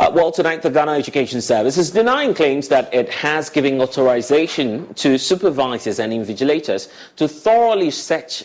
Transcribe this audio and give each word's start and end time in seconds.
Uh, 0.00 0.10
well, 0.14 0.32
tonight 0.32 0.62
the 0.62 0.70
Ghana 0.70 0.92
Education 0.92 1.42
Service 1.42 1.76
is 1.76 1.90
denying 1.90 2.32
claims 2.32 2.68
that 2.68 2.94
it 2.94 3.10
has 3.10 3.50
given 3.50 3.80
authorization 3.82 4.94
to 4.94 5.18
supervisors 5.18 5.98
and 5.98 6.12
invigilators 6.12 6.90
to 7.16 7.28
thoroughly 7.28 7.90
search 7.90 8.44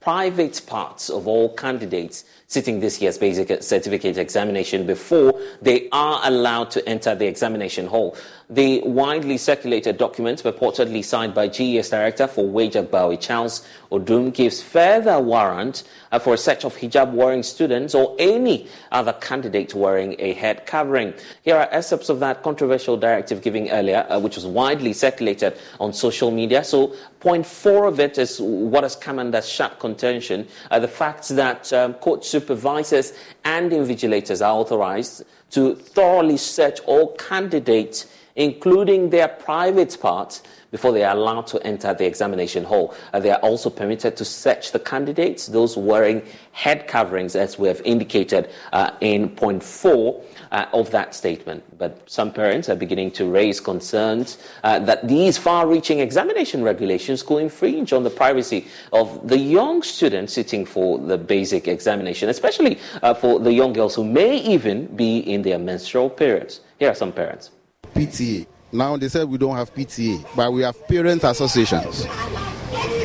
private 0.00 0.62
parts 0.66 1.10
of 1.10 1.26
all 1.26 1.54
candidates 1.54 2.24
sitting 2.46 2.78
this 2.78 3.02
year's 3.02 3.18
basic 3.18 3.62
certificate 3.62 4.16
examination 4.16 4.86
before 4.86 5.38
they 5.60 5.88
are 5.92 6.20
allowed 6.24 6.70
to 6.70 6.88
enter 6.88 7.14
the 7.14 7.26
examination 7.26 7.86
hall. 7.86 8.16
The 8.50 8.82
widely 8.82 9.38
circulated 9.38 9.96
document, 9.96 10.42
purportedly 10.42 11.02
signed 11.02 11.32
by 11.32 11.48
GES 11.48 11.88
Director 11.88 12.26
for 12.26 12.46
Wage 12.46 12.76
Bowie 12.90 13.16
Charles 13.16 13.66
Odum, 13.90 14.34
gives 14.34 14.62
further 14.62 15.18
warrant 15.18 15.82
uh, 16.12 16.18
for 16.18 16.34
a 16.34 16.36
search 16.36 16.66
of 16.66 16.76
hijab 16.76 17.12
wearing 17.12 17.42
students 17.42 17.94
or 17.94 18.14
any 18.18 18.68
other 18.92 19.14
candidate 19.14 19.72
wearing 19.72 20.14
a 20.18 20.34
head 20.34 20.66
covering. 20.66 21.14
Here 21.40 21.56
are 21.56 21.68
excerpts 21.70 22.10
of 22.10 22.20
that 22.20 22.42
controversial 22.42 22.98
directive 22.98 23.40
given 23.40 23.70
earlier, 23.70 24.06
uh, 24.10 24.20
which 24.20 24.36
was 24.36 24.44
widely 24.44 24.92
circulated 24.92 25.56
on 25.80 25.94
social 25.94 26.30
media. 26.30 26.64
So, 26.64 26.94
point 27.20 27.46
four 27.46 27.86
of 27.86 27.98
it 27.98 28.18
is 28.18 28.38
what 28.42 28.82
has 28.82 28.94
come 28.94 29.18
under 29.18 29.40
sharp 29.40 29.80
contention 29.80 30.46
uh, 30.70 30.78
the 30.78 30.88
fact 30.88 31.28
that 31.30 31.72
um, 31.72 31.94
court 31.94 32.26
supervisors 32.26 33.14
and 33.42 33.72
invigilators 33.72 34.44
are 34.44 34.52
authorized 34.52 35.24
to 35.52 35.74
thoroughly 35.74 36.36
search 36.36 36.80
all 36.80 37.14
candidates 37.14 38.06
including 38.36 39.10
their 39.10 39.28
private 39.28 39.96
parts, 40.00 40.42
before 40.70 40.90
they 40.90 41.04
are 41.04 41.16
allowed 41.16 41.46
to 41.46 41.64
enter 41.64 41.94
the 41.94 42.04
examination 42.04 42.64
hall. 42.64 42.92
Uh, 43.12 43.20
they 43.20 43.30
are 43.30 43.38
also 43.40 43.70
permitted 43.70 44.16
to 44.16 44.24
search 44.24 44.72
the 44.72 44.78
candidates, 44.80 45.46
those 45.46 45.76
wearing 45.76 46.20
head 46.50 46.88
coverings, 46.88 47.36
as 47.36 47.58
we 47.60 47.68
have 47.68 47.80
indicated 47.82 48.50
uh, 48.72 48.90
in 49.00 49.28
point 49.28 49.62
four. 49.62 50.22
Uh, 50.54 50.66
of 50.72 50.88
that 50.92 51.16
statement. 51.16 51.64
But 51.78 52.08
some 52.08 52.32
parents 52.32 52.68
are 52.68 52.76
beginning 52.76 53.10
to 53.12 53.28
raise 53.28 53.58
concerns 53.58 54.38
uh, 54.62 54.78
that 54.80 55.08
these 55.08 55.36
far 55.36 55.66
reaching 55.66 55.98
examination 55.98 56.62
regulations 56.62 57.24
could 57.24 57.38
infringe 57.38 57.92
on 57.92 58.04
the 58.04 58.10
privacy 58.10 58.68
of 58.92 59.26
the 59.26 59.36
young 59.36 59.82
students 59.82 60.32
sitting 60.32 60.64
for 60.64 61.00
the 61.00 61.18
basic 61.18 61.66
examination, 61.66 62.28
especially 62.28 62.78
uh, 63.02 63.12
for 63.12 63.40
the 63.40 63.52
young 63.52 63.72
girls 63.72 63.96
who 63.96 64.04
may 64.04 64.36
even 64.36 64.86
be 64.94 65.18
in 65.18 65.42
their 65.42 65.58
menstrual 65.58 66.08
periods. 66.08 66.60
Here 66.78 66.90
are 66.90 66.94
some 66.94 67.10
parents. 67.10 67.50
PTA. 67.94 68.46
Now 68.72 68.96
they 68.96 69.08
said 69.08 69.28
we 69.28 69.38
don't 69.38 69.56
have 69.56 69.72
PTA, 69.72 70.26
but 70.34 70.52
we 70.52 70.62
have 70.62 70.86
parent 70.88 71.22
associations. 71.24 72.06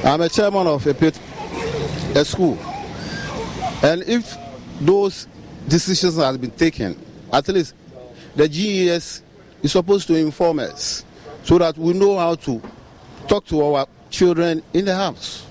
I'm 0.03 0.21
a 0.21 0.29
chairman 0.29 0.65
of 0.67 0.85
a, 0.87 1.13
a 2.19 2.25
school. 2.25 2.57
And 3.83 4.03
if 4.03 4.35
those 4.81 5.27
decisions 5.67 6.17
have 6.17 6.41
been 6.41 6.51
taken, 6.51 6.99
at 7.31 7.47
least 7.49 7.75
the 8.35 8.47
GES 8.49 9.21
is 9.61 9.71
supposed 9.71 10.07
to 10.07 10.15
inform 10.15 10.59
us 10.59 11.05
so 11.43 11.57
that 11.57 11.77
we 11.77 11.93
know 11.93 12.17
how 12.17 12.35
to 12.35 12.61
talk 13.27 13.45
to 13.45 13.61
our 13.63 13.87
children 14.09 14.63
in 14.73 14.85
the 14.85 14.95
house 14.95 15.45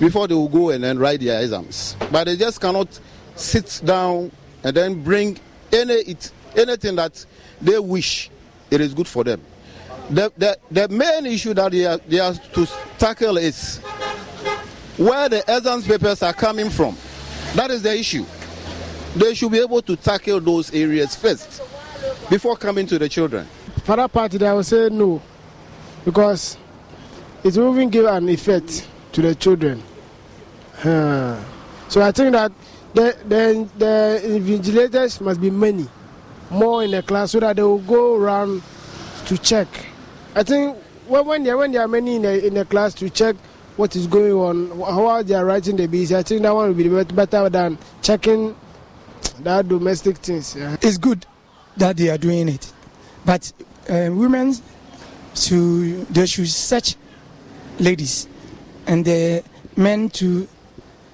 before 0.00 0.26
they 0.26 0.34
will 0.34 0.48
go 0.48 0.70
and 0.70 0.82
then 0.82 0.98
write 0.98 1.20
their 1.20 1.40
exams. 1.42 1.96
But 2.10 2.24
they 2.24 2.36
just 2.36 2.60
cannot 2.60 2.98
sit 3.36 3.82
down 3.84 4.30
and 4.62 4.76
then 4.76 5.02
bring 5.02 5.38
any 5.72 5.94
it, 5.94 6.30
anything 6.56 6.96
that 6.96 7.24
they 7.60 7.78
wish 7.78 8.30
it 8.74 8.80
is 8.80 8.92
good 8.92 9.06
for 9.08 9.24
them. 9.24 9.40
The, 10.10 10.32
the, 10.36 10.58
the 10.70 10.88
main 10.88 11.26
issue 11.26 11.54
that 11.54 11.72
they 11.72 11.86
are, 11.86 11.96
they 11.96 12.18
are 12.18 12.34
to 12.34 12.68
tackle 12.98 13.38
is 13.38 13.78
where 14.98 15.28
the 15.28 15.38
exams 15.48 15.86
papers 15.86 16.22
are 16.22 16.32
coming 16.32 16.68
from. 16.68 16.96
That 17.54 17.70
is 17.70 17.82
the 17.82 17.96
issue. 17.96 18.26
They 19.16 19.34
should 19.34 19.52
be 19.52 19.60
able 19.60 19.80
to 19.82 19.96
tackle 19.96 20.40
those 20.40 20.74
areas 20.74 21.14
first 21.14 21.62
before 22.28 22.56
coming 22.56 22.86
to 22.86 22.98
the 22.98 23.08
children. 23.08 23.46
For 23.84 23.96
that 23.96 24.12
part, 24.12 24.42
I 24.42 24.52
would 24.52 24.66
say 24.66 24.88
no, 24.90 25.22
because 26.04 26.58
it 27.44 27.56
will 27.56 27.72
even 27.74 27.90
give 27.90 28.06
an 28.06 28.28
effect 28.28 28.88
to 29.12 29.22
the 29.22 29.34
children. 29.34 29.82
So 30.82 32.02
I 32.02 32.10
think 32.12 32.32
that 32.32 32.52
the, 32.92 33.16
the, 33.26 33.68
the 33.78 34.20
invigilators 34.24 35.20
must 35.20 35.40
be 35.40 35.50
many 35.50 35.86
more 36.54 36.82
in 36.84 36.92
the 36.92 37.02
class 37.02 37.32
so 37.32 37.40
that 37.40 37.56
they 37.56 37.62
will 37.62 37.78
go 37.78 38.16
around 38.16 38.62
to 39.26 39.38
check. 39.38 39.68
I 40.34 40.42
think 40.42 40.76
when 41.06 41.44
there 41.44 41.56
when 41.56 41.72
there 41.72 41.82
are 41.82 41.88
many 41.88 42.16
in 42.16 42.22
the, 42.22 42.46
in 42.46 42.54
the 42.54 42.64
class 42.64 42.94
to 42.94 43.10
check 43.10 43.36
what 43.76 43.94
is 43.96 44.06
going 44.06 44.32
on, 44.32 44.80
how 44.80 45.22
they 45.22 45.34
are 45.34 45.44
writing 45.44 45.76
the 45.76 45.88
BC, 45.88 46.16
I 46.16 46.22
think 46.22 46.42
that 46.42 46.54
one 46.54 46.68
will 46.68 46.74
be 46.74 47.04
better 47.14 47.48
than 47.48 47.76
checking 48.02 48.54
that 49.40 49.68
domestic 49.68 50.18
things. 50.18 50.54
Yeah. 50.54 50.76
It's 50.80 50.96
good 50.96 51.26
that 51.76 51.96
they 51.96 52.08
are 52.08 52.18
doing 52.18 52.48
it, 52.48 52.72
but 53.24 53.52
uh, 53.88 54.08
women 54.12 54.54
to 55.34 56.04
they 56.04 56.26
should 56.26 56.48
search 56.48 56.96
ladies, 57.78 58.28
and 58.86 59.04
the 59.04 59.42
men 59.76 60.08
to 60.10 60.46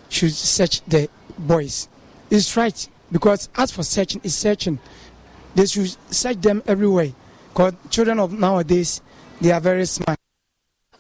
should 0.09 0.33
search 0.33 0.83
the 0.83 1.09
boys. 1.39 1.89
It's 2.31 2.57
right 2.57 2.89
because 3.11 3.49
as 3.57 3.71
for 3.73 3.83
searching, 3.83 4.21
it's 4.23 4.35
searching. 4.35 4.79
They 5.55 5.67
should 5.67 5.97
search 6.11 6.41
them 6.41 6.63
everywhere. 6.67 7.13
Because 7.49 7.75
children 7.91 8.21
of 8.21 8.33
nowadays, 8.33 9.01
they 9.41 9.51
are 9.51 9.61
very 9.61 9.87
smart. 9.87 10.17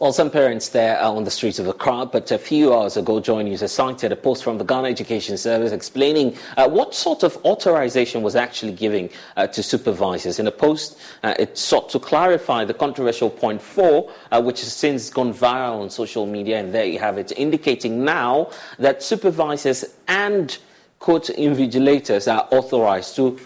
Well, 0.00 0.14
some 0.14 0.30
parents 0.30 0.70
there 0.70 0.98
are 0.98 1.14
on 1.14 1.24
the 1.24 1.30
streets 1.30 1.58
of 1.58 1.68
Accra, 1.68 2.06
but 2.06 2.30
a 2.30 2.38
few 2.38 2.72
hours 2.74 2.96
ago, 2.96 3.20
Joy 3.20 3.42
News 3.42 3.60
has 3.60 3.72
cited 3.72 4.10
a 4.12 4.16
post 4.16 4.42
from 4.42 4.56
the 4.56 4.64
Ghana 4.64 4.88
Education 4.88 5.36
Service 5.36 5.72
explaining 5.72 6.38
uh, 6.56 6.66
what 6.70 6.94
sort 6.94 7.22
of 7.22 7.36
authorization 7.44 8.22
was 8.22 8.34
actually 8.34 8.72
giving 8.72 9.10
uh, 9.36 9.46
to 9.48 9.62
supervisors. 9.62 10.38
In 10.38 10.46
a 10.46 10.50
post, 10.50 10.98
uh, 11.22 11.34
it 11.38 11.58
sought 11.58 11.90
to 11.90 11.98
clarify 11.98 12.64
the 12.64 12.72
controversial 12.72 13.28
point 13.28 13.60
four, 13.60 14.10
uh, 14.32 14.40
which 14.40 14.60
has 14.60 14.72
since 14.72 15.10
gone 15.10 15.34
viral 15.34 15.82
on 15.82 15.90
social 15.90 16.24
media, 16.24 16.58
and 16.58 16.72
there 16.74 16.86
you 16.86 16.98
have 16.98 17.18
it, 17.18 17.30
indicating 17.36 18.02
now 18.02 18.50
that 18.78 19.02
supervisors 19.02 19.84
and 20.08 20.56
court 20.98 21.24
invigilators 21.36 22.30
are 22.32 22.48
authorized 22.52 23.16
to 23.16 23.38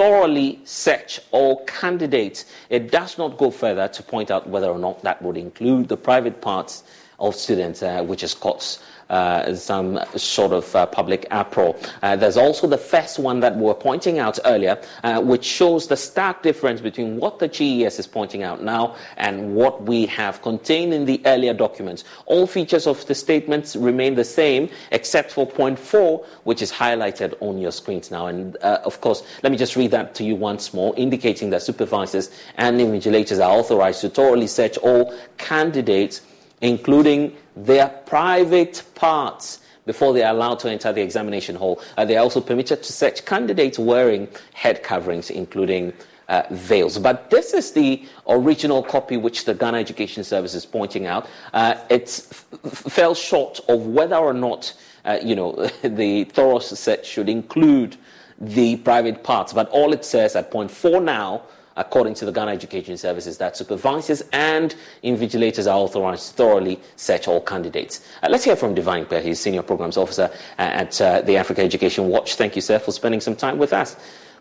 thoroughly 0.00 0.58
search 0.64 1.20
all 1.30 1.62
candidates. 1.66 2.46
It 2.70 2.90
does 2.90 3.18
not 3.18 3.36
go 3.36 3.50
further 3.50 3.86
to 3.86 4.02
point 4.02 4.30
out 4.30 4.48
whether 4.48 4.68
or 4.68 4.78
not 4.78 5.02
that 5.02 5.20
would 5.20 5.36
include 5.36 5.88
the 5.88 5.96
private 5.98 6.40
parts 6.40 6.84
of 7.18 7.34
students, 7.34 7.82
uh, 7.82 8.02
which 8.02 8.22
is 8.22 8.32
courts 8.32 8.82
uh, 9.10 9.54
some 9.54 9.98
sort 10.16 10.52
of 10.52 10.74
uh, 10.74 10.86
public 10.86 11.26
uproar. 11.30 11.76
Uh, 12.02 12.16
there's 12.16 12.36
also 12.36 12.66
the 12.66 12.78
first 12.78 13.18
one 13.18 13.40
that 13.40 13.56
we 13.56 13.62
were 13.62 13.74
pointing 13.74 14.18
out 14.18 14.38
earlier, 14.44 14.80
uh, 15.02 15.20
which 15.20 15.44
shows 15.44 15.88
the 15.88 15.96
stark 15.96 16.42
difference 16.42 16.80
between 16.80 17.16
what 17.16 17.38
the 17.40 17.48
GES 17.48 17.98
is 17.98 18.06
pointing 18.06 18.42
out 18.42 18.62
now 18.62 18.96
and 19.16 19.54
what 19.54 19.82
we 19.82 20.06
have 20.06 20.40
contained 20.42 20.94
in 20.94 21.04
the 21.04 21.20
earlier 21.26 21.52
documents. 21.52 22.04
All 22.26 22.46
features 22.46 22.86
of 22.86 23.04
the 23.06 23.14
statements 23.14 23.76
remain 23.76 24.14
the 24.14 24.24
same, 24.24 24.70
except 24.92 25.32
for 25.32 25.46
point 25.46 25.78
four, 25.78 26.24
which 26.44 26.62
is 26.62 26.72
highlighted 26.72 27.34
on 27.40 27.58
your 27.58 27.72
screens 27.72 28.10
now. 28.10 28.26
And 28.26 28.56
uh, 28.62 28.78
of 28.84 29.00
course, 29.00 29.22
let 29.42 29.50
me 29.50 29.58
just 29.58 29.76
read 29.76 29.90
that 29.90 30.14
to 30.16 30.24
you 30.24 30.36
once 30.36 30.72
more, 30.72 30.94
indicating 30.96 31.50
that 31.50 31.62
supervisors 31.62 32.30
and 32.56 32.80
invigilators 32.80 33.44
are 33.44 33.50
authorized 33.50 34.02
to 34.02 34.08
thoroughly 34.08 34.46
search 34.46 34.78
all 34.78 35.12
candidates 35.36 36.22
including 36.60 37.36
their 37.56 37.88
private 37.88 38.82
parts 38.94 39.60
before 39.86 40.12
they 40.12 40.22
are 40.22 40.34
allowed 40.34 40.58
to 40.60 40.70
enter 40.70 40.92
the 40.92 41.00
examination 41.00 41.56
hall. 41.56 41.80
Uh, 41.96 42.04
they 42.04 42.16
are 42.16 42.22
also 42.22 42.40
permitted 42.40 42.82
to 42.82 42.92
search 42.92 43.24
candidates 43.24 43.78
wearing 43.78 44.28
head 44.52 44.82
coverings, 44.82 45.30
including 45.30 45.92
uh, 46.28 46.42
veils. 46.50 46.96
But 46.96 47.28
this 47.30 47.52
is 47.52 47.72
the 47.72 48.06
original 48.28 48.82
copy 48.82 49.16
which 49.16 49.44
the 49.44 49.54
Ghana 49.54 49.78
Education 49.78 50.22
Service 50.22 50.54
is 50.54 50.64
pointing 50.64 51.06
out. 51.06 51.28
Uh, 51.52 51.74
it 51.90 52.24
f- 52.30 52.46
fell 52.62 53.14
short 53.14 53.60
of 53.68 53.86
whether 53.86 54.16
or 54.16 54.32
not, 54.32 54.72
uh, 55.04 55.18
you 55.22 55.34
know, 55.34 55.52
the 55.82 56.24
thorough 56.24 56.60
search 56.60 57.06
should 57.06 57.28
include 57.28 57.96
the 58.40 58.76
private 58.76 59.24
parts. 59.24 59.52
But 59.52 59.68
all 59.70 59.92
it 59.92 60.04
says 60.04 60.36
at 60.36 60.50
point 60.50 60.70
four 60.70 61.00
now 61.00 61.42
according 61.76 62.14
to 62.14 62.24
the 62.24 62.32
Ghana 62.32 62.52
Education 62.52 62.96
Services, 62.96 63.38
that 63.38 63.56
supervisors 63.56 64.22
and 64.32 64.74
invigilators 65.02 65.70
are 65.70 65.78
authorized 65.78 66.28
to 66.28 66.34
thoroughly 66.34 66.80
search 66.96 67.28
all 67.28 67.40
candidates. 67.40 68.06
Uh, 68.22 68.28
let's 68.30 68.44
hear 68.44 68.56
from 68.56 68.74
Divine 68.74 69.06
Kpe, 69.06 69.22
he's 69.22 69.40
Senior 69.40 69.62
Programs 69.62 69.96
Officer 69.96 70.30
at 70.58 71.00
uh, 71.00 71.22
the 71.22 71.36
Africa 71.36 71.62
Education 71.62 72.08
Watch. 72.08 72.34
Thank 72.34 72.56
you, 72.56 72.62
sir, 72.62 72.78
for 72.78 72.92
spending 72.92 73.20
some 73.20 73.36
time 73.36 73.58
with 73.58 73.72
us. 73.72 73.96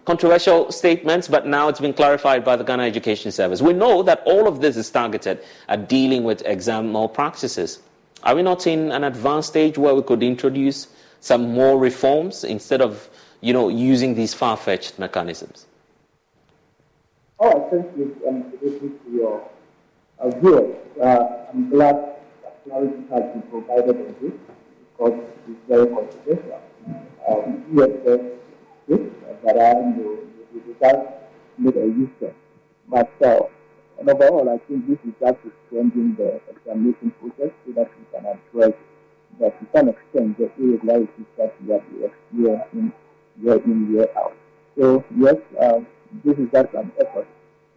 Controversial 0.06 0.72
statements, 0.72 1.28
but 1.28 1.46
now 1.46 1.68
it's 1.68 1.80
been 1.80 1.94
clarified 1.94 2.44
by 2.44 2.56
the 2.56 2.64
Ghana 2.64 2.84
Education 2.84 3.32
Service. 3.32 3.62
We 3.62 3.74
know 3.74 4.02
that 4.04 4.24
all 4.26 4.48
of 4.48 4.60
this 4.60 4.76
is 4.76 4.90
targeted 4.90 5.40
at 5.68 5.88
dealing 5.88 6.24
with 6.24 6.42
exam 6.46 6.92
malpractices. 6.92 7.80
Are 8.24 8.36
we 8.36 8.42
not 8.42 8.66
in 8.66 8.92
an 8.92 9.04
advanced 9.04 9.50
stage 9.50 9.78
where 9.78 9.94
we 9.94 10.02
could 10.02 10.24
introduce 10.24 10.88
some 11.22 11.54
more 11.54 11.78
reforms 11.78 12.44
instead 12.44 12.82
of, 12.82 13.10
you 13.42 13.54
know, 13.54 13.70
using 13.70 14.16
these 14.16 14.34
far-fetched 14.34 14.98
mechanisms? 14.98 15.68
Oh, 17.42 17.48
I 17.48 17.70
thank 17.70 17.96
you 17.96 18.22
um, 18.28 18.52
to 18.60 19.00
your 19.10 19.50
uh, 20.20 20.30
viewers. 20.42 20.76
Uh, 21.02 21.46
I'm 21.54 21.70
glad 21.70 21.96
that 22.44 22.64
clarity 22.66 23.02
has 23.10 23.24
been 23.32 23.44
provided 23.44 23.96
on 23.96 24.16
this 24.20 24.34
because 24.92 25.20
it's 25.48 25.60
very 25.70 25.88
controversial. 25.88 26.60
Um, 27.30 27.64
yes, 27.74 27.92
I 28.90 29.74
know 29.96 30.20
it 30.54 30.80
does 30.82 31.08
make 31.58 31.76
a 31.78 31.80
use 31.80 32.10
But 32.90 33.10
uh, 33.24 33.40
overall, 34.02 34.50
I 34.50 34.58
think 34.68 34.90
this 34.90 35.00
is 35.08 35.14
just 35.22 35.38
extending 35.48 36.16
the 36.16 36.42
examination 36.52 37.14
process 37.22 37.54
so 37.66 37.72
that 37.72 37.90
we 37.98 38.06
can 38.12 38.26
address 38.26 38.74
that 39.40 39.58
to 39.62 39.68
some 39.74 39.88
extent 39.88 40.38
the 40.38 40.52
irregularities 40.60 41.26
that 41.38 41.56
we 41.64 41.74
are 41.74 41.84
experiencing 42.04 42.92
year 43.42 43.62
in, 43.64 43.94
year 43.94 44.10
out. 44.18 44.36
So, 44.78 45.06
yes, 45.16 45.38
uh, 45.62 45.80
this 46.24 46.38
is 46.38 46.50
just 46.52 46.74
an 46.74 46.92
effort, 47.00 47.28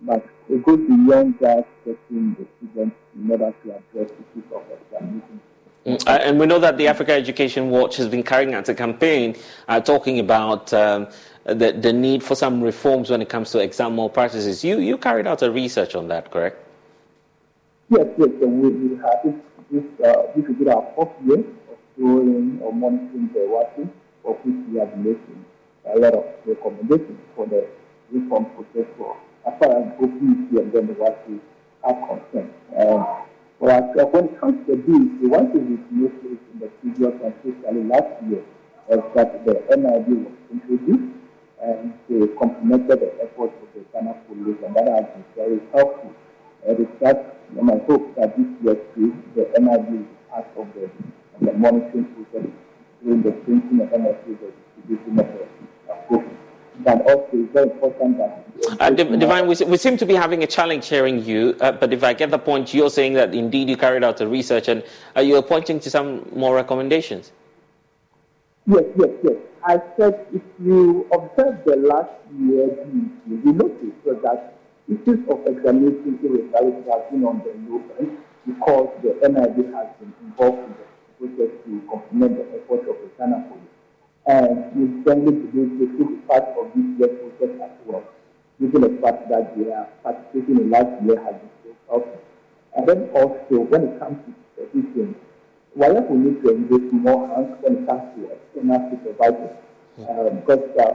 but 0.02 0.26
it 0.48 0.62
goes 0.64 0.78
beyond 0.78 1.38
just 1.40 1.66
getting 1.84 2.34
the 2.34 2.46
students 2.56 2.96
in 3.14 3.30
order 3.30 3.54
to 3.64 3.70
address 3.70 4.10
issues 4.10 4.44
of 4.54 4.62
examination. 4.70 5.40
Mm, 5.86 6.06
uh, 6.06 6.10
and 6.22 6.38
we 6.38 6.46
know 6.46 6.58
that 6.60 6.78
the 6.78 6.86
Africa 6.86 7.12
Education 7.12 7.70
Watch 7.70 7.96
has 7.96 8.08
been 8.08 8.22
carrying 8.22 8.54
out 8.54 8.68
a 8.68 8.74
campaign 8.74 9.36
uh, 9.68 9.80
talking 9.80 10.20
about 10.20 10.72
um, 10.72 11.08
the, 11.44 11.72
the 11.72 11.92
need 11.92 12.22
for 12.22 12.36
some 12.36 12.62
reforms 12.62 13.10
when 13.10 13.20
it 13.20 13.28
comes 13.28 13.50
to 13.50 13.58
exam 13.58 13.96
malpractices. 13.96 14.62
You, 14.62 14.78
you 14.78 14.96
carried 14.96 15.26
out 15.26 15.42
a 15.42 15.50
research 15.50 15.94
on 15.96 16.06
that, 16.08 16.30
correct? 16.30 16.64
Yes, 17.90 18.06
yes. 18.16 18.28
So 18.40 18.46
we, 18.46 18.68
we 18.70 18.96
have 18.96 19.18
this, 19.24 19.34
this, 19.70 20.06
uh, 20.06 20.22
this 20.36 20.44
is 20.44 20.66
our 20.68 20.86
fourth 20.94 21.10
year 21.26 21.38
of 21.38 21.78
doing 21.98 22.60
or 22.62 22.72
monitoring 22.72 23.30
the 23.34 23.46
watching, 23.48 23.92
of 24.24 24.36
which 24.44 24.56
we 24.70 24.78
have 24.78 24.96
made 24.96 25.18
a 25.92 25.98
lot 25.98 26.14
of 26.14 26.24
recommendations 26.46 27.18
for 27.34 27.46
the 27.46 27.66
reform 28.12 28.46
process 28.54 28.86
for 28.96 29.16
as 29.46 29.54
far 29.58 29.70
as 29.80 29.84
OPC 29.98 30.60
and 30.60 30.72
then 30.72 30.86
the 30.86 30.94
WASSCE 30.94 31.40
are 31.84 31.98
concerned. 32.06 32.52
Um, 32.78 33.06
well, 33.58 33.80
when 33.94 34.24
it 34.26 34.40
comes 34.40 34.66
to 34.66 34.76
this, 34.76 35.04
the 35.22 35.28
one 35.28 35.52
thing 35.52 35.66
we 35.70 36.02
noticed 36.02 36.42
in 36.52 36.58
the 36.60 36.68
previous 36.82 37.14
and 37.22 37.34
especially 37.42 37.84
last 37.84 38.10
year 38.28 38.42
was 38.88 39.02
that 39.14 39.44
the 39.46 39.54
NIB 39.70 40.26
was 40.26 40.34
introduced 40.50 41.14
and 41.62 41.94
they 42.10 42.26
complemented 42.38 43.00
the 43.00 43.10
efforts 43.22 43.54
of 43.62 43.68
the 43.74 43.86
Ghana 43.94 44.18
police, 44.26 44.58
and 44.66 44.74
that 44.74 44.88
has 44.90 45.06
been 45.14 45.24
very 45.36 45.60
helpful. 45.72 46.10
And 46.66 46.78
it's 46.80 46.90
just 46.98 47.22
my 47.54 47.78
hope 47.86 48.14
that 48.16 48.36
this 48.36 48.50
year 48.62 48.74
too, 48.94 49.14
the 49.34 49.46
will 49.60 49.82
be 49.86 50.06
part 50.30 50.46
of 50.56 50.66
the, 50.74 50.90
of 50.90 51.40
the 51.40 51.52
monitoring 51.54 52.06
process 52.18 52.50
during 53.02 53.22
the 53.22 53.32
printing 53.46 53.80
of 53.80 53.90
NIB, 53.94 54.42
the 54.42 54.50
distribution 54.50 55.18
of 55.22 55.26
the 55.30 55.46
uh, 55.92 56.41
but 56.84 57.00
also 57.02 57.28
it's 57.32 57.52
very 57.52 57.70
important 57.70 58.18
that. 58.18 58.44
Uh, 58.80 58.90
Divine, 58.90 59.46
we, 59.46 59.56
we 59.66 59.76
seem 59.76 59.96
to 59.96 60.06
be 60.06 60.14
having 60.14 60.42
a 60.42 60.46
challenge 60.46 60.88
hearing 60.88 61.24
you, 61.24 61.56
uh, 61.60 61.72
but 61.72 61.92
if 61.92 62.04
I 62.04 62.12
get 62.12 62.30
the 62.30 62.38
point, 62.38 62.72
you're 62.72 62.90
saying 62.90 63.14
that 63.14 63.34
indeed 63.34 63.68
you 63.68 63.76
carried 63.76 64.04
out 64.04 64.16
the 64.16 64.28
research 64.28 64.68
and 64.68 64.84
uh, 65.16 65.20
you're 65.20 65.42
pointing 65.42 65.80
to 65.80 65.90
some 65.90 66.28
more 66.34 66.54
recommendations. 66.54 67.32
Yes, 68.66 68.84
yes, 68.96 69.10
yes. 69.24 69.36
I 69.64 69.80
said 69.96 70.26
if 70.32 70.42
you 70.62 71.06
observe 71.12 71.64
the 71.64 71.76
last 71.76 72.10
year, 72.36 72.66
you 73.26 73.36
will 73.44 73.54
notice 73.54 74.22
that 74.22 74.54
issues 74.88 75.20
of 75.28 75.46
examination 75.46 76.18
irregularity 76.22 76.90
have 76.90 77.10
been 77.10 77.24
on 77.24 77.42
the 77.42 77.54
low 77.70 77.82
end 77.98 78.18
because 78.46 78.90
the 79.02 79.14
NIB 79.28 79.72
has 79.74 79.86
been 79.98 80.12
involved 80.22 80.58
in 80.58 80.74
the 80.74 81.36
process 81.36 81.54
to 81.64 81.82
complement 81.90 82.36
the 82.38 82.58
efforts 82.58 82.88
of 82.90 82.96
the 83.02 83.10
Ghana 83.18 83.46
police 83.48 83.71
and 84.26 84.70
we 84.76 85.02
strongly 85.02 85.32
believe 85.32 85.78
they 85.78 85.86
should 85.96 86.08
be 86.08 86.16
part 86.28 86.44
of 86.60 86.70
this 86.74 86.86
year's 86.98 87.18
process 87.20 87.60
as 87.62 87.70
well, 87.86 88.04
given 88.60 88.82
the 88.82 89.00
fact 89.02 89.28
that 89.28 89.56
their 89.58 89.88
participating 90.02 90.60
in 90.60 90.70
last 90.70 91.02
year 91.04 91.18
has 91.24 91.34
been 91.34 91.50
so 91.64 91.76
helpful. 91.90 92.20
And 92.76 92.88
then 92.88 93.10
also, 93.14 93.60
when 93.68 93.82
it 93.82 93.98
comes 93.98 94.18
to 94.26 94.34
supervision, 94.56 95.16
why 95.74 95.88
we 95.90 96.16
need 96.18 96.42
to 96.42 96.54
engage 96.54 96.92
more 96.92 97.28
hands 97.28 97.56
when 97.60 97.82
it 97.82 97.86
comes 97.88 98.02
to 98.14 98.30
external 98.30 98.90
supervisors, 98.90 99.56
uh, 100.08 100.30
because 100.30 100.64
uh, 100.78 100.92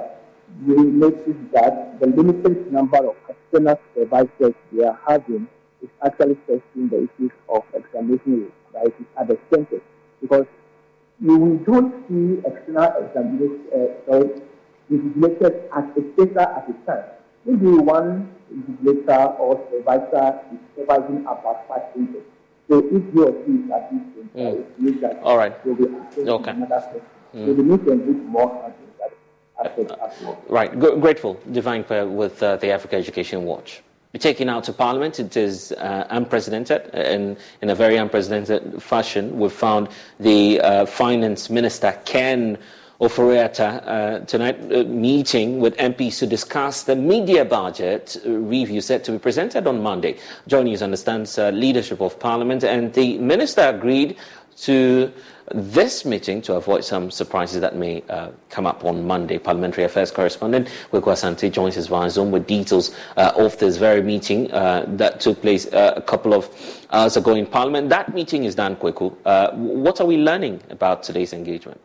we 0.66 0.76
notice 0.76 1.38
that 1.54 2.00
the 2.00 2.08
limited 2.08 2.72
number 2.72 2.98
of 2.98 3.16
external 3.28 3.80
supervisors 3.94 4.56
we 4.72 4.84
are 4.84 5.00
having 5.08 5.48
is 5.84 5.90
actually 6.04 6.36
testing 6.48 6.90
the 6.90 7.10
issues 7.10 7.32
of 7.50 7.64
examination 7.74 8.52
right 8.74 8.94
at 9.20 9.28
the 9.28 9.38
center, 9.54 9.82
because 10.22 10.46
you 11.20 11.64
don't 11.66 11.94
see 12.08 12.40
external 12.48 12.94
examination, 13.04 13.62
uh, 13.74 14.12
sorry, 14.12 14.42
as 15.76 15.84
a 15.98 16.02
taker 16.18 16.40
at 16.40 16.70
a 16.70 16.74
time. 16.86 17.04
Maybe 17.46 17.68
one 17.68 18.34
invigilator 18.54 19.40
or 19.40 19.66
supervisor 19.72 20.42
is 20.54 20.60
supervising 20.76 21.22
about 21.22 21.68
five 21.68 21.84
agents. 21.96 22.28
So 22.70 22.80
if 22.80 23.14
he 23.14 23.20
or 23.22 23.32
she 23.46 23.52
is 23.52 23.72
at 23.72 23.92
this 23.92 24.02
point, 24.34 24.36
mm. 24.36 25.02
that 25.02 25.20
All 25.24 25.38
right. 25.38 25.66
will 25.66 25.76
be 25.76 25.86
okay. 25.86 26.52
another 26.52 26.82
person. 26.82 27.02
Mm. 27.34 27.46
So 27.46 27.54
they 27.54 27.64
need 27.64 27.86
to 27.86 27.92
engage 27.92 28.24
more 28.26 28.66
in 28.66 28.74
that 29.00 29.14
aspect 29.66 29.92
as 29.92 30.22
well. 30.22 30.42
Right. 30.50 30.72
G- 30.80 31.00
grateful, 31.00 31.40
Divine 31.52 31.84
Prayer 31.84 32.08
with 32.08 32.42
uh, 32.44 32.58
the 32.58 32.72
Africa 32.72 32.98
Education 32.98 33.44
Watch 33.44 33.82
taken 34.18 34.50
out 34.50 34.64
to 34.66 34.74
Parliament. 34.74 35.20
It 35.20 35.38
is 35.38 35.72
uh, 35.74 36.08
unprecedented 36.10 36.94
in, 36.94 37.38
in 37.62 37.70
a 37.70 37.76
very 37.76 37.98
unprecedented 37.98 38.82
fashion. 38.82 39.40
We've 39.40 39.52
found 39.52 39.90
the 40.20 40.60
uh, 40.62 40.86
Finance 40.86 41.50
Minister, 41.50 42.00
Ken 42.06 42.58
Ofori-Atta 43.00 43.64
uh, 43.66 44.20
tonight 44.26 44.60
uh, 44.72 44.84
meeting 44.86 45.60
with 45.60 45.78
MPs 45.78 46.18
to 46.20 46.26
discuss 46.26 46.84
the 46.84 46.96
mid-year 46.96 47.46
budget 47.46 48.18
uh, 48.26 48.30
review 48.32 48.82
set 48.82 49.04
to 49.04 49.12
be 49.12 49.20
presented 49.20 49.68
on 49.68 49.84
Monday. 49.84 50.18
Joy 50.48 50.64
News 50.64 50.82
understands 50.82 51.38
uh, 51.38 51.50
leadership 51.50 52.02
of 52.02 52.20
Parliament, 52.20 52.64
and 52.64 52.92
the 52.94 53.20
minister 53.20 53.62
agreed 53.62 54.18
to 54.62 55.14
this 55.54 56.04
meeting 56.04 56.42
to 56.42 56.56
avoid 56.56 56.84
some 56.84 57.10
surprises 57.10 57.62
that 57.62 57.76
may 57.76 58.04
uh, 58.10 58.32
come 58.50 58.66
up 58.66 58.84
on 58.84 59.06
Monday. 59.06 59.38
Parliamentary 59.38 59.86
Affairs 59.86 60.12
correspondent 60.12 60.68
Kweku 60.92 61.12
Asante 61.12 61.52
joins 61.52 61.78
us 61.78 61.88
via 61.88 62.10
Zoom 62.10 62.32
with 62.32 62.48
details 62.48 62.96
uh, 63.16 63.32
of 63.36 63.58
this 63.58 63.78
very 63.78 64.02
meeting 64.02 64.52
uh, 64.52 64.86
that 64.90 65.20
took 65.20 65.42
place 65.42 65.72
uh, 65.74 65.94
a 65.96 66.02
couple 66.02 66.34
of 66.34 66.50
hours 66.92 67.16
ago 67.18 67.34
in 67.34 67.46
Parliament. 67.46 67.90
That 67.90 68.14
meeting 68.14 68.44
is 68.44 68.56
done, 68.56 68.76
Kweku. 68.76 69.16
Uh, 69.26 69.52
what 69.54 70.02
are 70.02 70.08
we 70.08 70.18
learning 70.18 70.62
about 70.70 71.04
today's 71.04 71.34
engagement? 71.34 71.80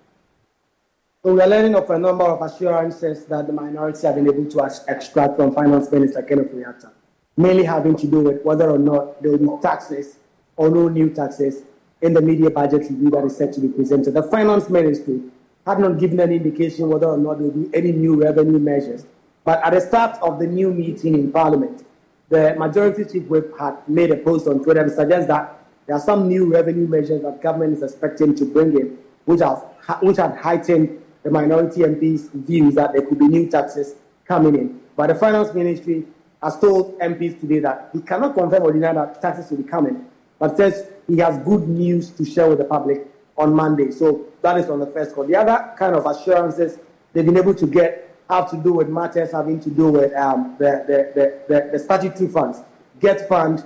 So 1.24 1.34
we 1.34 1.40
are 1.40 1.46
learning 1.46 1.76
of 1.76 1.88
a 1.88 1.98
number 1.98 2.24
of 2.24 2.42
assurances 2.42 3.26
that 3.26 3.46
the 3.46 3.52
minority 3.52 4.04
have 4.06 4.16
been 4.16 4.26
able 4.26 4.50
to 4.50 4.82
extract 4.88 5.36
from 5.36 5.54
Finance 5.54 5.92
Minister 5.92 6.20
Kenneth 6.22 6.50
Ofori-Atta, 6.52 6.90
mainly 7.36 7.62
having 7.62 7.96
to 7.96 8.08
do 8.08 8.20
with 8.20 8.44
whether 8.44 8.68
or 8.68 8.78
not 8.78 9.22
there 9.22 9.30
will 9.30 9.56
be 9.56 9.62
taxes 9.62 10.16
or 10.56 10.68
no 10.68 10.88
new 10.88 11.10
taxes 11.10 11.62
in 12.02 12.12
the 12.12 12.20
mid-year 12.20 12.50
budget 12.50 12.82
review 12.90 13.10
that 13.10 13.24
is 13.24 13.36
set 13.36 13.52
to 13.54 13.60
be 13.60 13.68
presented. 13.68 14.12
The 14.14 14.24
Finance 14.24 14.68
Ministry 14.68 15.22
had 15.66 15.78
not 15.78 15.98
given 15.98 16.20
any 16.20 16.36
indication 16.36 16.88
whether 16.88 17.06
or 17.06 17.16
not 17.16 17.38
there 17.38 17.48
will 17.48 17.64
be 17.64 17.74
any 17.76 17.92
new 17.92 18.20
revenue 18.20 18.58
measures. 18.58 19.06
But 19.44 19.64
at 19.64 19.72
the 19.72 19.80
start 19.80 20.18
of 20.20 20.38
the 20.38 20.46
new 20.46 20.72
meeting 20.72 21.14
in 21.14 21.32
Parliament, 21.32 21.84
the 22.28 22.54
Majority 22.58 23.04
Chief 23.04 23.28
Whip 23.28 23.56
had 23.58 23.76
made 23.88 24.10
a 24.10 24.16
post 24.16 24.48
on 24.48 24.62
Twitter 24.62 24.84
to 24.84 24.90
suggest 24.90 25.28
that 25.28 25.58
there 25.86 25.96
are 25.96 26.00
some 26.00 26.28
new 26.28 26.52
revenue 26.52 26.86
measures 26.86 27.22
that 27.22 27.40
government 27.42 27.74
is 27.76 27.82
expecting 27.82 28.34
to 28.34 28.44
bring 28.44 28.76
in, 28.78 28.98
which 29.24 29.40
have, 29.40 29.64
which 30.00 30.16
have 30.16 30.36
heightened 30.36 31.00
the 31.22 31.30
minority 31.30 31.82
MPs' 31.82 32.30
views 32.32 32.74
that 32.74 32.92
there 32.92 33.02
could 33.02 33.18
be 33.18 33.28
new 33.28 33.48
taxes 33.48 33.94
coming 34.26 34.54
in. 34.56 34.80
But 34.96 35.08
the 35.08 35.14
Finance 35.14 35.54
Ministry 35.54 36.04
has 36.42 36.58
told 36.58 36.98
MPs 36.98 37.40
today 37.40 37.60
that 37.60 37.90
he 37.92 38.00
cannot 38.00 38.34
confirm 38.34 38.62
or 38.62 38.72
deny 38.72 38.92
that 38.92 39.20
taxes 39.22 39.50
will 39.50 39.58
be 39.58 39.64
coming, 39.64 40.06
but 40.42 40.56
says 40.56 40.88
he 41.06 41.18
has 41.18 41.38
good 41.44 41.68
news 41.68 42.10
to 42.10 42.24
share 42.24 42.48
with 42.48 42.58
the 42.58 42.64
public 42.64 43.06
on 43.38 43.54
Monday. 43.54 43.92
So 43.92 44.26
that 44.40 44.58
is 44.58 44.68
on 44.68 44.80
the 44.80 44.88
first 44.88 45.14
call. 45.14 45.24
The 45.24 45.36
other 45.36 45.72
kind 45.78 45.94
of 45.94 46.04
assurances 46.04 46.80
they've 47.12 47.24
been 47.24 47.36
able 47.36 47.54
to 47.54 47.64
get 47.64 48.12
have 48.28 48.50
to 48.50 48.56
do 48.56 48.72
with 48.72 48.88
matters 48.88 49.30
having 49.30 49.60
to 49.60 49.70
do 49.70 49.92
with 49.92 50.12
um, 50.16 50.56
the, 50.58 50.84
the, 50.88 51.38
the, 51.46 51.70
the, 51.70 51.78
statutory 51.78 52.28
funds, 52.28 52.58
GET 53.00 53.28
Fund, 53.28 53.64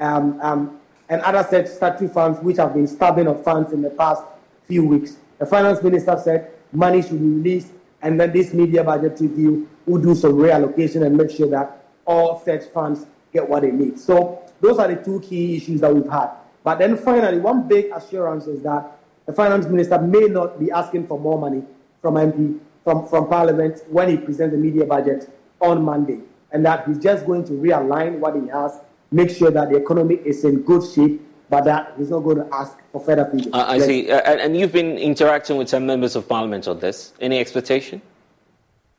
um, 0.00 0.40
um, 0.40 0.80
and 1.10 1.20
other 1.20 1.46
such 1.50 1.66
statutory 1.66 2.08
funds 2.08 2.40
which 2.40 2.56
have 2.56 2.72
been 2.72 2.86
starving 2.86 3.26
of 3.26 3.44
funds 3.44 3.74
in 3.74 3.82
the 3.82 3.90
past 3.90 4.22
few 4.66 4.82
weeks. 4.82 5.18
The 5.40 5.44
finance 5.44 5.82
minister 5.82 6.18
said 6.24 6.52
money 6.72 7.02
should 7.02 7.20
be 7.20 7.28
released, 7.28 7.68
and 8.00 8.18
then 8.18 8.32
this 8.32 8.54
mid-year 8.54 8.84
budget 8.84 9.20
review 9.20 9.68
will 9.84 10.00
do 10.00 10.14
some 10.14 10.32
reallocation 10.32 11.04
and 11.04 11.18
make 11.18 11.30
sure 11.30 11.50
that 11.50 11.84
all 12.06 12.40
such 12.42 12.64
funds 12.68 13.04
get 13.30 13.46
what 13.46 13.60
they 13.60 13.72
need. 13.72 14.00
So 14.00 14.43
those 14.64 14.78
are 14.78 14.88
the 14.88 14.96
two 14.96 15.20
key 15.20 15.56
issues 15.56 15.80
that 15.82 15.94
we've 15.94 16.10
had. 16.10 16.30
But 16.62 16.78
then 16.78 16.96
finally, 16.96 17.38
one 17.38 17.68
big 17.68 17.86
assurance 17.94 18.46
is 18.46 18.62
that 18.62 18.98
the 19.26 19.32
finance 19.32 19.66
minister 19.66 19.98
may 19.98 20.26
not 20.26 20.58
be 20.58 20.70
asking 20.70 21.06
for 21.06 21.20
more 21.20 21.38
money 21.38 21.62
from 22.00 22.14
MP, 22.14 22.58
from, 22.82 23.06
from 23.06 23.28
Parliament 23.28 23.82
when 23.88 24.08
he 24.08 24.16
presents 24.16 24.54
the 24.54 24.58
mid-year 24.58 24.86
budget 24.86 25.30
on 25.60 25.82
Monday. 25.82 26.20
And 26.52 26.64
that 26.64 26.86
he's 26.86 26.98
just 26.98 27.26
going 27.26 27.44
to 27.44 27.52
realign 27.52 28.18
what 28.18 28.36
he 28.36 28.48
has, 28.48 28.80
make 29.10 29.30
sure 29.30 29.50
that 29.50 29.70
the 29.70 29.76
economy 29.76 30.16
is 30.24 30.44
in 30.44 30.62
good 30.62 30.82
shape, 30.90 31.20
but 31.50 31.64
that 31.64 31.92
he's 31.98 32.10
not 32.10 32.20
going 32.20 32.38
to 32.38 32.48
ask 32.54 32.78
for 32.90 33.00
further 33.00 33.26
figures. 33.26 33.52
Uh, 33.52 33.58
I 33.58 33.76
yes. 33.76 33.86
see. 33.86 34.10
Uh, 34.10 34.20
and 34.20 34.56
you've 34.56 34.72
been 34.72 34.96
interacting 34.96 35.56
with 35.58 35.68
some 35.68 35.84
members 35.84 36.16
of 36.16 36.26
Parliament 36.28 36.68
on 36.68 36.78
this. 36.78 37.12
Any 37.20 37.38
expectation? 37.38 38.00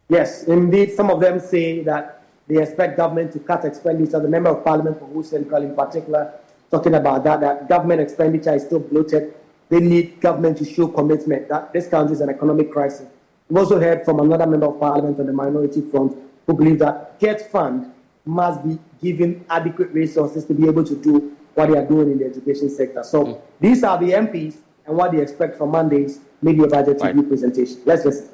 Yes, 0.09 0.43
indeed. 0.43 0.91
Some 0.93 1.09
of 1.09 1.19
them 1.19 1.39
say 1.39 1.81
that 1.83 2.14
they 2.47 2.61
expect 2.61 2.97
government 2.97 3.31
to 3.33 3.39
cut 3.39 3.65
expenditure. 3.65 4.19
The 4.19 4.27
member 4.27 4.49
of 4.49 4.63
Parliament 4.63 4.99
for 4.99 5.05
Wu 5.05 5.23
Central, 5.23 5.63
in 5.63 5.75
particular, 5.75 6.33
talking 6.69 6.93
about 6.93 7.23
that, 7.23 7.41
that 7.41 7.67
government 7.69 8.01
expenditure 8.01 8.53
is 8.53 8.63
still 8.63 8.79
bloated. 8.79 9.33
They 9.69 9.79
need 9.79 10.21
government 10.21 10.57
to 10.59 10.65
show 10.65 10.87
commitment 10.87 11.49
that 11.49 11.73
this 11.73 11.87
country 11.87 12.13
is 12.13 12.21
an 12.21 12.29
economic 12.29 12.71
crisis. 12.71 13.07
We've 13.49 13.57
also 13.57 13.79
heard 13.79 14.05
from 14.05 14.19
another 14.19 14.45
member 14.45 14.67
of 14.67 14.79
parliament 14.79 15.19
on 15.19 15.25
the 15.25 15.33
minority 15.33 15.81
front 15.81 16.15
who 16.45 16.53
believes 16.53 16.79
that 16.79 17.19
GET 17.19 17.51
Fund 17.51 17.91
must 18.25 18.63
be 18.63 18.77
given 19.01 19.45
adequate 19.49 19.89
resources 19.89 20.45
to 20.45 20.53
be 20.53 20.67
able 20.67 20.83
to 20.83 20.95
do 20.95 21.35
what 21.53 21.69
they 21.69 21.77
are 21.77 21.85
doing 21.85 22.11
in 22.11 22.19
the 22.19 22.25
education 22.25 22.69
sector. 22.69 23.03
So 23.03 23.25
mm. 23.25 23.41
these 23.59 23.83
are 23.83 23.97
the 23.97 24.11
MPs 24.11 24.57
and 24.85 24.95
what 24.95 25.11
they 25.11 25.21
expect 25.21 25.57
from 25.57 25.71
Monday's 25.71 26.19
mid-year 26.41 26.67
budget 26.67 26.99
right. 27.01 27.15
review 27.15 27.29
presentation. 27.29 27.77
Let's 27.85 28.05
listen. 28.05 28.29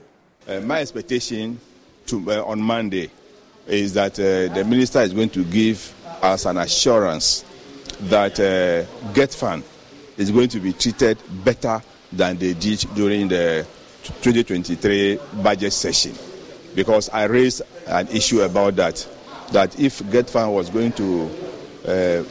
Uh, 0.48 0.60
my 0.62 0.80
expectation 0.82 1.60
to, 2.08 2.32
uh, 2.32 2.44
on 2.46 2.62
Monday 2.62 3.10
is 3.68 3.94
that 3.94 4.20
uh, 4.20 4.54
the 4.54 4.64
minister 4.66 5.00
is 5.00 5.14
going 5.14 5.30
to 5.30 5.44
give 5.44 5.94
us 6.22 6.46
an 6.46 6.58
assurance 6.58 7.46
that 8.02 8.40
uh, 8.40 8.86
is 10.18 10.32
going 10.32 10.50
to 10.50 10.60
be 10.60 10.74
treated 10.74 11.18
better 11.44 11.82
than 12.12 12.38
they 12.38 12.54
did 12.54 12.80
during 12.96 13.28
the 13.28 13.66
2023 14.22 15.20
budget 15.42 15.74
session. 15.74 16.14
Because 16.76 17.10
I 17.10 17.26
raised 17.26 17.62
an 17.88 18.08
issue 18.08 18.42
about 18.42 18.76
that, 18.78 19.08
that 19.52 19.80
if 19.80 20.10
GET 20.12 20.30
Fund 20.30 20.54
was 20.54 20.70
going 20.70 20.92
to 20.94 21.30
uh, 21.88 22.24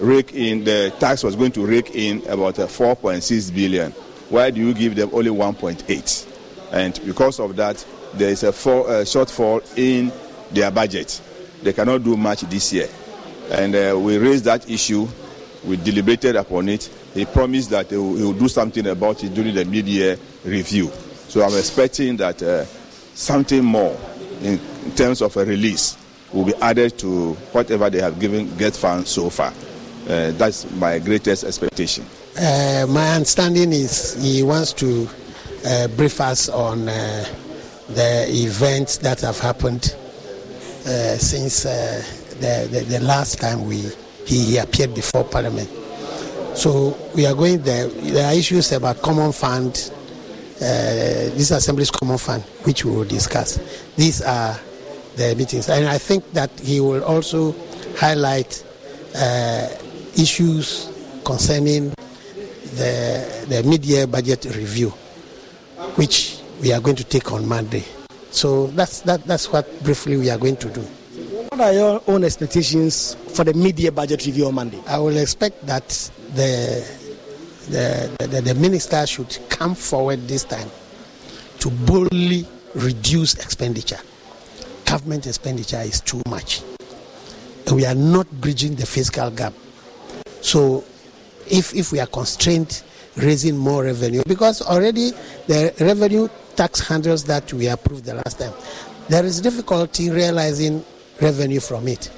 rake 0.00 0.34
in, 0.34 0.64
the 0.64 0.92
tax 0.98 1.22
was 1.22 1.36
going 1.36 1.52
to 1.52 1.66
rake 1.66 1.94
in 1.94 2.22
about 2.28 2.58
uh, 2.58 2.66
4.6 2.66 3.54
billion, 3.54 3.92
why 4.28 4.50
do 4.50 4.60
you 4.60 4.74
give 4.74 4.96
them 4.96 5.10
only 5.12 5.30
1.8? 5.30 6.72
And 6.72 7.00
because 7.06 7.38
of 7.38 7.54
that, 7.56 7.84
there 8.14 8.30
is 8.30 8.42
a 8.42 8.48
uh, 8.48 8.52
shortfall 8.52 9.62
in 9.78 10.10
their 10.50 10.70
budget. 10.70 11.20
They 11.62 11.72
cannot 11.72 12.04
do 12.04 12.16
much 12.16 12.42
this 12.42 12.72
year. 12.72 12.88
And 13.50 13.74
uh, 13.74 13.98
we 13.98 14.18
raised 14.18 14.44
that 14.44 14.68
issue, 14.68 15.06
we 15.64 15.76
deliberated 15.76 16.36
upon 16.36 16.68
it. 16.68 16.84
He 17.14 17.24
promised 17.24 17.70
that 17.70 17.90
he 17.90 17.96
will, 17.96 18.14
he 18.16 18.22
will 18.24 18.32
do 18.32 18.48
something 18.48 18.86
about 18.86 19.22
it 19.24 19.34
during 19.34 19.54
the 19.54 19.64
mid-year 19.64 20.18
review. 20.44 20.90
So 21.28 21.42
I'm 21.42 21.56
expecting 21.56 22.16
that 22.18 22.42
uh, 22.42 22.64
something 23.14 23.64
more 23.64 23.98
in, 24.42 24.60
in, 24.84 24.92
terms 24.92 25.22
of 25.22 25.36
a 25.36 25.44
release 25.44 25.96
will 26.32 26.44
be 26.44 26.54
added 26.56 26.98
to 26.98 27.32
whatever 27.52 27.88
they 27.88 28.00
have 28.00 28.18
given 28.20 28.56
GET 28.58 28.76
Fund 28.76 29.06
so 29.06 29.30
far. 29.30 29.52
Uh, 30.08 30.30
that's 30.32 30.70
my 30.72 30.98
greatest 30.98 31.44
expectation. 31.44 32.04
Uh, 32.38 32.86
my 32.88 33.14
understanding 33.14 33.72
is 33.72 34.14
he 34.22 34.42
wants 34.42 34.72
to 34.74 35.08
uh, 35.66 35.88
brief 35.88 36.20
us 36.20 36.48
on 36.48 36.88
uh, 36.88 37.24
the 37.88 38.26
events 38.28 38.98
that 38.98 39.20
have 39.20 39.38
happened 39.40 39.96
since 40.86 41.66
uh, 41.66 42.02
the, 42.40 42.68
the, 42.70 42.80
the, 42.84 43.00
last 43.00 43.40
time 43.40 43.66
we 43.66 43.90
he, 44.24 44.44
he, 44.44 44.58
appeared 44.58 44.94
before 44.94 45.24
Parliament. 45.24 45.68
So 46.54 46.96
we 47.14 47.26
are 47.26 47.34
going 47.34 47.62
there. 47.62 47.88
There 47.88 48.26
are 48.26 48.32
issues 48.32 48.72
about 48.72 49.02
common 49.02 49.32
fund, 49.32 49.90
uh, 50.56 50.60
this 50.60 51.50
Assembly's 51.50 51.90
common 51.90 52.18
fund, 52.18 52.42
which 52.62 52.84
we 52.84 52.92
will 52.92 53.04
discuss. 53.04 53.58
These 53.96 54.22
are 54.22 54.58
the 55.16 55.34
meetings, 55.34 55.68
and 55.68 55.86
I 55.86 55.98
think 55.98 56.32
that 56.32 56.50
he 56.60 56.80
will 56.80 57.02
also 57.04 57.54
highlight 57.96 58.64
uh, 59.16 59.68
issues 60.16 60.90
concerning 61.24 61.90
the 62.76 63.46
the 63.48 63.62
mid-year 63.64 64.06
budget 64.06 64.44
review, 64.44 64.90
which 65.96 66.38
we 66.62 66.72
are 66.72 66.80
going 66.80 66.96
to 66.96 67.04
take 67.04 67.32
on 67.32 67.46
Monday. 67.48 67.84
So 68.36 68.66
that's 68.66 69.00
that, 69.00 69.24
that's 69.24 69.50
what 69.50 69.66
briefly 69.82 70.18
we 70.18 70.28
are 70.28 70.36
going 70.36 70.56
to 70.58 70.68
do. 70.68 70.82
What 70.82 71.58
are 71.58 71.72
your 71.72 72.02
own 72.06 72.22
expectations 72.22 73.14
for 73.32 73.44
the 73.44 73.54
mid-year 73.54 73.92
budget 73.92 74.26
review 74.26 74.48
on 74.48 74.56
Monday? 74.56 74.78
I 74.86 74.98
will 74.98 75.16
expect 75.16 75.66
that 75.66 75.88
the 76.34 76.86
the, 77.70 78.26
the, 78.26 78.42
the 78.42 78.54
minister 78.54 79.06
should 79.06 79.38
come 79.48 79.74
forward 79.74 80.28
this 80.28 80.44
time 80.44 80.68
to 81.60 81.70
boldly 81.70 82.46
reduce 82.74 83.34
expenditure. 83.36 83.98
Government 84.84 85.26
expenditure 85.26 85.80
is 85.80 86.02
too 86.02 86.20
much. 86.28 86.60
We 87.72 87.86
are 87.86 87.94
not 87.94 88.30
bridging 88.32 88.74
the 88.74 88.84
fiscal 88.84 89.30
gap. 89.30 89.54
So 90.42 90.84
if 91.50 91.74
if 91.74 91.90
we 91.90 92.00
are 92.00 92.06
constrained 92.06 92.82
raising 93.16 93.56
more 93.56 93.84
revenue, 93.84 94.22
because 94.26 94.62
already 94.62 95.12
the 95.46 95.72
revenue 95.80 96.28
tax 96.54 96.80
handles 96.80 97.24
that 97.24 97.52
we 97.52 97.68
approved 97.68 98.04
the 98.04 98.14
last 98.14 98.38
time, 98.38 98.52
there 99.08 99.24
is 99.24 99.40
difficulty 99.40 100.10
realizing 100.10 100.84
revenue 101.20 101.60
from 101.60 101.88
it. 101.88 102.10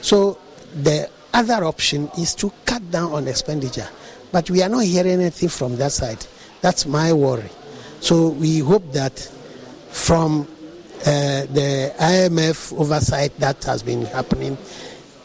So 0.00 0.38
the 0.74 1.08
other 1.34 1.64
option 1.64 2.10
is 2.18 2.34
to 2.36 2.52
cut 2.64 2.90
down 2.90 3.12
on 3.12 3.28
expenditure. 3.28 3.88
But 4.30 4.50
we 4.50 4.62
are 4.62 4.68
not 4.68 4.84
hearing 4.84 5.20
anything 5.20 5.48
from 5.48 5.76
that 5.76 5.92
side. 5.92 6.24
That's 6.60 6.86
my 6.86 7.12
worry. 7.12 7.50
So 8.00 8.28
we 8.28 8.60
hope 8.60 8.92
that 8.92 9.18
from 9.90 10.42
uh, 11.00 11.46
the 11.46 11.94
IMF 11.98 12.78
oversight 12.78 13.38
that 13.38 13.62
has 13.64 13.82
been 13.82 14.06
happening, 14.06 14.56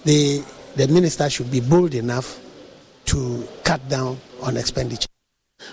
the, 0.04 0.44
the 0.76 0.88
minister 0.88 1.30
should 1.30 1.50
be 1.52 1.62
bold 1.62 1.94
enough 1.94 2.40
to 3.06 3.48
cut 3.64 3.88
down 3.88 4.20
on 4.42 4.58
expenditure. 4.58 5.08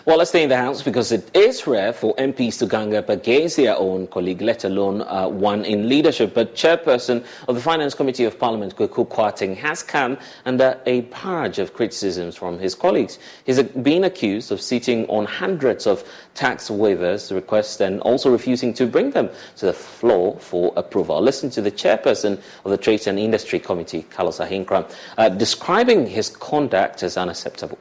Well, 0.07 0.17
let's 0.17 0.31
stay 0.31 0.43
in 0.43 0.49
the 0.49 0.57
House 0.57 0.83
because 0.83 1.13
it 1.13 1.35
is 1.37 1.67
rare 1.67 1.93
for 1.93 2.15
MPs 2.17 2.59
to 2.59 2.67
gang 2.67 2.97
up 2.97 3.11
against 3.11 3.57
their 3.57 3.77
own 3.77 4.07
colleague, 4.07 4.41
let 4.41 4.65
alone 4.65 5.03
uh, 5.03 5.29
one 5.29 5.65
in 5.65 5.89
leadership. 5.89 6.35
But 6.35 6.55
Chairperson 6.55 7.25
of 7.49 7.55
the 7.55 7.61
Finance 7.61 7.95
Committee 7.95 8.25
of 8.25 8.39
Parliament, 8.39 8.77
Kwaku 8.77 9.07
Kwarteng, 9.07 9.57
has 9.57 9.83
come 9.83 10.17
under 10.47 10.81
a 10.87 11.03
barrage 11.03 11.59
of 11.59 11.75
criticisms 11.75 12.35
from 12.35 12.59
his 12.59 12.75
colleagues. 12.75 13.19
He's 13.45 13.63
been 13.63 14.05
accused 14.05 14.53
of 14.53 14.61
sitting 14.61 15.07
on 15.09 15.27
hundreds 15.27 15.87
of 15.87 16.03
tax 16.35 16.71
waivers 16.71 17.35
requests 17.35 17.81
and 17.81 18.01
also 18.01 18.31
refusing 18.31 18.73
to 18.75 18.87
bring 18.87 19.11
them 19.11 19.29
to 19.57 19.67
the 19.67 19.75
floor 19.75 20.39
for 20.39 20.73
approval. 20.77 21.21
Listen 21.21 21.51
to 21.51 21.61
the 21.61 21.71
Chairperson 21.71 22.41
of 22.65 22.71
the 22.71 22.79
Trade 22.79 23.07
and 23.07 23.19
Industry 23.19 23.59
Committee, 23.59 24.03
Carlos 24.11 24.39
Ahenkorah, 24.39 24.91
uh, 25.19 25.29
describing 25.29 26.07
his 26.07 26.31
conduct 26.31 27.03
as 27.03 27.17
unacceptable. 27.17 27.79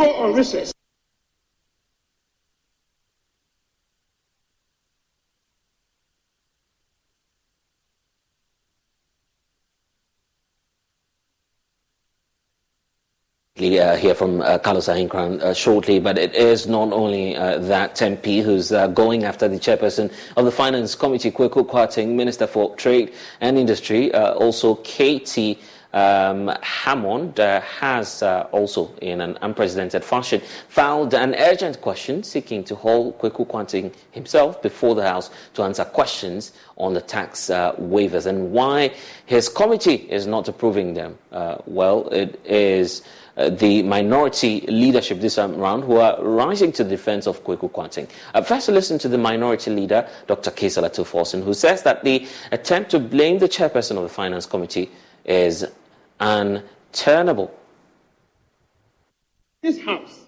Go 0.00 0.14
on 0.14 0.32
recess, 0.32 0.72
uh, 13.58 13.94
hear 13.96 14.14
from 14.14 14.40
uh, 14.40 14.56
Carlos 14.56 14.88
Ahenkorah 14.88 15.42
uh, 15.42 15.52
shortly, 15.52 16.00
but 16.00 16.16
it 16.16 16.34
is 16.34 16.66
not 16.66 16.94
only 16.94 17.36
uh, 17.36 17.58
that 17.58 17.96
MP 17.96 18.42
who's 18.42 18.72
uh, 18.72 18.86
going 18.86 19.24
after 19.24 19.48
the 19.48 19.58
chairperson 19.58 20.10
of 20.38 20.46
the 20.46 20.50
Finance 20.50 20.94
Committee, 20.94 21.30
Kwaku 21.30 21.68
Kwarteng, 21.68 22.14
Minister 22.14 22.46
for 22.46 22.74
Trade 22.76 23.12
and 23.42 23.58
Industry, 23.58 24.10
uh, 24.14 24.32
also 24.32 24.76
K.T. 24.76 25.58
um, 25.92 26.52
Hammond 26.62 27.40
uh, 27.40 27.60
has 27.62 28.22
uh, 28.22 28.46
also, 28.52 28.94
in 29.02 29.20
an 29.20 29.36
unprecedented 29.42 30.04
fashion, 30.04 30.40
filed 30.68 31.14
an 31.14 31.34
urgent 31.34 31.80
question 31.80 32.22
seeking 32.22 32.62
to 32.64 32.74
hold 32.74 33.18
Kwaku 33.18 33.46
Kwarteng 33.46 33.92
himself 34.12 34.62
before 34.62 34.94
the 34.94 35.02
House 35.02 35.30
to 35.54 35.62
answer 35.62 35.84
questions 35.84 36.52
on 36.76 36.94
the 36.94 37.00
tax 37.00 37.50
uh, 37.50 37.72
waivers 37.74 38.26
and 38.26 38.52
why 38.52 38.94
his 39.26 39.48
committee 39.48 40.06
is 40.10 40.26
not 40.26 40.48
approving 40.48 40.94
them. 40.94 41.18
Uh, 41.32 41.56
well, 41.66 42.08
it 42.08 42.40
is. 42.44 43.02
Uh, 43.36 43.48
the 43.48 43.80
minority 43.84 44.60
leadership 44.62 45.20
this 45.20 45.36
time 45.36 45.54
around 45.54 45.82
who 45.82 45.96
are 45.96 46.22
rising 46.22 46.72
to 46.72 46.82
the 46.82 46.90
defense 46.90 47.28
of 47.28 47.42
Kwaku 47.44 47.70
Kwarteng. 47.70 48.10
Uh, 48.34 48.42
first, 48.42 48.68
listen 48.68 48.98
to 48.98 49.08
the 49.08 49.16
minority 49.16 49.70
leader, 49.70 50.06
Dr. 50.26 50.50
Cassiel 50.50 50.84
Ato 50.84 51.04
Forson, 51.04 51.42
who 51.42 51.54
says 51.54 51.82
that 51.84 52.02
the 52.04 52.26
attempt 52.50 52.90
to 52.90 52.98
blame 52.98 53.38
the 53.38 53.48
chairperson 53.48 53.96
of 53.96 54.02
the 54.02 54.08
Finance 54.08 54.46
Committee 54.46 54.90
is 55.24 55.64
unturnable. 56.20 57.50
This 59.62 59.80
House 59.80 60.26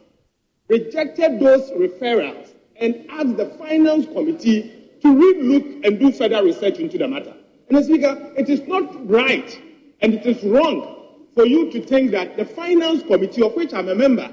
rejected 0.68 1.40
those 1.40 1.70
referrals 1.72 2.49
and 2.76 3.06
asked 3.11 3.37
the 3.37 3.46
Finance 3.58 4.06
Committee 4.06 4.90
to 5.02 5.08
relook 5.08 5.87
and 5.87 5.99
do 5.99 6.12
further 6.12 6.42
research 6.42 6.78
into 6.78 6.99
the 6.99 7.08
matter. 7.08 7.34
And. 7.68 7.84
Speaker, 7.84 8.32
it 8.37 8.50
is 8.50 8.61
not 8.68 9.08
right 9.08 9.61
and 10.00 10.14
it 10.14 10.26
is 10.26 10.42
wrong 10.44 11.16
for 11.34 11.46
you 11.46 11.70
to 11.72 11.80
think 11.80 12.11
that 12.11 12.37
the 12.37 12.44
Finance 12.44 13.02
Committee, 13.04 13.42
of 13.42 13.54
which 13.54 13.72
I'm 13.72 13.88
a 13.88 13.94
member, 13.94 14.30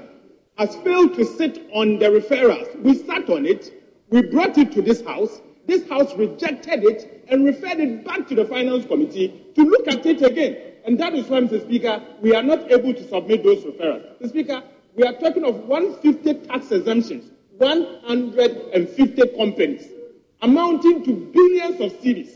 has 0.58 0.76
failed 0.76 1.14
to 1.14 1.24
sit 1.24 1.66
on 1.72 1.98
the 1.98 2.06
referrals. 2.06 2.78
We 2.82 2.94
sat 2.94 3.30
on 3.30 3.46
it, 3.46 3.72
we 4.10 4.22
brought 4.22 4.58
it 4.58 4.72
to 4.72 4.82
this 4.82 5.00
House, 5.02 5.40
this 5.66 5.88
House 5.88 6.14
rejected 6.16 6.84
it 6.84 7.24
and 7.28 7.44
referred 7.44 7.80
it 7.80 8.04
back 8.04 8.28
to 8.28 8.34
the 8.34 8.44
Finance 8.44 8.84
Committee 8.86 9.46
to 9.54 9.62
look 9.62 9.88
at 9.88 10.04
it 10.04 10.22
again. 10.22 10.69
And 10.84 10.98
that 10.98 11.14
is 11.14 11.26
why, 11.28 11.40
Mr. 11.40 11.60
Speaker, 11.62 12.02
we 12.20 12.34
are 12.34 12.42
not 12.42 12.70
able 12.70 12.94
to 12.94 13.08
submit 13.08 13.44
those 13.44 13.64
referrals. 13.64 14.18
Mr. 14.20 14.28
Speaker, 14.28 14.62
we 14.96 15.04
are 15.04 15.12
talking 15.14 15.44
of 15.44 15.56
150 15.66 16.46
tax 16.46 16.70
exemptions, 16.72 17.30
150 17.58 19.36
companies, 19.36 19.88
amounting 20.42 21.04
to 21.04 21.12
billions 21.12 21.80
of 21.80 21.92
cedis. 22.00 22.30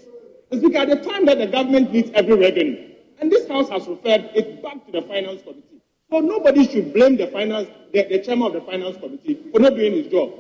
Mr. 0.51 0.59
Speaker, 0.61 0.79
at 0.79 0.89
the 0.89 0.97
time 1.11 1.27
that 1.27 1.39
the 1.39 1.47
government 1.47 1.93
needs 1.93 2.11
every 2.15 2.37
revenue, 2.37 2.91
and 3.21 3.31
this 3.31 3.49
House 3.49 3.69
has 3.71 3.87
referred 3.87 4.31
it 4.35 4.63
back 4.63 4.85
to 4.87 4.93
the 4.93 5.03
Finance 5.03 5.43
Committee. 5.43 5.81
So 6.11 6.21
nobody 6.21 6.69
should 6.69 6.93
blame 6.93 7.17
the 7.17 7.27
finance, 7.29 7.69
the, 7.93 8.05
the 8.05 8.19
chairman 8.19 8.49
of 8.49 8.53
the 8.53 8.61
Finance 8.61 8.99
Committee 8.99 9.39
for 9.51 9.61
not 9.61 9.75
doing 9.75 9.93
his 9.93 10.09
job. 10.09 10.33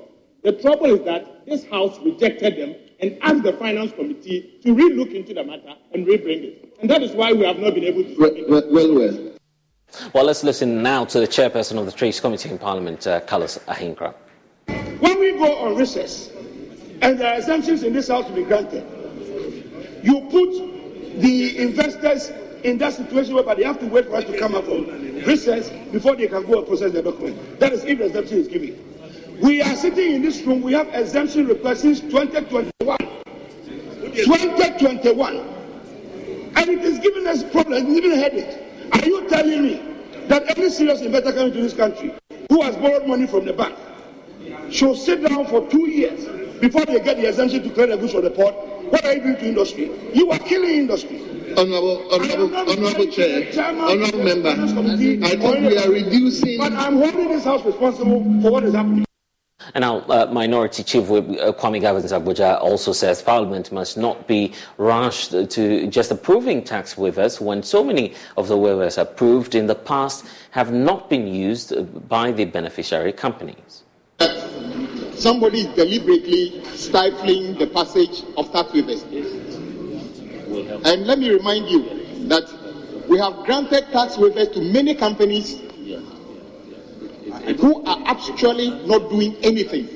The 0.42 0.52
trouble 0.52 0.86
is 0.86 1.04
that 1.04 1.46
this 1.46 1.64
House 1.66 1.98
rejected 2.00 2.56
them 2.56 2.74
and 3.00 3.18
ask 3.22 3.42
the 3.42 3.52
Finance 3.54 3.92
Committee 3.92 4.58
to 4.62 4.74
relook 4.74 5.14
into 5.14 5.34
the 5.34 5.44
matter 5.44 5.74
and 5.92 6.06
rebring 6.06 6.44
it. 6.44 6.76
And 6.80 6.90
that 6.90 7.02
is 7.02 7.12
why 7.12 7.32
we 7.32 7.44
have 7.44 7.58
not 7.58 7.74
been 7.74 7.84
able 7.84 8.04
to. 8.04 8.16
Well, 8.18 8.34
well, 8.48 8.72
well, 8.72 8.94
well. 8.94 9.30
Well, 10.12 10.24
let's 10.24 10.42
listen 10.42 10.82
now 10.82 11.04
to 11.06 11.20
the 11.20 11.28
chairperson 11.28 11.78
of 11.78 11.86
the 11.86 11.92
Trades 11.92 12.20
Committee 12.20 12.50
in 12.50 12.58
Parliament, 12.58 13.06
uh, 13.06 13.20
Carlos 13.20 13.58
Ahenkorah. 13.66 14.14
When 15.00 15.20
we 15.20 15.32
go 15.32 15.56
on 15.58 15.76
recess 15.76 16.30
and 17.02 17.18
the 17.18 17.36
exemptions 17.36 17.82
in 17.82 17.92
this 17.92 18.08
House 18.08 18.26
to 18.26 18.32
be 18.32 18.42
granted, 18.42 18.84
you 20.02 20.20
put 20.30 21.20
the 21.20 21.58
investors 21.58 22.32
in 22.64 22.78
that 22.78 22.94
situation 22.94 23.34
whereby 23.34 23.54
they 23.54 23.62
have 23.64 23.78
to 23.78 23.86
wait 23.86 24.06
for 24.06 24.16
us 24.16 24.24
to 24.24 24.38
come 24.38 24.54
up 24.54 24.64
from 24.64 24.86
recess 25.24 25.70
before 25.92 26.16
they 26.16 26.26
can 26.26 26.44
go 26.44 26.58
and 26.58 26.66
process 26.66 26.92
the 26.92 27.02
document. 27.02 27.60
That 27.60 27.72
is 27.72 27.84
if 27.84 27.98
the 27.98 28.06
exemption 28.06 28.38
is 28.38 28.48
given. 28.48 28.93
We 29.42 29.62
are 29.62 29.74
sitting 29.76 30.12
in 30.14 30.22
this 30.22 30.42
room, 30.42 30.62
we 30.62 30.72
have 30.74 30.88
exemption 30.94 31.46
requests 31.48 31.80
since 31.82 32.00
2021. 32.00 32.98
2021. 34.14 35.36
And 36.56 36.70
it 36.70 36.80
is 36.82 36.98
giving 37.00 37.26
us 37.26 37.42
problems, 37.50 37.92
giving 37.92 38.12
a 38.12 38.16
headache. 38.16 38.60
Are 38.92 39.06
you 39.06 39.28
telling 39.28 39.62
me 39.62 39.82
that 40.28 40.44
every 40.44 40.70
serious 40.70 41.00
investor 41.02 41.32
coming 41.32 41.52
to 41.52 41.60
this 41.62 41.74
country 41.74 42.14
who 42.48 42.62
has 42.62 42.76
borrowed 42.76 43.06
money 43.08 43.26
from 43.26 43.44
the 43.44 43.52
bank 43.52 43.76
should 44.70 44.96
sit 44.96 45.22
down 45.26 45.46
for 45.46 45.68
two 45.68 45.88
years 45.90 46.26
before 46.60 46.84
they 46.86 47.00
get 47.00 47.16
the 47.16 47.28
exemption 47.28 47.62
to 47.64 47.70
clear 47.70 47.88
the 47.88 47.96
goods 47.96 48.12
for 48.12 48.20
the 48.20 48.30
port? 48.30 48.54
What 48.90 49.04
are 49.04 49.14
you 49.14 49.22
doing 49.22 49.36
to 49.36 49.46
industry? 49.48 49.90
You 50.14 50.30
are 50.30 50.38
killing 50.38 50.70
industry. 50.70 51.20
Honorable, 51.56 52.12
honorable, 52.12 52.56
honorable 52.56 53.06
Chair, 53.08 53.50
honorable 53.60 54.22
member, 54.22 54.50
I 54.50 55.36
think 55.36 55.68
we 55.68 55.78
are 55.78 55.90
reducing. 55.90 56.58
But 56.58 56.72
I'm 56.72 56.96
holding 56.96 57.28
this 57.28 57.44
House 57.44 57.64
responsible 57.64 58.22
for 58.42 58.50
what 58.52 58.64
is 58.64 58.74
happening. 58.74 59.04
And 59.74 59.82
now, 59.82 60.00
uh, 60.00 60.28
Minority 60.30 60.82
Chief 60.82 61.08
Whip 61.08 61.24
uh, 61.28 61.52
Kwame 61.52 61.80
Governs 61.80 62.12
Agbodza 62.12 62.60
also 62.60 62.92
says 62.92 63.22
Parliament 63.22 63.72
must 63.72 63.96
not 63.96 64.26
be 64.28 64.52
rushed 64.76 65.30
to 65.30 65.86
just 65.86 66.10
approving 66.10 66.62
tax 66.62 66.94
waivers 66.96 67.40
when 67.40 67.62
so 67.62 67.82
many 67.82 68.14
of 68.36 68.48
the 68.48 68.56
waivers 68.56 68.98
approved 68.98 69.54
in 69.54 69.66
the 69.66 69.74
past 69.74 70.26
have 70.50 70.72
not 70.72 71.08
been 71.08 71.26
used 71.26 71.72
by 72.08 72.30
the 72.30 72.44
beneficiary 72.44 73.12
companies. 73.12 73.84
Somebody 75.16 75.60
is 75.60 75.74
deliberately 75.74 76.62
stifling 76.74 77.56
the 77.58 77.66
passage 77.68 78.22
of 78.36 78.52
tax 78.52 78.70
waivers. 78.72 79.02
And 80.84 81.06
let 81.06 81.18
me 81.18 81.30
remind 81.30 81.68
you 81.68 82.28
that 82.28 82.44
we 83.08 83.18
have 83.18 83.44
granted 83.44 83.86
tax 83.92 84.16
waivers 84.16 84.52
to 84.54 84.60
many 84.60 84.94
companies 84.94 85.60
who 87.60 87.84
are 87.84 88.02
actually 88.06 88.70
not 88.86 89.10
doing 89.10 89.36
anything. 89.42 89.88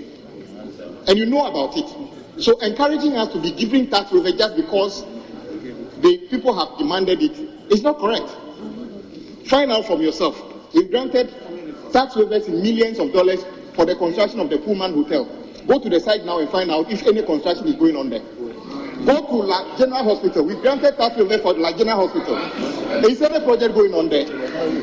And 1.06 1.18
you 1.18 1.26
know 1.26 1.46
about 1.46 1.76
it. 1.76 2.42
So 2.42 2.58
encouraging 2.60 3.14
us 3.16 3.32
to 3.32 3.40
be 3.40 3.50
giving 3.52 3.88
tax 3.90 4.12
waiver 4.12 4.30
just 4.32 4.56
because 4.56 5.04
the 6.00 6.18
people 6.30 6.54
have 6.58 6.78
demanded 6.78 7.22
it 7.22 7.32
is 7.72 7.82
not 7.82 7.98
correct. 7.98 8.28
Find 9.48 9.72
out 9.72 9.86
from 9.86 10.00
yourself. 10.02 10.40
We've 10.74 10.90
granted 10.90 11.30
tax 11.92 12.14
waivers 12.14 12.46
in 12.48 12.62
millions 12.62 12.98
of 12.98 13.12
dollars 13.12 13.44
for 13.74 13.86
the 13.86 13.96
construction 13.96 14.40
of 14.40 14.50
the 14.50 14.58
Pullman 14.58 14.92
Hotel. 14.92 15.24
Go 15.66 15.78
to 15.80 15.88
the 15.88 16.00
site 16.00 16.24
now 16.24 16.38
and 16.38 16.48
find 16.50 16.70
out 16.70 16.90
if 16.90 17.06
any 17.06 17.22
construction 17.22 17.66
is 17.68 17.74
going 17.76 17.96
on 17.96 18.10
there. 18.10 18.22
Go 19.06 19.20
to 19.26 19.32
La 19.36 19.76
General 19.78 20.04
Hospital. 20.04 20.44
We've 20.44 20.60
granted 20.60 20.96
tax 20.96 21.16
waiver 21.16 21.38
for 21.38 21.54
La 21.54 21.76
General 21.76 22.08
Hospital. 22.08 22.36
Is 23.04 23.18
there 23.18 23.30
any 23.32 23.44
project 23.44 23.74
going 23.74 23.94
on 23.94 24.08
there? 24.08 24.26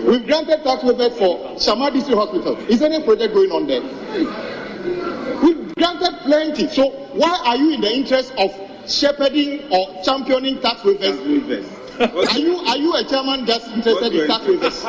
We've 0.05 0.25
granted 0.25 0.63
tax 0.63 0.83
waiver 0.83 1.09
for 1.11 1.59
Shama 1.59 1.91
District 1.91 2.17
Hospital. 2.17 2.57
Is 2.69 2.81
any 2.81 3.03
project 3.03 3.33
going 3.33 3.51
on 3.51 3.67
there? 3.67 3.81
We've 5.41 5.73
granted 5.75 6.17
plenty. 6.23 6.67
So 6.69 6.89
why 7.13 7.41
are 7.45 7.55
you 7.55 7.73
in 7.73 7.81
the 7.81 7.91
interest 7.93 8.33
of 8.37 8.51
shepherding 8.89 9.71
or 9.71 10.01
championing 10.03 10.61
tax 10.61 10.81
waivers? 10.81 11.15
are 11.99 12.37
you 12.39 12.57
are 12.57 12.77
you 12.77 12.93
a 12.95 13.03
chairman 13.05 13.45
just 13.45 13.67
interested 13.69 14.13
in 14.13 14.27
tax 14.27 14.43
waivers? 14.45 14.83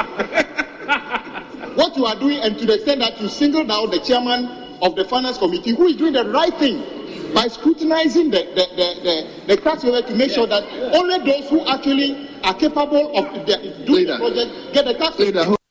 what 1.77 1.97
you 1.97 2.07
are 2.07 2.17
doing, 2.19 2.39
and 2.41 2.59
to 2.59 2.67
the 2.67 2.75
extent 2.75 3.01
that 3.01 3.21
you 3.21 3.29
singled 3.29 3.71
out 3.71 3.91
the 3.91 4.01
chairman 4.01 4.47
of 4.83 4.97
the 4.97 5.05
finance 5.05 5.39
committee 5.39 5.71
who 5.75 5.87
is 5.87 5.97
doing 5.97 6.13
the 6.13 6.25
right 6.31 6.55
thing 6.59 6.96
by 7.35 7.49
scrutinizing 7.49 8.31
the, 8.31 8.39
the, 8.55 8.67
the, 8.77 8.89
the, 9.03 9.55
the 9.55 9.63
tax 9.63 9.85
waiver 9.85 10.03
to 10.07 10.15
make 10.15 10.31
sure 10.31 10.47
that 10.47 10.63
only 10.95 11.19
those 11.19 11.49
who 11.51 11.67
actually 11.67 12.29
are 12.45 12.55
capable 12.55 13.17
of 13.17 13.47
the, 13.47 13.85
doing 13.87 14.07
the 14.07 14.17
project 14.17 14.75
get 14.75 14.85
the 14.85 14.95
tax. 14.95 15.66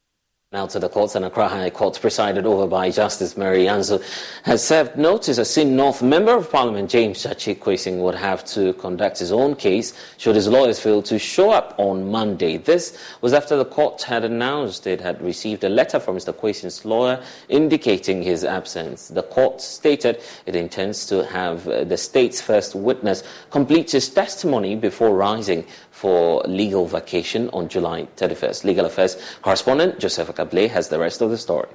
Now 0.56 0.68
to 0.68 0.80
the 0.80 0.88
courts, 0.88 1.16
and 1.16 1.26
Accra 1.26 1.50
High 1.50 1.70
Court, 1.70 2.00
presided 2.00 2.46
over 2.46 2.66
by 2.66 2.90
Justice 2.90 3.36
Mary 3.36 3.66
Yanzuh, 3.66 4.02
has 4.44 4.66
served 4.66 4.96
notice 4.96 5.38
Assin 5.38 5.76
North 5.76 6.02
Member 6.02 6.38
of 6.38 6.50
Parliament 6.50 6.90
James 6.90 7.26
Quayson 7.26 7.98
would 7.98 8.16
have 8.16 8.46
to 8.46 8.72
conduct 8.74 9.20
his 9.20 9.34
own 9.34 9.56
case 9.56 9.94
should 10.18 10.36
his 10.36 10.48
lawyers 10.48 10.80
fail 10.80 11.02
to 11.02 11.20
show 11.20 11.50
up 11.50 11.76
on 11.78 12.10
Monday. 12.10 12.56
This 12.56 12.98
was 13.20 13.34
after 13.34 13.58
the 13.58 13.66
court 13.66 14.04
had 14.04 14.24
announced 14.24 14.88
it 14.88 15.02
had 15.02 15.22
received 15.22 15.66
a 15.66 15.70
letter 15.70 16.00
from 16.00 16.16
Mr. 16.16 16.32
Quayson's 16.32 16.86
lawyer 16.86 17.22
indicating 17.50 18.22
his 18.22 18.46
absence. 18.46 19.10
The 19.10 19.24
court 19.24 19.60
stated 19.60 20.22
it 20.46 20.56
intends 20.56 21.06
to 21.08 21.26
have 21.26 21.68
uh, 21.68 21.84
the 21.84 21.98
state's 21.98 22.40
first 22.40 22.76
witness 22.76 23.24
complete 23.50 23.92
his 23.92 24.08
testimony 24.08 24.78
before 24.78 25.18
rising 25.18 25.66
for 26.06 26.44
legal 26.46 26.86
vacation 26.86 27.50
on 27.50 27.68
July 27.68 28.08
31st. 28.18 28.64
Legal 28.64 28.86
Affairs 28.86 29.18
correspondent 29.42 29.98
Joseph 29.98 30.28
Ackah-Blay 30.28 30.68
has 30.68 30.88
the 30.90 31.00
rest 31.00 31.20
of 31.20 31.32
the 31.32 31.38
story. 31.38 31.68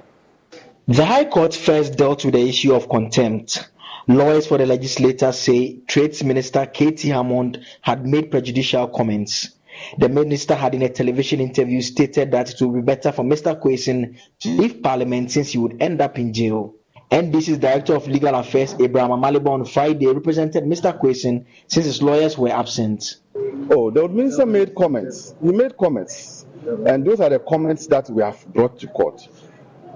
The 0.87 1.03
High 1.03 1.25
Court 1.25 1.53
first 1.53 1.97
dealt 1.97 2.23
with 2.23 2.35
the 2.35 2.47
issue 2.47 2.73
of 2.73 2.87
contempt. 2.87 3.69
Lawyers 4.07 4.47
for 4.47 4.57
the 4.57 4.65
legislator 4.65 5.33
say 5.33 5.79
Trades 5.85 6.23
Minister 6.23 6.65
K.T. 6.65 7.09
Hammond 7.09 7.59
had 7.81 8.05
made 8.05 8.31
prejudicial 8.31 8.87
comments. 8.87 9.49
The 9.97 10.07
minister 10.07 10.55
had 10.55 10.75
in 10.75 10.83
a 10.83 10.89
television 10.89 11.41
interview 11.41 11.81
stated 11.81 12.31
that 12.31 12.53
it 12.53 12.61
would 12.61 12.73
be 12.73 12.81
better 12.81 13.11
for 13.11 13.25
Mr. 13.25 13.59
Quayson 13.61 14.17
to 14.39 14.49
leave 14.49 14.81
Parliament 14.81 15.31
since 15.31 15.51
he 15.51 15.57
would 15.57 15.81
end 15.81 15.99
up 15.99 16.17
in 16.17 16.31
jail. 16.31 16.73
NDC's 17.11 17.57
Director 17.57 17.95
of 17.95 18.07
Legal 18.07 18.35
Affairs, 18.35 18.75
Abraham 18.79 19.11
Amaliba, 19.11 19.49
on 19.49 19.65
Friday 19.65 20.07
represented 20.07 20.63
Mr. 20.63 20.97
Quayson 20.97 21.43
since 21.67 21.85
his 21.85 22.01
lawyers 22.01 22.37
were 22.37 22.47
absent. 22.47 23.17
Oh, 23.35 23.89
the 23.91 24.07
minister 24.09 24.45
made 24.45 24.75
comments. 24.75 25.35
He 25.41 25.51
made 25.51 25.77
comments. 25.77 26.45
And 26.85 27.05
those 27.05 27.19
are 27.19 27.29
the 27.29 27.39
comments 27.39 27.87
that 27.87 28.09
we 28.09 28.21
have 28.21 28.45
brought 28.53 28.79
to 28.79 28.87
court. 28.87 29.27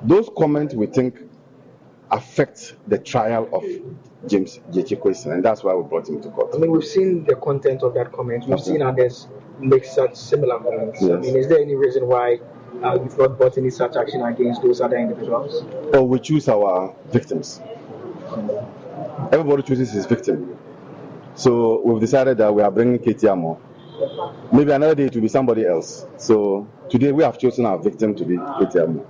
Those 0.03 0.29
comments 0.37 0.73
we 0.73 0.87
think 0.87 1.19
affect 2.11 2.75
the 2.87 2.97
trial 2.97 3.49
of 3.51 3.63
James 4.27 4.59
Gyakye 4.71 4.97
Quayson, 4.99 5.33
and 5.33 5.43
that's 5.43 5.63
why 5.63 5.73
we 5.73 5.83
brought 5.83 6.07
him 6.07 6.21
to 6.21 6.29
court. 6.29 6.51
I 6.53 6.57
mean, 6.57 6.71
we've 6.71 6.83
seen 6.85 7.25
the 7.25 7.35
content 7.35 7.83
of 7.83 7.93
that 7.95 8.11
comment. 8.11 8.47
We've 8.47 8.59
seen 8.59 8.81
others 8.81 9.27
make 9.59 9.85
such 9.85 10.15
similar 10.15 10.59
comments. 10.59 11.01
Yes. 11.01 11.11
I 11.11 11.17
mean, 11.17 11.35
is 11.35 11.47
there 11.47 11.59
any 11.59 11.75
reason 11.75 12.07
why 12.07 12.39
uh, 12.83 12.93
you've 13.01 13.17
not 13.17 13.37
brought 13.37 13.57
any 13.57 13.69
such 13.69 13.95
action 13.95 14.21
against 14.21 14.61
those 14.61 14.81
other 14.81 14.97
individuals? 14.97 15.63
Or 15.93 16.07
we 16.07 16.19
choose 16.19 16.47
our 16.47 16.95
victims. 17.07 17.61
Everybody 19.31 19.63
chooses 19.63 19.91
his 19.91 20.05
victim. 20.05 20.57
So 21.35 21.81
we've 21.83 21.99
decided 21.99 22.37
that 22.37 22.53
we 22.53 22.61
are 22.61 22.71
bringing 22.71 22.99
K.T. 22.99 23.27
Amo. 23.27 23.59
Maybe 24.53 24.71
another 24.71 24.95
day 24.95 25.05
it 25.05 25.15
will 25.15 25.21
be 25.21 25.27
somebody 25.27 25.65
else. 25.65 26.05
So 26.17 26.67
today 26.89 27.11
we 27.11 27.23
have 27.23 27.37
chosen 27.37 27.65
our 27.65 27.77
victim 27.77 28.15
to 28.15 28.25
be 28.25 28.37
K.T. 28.37 28.79
Amo. 28.79 29.05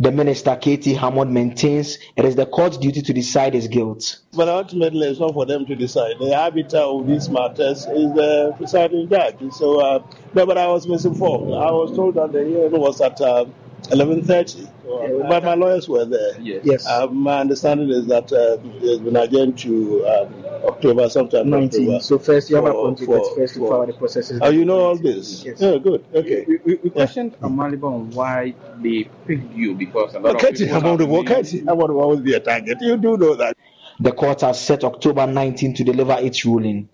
The 0.00 0.12
minister, 0.12 0.56
K.T. 0.56 0.94
Hammond, 0.94 1.34
maintains 1.34 1.98
it 2.16 2.24
is 2.24 2.36
the 2.36 2.46
court's 2.46 2.78
duty 2.78 3.02
to 3.02 3.12
decide 3.12 3.54
his 3.54 3.66
guilt. 3.66 4.20
But 4.32 4.48
ultimately, 4.48 5.08
it's 5.08 5.18
not 5.18 5.34
for 5.34 5.44
them 5.44 5.66
to 5.66 5.74
decide. 5.74 6.20
The 6.20 6.34
arbiter 6.36 6.78
of 6.78 7.06
these 7.08 7.28
matters 7.28 7.78
is 7.80 8.14
the 8.14 8.54
presiding 8.56 9.08
judge. 9.08 9.36
So, 9.52 9.80
uh, 9.80 10.02
no, 10.34 10.46
but 10.46 10.56
I 10.56 10.68
was 10.68 10.86
misinformed. 10.86 11.52
I 11.52 11.72
was 11.72 11.94
told 11.96 12.14
that 12.14 12.30
the 12.32 12.44
hearing 12.44 12.70
was 12.80 13.00
at 13.00 13.20
uh, 13.20 13.46
11.30, 13.84 15.28
but 15.28 15.44
my 15.44 15.54
lawyers 15.54 15.88
were 15.88 16.04
there. 16.04 16.40
Yes. 16.40 16.86
Uh, 16.86 17.06
my 17.06 17.40
understanding 17.40 17.88
is 17.90 18.06
that 18.06 18.32
uh, 18.32 18.58
it's 18.82 19.00
been 19.02 19.16
adjourned 19.16 19.58
to 19.60 20.06
um, 20.06 20.44
October, 20.66 21.08
sometime 21.08 21.48
19. 21.48 21.80
October. 21.86 22.00
So 22.02 22.18
first, 22.18 22.50
you 22.50 22.56
have 22.56 22.64
For- 22.64 22.70
appointed 22.70 23.06
for- 23.06 23.16
that 23.18 23.32
first 23.36 23.54
to 23.54 23.60
for- 23.60 23.68
follow 23.70 23.86
the 23.86 23.92
processes. 23.94 24.40
Oh, 24.42 24.50
you 24.50 24.64
know 24.64 24.78
all 24.80 24.96
this? 24.96 25.44
Yes. 25.44 25.60
Yeah, 25.60 25.78
good. 25.78 26.04
Okay. 26.14 26.44
We, 26.46 26.58
we, 26.64 26.74
we 26.84 26.90
questioned 26.90 27.36
Amaliba 27.40 27.84
on 27.84 28.10
why 28.10 28.54
they 28.82 29.04
picked 29.26 29.54
you 29.54 29.74
because 29.74 30.14
a 30.14 30.20
lot 30.20 30.34
Okay, 30.36 30.48
of 30.48 30.54
people 30.56 30.76
I'm 30.76 30.82
going 30.82 30.98
to 30.98 31.06
walk. 31.06 31.30
I 31.30 31.72
want 31.72 31.90
to 31.90 32.00
always 32.00 32.20
be 32.20 32.34
a 32.34 32.40
target. 32.40 32.78
You 32.80 32.96
do 32.96 33.16
know 33.16 33.34
that. 33.36 33.56
The 34.00 34.12
court 34.12 34.42
has 34.42 34.60
set 34.60 34.84
October 34.84 35.26
19 35.26 35.74
to 35.74 35.84
deliver 35.84 36.16
its 36.20 36.44
ruling. 36.44 36.88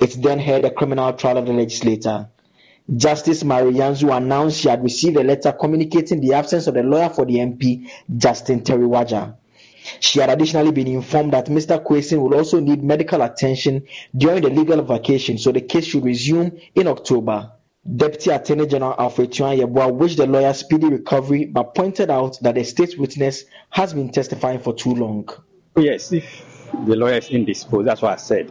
It 0.00 0.16
then 0.20 0.38
heard 0.40 0.64
a 0.64 0.70
criminal 0.70 1.12
trial 1.12 1.38
of 1.38 1.46
the 1.46 1.52
legislator. 1.52 2.28
Justice 2.94 3.42
Mary 3.42 3.72
Yanzuh 3.72 4.16
announced 4.16 4.60
she 4.60 4.68
had 4.68 4.82
received 4.82 5.16
a 5.16 5.24
letter 5.24 5.50
communicating 5.52 6.20
the 6.20 6.34
absence 6.34 6.68
of 6.68 6.74
the 6.74 6.82
lawyer 6.84 7.08
for 7.08 7.24
the 7.24 7.34
MP, 7.34 7.90
Justin 8.16 8.60
Teriwaja. 8.62 9.36
She 10.00 10.20
had 10.20 10.30
additionally 10.30 10.72
been 10.72 10.86
informed 10.86 11.32
that 11.32 11.46
Mr. 11.46 11.82
Quayson 11.82 12.20
will 12.20 12.34
also 12.34 12.60
need 12.60 12.82
medical 12.82 13.22
attention 13.22 13.86
during 14.16 14.42
the 14.42 14.50
legal 14.50 14.82
vacation, 14.82 15.38
so 15.38 15.52
the 15.52 15.60
case 15.60 15.86
should 15.86 16.04
resume 16.04 16.58
in 16.74 16.86
October. 16.86 17.52
Deputy 17.96 18.30
Attorney 18.30 18.66
General 18.66 18.96
Alfred 18.98 19.30
Tuah-Yeboah 19.30 19.94
wished 19.94 20.16
the 20.16 20.26
lawyer 20.26 20.52
speedy 20.52 20.88
recovery, 20.88 21.44
but 21.44 21.74
pointed 21.74 22.10
out 22.10 22.38
that 22.42 22.56
the 22.56 22.64
state 22.64 22.98
witness 22.98 23.44
has 23.70 23.94
been 23.94 24.10
testifying 24.10 24.58
for 24.58 24.74
too 24.74 24.92
long. 24.94 25.28
Yes, 25.76 26.12
if 26.12 26.70
the 26.84 26.96
lawyer 26.96 27.18
is 27.18 27.28
indisposed, 27.28 27.86
that's 27.86 28.02
what 28.02 28.12
I 28.12 28.16
said. 28.16 28.50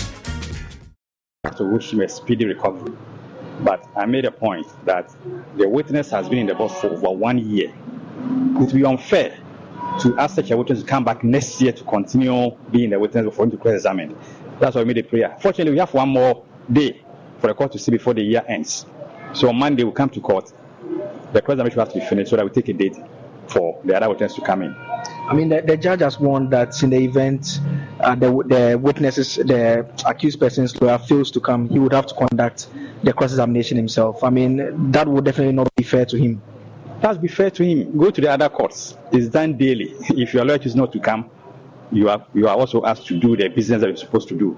To 1.57 1.65
wish 1.65 1.93
him 1.93 2.01
a 2.01 2.09
speedy 2.09 2.45
recovery. 2.45 2.93
But 3.61 3.87
I 3.95 4.05
made 4.05 4.25
a 4.25 4.31
point 4.31 4.67
that 4.85 5.13
the 5.57 5.67
witness 5.67 6.09
has 6.11 6.27
been 6.27 6.39
in 6.39 6.45
the 6.47 6.55
box 6.55 6.79
for 6.81 6.87
over 6.87 7.11
one 7.11 7.37
year. 7.37 7.69
It 7.69 8.59
would 8.59 8.73
be 8.73 8.85
unfair 8.85 9.37
to 9.99 10.17
ask 10.17 10.35
such 10.35 10.51
a 10.51 10.57
witness 10.57 10.81
to 10.81 10.85
come 10.85 11.03
back 11.03 11.23
next 11.23 11.61
year 11.61 11.71
to 11.73 11.83
continue 11.83 12.51
being 12.71 12.89
the 12.89 12.99
witness 12.99 13.35
for 13.35 13.43
him 13.43 13.51
to 13.51 13.57
cross 13.57 13.75
examine. 13.75 14.17
That's 14.59 14.75
why 14.75 14.81
I 14.81 14.83
made 14.85 14.97
a 14.97 15.03
prayer. 15.03 15.35
Fortunately, 15.39 15.73
we 15.73 15.79
have 15.79 15.93
one 15.93 16.09
more 16.09 16.45
day 16.71 17.03
for 17.39 17.47
the 17.47 17.53
court 17.53 17.71
to 17.73 17.79
see 17.79 17.91
before 17.91 18.13
the 18.13 18.23
year 18.23 18.43
ends. 18.47 18.85
So 19.33 19.49
on 19.49 19.55
Monday, 19.57 19.83
we'll 19.83 19.93
come 19.93 20.09
to 20.09 20.21
court. 20.21 20.51
The 21.33 21.41
cross 21.41 21.53
examination 21.53 21.79
has 21.79 21.93
to 21.93 21.99
be 21.99 22.05
finished 22.05 22.29
so 22.29 22.35
that 22.35 22.45
we 22.45 22.51
take 22.51 22.69
a 22.69 22.73
date 22.73 22.97
for 23.51 23.79
the 23.83 23.95
other 23.95 24.09
witness 24.09 24.35
to 24.35 24.41
come 24.41 24.61
in. 24.61 24.75
I 24.75 25.33
mean, 25.33 25.49
the, 25.49 25.61
the 25.61 25.77
judge 25.77 26.01
has 26.01 26.19
warned 26.19 26.51
that 26.51 26.81
in 26.83 26.89
the 26.89 26.97
event 26.97 27.59
uh, 27.99 28.15
the, 28.15 28.29
the 28.47 28.79
witnesses, 28.79 29.35
the 29.35 29.85
accused 30.05 30.39
person's 30.39 30.79
lawyer 30.81 30.97
fails 30.97 31.31
to 31.31 31.39
come, 31.39 31.69
he 31.69 31.79
would 31.79 31.93
have 31.93 32.07
to 32.07 32.15
conduct 32.15 32.67
the 33.03 33.13
cross 33.13 33.31
examination 33.31 33.77
himself. 33.77 34.23
I 34.23 34.29
mean, 34.29 34.91
that 34.91 35.07
would 35.07 35.25
definitely 35.25 35.53
not 35.53 35.73
be 35.75 35.83
fair 35.83 36.05
to 36.05 36.17
him. 36.17 36.41
That's 37.01 37.17
be 37.17 37.27
fair 37.27 37.49
to 37.51 37.63
him. 37.63 37.97
Go 37.97 38.11
to 38.11 38.21
the 38.21 38.29
other 38.29 38.49
courts. 38.49 38.95
It's 39.11 39.27
done 39.27 39.57
daily. 39.57 39.95
If 40.09 40.33
your 40.33 40.45
lawyer 40.45 40.57
chooses 40.57 40.75
not 40.75 40.91
to 40.93 40.99
come, 40.99 41.29
you 41.91 42.09
are 42.09 42.25
you 42.33 42.47
are 42.47 42.55
also 42.55 42.85
asked 42.85 43.07
to 43.07 43.19
do 43.19 43.35
the 43.35 43.49
business 43.49 43.81
that 43.81 43.87
you're 43.87 43.97
supposed 43.97 44.27
to 44.29 44.37
do. 44.37 44.57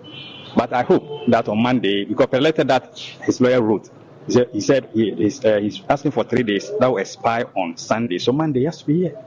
But 0.55 0.73
I 0.73 0.83
hope 0.83 1.03
that 1.29 1.47
on 1.47 1.57
Monday, 1.57 2.05
because 2.05 2.27
the 2.29 2.41
letter 2.41 2.63
that 2.65 2.97
his 2.99 3.41
lawyer 3.41 3.61
wrote, 3.61 3.89
he 4.27 4.31
said 4.33 4.49
he, 4.51 4.61
said 4.61 4.89
he 4.93 5.09
is 5.09 5.43
uh, 5.43 5.59
he's 5.59 5.81
asking 5.89 6.11
for 6.11 6.23
three 6.23 6.43
days. 6.43 6.71
That 6.79 6.87
will 6.91 6.97
expire 6.97 7.45
on 7.55 7.77
Sunday. 7.77 8.19
So 8.19 8.31
Monday 8.31 8.61
he 8.61 8.65
has 8.65 8.79
to 8.79 8.85
be 8.85 8.99
here. 9.03 9.17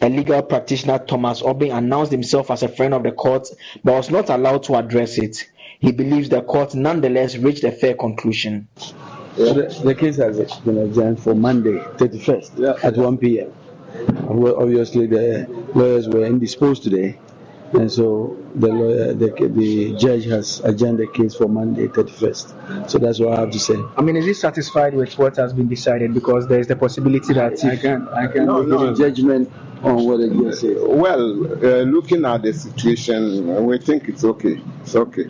A 0.00 0.08
legal 0.08 0.42
practitioner, 0.42 0.98
Thomas 1.00 1.42
Obing, 1.42 1.72
announced 1.72 2.12
himself 2.12 2.50
as 2.50 2.62
a 2.62 2.68
friend 2.68 2.94
of 2.94 3.02
the 3.02 3.12
court 3.12 3.48
but 3.82 3.94
was 3.94 4.10
not 4.10 4.28
allowed 4.30 4.62
to 4.64 4.76
address 4.76 5.18
it. 5.18 5.48
He 5.80 5.92
believes 5.92 6.28
the 6.28 6.42
court 6.42 6.74
nonetheless 6.74 7.36
reached 7.36 7.64
a 7.64 7.72
fair 7.72 7.94
conclusion. 7.94 8.68
The, 9.36 9.80
the 9.84 9.94
case 9.94 10.16
has 10.16 10.38
been 10.60 10.78
adjourned 10.78 11.22
for 11.22 11.34
Monday, 11.34 11.78
31st, 11.78 12.84
at 12.84 12.96
1 12.96 13.18
p.m. 13.18 13.52
Well, 14.26 14.60
Obviously, 14.60 15.06
the 15.06 15.46
lawyers 15.74 16.08
were 16.08 16.24
indisposed 16.26 16.82
today, 16.82 17.18
And 17.72 17.90
so 17.92 18.36
the 18.54 18.68
lawyer, 18.68 19.12
the, 19.12 19.28
the 19.48 19.94
judge 19.96 20.24
has 20.26 20.60
adjourned 20.60 20.98
the 20.98 21.06
case 21.06 21.34
for 21.34 21.48
Monday, 21.48 21.86
31st. 21.88 22.88
So 22.90 22.98
that's 22.98 23.20
what 23.20 23.36
I 23.36 23.40
have 23.42 23.50
to 23.50 23.58
say. 23.60 23.76
I 23.96 24.00
mean, 24.02 24.16
is 24.16 24.24
he 24.24 24.32
satisfied 24.34 24.94
with 24.94 25.18
what 25.18 25.36
has 25.36 25.52
been 25.52 25.68
decided? 25.68 26.14
Because 26.14 26.46
there 26.48 26.60
is 26.60 26.66
the 26.66 26.76
possibility 26.76 27.34
that 27.34 27.62
I 27.64 27.76
can 27.76 28.08
I 28.08 28.26
can 28.26 28.46
No, 28.46 28.60
give 28.62 28.70
no. 28.70 28.92
a 28.92 28.94
judgment 28.96 29.50
on 29.82 30.04
what 30.06 30.16
the 30.18 30.28
judge 30.28 30.54
said. 30.54 30.76
Well, 30.80 31.44
uh, 31.64 31.82
looking 31.82 32.24
at 32.24 32.42
the 32.42 32.52
situation, 32.54 33.50
uh, 33.54 33.60
we 33.60 33.78
think 33.78 34.08
it's 34.08 34.24
okay. 34.24 34.60
It's 34.82 34.96
okay. 34.96 35.26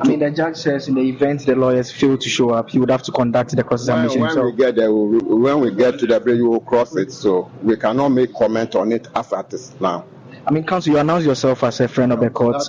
I 0.00 0.08
mean, 0.08 0.18
the 0.20 0.30
judge 0.30 0.56
says 0.56 0.88
in 0.88 0.94
the 0.94 1.02
event 1.02 1.44
the 1.46 1.54
lawyers 1.54 1.92
fail 1.92 2.16
to 2.18 2.28
show 2.28 2.50
up, 2.50 2.70
he 2.70 2.78
would 2.80 2.90
have 2.90 3.02
to 3.04 3.12
conduct 3.12 3.54
the 3.54 3.62
cross 3.62 3.86
When, 3.86 4.04
examination 4.04 4.20
when 4.22 4.30
himself. 4.30 4.46
we 4.46 4.56
get 4.56 4.74
there, 4.76 4.92
we, 4.92 5.18
when 5.18 5.60
we 5.60 5.70
get 5.72 5.98
to 6.00 6.06
the 6.06 6.18
bridge, 6.18 6.38
we 6.38 6.48
will 6.48 6.60
cross 6.60 6.96
it. 6.96 7.12
So 7.12 7.50
we 7.62 7.76
cannot 7.76 8.08
make 8.08 8.32
comment 8.34 8.74
on 8.74 8.90
it 8.90 9.06
as 9.14 9.32
at 9.32 9.50
this 9.50 9.72
now. 9.80 10.04
I 10.46 10.50
mean, 10.50 10.64
Counsel, 10.64 10.92
you 10.92 10.98
announced 10.98 11.26
yourself 11.26 11.64
as 11.64 11.80
a 11.80 11.88
friend 11.88 12.12
of 12.12 12.20
the 12.20 12.28
court. 12.28 12.62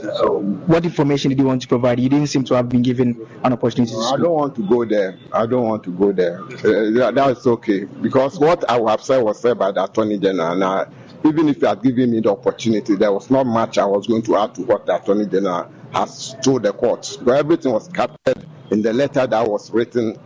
What 0.67 0.85
information 0.85 1.29
did 1.29 1.39
you 1.39 1.45
want 1.45 1.61
to 1.63 1.67
provide? 1.67 1.99
You 1.99 2.07
didn't 2.07 2.27
seem 2.27 2.45
to 2.45 2.55
have 2.55 2.69
been 2.69 2.81
given 2.81 3.27
an 3.43 3.51
opportunity 3.53 3.93
I 3.95 4.17
don't 4.17 4.31
want 4.31 4.55
to 4.55 4.67
go 4.67 4.85
there. 4.85 5.17
I 5.33 5.45
don't 5.45 5.63
want 5.63 5.83
to 5.83 5.91
go 5.91 6.13
there. 6.13 6.41
Uh, 6.41 6.91
that, 6.91 7.13
that's 7.15 7.45
okay 7.45 7.83
because 7.83 8.39
what 8.39 8.69
I 8.69 8.79
would 8.79 8.89
have 8.89 9.03
said 9.03 9.21
was 9.21 9.39
said 9.39 9.59
by 9.59 9.71
the 9.71 9.83
Attorney 9.83 10.17
General. 10.17 10.63
I, 10.63 10.85
even 11.25 11.49
if 11.49 11.61
you 11.61 11.67
had 11.67 11.81
given 11.81 12.11
me 12.11 12.21
the 12.21 12.31
opportunity, 12.31 12.95
there 12.95 13.11
was 13.11 13.29
not 13.29 13.45
much 13.45 13.77
I 13.77 13.85
was 13.85 14.07
going 14.07 14.21
to 14.23 14.38
add 14.38 14.55
to 14.55 14.61
what 14.61 14.85
the 14.85 14.95
Attorney 14.95 15.25
General 15.25 15.69
has 15.91 16.35
told 16.43 16.63
the 16.63 16.71
court. 16.71 17.17
But 17.21 17.39
everything 17.39 17.73
was 17.73 17.89
captured 17.89 18.45
in 18.71 18.81
the 18.83 18.93
letter 18.93 19.27
that 19.27 19.47
was 19.47 19.69
written 19.71 20.17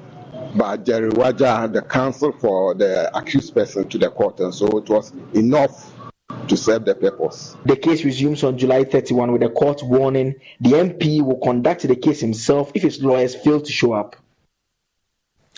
by 0.56 0.78
Jerry 0.78 1.10
Waja, 1.10 1.72
the 1.72 1.82
counsel 1.82 2.32
for 2.32 2.74
the 2.76 3.16
accused 3.18 3.54
person 3.54 3.88
to 3.90 3.98
the 3.98 4.10
court, 4.10 4.40
and 4.40 4.54
so 4.54 4.68
it 4.78 4.90
was 4.90 5.14
enough 5.34 5.94
to 6.48 6.58
serve 6.58 6.86
the 6.86 6.96
purpose. 6.96 7.56
The 7.66 7.76
case 7.76 8.04
resumes 8.04 8.44
on 8.44 8.58
July 8.58 8.84
31 8.84 9.32
with 9.32 9.42
the 9.42 9.50
court 9.50 9.82
warning 9.84 10.36
the 10.60 10.72
MP 10.72 11.22
will 11.22 11.38
conduct 11.38 11.88
the 11.88 11.96
case 11.96 12.20
himself 12.20 12.72
if 12.74 12.82
his 12.82 13.02
lawyers 13.02 13.36
fail 13.36 13.62
to 13.62 13.72
show 13.72 13.94
up. 13.94 14.16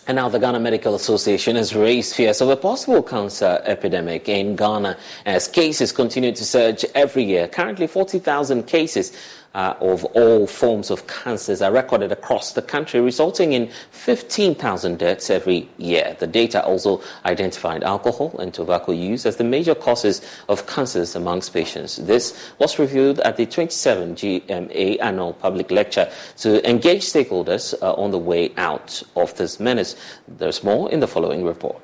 And 0.07 0.15
now 0.15 0.29
the 0.29 0.39
Ghana 0.39 0.59
Medical 0.59 0.95
Association 0.95 1.55
has 1.55 1.75
raised 1.75 2.15
fears 2.15 2.41
of 2.41 2.49
a 2.49 2.57
possible 2.57 3.03
cancer 3.03 3.61
epidemic 3.65 4.27
in 4.27 4.55
Ghana 4.55 4.97
as 5.27 5.47
cases 5.47 5.91
continue 5.91 6.31
to 6.31 6.43
surge 6.43 6.83
every 6.95 7.23
year. 7.23 7.47
Currently, 7.47 7.85
40,000 7.85 8.63
cases 8.63 9.15
uh, 9.53 9.75
of 9.81 10.05
all 10.05 10.47
forms 10.47 10.89
of 10.89 11.07
cancers 11.07 11.61
are 11.61 11.71
recorded 11.71 12.11
across 12.11 12.53
the 12.53 12.61
country, 12.61 13.01
resulting 13.01 13.53
in 13.53 13.69
15,000 13.91 14.97
deaths 14.97 15.29
every 15.29 15.69
year. 15.77 16.15
The 16.19 16.27
data 16.27 16.63
also 16.63 17.01
identified 17.25 17.83
alcohol 17.83 18.35
and 18.39 18.53
tobacco 18.53 18.91
use 18.91 19.25
as 19.25 19.35
the 19.35 19.43
major 19.43 19.75
causes 19.75 20.21
of 20.47 20.67
cancers 20.67 21.15
amongst 21.15 21.53
patients. 21.53 21.97
This 21.97 22.51
was 22.59 22.79
reviewed 22.79 23.19
at 23.19 23.37
the 23.37 23.45
27 23.45 24.15
GMA 24.15 25.01
annual 25.01 25.33
public 25.33 25.71
lecture 25.71 26.09
to 26.37 26.67
engage 26.69 27.03
stakeholders 27.03 27.73
uh, 27.81 27.93
on 27.93 28.11
the 28.11 28.17
way 28.17 28.53
out 28.57 29.03
of 29.15 29.35
this 29.35 29.59
menace. 29.59 29.95
There's 30.27 30.63
more 30.63 30.91
in 30.91 30.99
the 30.99 31.07
following 31.07 31.43
report. 31.43 31.81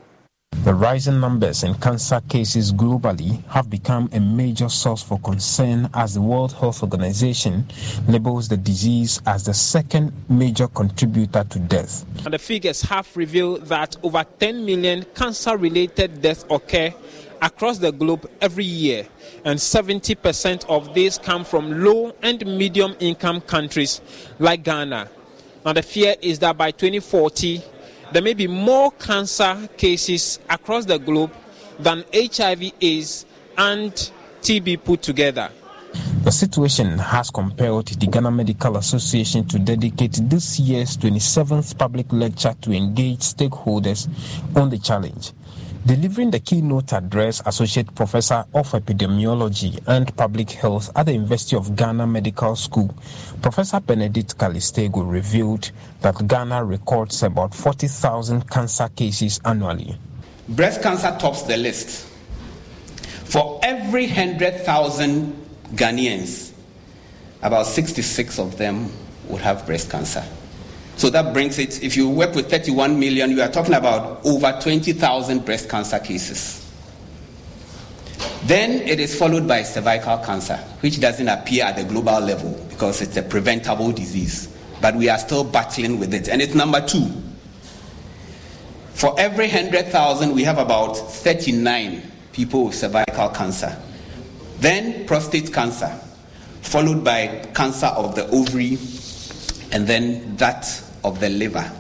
The 0.68 0.74
rising 0.74 1.22
numbers 1.22 1.64
in 1.64 1.76
cancer 1.76 2.20
cases 2.28 2.74
globally 2.74 3.42
have 3.46 3.70
become 3.70 4.10
a 4.12 4.20
major 4.20 4.68
source 4.68 5.02
for 5.02 5.18
concern 5.20 5.90
as 5.94 6.16
the 6.16 6.22
World 6.22 6.52
Health 6.52 6.84
Organization 6.84 7.66
labels 8.10 8.50
the 8.50 8.58
disease 8.58 9.22
as 9.26 9.46
the 9.46 9.54
second 9.54 10.12
major 10.28 10.68
contributor 10.68 11.46
to 11.46 11.60
death. 11.60 12.06
And 12.26 12.34
the 12.34 12.38
figures 12.38 12.82
have 12.82 13.08
revealed 13.16 13.68
that 13.68 13.96
over 14.04 14.26
10 14.42 14.66
million 14.66 15.06
cancer 15.16 15.56
related 15.56 16.22
deaths 16.22 16.46
occur 16.50 16.94
across 17.42 17.78
the 17.78 17.94
globe 17.94 18.30
every 18.42 18.66
year, 18.66 19.08
and 19.46 19.58
70% 19.58 20.66
of 20.68 20.94
these 20.94 21.18
come 21.18 21.46
from 21.46 21.82
low 21.82 22.14
and 22.22 22.46
medium 22.46 22.94
income 23.00 23.40
countries 23.40 24.02
like 24.38 24.66
Ghana. 24.66 25.08
Now, 25.66 25.72
the 25.72 25.82
fear 25.82 26.16
is 26.22 26.40
that 26.40 26.58
by 26.58 26.72
2040, 26.72 27.64
there 28.12 28.22
may 28.22 28.34
be 28.34 28.48
more 28.48 28.92
cancer 28.92 29.68
cases 29.78 30.40
across 30.50 30.86
the 30.86 30.98
globe 30.98 31.32
than 31.80 32.04
HIV, 32.14 32.72
AIDS, 32.82 33.26
and 33.58 33.92
TB 34.42 34.84
put 34.84 35.02
together. 35.02 35.50
The 36.24 36.32
situation 36.32 36.98
has 36.98 37.30
compelled 37.30 37.88
the 37.88 38.08
Ghana 38.08 38.32
Medical 38.32 38.78
Association 38.78 39.48
to 39.48 39.60
dedicate 39.60 40.20
this 40.24 40.60
year's 40.60 40.98
27th 40.98 41.78
public 41.78 42.12
lecture 42.12 42.54
to 42.62 42.74
engage 42.74 43.20
stakeholders 43.20 44.08
on 44.56 44.70
the 44.70 44.78
challenge. 44.78 45.32
Delivering 45.88 46.32
the 46.32 46.42
keynote 46.42 46.92
address, 46.92 47.42
Associate 47.46 47.96
Professor 47.96 48.44
of 48.54 48.70
Epidemiology 48.74 49.82
and 49.88 50.14
Public 50.18 50.52
Health 50.52 50.92
at 50.98 51.06
the 51.06 51.14
University 51.14 51.56
of 51.56 51.78
Ghana 51.78 52.06
Medical 52.06 52.58
School, 52.58 52.94
Professor 53.42 53.80
Benedict 53.80 54.38
Calys-Tagoe 54.38 55.10
revealed 55.10 55.72
that 56.02 56.28
Ghana 56.28 56.66
records 56.66 57.24
about 57.24 57.56
40,000 57.56 58.50
cancer 58.50 58.90
cases 58.90 59.40
annually. 59.46 59.98
Breast 60.50 60.84
cancer 60.84 61.16
tops 61.18 61.44
the 61.44 61.56
list. 61.56 62.06
For 63.24 63.58
every 63.64 64.08
100,000 64.08 65.48
Ghanaians, 65.74 66.52
about 67.42 67.66
66 67.66 68.40
of 68.40 68.58
them 68.58 68.92
would 69.30 69.40
have 69.40 69.66
breast 69.66 69.90
cancer. 69.90 70.26
So 70.98 71.12
that 71.12 71.32
brings 71.32 71.60
it, 71.60 71.84
if 71.84 71.96
you 71.96 72.10
work 72.10 72.34
with 72.34 72.50
31 72.50 73.00
million, 73.00 73.30
you 73.30 73.42
are 73.44 73.50
talking 73.50 73.76
about 73.76 74.26
over 74.26 74.58
20,000 74.60 75.46
breast 75.46 75.70
cancer 75.70 76.00
cases. 76.00 76.68
Then 78.46 78.82
it 78.82 79.00
is 79.00 79.18
followed 79.18 79.48
by 79.48 79.62
cervical 79.62 80.18
cancer, 80.18 80.58
which 80.80 81.00
doesn't 81.00 81.28
appear 81.28 81.66
at 81.66 81.76
the 81.76 81.84
global 81.84 82.20
level 82.20 82.52
because 82.70 83.02
it's 83.02 83.16
a 83.16 83.22
preventable 83.22 83.92
disease. 83.92 84.50
But 84.82 84.96
we 84.96 85.08
are 85.08 85.20
still 85.20 85.44
battling 85.44 86.00
with 86.00 86.16
it. 86.16 86.30
And 86.30 86.42
it's 86.42 86.56
number 86.56 86.82
two. 86.82 87.12
For 88.94 89.14
every 89.20 89.48
100,000, 89.48 90.34
we 90.34 90.44
have 90.46 90.58
about 90.58 90.94
39 90.94 92.12
people 92.32 92.66
with 92.66 92.76
cervical 92.76 93.30
cancer. 93.30 93.78
Then 94.60 95.06
prostate 95.06 95.54
cancer, 95.54 95.90
followed 96.62 97.04
by 97.04 97.46
cancer 97.54 97.86
of 97.86 98.16
the 98.16 98.28
ovary, 98.30 98.80
and 99.72 99.86
then 99.86 100.36
that 100.38 100.84
of 101.08 101.20
the 101.20 101.30
liver. 101.30 101.72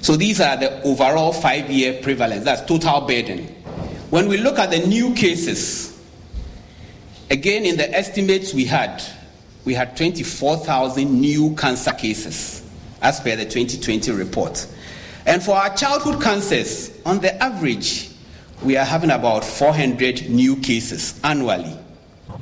So 0.00 0.16
these 0.16 0.40
are 0.40 0.56
the 0.56 0.82
overall 0.82 1.32
five 1.32 1.70
year 1.70 2.00
prevalence, 2.02 2.44
that's 2.44 2.62
total 2.62 3.02
burden. 3.02 3.44
When 4.10 4.28
we 4.28 4.38
look 4.38 4.58
at 4.58 4.70
the 4.70 4.78
new 4.86 5.14
cases, 5.14 6.00
again 7.30 7.64
in 7.64 7.76
the 7.76 7.92
estimates 7.92 8.54
we 8.54 8.64
had, 8.64 9.02
we 9.64 9.74
had 9.74 9.96
24,000 9.96 11.20
new 11.20 11.54
cancer 11.56 11.92
cases 11.92 12.62
as 13.02 13.20
per 13.20 13.34
the 13.36 13.44
2020 13.44 14.12
report. 14.12 14.66
And 15.26 15.42
for 15.42 15.56
our 15.56 15.74
childhood 15.74 16.22
cancers, 16.22 16.92
on 17.04 17.18
the 17.18 17.34
average, 17.42 18.10
we 18.62 18.76
are 18.76 18.84
having 18.84 19.10
about 19.10 19.44
400 19.44 20.30
new 20.30 20.56
cases 20.56 21.20
annually. 21.24 21.76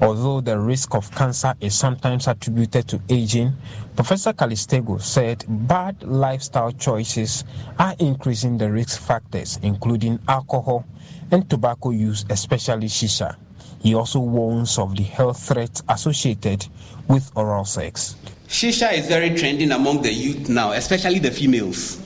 Although 0.04 0.42
the 0.42 0.58
risk 0.58 0.94
of 0.94 1.10
cancer 1.12 1.54
is 1.62 1.74
sometimes 1.74 2.26
attributed 2.26 2.86
to 2.88 3.00
aging, 3.08 3.54
Professor 3.96 4.34
Calys-Tagoe 4.34 5.00
said 5.00 5.46
bad 5.66 6.02
lifestyle 6.02 6.72
choices 6.72 7.42
are 7.78 7.94
increasing 7.98 8.58
the 8.58 8.70
risk 8.70 9.00
factors, 9.00 9.58
including 9.62 10.18
alcohol 10.28 10.84
and 11.30 11.48
tobacco 11.48 11.88
use, 11.88 12.26
especially 12.28 12.86
shisha. 12.86 13.34
He 13.80 13.94
also 13.94 14.20
warns 14.20 14.78
of 14.78 14.94
the 14.94 15.04
health 15.04 15.40
threats 15.40 15.82
associated 15.88 16.66
with 17.08 17.30
oral 17.34 17.64
sex. 17.64 18.16
Shisha 18.46 18.92
is 18.92 19.08
very 19.08 19.30
trending 19.30 19.72
among 19.72 20.02
the 20.02 20.12
youth 20.12 20.50
now, 20.50 20.72
especially 20.72 21.18
the 21.18 21.30
females. 21.30 21.98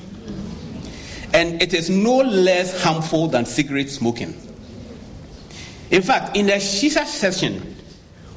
And 1.34 1.60
it 1.60 1.74
is 1.74 1.90
no 1.90 2.18
less 2.18 2.80
harmful 2.80 3.26
than 3.26 3.44
cigarette 3.44 3.90
smoking. 3.90 4.40
In 5.90 6.02
fact, 6.02 6.36
in 6.36 6.48
a 6.50 6.58
shisha 6.58 7.04
session, 7.04 7.74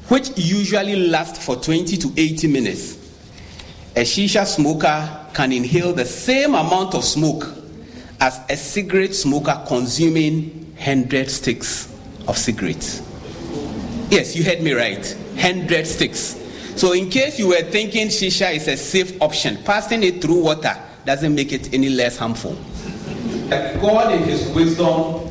which 0.08 0.38
usually 0.38 1.08
lasts 1.08 1.44
for 1.44 1.56
20 1.56 1.98
to 1.98 2.14
80 2.18 2.48
minutes, 2.48 2.98
a 3.96 4.02
shisha 4.02 4.46
smoker 4.46 5.28
can 5.34 5.52
inhale 5.52 5.94
the 5.94 6.06
same 6.06 6.56
amount 6.56 6.96
of 6.96 7.04
smoke 7.04 7.48
as 8.20 8.40
a 8.50 8.56
cigarette 8.56 9.16
smoker 9.16 9.64
consuming 9.68 10.50
100 10.76 11.30
sticks 11.30 11.92
of 12.28 12.38
cigarettes. 12.38 13.02
Yes, 14.10 14.36
you 14.36 14.44
heard 14.44 14.62
me 14.62 14.74
right. 14.74 15.06
100 15.36 15.88
sticks. 15.88 16.38
So, 16.76 16.94
in 16.94 17.10
case 17.10 17.40
you 17.40 17.50
were 17.50 17.62
thinking 17.64 18.08
shisha 18.08 18.54
is 18.54 18.68
a 18.68 18.78
safe 18.78 19.22
option, 19.22 19.58
passing 19.64 20.04
it 20.04 20.22
through 20.22 20.44
water 20.44 20.78
doesn't 21.06 21.34
make 21.34 21.52
it 21.52 21.74
any 21.74 21.90
less 21.90 22.18
harmful. 22.18 22.58
God, 23.50 24.14
in 24.14 24.24
His 24.24 24.48
wisdom, 24.50 25.31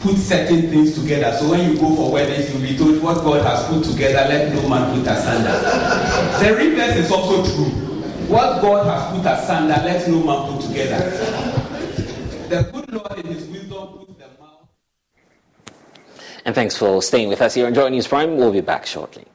put 0.00 0.16
certain 0.16 0.70
things 0.70 0.94
together. 0.94 1.36
So 1.38 1.50
when 1.50 1.70
you 1.70 1.78
go 1.78 1.94
for 1.94 2.12
weddings, 2.12 2.52
you'll 2.52 2.62
be 2.62 2.76
told 2.76 3.02
what 3.02 3.16
God 3.16 3.44
has 3.44 3.66
put 3.68 3.84
together, 3.84 4.28
let 4.28 4.52
no 4.54 4.68
man 4.68 4.94
put 4.94 5.10
asunder. 5.10 5.52
the 6.44 6.54
reverse 6.54 6.96
is 6.96 7.10
also 7.10 7.44
true. 7.44 7.70
What 8.28 8.60
God 8.60 8.86
has 8.86 9.16
put 9.16 9.30
asunder, 9.30 9.74
let 9.84 10.08
no 10.08 10.22
man 10.22 10.52
put 10.52 10.66
together. 10.68 10.98
The 12.48 12.70
good 12.72 12.92
Lord 12.92 13.18
in 13.18 13.26
His 13.26 13.46
wisdom 13.46 13.88
put 13.98 14.18
them 14.18 14.30
out. 14.40 14.68
And 16.44 16.54
thanks 16.54 16.76
for 16.76 17.02
staying 17.02 17.28
with 17.28 17.42
us 17.42 17.54
here 17.54 17.66
on 17.66 17.74
Joy 17.74 17.88
News 17.88 18.06
Prime. 18.06 18.36
We'll 18.36 18.52
be 18.52 18.60
back 18.60 18.86
shortly. 18.86 19.26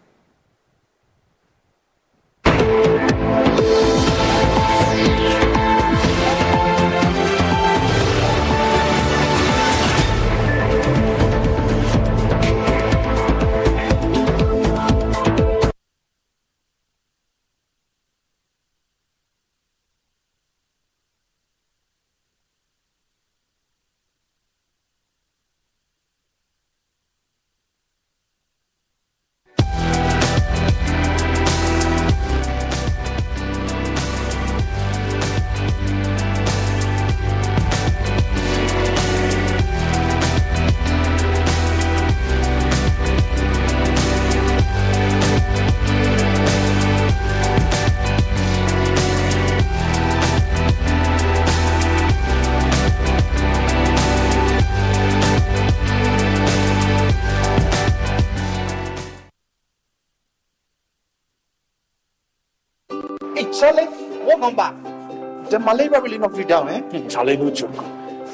Charlie, 63.50 63.86
what 64.26 64.40
number? 64.40 65.50
The 65.50 65.60
malaria 65.60 66.00
really 66.00 66.18
knocked 66.18 66.38
you 66.38 66.46
down, 66.46 66.70
eh? 66.70 67.08
Charlie, 67.08 67.38
no 67.38 67.50
joke. 67.50 67.76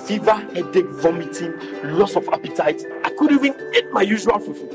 Fever, 0.06 0.36
headache, 0.54 0.88
vomiting, 1.02 1.54
loss 1.98 2.16
of 2.16 2.28
appetite. 2.30 2.84
I 3.04 3.10
couldn't 3.12 3.44
even 3.44 3.74
eat 3.76 3.86
my 3.92 4.02
usual 4.02 4.40
fufu. 4.40 4.72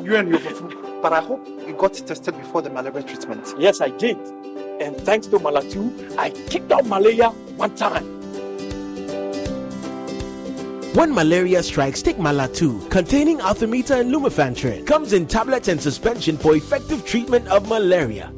you 0.04 0.16
and 0.16 0.28
your 0.28 0.38
fufu. 0.40 1.02
But 1.02 1.12
I 1.12 1.20
hope 1.20 1.46
you 1.46 1.74
got 1.74 1.94
tested 1.94 2.36
before 2.36 2.62
the 2.62 2.70
malaria 2.70 3.02
treatment. 3.02 3.54
Yes, 3.58 3.80
I 3.80 3.90
did. 3.90 4.18
And 4.80 4.96
thanks 4.98 5.26
to 5.28 5.38
Malatu, 5.38 6.16
I 6.18 6.30
kicked 6.30 6.72
out 6.72 6.86
malaria 6.86 7.30
one 7.56 7.74
time. 7.76 8.16
When 10.96 11.14
malaria 11.14 11.62
strikes, 11.62 12.00
take 12.00 12.16
Malatu, 12.16 12.90
containing 12.90 13.38
Artemether 13.40 14.00
and 14.00 14.10
Lumefantrine. 14.10 14.86
Comes 14.86 15.12
in 15.12 15.26
tablets 15.26 15.68
and 15.68 15.78
suspension 15.78 16.38
for 16.38 16.56
effective 16.56 17.04
treatment 17.04 17.48
of 17.48 17.68
malaria. 17.68 18.32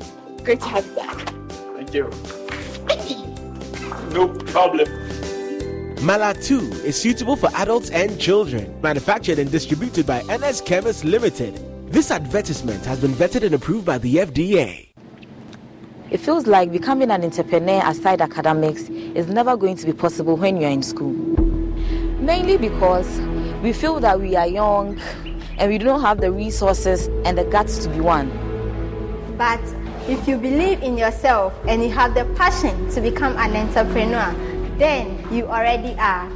Great 0.49 0.61
to 0.63 0.69
have 0.69 0.87
you 0.87 0.95
back. 0.95 1.19
Thank 1.77 1.93
you. 1.93 2.05
no 4.15 4.29
problem. 4.47 4.89
Malatu 5.99 6.63
is 6.85 6.99
suitable 6.99 7.37
for 7.37 7.51
adults 7.55 7.91
and 7.91 8.19
children. 8.19 8.81
Manufactured 8.81 9.39
and 9.39 9.51
distributed 9.51 10.07
by 10.07 10.23
NS 10.23 10.63
Chemist 10.63 11.05
Limited. 11.05 11.61
This 11.93 12.11
advertisement 12.11 12.83
has 12.87 12.99
been 12.99 13.11
vetted 13.11 13.43
and 13.43 13.55
approved 13.57 13.85
by 13.85 13.99
the 13.99 14.15
FDA. 14.15 14.89
It 16.11 16.17
feels 16.17 16.47
like 16.47 16.73
becoming 16.73 17.11
an 17.11 17.25
entrepreneur 17.25 17.83
aside 17.85 18.23
academics 18.23 18.89
is 18.89 19.27
never 19.27 19.55
going 19.55 19.77
to 19.77 19.85
be 19.85 19.93
possible 19.93 20.39
when 20.39 20.59
you're 20.59 20.71
in 20.71 20.83
school. 20.83 21.13
Mainly 22.23 22.57
because 22.57 23.21
we 23.63 23.75
feel 23.75 24.01
that 24.01 24.19
we 24.19 24.35
are 24.35 24.49
young 24.49 24.99
and 25.59 25.71
we 25.71 25.77
don't 25.77 26.01
have 26.01 26.23
the 26.23 26.33
resources 26.33 27.09
and 27.27 27.37
the 27.37 27.45
guts 27.45 27.85
to 27.85 27.91
be 27.91 28.01
one. 28.01 28.31
But 29.37 29.61
if 30.09 30.27
you 30.27 30.38
believe 30.38 30.83
in 30.83 30.97
yourself 30.97 31.53
and 31.68 31.83
you 31.83 31.90
have 31.90 32.14
the 32.14 32.25
passion 32.35 32.90
to 32.90 33.01
become 33.01 33.37
an 33.37 33.55
entrepreneur, 33.55 34.33
then 34.79 35.23
you 35.31 35.44
already 35.47 35.94
are. 35.99 36.33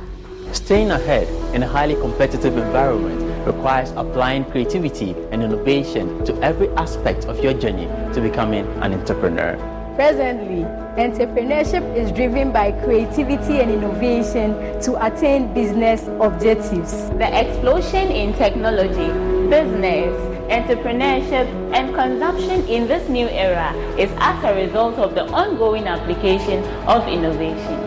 Staying 0.53 0.91
ahead 0.91 1.27
in 1.55 1.63
a 1.63 1.67
highly 1.67 1.95
competitive 1.95 2.59
environment 2.59 3.47
requires 3.47 3.91
applying 3.93 4.45
creativity 4.45 5.17
and 5.31 5.43
innovation 5.43 6.23
to 6.27 6.35
every 6.43 6.69
aspect 6.77 7.25
of 7.25 7.43
your 7.43 7.55
journey 7.55 7.87
to 8.13 8.21
becoming 8.21 8.67
an 8.83 8.93
entrepreneur. 8.93 9.57
Presently, 9.97 10.65
entrepreneurship 11.01 11.97
is 11.97 12.13
driven 12.13 12.53
by 12.53 12.73
creativity 12.85 13.61
and 13.61 13.71
innovation 13.71 14.53
to 14.83 15.03
attain 15.05 15.53
business 15.55 16.09
objectives. 16.21 17.09
The 17.17 17.29
explosion 17.33 18.09
in 18.09 18.35
technology, 18.35 19.09
business, 19.49 20.32
entrepreneurship, 20.49 21.47
and 21.75 21.95
consumption 21.95 22.67
in 22.67 22.89
this 22.89 23.09
new 23.09 23.29
era 23.29 23.73
is 23.99 24.11
as 24.19 24.45
a 24.45 24.55
result 24.55 24.95
of 24.99 25.15
the 25.15 25.27
ongoing 25.31 25.87
application 25.87 26.63
of 26.87 27.07
innovation. 27.09 27.79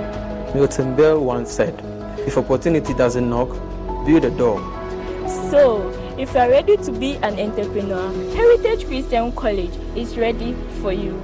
Milton 0.54 0.96
Berle 0.96 1.22
once 1.22 1.52
said, 1.52 1.74
If 2.20 2.38
opportunity 2.38 2.94
doesn't 2.94 3.30
knock, 3.30 3.50
build 4.06 4.26
a 4.26 4.32
door. 4.32 4.60
So, 5.52 5.90
if 6.18 6.34
you 6.34 6.40
are 6.40 6.50
ready 6.50 6.78
to 6.78 6.92
be 6.92 7.18
an 7.18 7.40
entrepreneur, 7.40 8.12
Heritage 8.34 8.88
Christian 8.88 9.32
College 9.34 9.74
is 9.96 10.18
ready 10.18 10.56
for 10.82 10.94
you. 10.94 11.22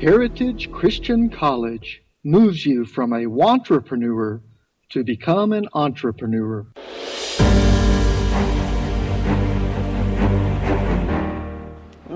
Heritage 0.00 0.70
Christian 0.72 1.30
College 1.30 2.02
moves 2.24 2.66
you 2.66 2.84
from 2.84 3.12
a 3.12 3.26
wantrepreneur 3.26 4.40
to 4.90 5.04
become 5.04 5.52
an 5.52 5.68
entrepreneur. 5.72 6.66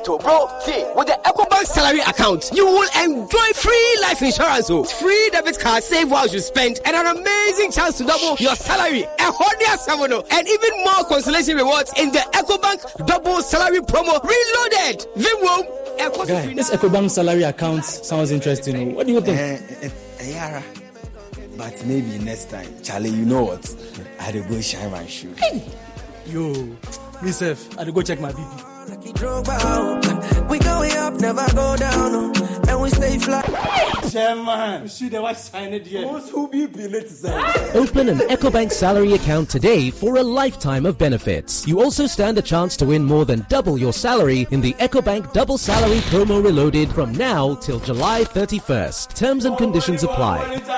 Account, 0.00 0.22
bro. 0.22 0.48
See, 0.60 0.84
with 0.96 1.06
the 1.06 1.18
EcoBank 1.24 1.64
salary 1.66 1.90
salary 1.90 2.00
account, 2.00 2.50
you 2.54 2.66
will 2.66 2.88
enjoy 3.02 3.48
free 3.54 3.98
life 4.02 4.22
insurance, 4.22 4.70
oh, 4.70 4.84
free 4.84 5.30
debit 5.32 5.58
card, 5.58 5.82
save 5.82 6.10
while 6.10 6.28
you 6.28 6.40
spend, 6.40 6.80
and 6.84 6.94
an 6.96 7.06
amazing 7.16 7.70
chance 7.72 7.98
to 7.98 8.04
double 8.04 8.36
your 8.38 8.54
salary, 8.54 9.02
a 9.02 9.08
hundred 9.18 9.80
seven, 9.80 10.12
and 10.12 10.48
even 10.48 10.84
more 10.84 11.04
consolation 11.08 11.56
rewards 11.56 11.92
in 11.98 12.12
the 12.12 12.18
EcoBank 12.18 13.06
double 13.06 13.42
salary 13.42 13.80
promo 13.80 14.22
reloaded. 14.22 15.06
Vimwo. 15.16 16.26
Guy, 16.26 16.54
this 16.54 16.70
EcoBank 16.70 17.10
salary 17.10 17.42
account 17.42 17.84
sounds 17.84 18.30
interesting. 18.30 18.94
What 18.94 19.06
do 19.06 19.12
you 19.12 19.20
think? 19.20 19.38
Uh, 19.38 19.86
uh, 19.86 20.24
yeah, 20.24 20.62
but 21.56 21.84
maybe 21.84 22.18
next 22.18 22.50
time, 22.50 22.68
Charlie. 22.82 23.10
You 23.10 23.24
know 23.24 23.44
what? 23.44 23.74
I'll 24.20 24.42
go 24.48 24.60
shine 24.60 24.90
my 24.90 25.06
shoe. 25.06 25.34
Hey. 25.36 25.62
Yo, 26.26 26.54
myself, 27.20 27.78
I'll 27.78 27.90
go 27.90 28.02
check 28.02 28.20
my 28.20 28.32
BP. 29.00 30.48
We 30.48 30.58
going 30.58 30.92
up, 30.92 31.14
never 31.14 31.46
go 31.54 31.76
down, 31.76 32.32
and 32.70 32.80
we 32.80 32.90
stay 32.90 33.18
fly. 33.18 33.42
Chairman, 34.10 34.88
see 34.88 35.08
the 35.08 35.20
white 35.20 35.36
sign 35.36 35.74
it 35.74 35.86
here. 35.86 36.06
Who 36.06 36.48
be 36.48 36.64
Open 36.64 38.08
an 38.08 38.18
EcoBank 38.18 38.72
salary 38.72 39.12
account 39.14 39.48
today 39.50 39.90
for 39.90 40.16
a 40.16 40.22
lifetime 40.22 40.86
of 40.86 40.98
benefits. 40.98 41.66
You 41.66 41.80
also 41.80 42.06
stand 42.06 42.38
a 42.38 42.42
chance 42.42 42.76
to 42.78 42.86
win 42.86 43.04
more 43.04 43.24
than 43.24 43.46
double 43.48 43.78
your 43.78 43.92
salary 43.92 44.46
in 44.50 44.60
the 44.60 44.74
EcoBank 44.74 45.32
Double 45.32 45.58
Salary 45.58 45.98
Promo 46.10 46.42
Reloaded 46.42 46.90
from 46.92 47.12
now 47.12 47.54
till 47.56 47.80
July 47.80 48.24
31st. 48.24 49.14
Terms 49.14 49.44
and 49.44 49.56
conditions 49.58 50.02
apply. 50.02 50.38
This 50.48 50.68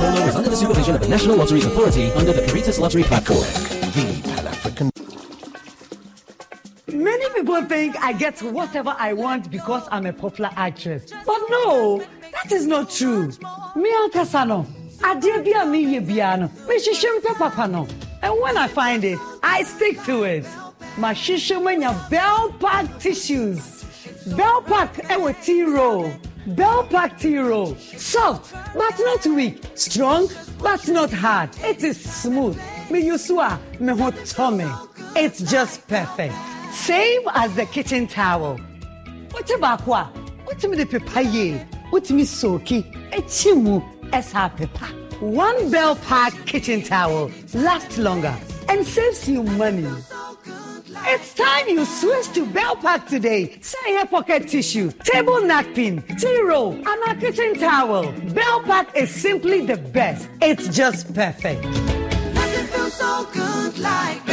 promo 0.00 0.28
is 0.28 0.36
under 0.36 0.50
the 0.50 0.56
supervision 0.56 0.94
of 0.94 1.00
the 1.00 1.08
National 1.08 1.36
Lotteries 1.36 1.64
Authority 1.66 2.10
under 2.12 2.32
the 2.32 2.46
Caritas 2.46 2.78
Lottery 2.78 3.02
Platform. 3.04 3.40
The 3.40 3.90
Pan 3.90 4.04
African. 4.04 4.23
Many 6.94 7.28
people 7.34 7.60
think 7.64 7.96
I 8.00 8.12
get 8.12 8.40
whatever 8.40 8.94
I 8.96 9.14
want 9.14 9.50
because 9.50 9.88
I'm 9.90 10.06
a 10.06 10.12
popular 10.12 10.50
actress. 10.54 11.10
But 11.26 11.40
no, 11.50 11.98
that 12.32 12.52
is 12.52 12.66
not 12.66 12.88
true. 12.88 13.32
Me 13.74 13.90
ankasa 13.92 14.46
no, 14.46 14.64
adeɛ 15.00 15.44
bi 15.44 15.50
a 15.60 15.64
meyɛ 15.66 16.06
biara 16.06 16.38
no, 16.38 16.48
mehyehyɛ 16.68 17.20
mpɛ 17.20 17.34
papa. 17.36 17.88
And 18.22 18.40
when 18.40 18.56
I 18.56 18.68
find 18.68 19.02
it, 19.02 19.18
I 19.42 19.64
stick 19.64 20.04
to 20.04 20.22
it. 20.22 20.46
Mu 20.96 21.06
anya 21.08 22.06
Bell 22.08 22.52
Pack 22.60 23.00
tissues. 23.00 23.84
Bell 24.36 24.62
Pack 24.62 24.96
eh, 25.10 25.16
ɛwɔ 25.16 25.44
tea 25.44 25.64
roll. 25.64 26.12
Bell 26.46 26.84
Pack 26.84 27.18
tea 27.18 27.38
roll. 27.38 27.74
Soft 27.74 28.54
but 28.72 28.96
not 29.00 29.26
weak. 29.26 29.60
Strong 29.74 30.28
but 30.62 30.86
not 30.86 31.10
hard. 31.12 31.50
It 31.64 31.82
is 31.82 31.98
smooth. 32.00 32.56
Me 32.88 33.00
use 33.00 33.28
a 33.30 33.58
me 33.80 33.98
ho 33.98 34.12
tummy. 34.12 34.70
It's 35.16 35.40
just 35.40 35.88
perfect. 35.88 36.53
Same 36.74 37.22
as 37.34 37.54
the 37.54 37.66
kitchen 37.66 38.06
towel. 38.06 38.60
About 39.56 39.86
what? 39.86 40.06
What 40.44 40.62
me 40.64 40.76
the 40.76 40.84
pepa 40.84 41.32
ye? 41.32 41.58
What 41.90 42.10
me 42.10 42.24
soaki? 42.24 42.82
Echimu 43.10 43.82
esa 44.12 44.50
pepa. 44.54 45.20
One 45.20 45.70
Bell 45.70 45.94
Pack 45.96 46.34
kitchen 46.46 46.82
towel 46.82 47.30
lasts 47.54 47.96
longer 47.96 48.36
and 48.68 48.84
saves 48.84 49.28
you 49.28 49.44
money. 49.44 49.86
It's 51.06 51.32
time 51.34 51.68
you 51.68 51.84
switch 51.84 52.32
to 52.32 52.44
Bell 52.44 52.76
Pack 52.76 53.06
today. 53.06 53.56
Say 53.60 53.78
here 53.86 54.06
pocket 54.06 54.48
tissue, 54.48 54.90
table 55.04 55.40
napkin, 55.42 56.02
tea 56.18 56.42
roll, 56.42 56.72
and 56.72 57.02
a 57.06 57.14
kitchen 57.14 57.54
towel. 57.54 58.10
Bell 58.34 58.62
Pack 58.62 58.96
is 58.96 59.10
simply 59.10 59.64
the 59.64 59.76
best. 59.76 60.28
It's 60.42 60.68
just 60.68 61.14
perfect. 61.14 61.62
Nothing 61.62 62.66
feels 62.66 62.94
so 62.94 63.26
good 63.32 63.78
like 63.78 64.23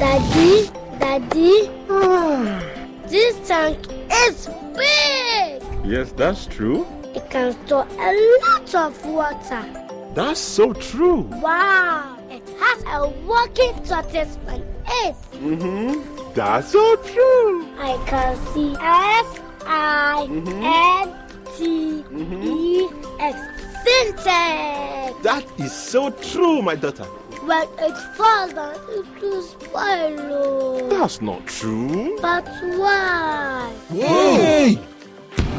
Daddy, 0.00 0.70
Daddy, 0.98 1.68
ah. 1.90 2.64
this 3.06 3.36
tank 3.46 3.76
is 4.10 4.48
big. 4.74 5.62
Yes, 5.84 6.12
that's 6.12 6.46
true. 6.46 6.86
It 7.14 7.28
can 7.28 7.52
store 7.66 7.86
a 7.86 8.10
lot 8.40 8.74
of 8.74 9.04
water. 9.04 9.62
That's 10.14 10.40
so 10.40 10.72
true. 10.72 11.28
Wow, 11.44 12.16
it 12.30 12.42
has 12.58 12.82
a 12.88 13.10
working 13.28 13.74
tortoise 13.84 14.38
on 14.48 14.62
it. 15.04 15.14
Mm-hmm. 15.36 16.32
That's 16.32 16.72
so 16.72 16.96
true. 16.96 17.68
I 17.78 18.02
can 18.06 18.36
see 18.54 18.72
S 18.80 19.38
I 19.66 20.26
mm-hmm. 20.30 20.62
N 20.64 21.12
T 21.58 22.04
mm-hmm. 22.08 22.42
E 22.42 22.88
X 23.20 23.38
Sintex. 23.84 25.22
That 25.22 25.44
is 25.58 25.72
so 25.72 26.10
true, 26.10 26.62
my 26.62 26.74
daughter. 26.74 27.06
When 27.50 27.66
it's 27.80 28.04
father, 28.16 28.54
down, 28.54 28.74
it 28.90 29.20
will 29.20 29.42
spoil. 29.42 30.28
oh. 30.30 30.88
That's 30.88 31.20
not 31.20 31.44
true. 31.48 32.16
But 32.22 32.46
why? 32.76 33.74
Hey! 33.88 34.78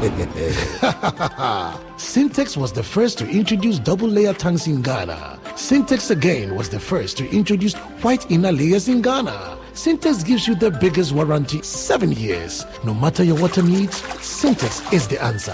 Sintex 1.98 2.56
was 2.56 2.72
the 2.72 2.82
first 2.82 3.18
to 3.18 3.28
introduce 3.28 3.78
double 3.78 4.08
layer 4.08 4.32
tanks 4.32 4.66
in 4.66 4.80
Ghana. 4.80 5.38
Sintex 5.48 6.10
again 6.10 6.54
was 6.54 6.70
the 6.70 6.80
first 6.80 7.18
to 7.18 7.28
introduce 7.28 7.74
white 8.00 8.30
inner 8.30 8.52
layers 8.52 8.88
in 8.88 9.02
Ghana. 9.02 9.58
Sintex 9.74 10.24
gives 10.24 10.48
you 10.48 10.54
the 10.54 10.70
biggest 10.70 11.12
warranty, 11.12 11.60
seven 11.60 12.12
years. 12.12 12.64
No 12.84 12.94
matter 12.94 13.22
your 13.22 13.38
water 13.38 13.62
needs, 13.62 14.00
Sintex 14.00 14.90
is 14.94 15.08
the 15.08 15.22
answer. 15.22 15.52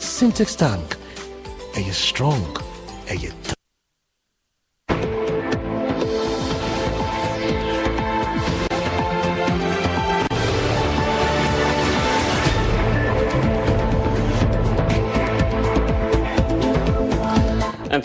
Sintex 0.00 0.56
tank. 0.58 0.96
Are 1.76 1.80
you 1.80 1.92
strong? 1.92 2.56
Are 3.08 3.14
you 3.14 3.30
And 3.48 3.55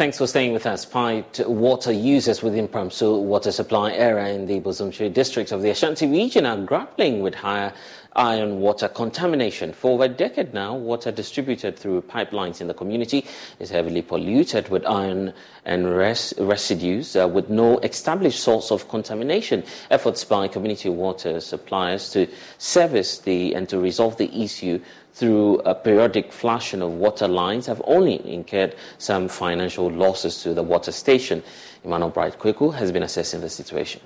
thanks 0.01 0.17
for 0.17 0.25
staying 0.25 0.51
with 0.51 0.65
us. 0.65 0.83
Piped 0.83 1.41
water 1.45 1.91
users 1.91 2.41
within 2.41 2.67
Pramso 2.67 3.21
water 3.21 3.51
supply 3.51 3.91
area 3.91 4.33
in 4.33 4.47
the 4.47 4.59
Bosomtwe 4.59 5.13
district 5.13 5.51
of 5.51 5.61
the 5.61 5.69
Ashanti 5.69 6.07
region 6.07 6.43
are 6.47 6.57
grappling 6.57 7.21
with 7.21 7.35
higher 7.35 7.71
iron 8.15 8.59
water 8.59 8.87
contamination. 8.87 9.71
For 9.73 9.91
over 9.91 10.05
a 10.05 10.09
decade 10.09 10.55
now, 10.55 10.75
water 10.75 11.11
distributed 11.11 11.77
through 11.77 12.01
pipelines 12.01 12.61
in 12.61 12.67
the 12.67 12.73
community 12.73 13.27
is 13.59 13.69
heavily 13.69 14.01
polluted 14.01 14.69
with 14.69 14.87
iron 14.87 15.33
and 15.65 15.95
res- 15.95 16.33
residues 16.39 17.15
uh, 17.15 17.27
with 17.27 17.51
no 17.51 17.77
established 17.79 18.39
source 18.39 18.71
of 18.71 18.89
contamination. 18.89 19.63
Efforts 19.91 20.25
by 20.25 20.47
community 20.47 20.89
water 20.89 21.39
suppliers 21.39 22.09
to 22.09 22.27
service 22.57 23.19
the 23.19 23.53
and 23.53 23.69
to 23.69 23.77
resolve 23.77 24.17
the 24.17 24.43
issue 24.43 24.81
through 25.13 25.59
a 25.59 25.75
periodic 25.75 26.31
flushing 26.31 26.81
of 26.81 26.93
water 26.93 27.27
lines 27.27 27.65
have 27.65 27.81
only 27.85 28.25
incurred 28.27 28.75
some 28.97 29.27
financial 29.27 29.89
losses 29.91 30.41
to 30.43 30.53
the 30.53 30.63
water 30.63 30.91
station. 30.91 31.43
Emmanuel 31.83 32.09
Bright 32.09 32.39
Kweku 32.39 32.73
has 32.73 32.91
been 32.91 33.03
assessing 33.03 33.41
the 33.41 33.49
situation. 33.49 34.01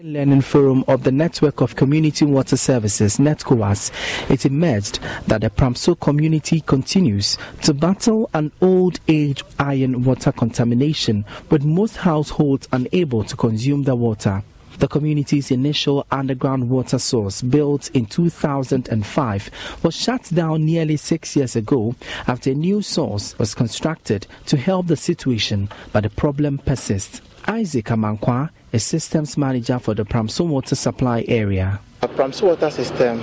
Learning 0.00 0.40
Forum 0.40 0.84
of 0.86 1.02
the 1.02 1.10
Network 1.10 1.60
of 1.60 1.74
Community 1.74 2.24
Water 2.24 2.56
Services, 2.56 3.16
NETCOWAS, 3.16 4.30
it 4.30 4.46
emerged 4.46 5.00
that 5.26 5.40
the 5.40 5.50
Pramso 5.50 5.98
community 5.98 6.60
continues 6.60 7.36
to 7.62 7.74
battle 7.74 8.30
an 8.32 8.52
old 8.60 9.00
age 9.08 9.42
iron 9.58 10.04
water 10.04 10.30
contamination, 10.30 11.24
with 11.50 11.64
most 11.64 11.96
households 11.96 12.68
unable 12.70 13.24
to 13.24 13.34
consume 13.34 13.82
the 13.82 13.96
water. 13.96 14.44
The 14.78 14.86
community's 14.86 15.50
initial 15.50 16.06
underground 16.12 16.70
water 16.70 16.98
source, 16.98 17.42
built 17.42 17.90
in 17.90 18.06
2005, 18.06 19.50
was 19.82 19.96
shut 19.96 20.30
down 20.32 20.64
nearly 20.64 20.96
six 20.96 21.34
years 21.34 21.56
ago 21.56 21.96
after 22.28 22.52
a 22.52 22.54
new 22.54 22.80
source 22.80 23.36
was 23.40 23.54
constructed 23.54 24.28
to 24.46 24.56
help 24.56 24.86
the 24.86 24.96
situation, 24.96 25.68
but 25.92 26.04
the 26.04 26.10
problem 26.10 26.58
persists. 26.58 27.20
Isaac 27.48 27.86
Amankwa 27.86 28.50
is 28.70 28.84
systems 28.84 29.36
manager 29.36 29.80
for 29.80 29.94
the 29.94 30.04
Pramso 30.04 30.46
water 30.46 30.76
supply 30.76 31.24
area. 31.26 31.80
The 32.00 32.08
Pramso 32.08 32.42
water 32.42 32.70
system 32.70 33.20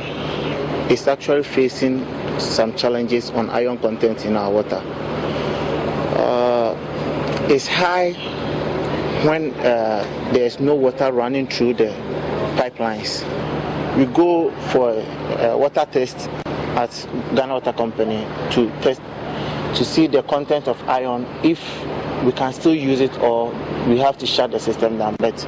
is 0.92 1.08
actually 1.08 1.44
facing 1.44 2.06
some 2.38 2.76
challenges 2.76 3.30
on 3.30 3.50
iron 3.50 3.78
content 3.78 4.26
in 4.26 4.36
our 4.36 4.52
water. 4.52 4.82
Uh, 6.18 6.76
it's 7.50 7.68
high 7.68 8.12
when 9.24 9.54
uh, 9.56 10.04
there's 10.34 10.60
no 10.60 10.76
water 10.76 11.12
running 11.12 11.48
through 11.48 11.76
the 11.76 11.90
pipelines. 12.58 13.24
We 13.98 14.06
go 14.06 14.52
for 14.72 14.92
a 15.40 15.58
water 15.58 15.86
test 15.90 16.30
at 16.76 16.92
Ghana 17.36 17.54
Water 17.54 17.74
Company 17.74 18.28
to 18.52 18.70
test 18.82 19.02
to 19.76 19.84
see 19.86 20.08
the 20.08 20.24
content 20.24 20.68
of 20.68 20.82
iron 20.88 21.26
if 21.44 21.60
we 22.24 22.32
can 22.32 22.54
still 22.54 22.74
use 22.74 23.02
it 23.02 23.18
or 23.20 23.52
we 23.88 24.00
have 24.00 24.18
to 24.18 24.26
shut 24.26 24.52
the 24.52 24.60
system 24.60 24.98
down. 24.98 25.16
But 25.18 25.40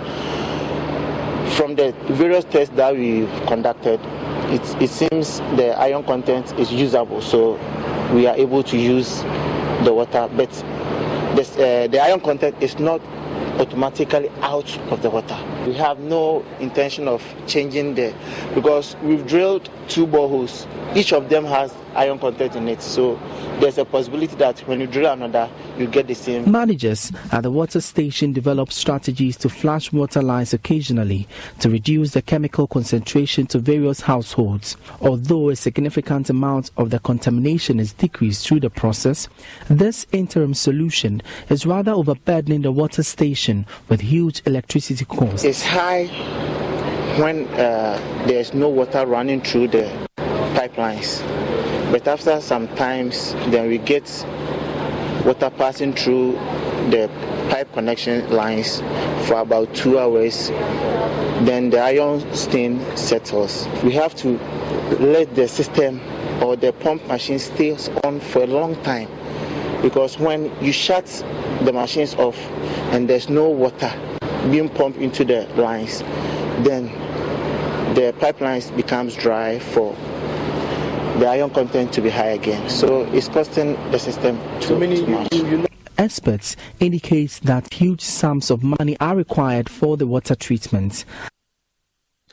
from 1.55 1.75
the 1.75 1.93
various 2.09 2.45
tests 2.45 2.75
that 2.75 2.95
we've 2.95 3.29
conducted, 3.47 3.99
it, 4.51 4.81
it 4.81 4.89
seems 4.89 5.39
the 5.57 5.75
iron 5.77 6.03
content 6.03 6.53
is 6.59 6.71
usable, 6.71 7.21
so 7.21 7.53
we 8.13 8.27
are 8.27 8.35
able 8.35 8.63
to 8.63 8.77
use 8.77 9.21
the 9.83 9.93
water. 9.93 10.29
But 10.35 10.51
this, 11.35 11.55
uh, 11.57 11.87
the 11.89 11.99
iron 11.99 12.19
content 12.19 12.55
is 12.61 12.79
not 12.79 13.01
automatically 13.59 14.29
out 14.41 14.77
of 14.91 15.01
the 15.01 15.09
water. 15.09 15.37
We 15.65 15.73
have 15.73 15.99
no 15.99 16.45
intention 16.59 17.07
of 17.07 17.23
changing 17.47 17.95
the 17.95 18.13
because 18.53 18.95
we've 19.03 19.25
drilled 19.25 19.69
two 19.87 20.05
boreholes. 20.05 20.67
Each 20.95 21.13
of 21.13 21.29
them 21.29 21.45
has 21.45 21.73
iron 21.95 22.19
content 22.19 22.55
in 22.55 22.67
it. 22.67 22.81
So 22.81 23.19
there's 23.59 23.77
a 23.77 23.85
possibility 23.85 24.35
that 24.35 24.59
when 24.67 24.79
you 24.79 24.87
drill 24.87 25.11
another, 25.11 25.49
you 25.77 25.87
get 25.87 26.07
the 26.07 26.13
same. 26.13 26.49
Managers 26.49 27.11
at 27.31 27.43
the 27.43 27.51
water 27.51 27.81
station 27.81 28.33
develop 28.33 28.71
strategies 28.71 29.37
to 29.37 29.49
flush 29.49 29.91
water 29.91 30.21
lines 30.21 30.53
occasionally 30.53 31.27
to 31.59 31.69
reduce 31.69 32.11
the 32.11 32.21
chemical 32.21 32.67
concentration 32.67 33.47
to 33.47 33.59
various 33.59 34.01
households. 34.01 34.77
Although 35.01 35.49
a 35.49 35.55
significant 35.55 36.29
amount 36.29 36.71
of 36.77 36.91
the 36.91 36.99
contamination 36.99 37.79
is 37.79 37.93
decreased 37.93 38.47
through 38.47 38.59
the 38.59 38.69
process, 38.69 39.27
this 39.69 40.05
interim 40.11 40.53
solution 40.53 41.21
is 41.49 41.65
rather 41.65 41.91
overburdening 41.91 42.61
the 42.61 42.71
water 42.71 43.03
station 43.03 43.46
with 43.89 44.01
huge 44.01 44.41
electricity 44.45 45.05
costs. 45.05 45.43
It's 45.43 45.63
high 45.63 46.05
when 47.19 47.47
uh, 47.47 47.97
there's 48.27 48.53
no 48.53 48.69
water 48.69 49.05
running 49.05 49.41
through 49.41 49.69
the 49.69 50.07
pipelines. 50.55 51.21
But 51.91 52.07
after 52.07 52.41
some 52.41 52.67
times, 52.75 53.33
then 53.51 53.69
we 53.69 53.77
get 53.77 54.03
water 55.25 55.49
passing 55.49 55.93
through 55.93 56.33
the 56.89 57.09
pipe 57.49 57.71
connection 57.73 58.29
lines 58.29 58.81
for 59.27 59.39
about 59.39 59.73
two 59.73 59.97
hours. 59.97 60.49
Then 61.45 61.69
the 61.69 61.79
iron 61.79 62.33
stain 62.33 62.83
settles. 62.97 63.67
We 63.83 63.93
have 63.93 64.13
to 64.15 64.37
let 64.99 65.35
the 65.35 65.47
system 65.47 66.01
or 66.41 66.55
the 66.55 66.73
pump 66.73 67.05
machine 67.07 67.39
stay 67.39 67.75
on 68.03 68.19
for 68.19 68.43
a 68.43 68.47
long 68.47 68.75
time 68.83 69.07
because 69.81 70.17
when 70.17 70.51
you 70.63 70.71
shut 70.71 71.05
the 71.63 71.71
machines 71.73 72.15
off 72.15 72.37
and 72.93 73.09
there's 73.09 73.29
no 73.29 73.49
water 73.49 73.91
being 74.49 74.69
pumped 74.69 74.99
into 74.99 75.23
the 75.23 75.47
lines, 75.55 75.99
then 76.63 76.85
the 77.93 78.13
pipelines 78.19 78.75
becomes 78.75 79.15
dry 79.15 79.59
for 79.59 79.93
the 81.19 81.27
iron 81.27 81.49
content 81.49 81.91
to 81.93 82.01
be 82.01 82.09
high 82.09 82.29
again. 82.29 82.69
So 82.69 83.03
it's 83.13 83.27
costing 83.27 83.73
the 83.91 83.97
system 83.97 84.37
too, 84.61 84.79
too 84.79 85.07
much. 85.07 85.67
Experts 85.97 86.55
indicate 86.79 87.39
that 87.43 87.73
huge 87.73 88.01
sums 88.01 88.51
of 88.51 88.61
money 88.63 88.95
are 88.99 89.15
required 89.15 89.67
for 89.67 89.97
the 89.97 90.05
water 90.05 90.35
treatment. 90.35 91.05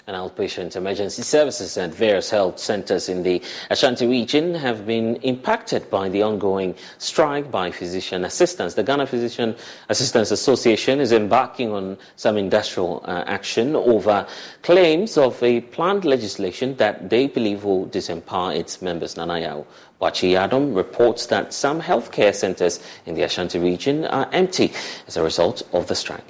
And 0.06 0.14
outpatient 0.14 0.76
emergency 0.76 1.22
services 1.22 1.78
at 1.78 1.94
various 1.94 2.28
health 2.28 2.58
centers 2.58 3.08
in 3.08 3.22
the 3.22 3.40
Ashanti 3.70 4.06
region 4.06 4.54
have 4.54 4.86
been 4.86 5.16
impacted 5.16 5.88
by 5.88 6.10
the 6.10 6.22
ongoing 6.22 6.74
strike 6.98 7.50
by 7.50 7.70
physician 7.70 8.26
assistants. 8.26 8.74
The 8.74 8.82
Ghana 8.82 9.06
Physician 9.06 9.56
Assistants 9.88 10.30
Association 10.30 11.00
is 11.00 11.12
embarking 11.12 11.72
on 11.72 11.96
some 12.16 12.36
industrial 12.36 13.02
uh, 13.06 13.24
action 13.26 13.74
over 13.74 14.26
claims 14.60 15.16
of 15.16 15.42
a 15.42 15.62
planned 15.62 16.04
legislation 16.04 16.76
that 16.76 17.08
they 17.08 17.26
believe 17.26 17.64
will 17.64 17.86
disempower 17.86 18.54
its 18.54 18.82
members. 18.82 19.14
Nanayao 19.14 19.64
Adam 20.02 20.74
reports 20.74 21.26
that 21.26 21.54
some 21.54 21.80
healthcare 21.80 22.34
centers 22.34 22.78
in 23.06 23.14
the 23.14 23.22
Ashanti 23.22 23.58
region 23.58 24.04
are 24.04 24.28
empty 24.32 24.70
as 25.06 25.16
a 25.16 25.22
result 25.22 25.62
of 25.72 25.86
the 25.86 25.94
strike. 25.94 26.24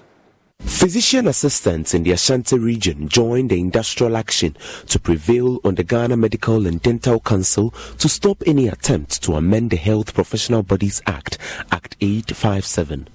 Physician 0.60 1.26
assistants 1.26 1.94
in 1.94 2.04
the 2.04 2.12
Ashanti 2.12 2.58
region 2.58 3.08
joined 3.08 3.50
the 3.50 3.58
industrial 3.58 4.16
action 4.16 4.56
to 4.86 5.00
prevail 5.00 5.58
on 5.64 5.74
the 5.74 5.82
Ghana 5.82 6.16
Medical 6.16 6.66
and 6.66 6.80
Dental 6.80 7.20
Council 7.20 7.70
to 7.98 8.08
stop 8.08 8.42
any 8.46 8.68
attempt 8.68 9.22
to 9.24 9.34
amend 9.34 9.70
the 9.70 9.76
Health 9.76 10.14
Professional 10.14 10.62
Bodies 10.62 11.02
Act, 11.06 11.38
Act 11.72 11.96
857. 12.00 13.08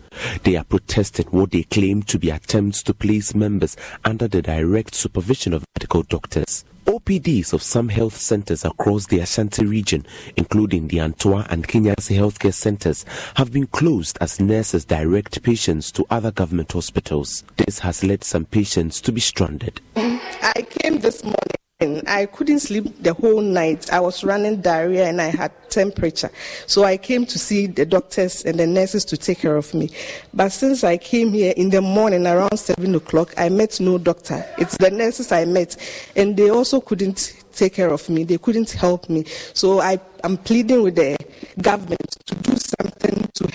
They 0.43 0.57
are 0.57 0.63
protesting 0.63 1.27
what 1.27 1.51
they 1.51 1.63
claim 1.63 2.03
to 2.03 2.19
be 2.19 2.29
attempts 2.29 2.83
to 2.83 2.93
place 2.93 3.33
members 3.33 3.77
under 4.03 4.27
the 4.27 4.41
direct 4.41 4.93
supervision 4.93 5.53
of 5.53 5.63
medical 5.77 6.03
doctors. 6.03 6.65
OPDs 6.89 7.53
of 7.53 7.61
some 7.61 7.87
health 7.87 8.17
centers 8.17 8.65
across 8.65 9.05
the 9.05 9.19
Ashanti 9.19 9.63
region, 9.63 10.03
including 10.37 10.87
the 10.87 10.99
Antoa 11.01 11.45
and 11.47 11.67
Kenyasi 11.67 12.17
healthcare 12.17 12.51
centers, 12.51 13.05
have 13.35 13.53
been 13.53 13.67
closed 13.67 14.17
as 14.21 14.39
nurses 14.39 14.85
direct 14.85 15.43
patients 15.43 15.91
to 15.91 16.07
other 16.09 16.31
government 16.31 16.71
hospitals. 16.71 17.43
This 17.57 17.77
has 17.77 18.03
led 18.03 18.23
some 18.23 18.45
patients 18.45 19.01
to 19.01 19.11
be 19.11 19.21
stranded. 19.21 19.81
I 19.95 20.65
came 20.67 20.97
this 20.97 21.23
morning. 21.23 21.58
I 21.81 22.25
couldn't 22.25 22.59
sleep 22.59 23.01
the 23.01 23.13
whole 23.13 23.39
night. 23.39 23.89
I 23.89 24.01
was 24.01 24.25
running 24.25 24.59
diarrhea 24.59 25.07
and 25.07 25.21
I 25.21 25.27
had 25.27 25.53
temperature. 25.69 26.29
So 26.67 26.83
I 26.83 26.97
came 26.97 27.25
to 27.27 27.39
see 27.39 27.67
the 27.67 27.85
doctors 27.85 28.43
and 28.43 28.59
the 28.59 28.67
nurses 28.67 29.05
to 29.05 29.15
take 29.15 29.39
care 29.39 29.55
of 29.55 29.73
me. 29.73 29.89
But 30.33 30.51
since 30.51 30.83
I 30.83 30.97
came 30.97 31.31
here 31.31 31.53
in 31.55 31.69
the 31.69 31.79
morning 31.79 32.27
around 32.27 32.57
7 32.57 32.93
o'clock, 32.95 33.33
I 33.37 33.47
met 33.47 33.79
no 33.79 33.97
doctor. 33.97 34.45
It's 34.57 34.75
the 34.75 34.91
nurses 34.91 35.31
I 35.31 35.45
met. 35.45 35.77
And 36.17 36.35
they 36.35 36.49
also 36.49 36.81
couldn't 36.81 37.33
take 37.53 37.75
care 37.75 37.93
of 37.93 38.09
me. 38.09 38.25
They 38.25 38.39
couldn't 38.39 38.71
help 38.71 39.09
me. 39.09 39.23
So 39.53 39.79
I, 39.79 40.01
am 40.25 40.35
pleading 40.35 40.83
with 40.83 40.95
the 40.95 41.15
government 41.61 42.05
to 42.25 42.35
do 42.35 42.57
something 42.57 43.25
to 43.35 43.49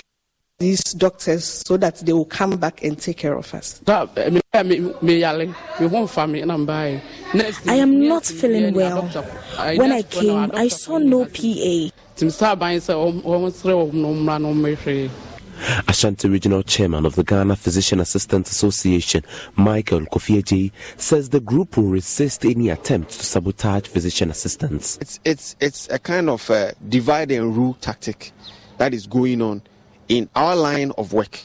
these 0.59 0.81
doctors 0.93 1.61
so 1.67 1.75
that 1.75 1.97
they 1.97 2.13
will 2.13 2.23
come 2.23 2.55
back 2.55 2.81
and 2.81 2.97
take 2.97 3.17
care 3.17 3.35
of 3.35 3.53
us. 3.53 3.81
I 3.87 4.13
am 7.75 8.07
not 8.07 8.25
feeling 8.25 8.73
well. 8.73 9.01
When 9.01 9.91
I 9.91 10.01
came, 10.03 10.51
I 10.53 10.69
saw 10.69 10.97
no 10.97 11.25
PA. 11.25 11.89
Ashanti 15.87 16.29
Regional 16.29 16.63
Chairman 16.63 17.05
of 17.05 17.15
the 17.15 17.23
Ghana 17.23 17.55
Physician 17.57 17.99
Assistant 17.99 18.49
Association, 18.49 19.23
Michael 19.55 20.01
Kofi 20.01 20.41
Adjei, 20.41 20.71
says 20.97 21.29
the 21.29 21.39
group 21.39 21.77
will 21.77 21.85
resist 21.85 22.45
any 22.45 22.69
attempt 22.69 23.11
to 23.11 23.25
sabotage 23.25 23.87
physician 23.87 24.29
assistants. 24.31 24.97
It's, 25.01 25.19
it's, 25.23 25.55
it's 25.59 25.89
a 25.89 25.99
kind 25.99 26.29
of 26.29 26.49
uh, 26.49 26.71
divide 26.89 27.31
and 27.31 27.55
rule 27.55 27.75
tactic 27.75 28.31
that 28.77 28.93
is 28.93 29.07
going 29.07 29.41
on 29.41 29.61
in 30.07 30.29
our 30.35 30.55
line 30.55 30.91
of 30.97 31.13
work, 31.13 31.39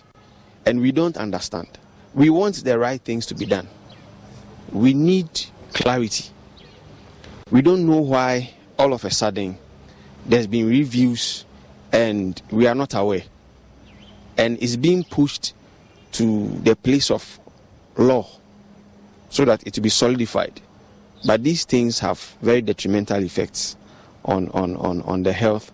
and 0.66 0.80
we 0.80 0.92
don't 0.92 1.16
understand. 1.16 1.68
We 2.14 2.30
want 2.30 2.64
the 2.64 2.78
right 2.78 3.00
things 3.00 3.26
to 3.26 3.34
be 3.34 3.46
done. 3.46 3.68
We 4.72 4.94
need 4.94 5.28
clarity. 5.72 6.30
We 7.50 7.62
don't 7.62 7.86
know 7.86 8.00
why 8.00 8.54
all 8.78 8.92
of 8.92 9.04
a 9.04 9.10
sudden 9.10 9.58
there's 10.26 10.46
been 10.46 10.68
reviews 10.68 11.44
and 11.92 12.40
we 12.50 12.66
are 12.66 12.74
not 12.74 12.94
aware. 12.94 13.22
And 14.36 14.62
it's 14.62 14.76
being 14.76 15.04
pushed 15.04 15.54
to 16.12 16.48
the 16.62 16.76
place 16.76 17.10
of 17.10 17.40
law 17.96 18.26
so 19.28 19.44
that 19.44 19.66
it 19.66 19.76
will 19.76 19.82
be 19.82 19.88
solidified. 19.88 20.60
But 21.24 21.42
these 21.42 21.64
things 21.64 21.98
have 21.98 22.18
very 22.40 22.62
detrimental 22.62 23.22
effects 23.22 23.76
on, 24.24 24.48
on, 24.50 24.76
on, 24.76 25.02
on 25.02 25.22
the 25.22 25.32
health 25.32 25.72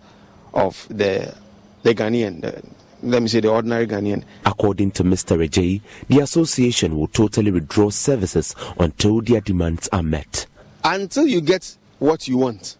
of 0.54 0.86
the, 0.88 1.34
the 1.82 1.94
Ghanaian, 1.94 2.40
the, 2.40 2.62
let 3.06 3.22
me 3.22 3.28
say 3.28 3.40
the 3.40 3.48
ordinary 3.48 3.86
Ghanaian. 3.86 4.24
According 4.44 4.90
to 4.92 5.04
Mr. 5.04 5.46
Adjei, 5.46 5.80
the 6.08 6.20
association 6.20 6.96
will 6.96 7.06
totally 7.06 7.50
withdraw 7.50 7.90
services 7.90 8.54
until 8.78 9.20
their 9.20 9.40
demands 9.40 9.88
are 9.92 10.02
met. 10.02 10.46
Until 10.82 11.26
you 11.26 11.40
get 11.40 11.76
what 11.98 12.26
you 12.28 12.36
want, 12.36 12.76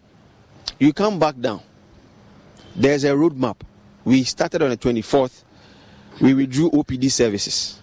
you 0.79 0.93
come 0.93 1.17
back 1.17 1.39
down. 1.39 1.61
There's 2.75 3.03
a 3.03 3.09
roadmap. 3.11 3.55
We 4.03 4.23
started 4.23 4.61
on 4.61 4.69
the 4.69 4.77
24th. 4.77 5.43
We 6.21 6.33
withdrew 6.33 6.71
OPD 6.71 7.09
services. 7.11 7.81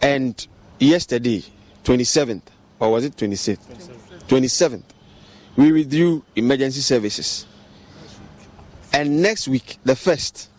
And 0.00 0.46
yesterday, 0.78 1.44
27th, 1.84 2.42
or 2.80 2.92
was 2.92 3.04
it 3.04 3.16
26th? 3.16 3.88
27th, 4.26 4.82
we 5.56 5.70
withdrew 5.72 6.24
emergency 6.34 6.80
services. 6.80 7.46
And 8.92 9.22
next 9.22 9.48
week, 9.48 9.78
the 9.84 9.96
first, 9.96 10.50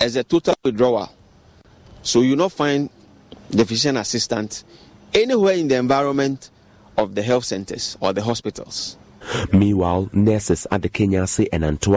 as 0.00 0.16
a 0.16 0.24
total 0.24 0.54
withdrawal. 0.64 1.10
So 2.02 2.22
you 2.22 2.34
not 2.34 2.52
find 2.52 2.88
the 3.50 3.64
physician 3.64 3.96
assistant 3.96 4.64
anywhere 5.12 5.54
in 5.54 5.68
the 5.68 5.76
environment 5.76 6.50
of 6.96 7.14
the 7.14 7.22
health 7.22 7.44
centers 7.44 7.96
or 8.00 8.12
the 8.12 8.22
hospitals. 8.22 8.96
Meanwhile, 9.52 10.10
nurses 10.12 10.66
at 10.70 10.82
the 10.82 10.88
Kenyasi 10.88 11.48
and 11.52 11.64
Antoa. 11.64 11.96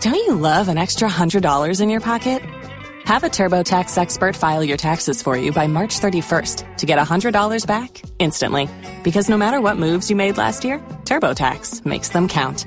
Don't 0.00 0.14
you 0.14 0.34
love 0.34 0.68
an 0.68 0.78
extra 0.78 1.08
$100 1.08 1.80
in 1.80 1.90
your 1.90 2.00
pocket? 2.00 2.42
Have 3.04 3.22
a 3.22 3.28
TurboTax 3.28 3.96
expert 3.98 4.36
file 4.36 4.64
your 4.64 4.76
taxes 4.76 5.22
for 5.22 5.36
you 5.36 5.52
by 5.52 5.66
March 5.68 6.00
31st 6.00 6.76
to 6.78 6.86
get 6.86 6.98
$100 6.98 7.66
back 7.66 8.02
instantly. 8.18 8.68
Because 9.02 9.28
no 9.28 9.36
matter 9.36 9.60
what 9.60 9.76
moves 9.76 10.10
you 10.10 10.16
made 10.16 10.36
last 10.36 10.64
year, 10.64 10.78
TurboTax 11.04 11.86
makes 11.86 12.08
them 12.10 12.28
count. 12.28 12.66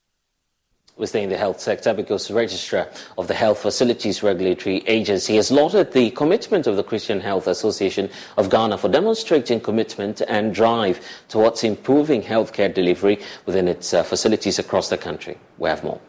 We 1.01 1.07
stay 1.07 1.23
in 1.23 1.31
the 1.31 1.37
health 1.37 1.59
sector 1.59 1.95
because 1.95 2.27
the 2.27 2.35
Registrar 2.35 2.87
of 3.17 3.27
the 3.27 3.33
Health 3.33 3.57
Facilities 3.57 4.21
Regulatory 4.21 4.83
Agency 4.85 5.35
has 5.37 5.49
lauded 5.49 5.93
the 5.93 6.11
commitment 6.11 6.67
of 6.67 6.75
the 6.75 6.83
Christian 6.83 7.19
Health 7.19 7.47
Association 7.47 8.07
of 8.37 8.51
Ghana 8.51 8.77
for 8.77 8.87
demonstrating 8.87 9.59
commitment 9.59 10.21
and 10.27 10.53
drive 10.53 11.03
towards 11.27 11.63
improving 11.63 12.21
healthcare 12.21 12.71
delivery 12.71 13.19
within 13.47 13.67
its 13.67 13.95
uh, 13.95 14.03
facilities 14.03 14.59
across 14.59 14.89
the 14.89 14.97
country. 14.99 15.39
We 15.57 15.69
have 15.69 15.83
more. 15.83 15.99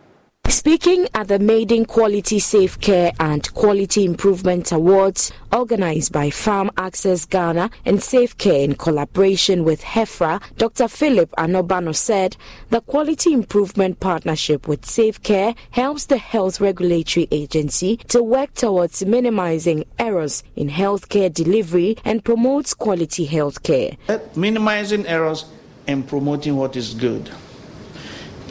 Speaking 0.48 1.08
at 1.14 1.28
the 1.28 1.38
Maiden 1.38 1.84
Quality 1.84 2.38
Safe 2.38 2.78
Care 2.80 3.12
and 3.18 3.52
Quality 3.54 4.04
Improvement 4.04 4.70
Awards 4.70 5.32
organized 5.52 6.12
by 6.12 6.28
PharmAccess 6.28 7.28
Ghana 7.28 7.70
and 7.84 8.02
Safe 8.02 8.36
Care 8.38 8.62
in 8.62 8.74
collaboration 8.74 9.64
with 9.64 9.82
HEFRA, 9.82 10.40
Dr. 10.58 10.88
Philip 10.88 11.30
Anobano 11.38 11.94
said 11.94 12.36
the 12.70 12.80
Quality 12.80 13.32
Improvement 13.32 13.98
Partnership 13.98 14.68
with 14.68 14.84
Safe 14.84 15.22
Care 15.22 15.54
helps 15.70 16.06
the 16.06 16.18
Health 16.18 16.60
Regulatory 16.60 17.26
Agency 17.30 17.96
to 18.08 18.22
work 18.22 18.54
towards 18.54 19.04
minimizing 19.04 19.84
errors 19.98 20.44
in 20.54 20.68
healthcare 20.68 21.32
delivery 21.32 21.96
and 22.04 22.24
promotes 22.24 22.74
quality 22.74 23.26
healthcare. 23.26 23.96
Minimizing 24.36 25.06
errors 25.06 25.44
and 25.86 26.06
promoting 26.06 26.56
what 26.56 26.76
is 26.76 26.94
good. 26.94 27.30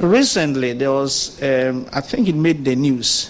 Recently, 0.01 0.73
there 0.73 0.91
was, 0.91 1.41
um, 1.43 1.85
I 1.93 2.01
think 2.01 2.27
it 2.27 2.33
made 2.33 2.65
the 2.65 2.75
news. 2.75 3.29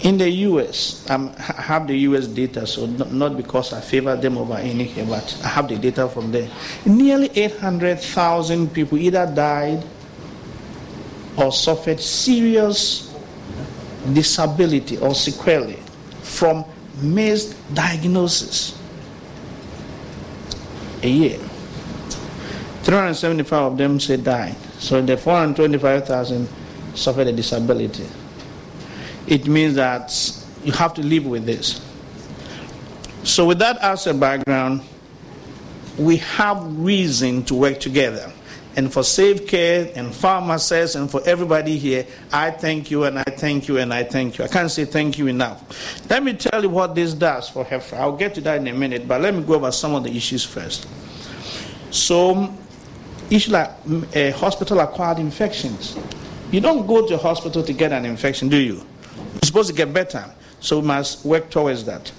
In 0.00 0.18
the 0.18 0.28
US, 0.28 1.08
I 1.08 1.16
have 1.38 1.86
the 1.86 1.96
US 1.98 2.26
data, 2.26 2.66
so 2.66 2.86
not 2.86 3.36
because 3.36 3.72
I 3.72 3.80
favor 3.80 4.16
them 4.16 4.38
over 4.38 4.54
any 4.54 4.84
here, 4.84 5.04
but 5.04 5.40
I 5.44 5.46
have 5.46 5.68
the 5.68 5.76
data 5.76 6.08
from 6.08 6.32
there. 6.32 6.50
Nearly 6.84 7.30
800,000 7.32 8.74
people 8.74 8.98
either 8.98 9.24
died 9.32 9.84
or 11.36 11.52
suffered 11.52 12.00
serious 12.00 13.14
disability 14.12 14.98
or 14.98 15.14
sequelae 15.14 15.78
from 16.22 16.64
missed 17.00 17.54
diagnosis 17.72 18.76
a 21.04 21.08
year. 21.08 21.38
375 22.82 23.62
of 23.72 23.78
them 23.78 24.00
say 24.00 24.16
died. 24.16 24.56
So 24.78 25.02
the 25.02 25.16
425,000 25.16 26.48
suffered 26.94 27.26
a 27.26 27.32
disability. 27.32 28.06
It 29.26 29.46
means 29.46 29.74
that 29.74 30.12
you 30.64 30.72
have 30.72 30.94
to 30.94 31.02
live 31.02 31.26
with 31.26 31.44
this. 31.46 31.80
So, 33.24 33.44
with 33.46 33.58
that 33.58 33.78
as 33.78 34.06
a 34.06 34.14
background, 34.14 34.82
we 35.98 36.16
have 36.18 36.78
reason 36.78 37.44
to 37.44 37.54
work 37.54 37.80
together. 37.80 38.32
And 38.76 38.92
for 38.92 39.02
Safe 39.02 39.46
Care 39.48 39.90
and 39.96 40.12
PharmAccess 40.12 40.94
and 40.94 41.10
for 41.10 41.20
everybody 41.26 41.76
here, 41.78 42.06
I 42.32 42.52
thank 42.52 42.92
you 42.92 43.04
and 43.04 43.18
I 43.18 43.24
thank 43.24 43.66
you 43.66 43.78
and 43.78 43.92
I 43.92 44.04
thank 44.04 44.38
you. 44.38 44.44
I 44.44 44.48
can't 44.48 44.70
say 44.70 44.84
thank 44.84 45.18
you 45.18 45.26
enough. 45.26 46.08
Let 46.08 46.22
me 46.22 46.34
tell 46.34 46.62
you 46.62 46.68
what 46.68 46.94
this 46.94 47.12
does 47.12 47.48
for 47.48 47.64
HEFRA. 47.64 47.98
I'll 47.98 48.16
get 48.16 48.34
to 48.36 48.40
that 48.42 48.60
in 48.60 48.68
a 48.68 48.72
minute, 48.72 49.08
but 49.08 49.20
let 49.20 49.34
me 49.34 49.42
go 49.42 49.54
over 49.54 49.72
some 49.72 49.96
of 49.96 50.04
the 50.04 50.16
issues 50.16 50.44
first. 50.44 50.86
So, 51.90 52.54
issue 53.30 53.52
like 53.52 53.70
uh, 54.16 54.32
hospital 54.32 54.80
acquired 54.80 55.18
infections. 55.18 55.96
You 56.50 56.60
don't 56.60 56.86
go 56.86 57.06
to 57.06 57.14
a 57.14 57.18
hospital 57.18 57.62
to 57.62 57.72
get 57.72 57.92
an 57.92 58.04
infection, 58.04 58.48
do 58.48 58.56
you? 58.56 58.74
You're 58.74 59.40
supposed 59.44 59.68
to 59.68 59.74
get 59.74 59.92
better. 59.92 60.24
So 60.60 60.80
we 60.80 60.86
must 60.86 61.24
work 61.24 61.50
towards 61.50 61.84
that. 61.84 62.10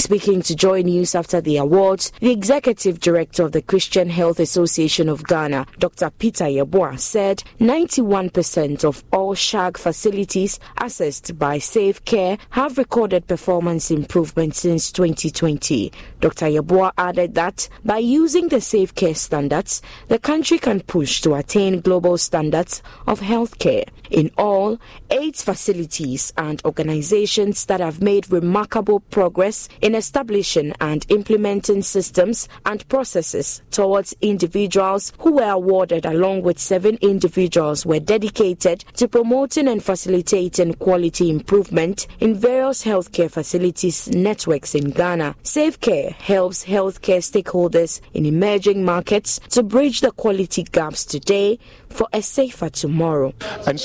Speaking 0.00 0.40
to 0.44 0.56
Joy 0.56 0.80
News 0.80 1.14
after 1.14 1.42
the 1.42 1.58
awards, 1.58 2.10
the 2.20 2.30
executive 2.30 3.00
director 3.00 3.44
of 3.44 3.52
the 3.52 3.60
Christian 3.60 4.08
Health 4.08 4.40
Association 4.40 5.10
of 5.10 5.22
Ghana, 5.24 5.66
Dr. 5.78 6.08
Peter 6.08 6.46
Yeboah, 6.46 6.98
said 6.98 7.44
91% 7.60 8.82
of 8.82 9.04
all 9.12 9.34
CHAG 9.34 9.76
facilities 9.76 10.58
accessed 10.78 11.38
by 11.38 11.58
Safe 11.58 12.02
Care 12.06 12.38
have 12.48 12.78
recorded 12.78 13.26
performance 13.26 13.90
improvement 13.90 14.54
since 14.54 14.90
2020. 14.90 15.92
Dr. 16.20 16.46
Yeboah 16.46 16.92
added 16.96 17.34
that 17.34 17.68
by 17.84 17.98
using 17.98 18.48
the 18.48 18.62
Safe 18.62 18.94
Care 18.94 19.14
standards, 19.14 19.82
the 20.08 20.18
country 20.18 20.58
can 20.58 20.80
push 20.80 21.20
to 21.20 21.34
attain 21.34 21.82
global 21.82 22.16
standards 22.16 22.82
of 23.06 23.20
healthcare. 23.20 23.86
In 24.10 24.30
all, 24.36 24.78
eight 25.10 25.36
facilities 25.36 26.32
and 26.36 26.60
organizations 26.64 27.66
that 27.66 27.80
have 27.80 28.02
made 28.02 28.32
remarkable 28.32 29.00
progress 29.00 29.68
in 29.80 29.89
establishing 29.94 30.72
and 30.80 31.06
implementing 31.08 31.82
systems 31.82 32.48
and 32.66 32.86
processes 32.88 33.62
towards 33.70 34.14
individuals 34.20 35.12
who 35.18 35.32
were 35.32 35.50
awarded 35.50 36.06
along 36.06 36.42
with 36.42 36.58
seven 36.58 36.98
individuals 37.00 37.86
were 37.86 38.00
dedicated 38.00 38.84
to 38.94 39.08
promoting 39.08 39.68
and 39.68 39.82
facilitating 39.82 40.74
quality 40.74 41.30
improvement 41.30 42.06
in 42.20 42.34
various 42.34 42.84
healthcare 42.84 43.30
facilities 43.30 44.08
networks 44.08 44.74
in 44.74 44.90
Ghana. 44.90 45.34
Safe 45.42 45.80
Care 45.80 46.10
helps 46.10 46.64
healthcare 46.64 47.20
stakeholders 47.20 48.00
in 48.14 48.26
emerging 48.26 48.84
markets 48.84 49.38
to 49.50 49.62
bridge 49.62 50.00
the 50.00 50.10
quality 50.12 50.62
gaps 50.64 51.04
today 51.04 51.58
for 51.88 52.06
a 52.12 52.22
safer 52.22 52.68
tomorrow. 52.70 53.32
And 53.66 53.84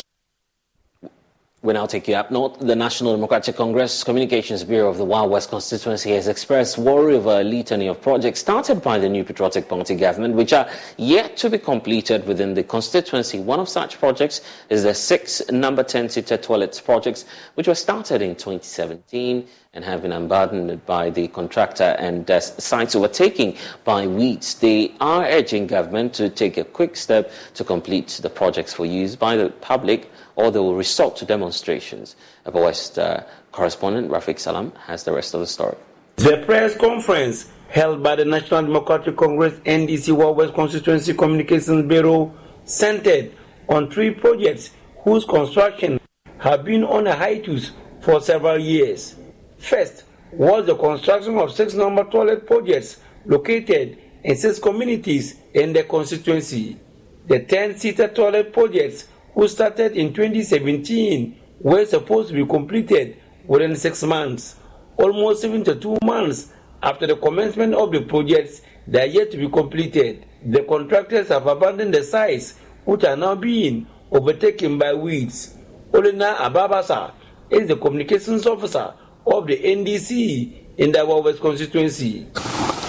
we 1.66 1.74
now 1.74 1.88
take 1.88 2.07
you 2.07 2.13
up 2.13 2.30
north. 2.30 2.59
The 2.59 2.76
National 2.76 3.16
Democratic 3.16 3.55
Congress 3.55 4.03
Communications 4.03 4.63
Bureau 4.63 4.88
of 4.88 4.97
the 4.97 5.03
Wa 5.03 5.26
West 5.26 5.49
constituency 5.49 6.11
has 6.11 6.28
expressed 6.28 6.78
worry 6.78 7.16
over 7.16 7.41
a 7.41 7.43
litany 7.43 7.88
of 7.88 7.99
projects 7.99 8.39
started 8.39 8.84
by 8.84 8.99
the 8.99 9.09
new 9.09 9.24
Patriotic 9.24 9.68
Party 9.68 9.95
government, 9.95 10.36
which 10.36 10.53
are 10.53 10.70
yet 10.97 11.36
to 11.38 11.49
be 11.49 11.57
completed 11.57 12.28
within 12.28 12.53
the 12.53 12.61
constituency. 12.61 13.39
One 13.39 13.59
of 13.59 13.68
such 13.68 13.97
projects 13.97 14.41
is 14.70 14.84
the 14.84 14.93
six 14.93 15.41
number 15.49 15.82
10 15.82 16.09
seater 16.09 16.38
toilets 16.38 16.80
projects, 16.80 17.26
which 17.55 17.68
were 17.68 17.74
started 17.74 18.22
in 18.22 18.36
2017 18.36 19.47
and 19.74 19.84
have 19.84 20.03
been 20.03 20.13
abandoned 20.13 20.86
by 20.86 21.09
the 21.09 21.28
contractor 21.30 21.95
and 21.99 22.30
uh, 22.30 22.39
sites 22.39 22.95
overtaken 22.95 23.55
by 23.84 24.05
weeds. 24.05 24.55
They 24.55 24.93
are 25.01 25.26
urging 25.26 25.66
government 25.66 26.13
to 26.13 26.30
take 26.30 26.57
a 26.57 26.63
quick 26.63 26.95
step 26.95 27.32
to 27.55 27.63
complete 27.63 28.20
the 28.22 28.30
projects 28.30 28.74
for 28.74 28.86
use 28.86 29.16
by 29.16 29.36
the 29.36 29.49
public 29.49 30.11
or 30.36 30.51
they 30.51 30.59
will 30.59 30.75
resort 30.75 31.15
to 31.17 31.25
demonstrations. 31.25 32.15
Upper 32.45 32.61
West 32.61 32.99
uh, 32.99 33.23
correspondent 33.51 34.09
Rafiq 34.11 34.39
Salam 34.39 34.71
has 34.86 35.03
the 35.03 35.11
rest 35.11 35.33
of 35.33 35.39
the 35.39 35.47
story. 35.47 35.77
The 36.17 36.43
press 36.45 36.77
conference 36.77 37.49
held 37.69 38.01
by 38.03 38.15
the 38.15 38.25
National 38.25 38.61
Democratic 38.63 39.17
Congress 39.17 39.53
NDC 39.65 40.15
Wa 40.15 40.31
West 40.31 40.53
Constituency 40.53 41.13
Communications 41.13 41.88
Bureau 41.88 42.33
centered 42.63 43.33
on 43.67 43.89
three 43.89 44.11
projects 44.11 44.71
whose 45.03 45.25
construction 45.25 45.99
have 46.39 46.63
been 46.63 46.83
on 46.83 47.07
a 47.07 47.15
hiatus 47.15 47.71
for 48.01 48.21
several 48.21 48.57
years. 48.59 49.15
First 49.57 50.03
was 50.31 50.65
the 50.65 50.75
construction 50.75 51.38
of 51.38 51.51
six 51.51 51.73
number 51.73 52.03
toilet 52.05 52.45
projects 52.45 52.99
located 53.25 53.97
in 54.23 54.36
six 54.36 54.59
communities 54.59 55.36
in 55.53 55.73
the 55.73 55.83
constituency. 55.83 56.79
The 57.27 57.39
10 57.39 57.77
seater 57.77 58.07
toilet 58.07 58.53
projects 58.53 59.07
who 59.36 59.47
started 59.47 59.91
in 59.95 60.13
2017 60.13 61.39
were 61.59 61.86
supposed 61.86 62.29
to 62.29 62.33
be 62.33 62.45
completed 62.45 63.17
within 63.45 63.75
six 63.75 64.01
months. 64.03 64.55
Almost 64.97 65.41
72 65.41 65.97
months 66.03 66.51
after 66.81 67.05
the 67.05 67.15
commencement 67.17 67.73
of 67.75 67.91
the 67.91 68.01
projects, 68.01 68.61
they 68.88 69.01
are 69.03 69.05
yet 69.05 69.31
to 69.31 69.38
be 69.38 69.49
completed. 69.49 70.25
The 70.45 70.63
contractors 70.63 71.27
have 71.29 71.47
abandoned 71.47 71.93
the 71.93 72.03
sites, 72.03 72.55
which 72.86 73.03
are 73.03 73.17
now 73.17 73.36
being 73.36 73.88
overtaken 74.11 74.77
by 74.77 74.93
weeds. 74.93 75.55
Olina 75.91 76.36
Ababasa 76.38 77.11
is 77.49 77.67
the 77.67 77.75
communications 77.75 78.45
officer 78.45 78.93
of 79.25 79.47
the 79.47 79.57
NDC 79.57 80.77
in 80.77 80.91
the 80.91 81.05
West 81.05 81.41
constituency. 81.41 82.27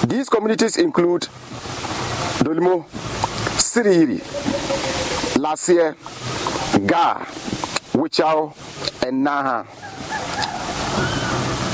These 0.06 0.28
communities 0.28 0.76
include 0.76 1.22
Dolimo, 2.42 2.84
Siriri, 3.58 4.20
Lasie, 5.36 5.94
Gar, 6.86 7.20
Wechiau, 7.92 8.54
and 9.06 9.26
Naha. 9.26 9.66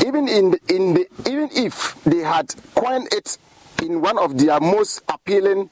Even 0.06 0.28
in 0.28 0.50
the, 0.50 0.60
in 0.68 0.94
the 0.94 1.06
even 1.28 1.48
if 1.52 1.94
they 2.04 2.18
had 2.18 2.52
coined 2.74 3.08
it 3.12 3.38
in 3.82 4.00
one 4.00 4.18
of 4.18 4.36
their 4.36 4.58
most 4.60 5.00
appealing 5.08 5.70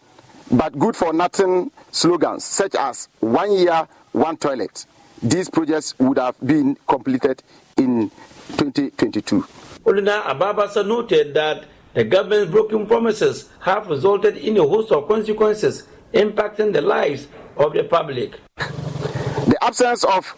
but 0.53 0.77
good 0.79 0.95
for 0.97 1.13
nothing 1.13 1.71
slogans, 1.91 2.45
such 2.45 2.75
as 2.75 3.09
one 3.21 3.53
year, 3.53 3.87
one 4.13 4.37
toilet, 4.37 4.87
these 5.23 5.49
projects 5.51 5.95
would 5.99 6.19
have 6.19 6.35
been 6.45 6.77
completed 6.89 7.43
in 7.77 8.11
2022. 8.57 9.43
Olina 9.85 10.23
Ababasa 10.23 10.87
noted 10.87 11.35
that 11.35 11.65
the 11.95 12.05
government's 12.05 12.51
broken 12.53 12.87
promises 12.87 13.49
have 13.61 13.89
resulted 13.89 14.37
in 14.37 14.57
a 14.59 14.63
host 14.67 14.93
of 14.93 15.09
consequences 15.09 15.87
impacting 16.15 16.73
the 16.73 16.81
lives 16.81 17.27
of 17.57 17.73
the 17.73 17.85
public. 17.85 18.39
The 18.57 19.57
absence 19.63 20.05
of 20.05 20.35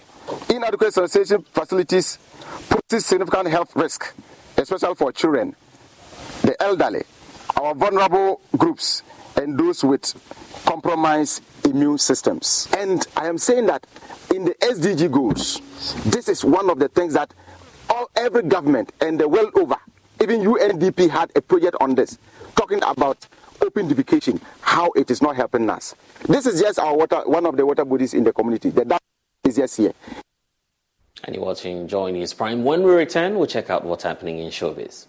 inadequate 0.48 0.94
sanitation 0.94 1.42
facilities 1.42 2.18
poses 2.68 3.06
significant 3.06 3.48
health 3.48 3.74
risk, 3.76 4.14
especially 4.56 4.94
for 4.94 5.12
children, 5.12 5.54
the 6.42 6.56
elderly, 6.60 7.02
our 7.60 7.74
vulnerable 7.74 8.40
groups, 8.56 9.02
and 9.36 9.58
those 9.58 9.84
with 9.84 10.14
compromised 10.64 11.42
immune 11.64 11.98
systems. 11.98 12.68
And 12.76 13.06
I 13.16 13.28
am 13.28 13.38
saying 13.38 13.66
that 13.66 13.86
in 14.34 14.44
the 14.44 14.54
SDG 14.54 15.10
goals, 15.10 15.60
this 16.04 16.28
is 16.28 16.44
one 16.44 16.70
of 16.70 16.78
the 16.78 16.88
things 16.88 17.14
that 17.14 17.32
all, 17.90 18.10
every 18.16 18.42
government 18.42 18.92
and 19.00 19.18
the 19.18 19.28
world 19.28 19.50
over, 19.54 19.76
even 20.22 20.40
UNDP 20.40 21.10
had 21.10 21.30
a 21.36 21.40
project 21.40 21.76
on 21.80 21.94
this, 21.94 22.18
talking 22.56 22.82
about 22.84 23.26
open 23.60 23.88
defecation, 23.88 24.40
how 24.60 24.90
it 24.96 25.10
is 25.10 25.20
not 25.20 25.36
helping 25.36 25.68
us. 25.68 25.94
This 26.28 26.46
is 26.46 26.60
just 26.60 26.78
our 26.78 26.96
water, 26.96 27.22
one 27.26 27.46
of 27.46 27.56
the 27.56 27.66
water 27.66 27.84
bodies 27.84 28.14
in 28.14 28.24
the 28.24 28.32
community. 28.32 28.70
The 28.70 28.84
dam 28.84 28.98
is 29.44 29.56
just 29.56 29.76
here. 29.76 29.92
And 31.24 31.36
you're 31.36 31.44
watching 31.44 31.86
Joy 31.86 32.10
News 32.10 32.34
Prime. 32.34 32.64
When 32.64 32.82
we 32.82 32.92
return, 32.92 33.36
we'll 33.36 33.46
check 33.46 33.70
out 33.70 33.84
what's 33.84 34.04
happening 34.04 34.38
in 34.38 34.50
showbiz. 34.50 35.06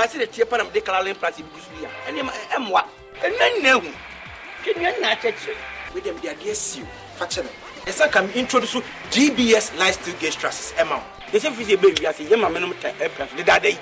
paase 0.00 0.18
de 0.18 0.26
tie 0.26 0.44
panam 0.44 0.68
de 0.72 0.80
kalalen 0.80 1.14
place 1.14 1.42
bi 1.42 1.50
gusu 1.54 1.82
ya 1.82 1.88
ɛni 2.08 2.22
ma 2.22 2.32
e, 2.32 2.40
e 2.40 2.56
ɛ 2.56 2.58
mua 2.60 2.82
ɛna 3.22 3.44
nyina 3.54 3.68
ehu 3.76 3.92
kenya 4.64 4.90
nyina 4.92 5.08
akyɛkyerɛ. 5.12 5.56
wei 5.94 6.00
dɛm 6.02 6.20
de 6.22 6.28
adeɛ 6.28 6.54
si 6.54 6.80
o 6.82 6.86
fa 7.18 7.26
kyɛ 7.26 7.42
mi 7.44 7.50
ɛsɛ 7.86 8.10
ka 8.10 8.22
mi 8.22 8.32
introduce 8.34 8.76
dbs 9.10 9.76
life 9.78 10.00
still 10.00 10.14
get 10.20 10.32
trusses. 10.32 10.72
Emma. 10.78 10.94
o. 10.96 11.02
De 11.32 11.38
sɛ 11.38 11.52
fi 11.52 11.64
se 11.64 11.72
ebe 11.72 11.88
wiase 12.00 12.24
yɛ 12.24 12.36
maame 12.40 12.60
nom 12.60 12.72
ta 12.80 12.88
e 12.88 12.92
ɛpɛ 13.08 13.28
so. 13.28 13.36
Deda 13.36 13.60
de 13.60 13.70
yi. 13.72 13.78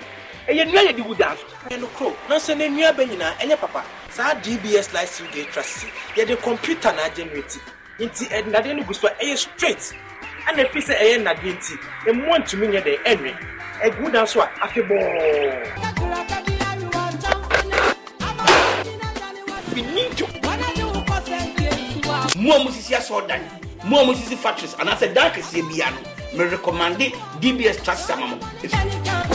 Ɛyɛ 0.48 0.66
nua 0.66 0.82
yɛ 0.90 0.96
de 0.96 1.02
wu 1.02 1.14
dan 1.14 1.36
so. 1.36 1.44
ɛnu 1.70 1.86
kuro 1.94 2.16
nanso 2.28 2.56
ne 2.56 2.68
nua 2.68 2.92
bɛ 2.92 3.06
nyinaa 3.08 3.34
ɛnyɛ 3.38 3.56
papa. 3.60 3.84
Saa 4.10 4.34
dbs 4.34 4.92
life 4.94 5.12
still 5.14 5.26
gauge 5.30 5.46
trusses. 5.52 5.84
Yɛde 6.16 6.42
computer 6.42 6.92
na 6.94 7.08
generate. 7.10 7.58
nti 8.00 8.26
ɛnadeɛ 8.28 8.74
no 8.76 8.82
gu 8.82 8.92
so 8.94 9.08
a 9.08 9.36
straight 9.36 9.94
ɛna 10.48 10.66
efi 10.66 10.80
sɛ 10.82 10.98
ɛyɛ 10.98 11.22
nnadeɛ 11.22 11.54
nti. 11.54 11.78
Ɛmoa 12.10 12.38
ntumi 12.42 12.66
nyɛ 12.74 12.82
dɛ 12.82 13.02
ɛnwɛ. 13.04 13.57
Ɛgu 13.83 14.11
da 14.12 14.24
so 14.26 14.41
a 14.41 14.47
afe 14.61 14.83
bɔɔ 14.83 15.07
finito 19.72 20.26
mo 22.37 22.55
a 22.55 22.59
musisi 22.64 22.95
asɔɔdan 22.95 23.41
mo 23.85 24.01
a 24.01 24.05
musisi 24.05 24.37
factories 24.37 24.74
anaasɛ 24.74 25.14
dan 25.14 25.31
kɛseɛ 25.31 25.62
bia 25.68 25.91
no 25.91 25.99
merecommande 26.37 27.12
dbs 27.41 27.83
trusses 27.85 28.11
ama 28.11 28.26
mo 28.26 28.37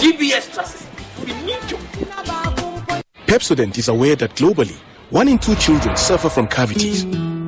dbs 0.02 0.52
trusses 0.54 0.84
finito 1.26 1.78
Pepsodent 3.28 3.78
is 3.80 3.88
aware 3.88 4.16
that 4.16 4.36
globally, 4.36 4.76
one 5.10 5.28
in 5.28 5.40
two 5.40 5.56
children 5.56 5.98
suffer 5.98 6.30
from 6.30 6.46
cavities. 6.48 7.04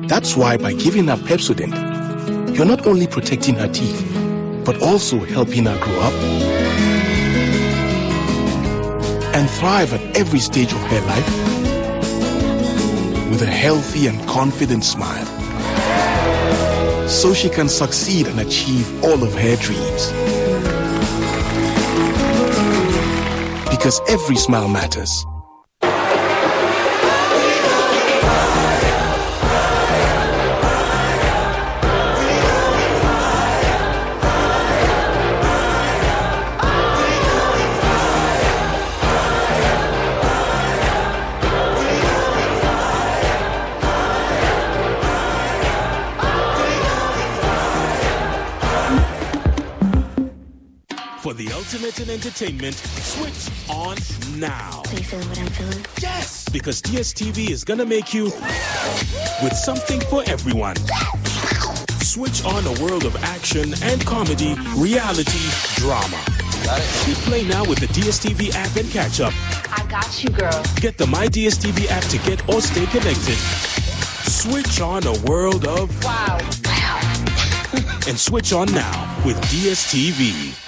That's 0.08 0.36
why 0.36 0.56
by 0.56 0.72
giving 0.72 1.06
her 1.06 1.14
Pepsodent, 1.16 2.56
you're 2.56 2.66
not 2.66 2.88
only 2.88 3.06
protecting 3.06 3.54
her 3.54 3.68
teeth, 3.68 4.02
but 4.64 4.82
also 4.82 5.20
helping 5.20 5.66
her 5.66 5.78
grow 5.78 6.00
up 6.00 6.65
and 9.36 9.50
thrive 9.50 9.92
at 9.92 10.16
every 10.16 10.38
stage 10.38 10.72
of 10.72 10.80
her 10.80 11.00
life 11.02 11.28
with 13.28 13.42
a 13.42 13.46
healthy 13.46 14.06
and 14.06 14.26
confident 14.26 14.82
smile 14.82 15.26
so 17.06 17.34
she 17.34 17.50
can 17.50 17.68
succeed 17.68 18.26
and 18.28 18.40
achieve 18.40 18.88
all 19.04 19.22
of 19.22 19.34
her 19.34 19.56
dreams. 19.56 20.10
Because 23.70 24.00
every 24.08 24.36
smile 24.36 24.68
matters. 24.68 25.26
For 51.86 51.92
the 51.92 52.02
ultimate 52.02 52.08
in 52.08 52.20
entertainment, 52.26 52.74
switch 52.74 53.70
on 53.70 53.96
now. 54.40 54.82
So 54.86 54.96
you 54.96 55.04
feeling 55.04 55.28
what 55.28 55.38
I'm 55.38 55.46
feeling? 55.46 55.86
Yes! 56.00 56.48
Because 56.48 56.82
DSTV 56.82 57.50
is 57.50 57.62
gonna 57.62 57.84
make 57.84 58.12
you 58.12 58.24
with 59.40 59.52
something 59.52 60.00
for 60.00 60.24
everyone. 60.26 60.74
Switch 62.00 62.44
on 62.44 62.66
a 62.66 62.82
world 62.82 63.04
of 63.04 63.14
action 63.22 63.72
and 63.84 64.04
comedy, 64.04 64.56
reality, 64.76 65.38
drama. 65.76 66.18
Got 66.64 66.80
it. 66.80 67.06
Hit 67.06 67.18
play 67.18 67.44
now 67.44 67.64
with 67.64 67.78
the 67.78 67.86
DSTV 67.86 68.52
app 68.54 68.74
and 68.74 68.90
catch 68.90 69.20
up. 69.20 69.32
I 69.70 69.86
got 69.88 70.24
you, 70.24 70.30
girl. 70.30 70.64
Get 70.80 70.98
the 70.98 71.06
My 71.06 71.28
DSTV 71.28 71.88
app 71.90 72.02
to 72.04 72.18
get 72.18 72.48
or 72.48 72.60
stay 72.62 72.86
connected. 72.86 73.38
Switch 74.26 74.80
on 74.80 75.06
a 75.06 75.16
world 75.30 75.66
of 75.68 75.88
Wow. 76.02 76.38
Wow. 76.64 77.00
and 78.08 78.18
switch 78.18 78.52
on 78.52 78.72
now 78.72 79.22
with 79.24 79.36
DSTV. 79.42 80.65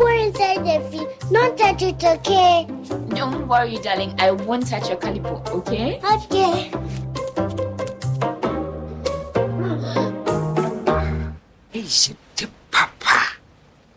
Calipo 0.00 0.26
inside 0.26 0.66
of 0.66 0.94
it. 0.94 1.08
Don't 1.30 1.58
touch 1.58 1.82
it, 1.82 2.02
okay? 2.04 2.66
Don't 3.10 3.46
worry, 3.48 3.78
darling. 3.78 4.14
I 4.18 4.30
won't 4.30 4.66
touch 4.66 4.88
your 4.88 4.98
calipo, 4.98 5.46
okay? 5.50 6.00
Okay. 6.00 6.70
Hey, 11.70 11.84
shit, 11.84 12.16
papa. 12.70 13.36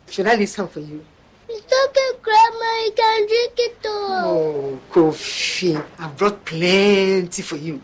Should 0.09 0.27
I 0.27 0.35
listen 0.35 0.67
for 0.67 0.79
you? 0.79 1.03
It's 1.49 1.65
okay, 1.65 2.11
Grandma. 2.21 2.83
You 2.85 2.91
can 2.95 3.27
drink 3.27 3.53
it 3.57 3.77
all. 3.85 4.25
Oh, 4.25 4.79
coffee. 4.89 5.77
I 5.99 6.07
brought 6.09 6.43
plenty 6.45 7.41
for 7.41 7.57
you. 7.57 7.81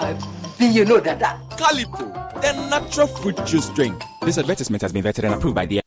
I 0.00 0.14
think 0.56 0.74
you 0.74 0.84
know 0.84 1.00
that. 1.00 1.18
that. 1.18 1.38
Calipo, 1.56 2.19
the 2.40 2.52
natural 2.70 3.06
fruit 3.06 3.36
juice 3.46 3.68
drink. 3.70 4.02
This 4.22 4.38
advertisement 4.38 4.82
has 4.82 4.92
been 4.92 5.04
vetted 5.04 5.24
and 5.24 5.34
approved 5.34 5.54
by 5.54 5.66
the 5.66 5.80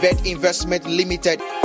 Vet 0.00 0.26
Investment 0.26 0.86
Limited. 0.86 1.59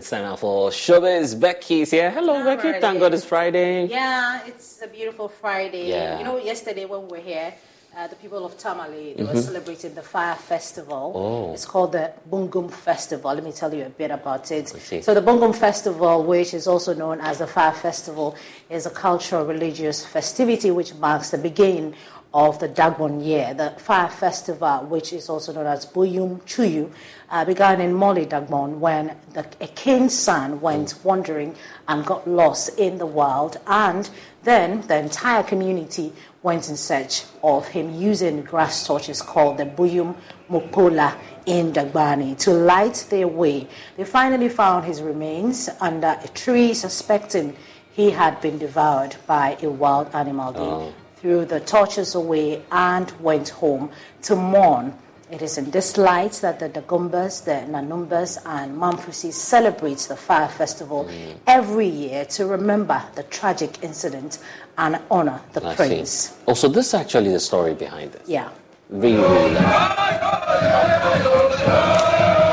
It's 0.00 0.08
time 0.08 0.34
for 0.38 0.70
Showbiz. 0.70 1.38
Becky's 1.38 1.90
here. 1.90 2.10
Hello, 2.10 2.42
Becky. 2.42 2.80
Thank 2.80 3.00
God 3.00 3.12
it's 3.12 3.22
Friday. 3.26 3.84
Yeah, 3.84 4.40
it's 4.46 4.80
a 4.80 4.86
beautiful 4.88 5.28
Friday. 5.28 5.90
Yeah. 5.90 6.16
You 6.16 6.24
know, 6.24 6.38
yesterday 6.38 6.86
when 6.86 7.02
we 7.02 7.18
were 7.18 7.22
here, 7.22 7.52
uh, 7.94 8.06
the 8.06 8.16
people 8.16 8.46
of 8.46 8.56
Tamale, 8.56 9.12
they 9.12 9.22
were 9.24 9.34
Mhm. 9.34 9.42
celebrating 9.42 9.92
the 9.94 10.00
Fire 10.00 10.36
Festival. 10.36 11.12
Oh. 11.14 11.52
It's 11.52 11.66
called 11.66 11.92
the 11.92 12.12
Bugum 12.30 12.70
Festival. 12.72 13.34
Let 13.34 13.44
me 13.44 13.52
tell 13.52 13.74
you 13.74 13.84
a 13.84 13.90
bit 13.90 14.10
about 14.10 14.50
it. 14.50 14.68
So 15.04 15.12
the 15.12 15.20
Bugum 15.20 15.54
Festival, 15.54 16.22
which 16.22 16.54
is 16.54 16.66
also 16.66 16.94
known 16.94 17.20
as 17.20 17.36
the 17.36 17.46
Fire 17.46 17.74
Festival, 17.74 18.34
is 18.70 18.86
a 18.86 18.90
cultural 18.90 19.44
religious 19.44 20.06
festivity 20.06 20.70
which 20.70 20.94
marks 20.94 21.28
the 21.32 21.36
beginning 21.36 21.94
of 22.32 22.58
the 22.60 22.68
Dagbon 22.68 23.24
year. 23.24 23.54
The 23.54 23.70
Fire 23.78 24.08
Festival, 24.08 24.86
which 24.86 25.12
is 25.12 25.28
also 25.28 25.52
known 25.52 25.66
as 25.66 25.84
Buyum 25.86 26.40
Chuyu, 26.42 26.90
uh, 27.30 27.44
began 27.44 27.80
in 27.80 27.92
Moli 27.92 28.26
Dagbon 28.28 28.78
when 28.78 29.16
the, 29.32 29.46
a 29.60 29.66
king's 29.68 30.16
son 30.16 30.60
went 30.60 30.94
wandering 31.02 31.54
and 31.88 32.04
got 32.06 32.28
lost 32.28 32.78
in 32.78 32.98
the 32.98 33.06
wild. 33.06 33.58
And 33.66 34.08
then 34.44 34.82
the 34.86 34.98
entire 34.98 35.42
community 35.42 36.12
went 36.42 36.68
in 36.68 36.76
search 36.76 37.24
of 37.42 37.68
him 37.68 37.94
using 37.94 38.42
grass 38.42 38.86
torches 38.86 39.20
called 39.20 39.58
the 39.58 39.66
Buyum 39.66 40.14
Mopola 40.48 41.16
in 41.46 41.72
Dagbani 41.72 42.38
to 42.38 42.52
light 42.52 43.06
their 43.10 43.28
way. 43.28 43.66
They 43.96 44.04
finally 44.04 44.48
found 44.48 44.84
his 44.84 45.02
remains 45.02 45.68
under 45.80 46.18
a 46.22 46.28
tree, 46.28 46.74
suspecting 46.74 47.56
he 47.92 48.10
had 48.10 48.40
been 48.40 48.58
devoured 48.58 49.16
by 49.26 49.58
a 49.62 49.68
wild 49.68 50.14
animal. 50.14 50.52
They 50.52 50.60
Oh. 50.60 50.92
Threw 51.20 51.44
the 51.44 51.60
torches 51.60 52.14
away 52.14 52.62
and 52.72 53.10
went 53.20 53.50
home 53.50 53.90
to 54.22 54.36
mourn. 54.36 54.94
It 55.30 55.42
is 55.42 55.58
in 55.58 55.70
this 55.70 55.96
light 55.96 56.32
that 56.42 56.58
the 56.58 56.68
Dagombas, 56.68 57.44
the 57.44 57.64
Nanumbas, 57.70 58.38
and 58.44 58.76
Mamprusi 58.76 59.32
celebrates 59.32 60.06
the 60.06 60.16
fire 60.16 60.48
festival 60.48 61.04
Mm. 61.04 61.34
every 61.46 61.86
year 61.86 62.24
to 62.36 62.46
remember 62.46 63.00
the 63.14 63.22
tragic 63.24 63.78
incident 63.82 64.38
and 64.78 64.98
honor 65.10 65.40
the 65.52 65.64
I 65.64 65.74
prince. 65.76 66.10
see. 66.10 66.34
Oh, 66.48 66.54
so 66.54 66.68
this 66.68 66.86
is 66.88 66.94
actually 66.94 67.32
the 67.32 67.40
story 67.40 67.74
behind 67.74 68.14
it. 68.14 68.22
Yeah. 68.26 68.48
Really, 68.88 69.22
really 69.22 69.54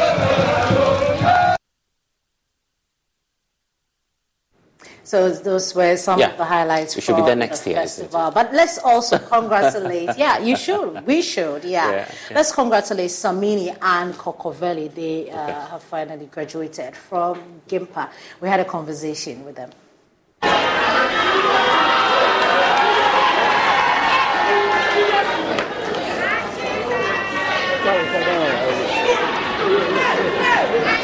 So 5.08 5.30
those 5.32 5.74
were 5.74 5.96
some 5.96 6.20
Yeah. 6.20 6.32
of 6.32 6.38
the 6.38 6.44
highlights 6.44 6.94
We 6.98 7.02
should 7.02 7.16
be 7.16 7.22
there 7.22 7.34
next 7.46 7.62
the 7.62 7.70
year, 7.70 7.80
isn't 7.82 8.04
it? 8.04 8.12
festival. 8.12 8.30
But 8.32 8.52
let's 8.54 8.78
also 8.78 9.18
congratulate. 9.36 10.10
yeah, 10.18 10.38
you 10.40 10.58
should. 10.58 11.08
We 11.08 11.22
should. 11.22 11.64
Yeah. 11.64 11.90
Yeah, 11.90 11.96
yeah. 12.30 12.36
Let's 12.36 12.52
congratulate 12.52 13.10
Samini 13.12 13.70
and 13.82 14.14
Kokoveli. 14.16 14.94
They 14.94 15.30
uh, 15.32 15.38
have 15.72 15.84
finally 15.84 16.26
graduated 16.26 16.94
from 16.98 17.40
Gimpa. 17.70 18.10
We 18.42 18.50
had 18.50 18.60
a 18.60 18.66
conversation 18.66 19.46
with 19.46 19.56
them. 19.56 19.72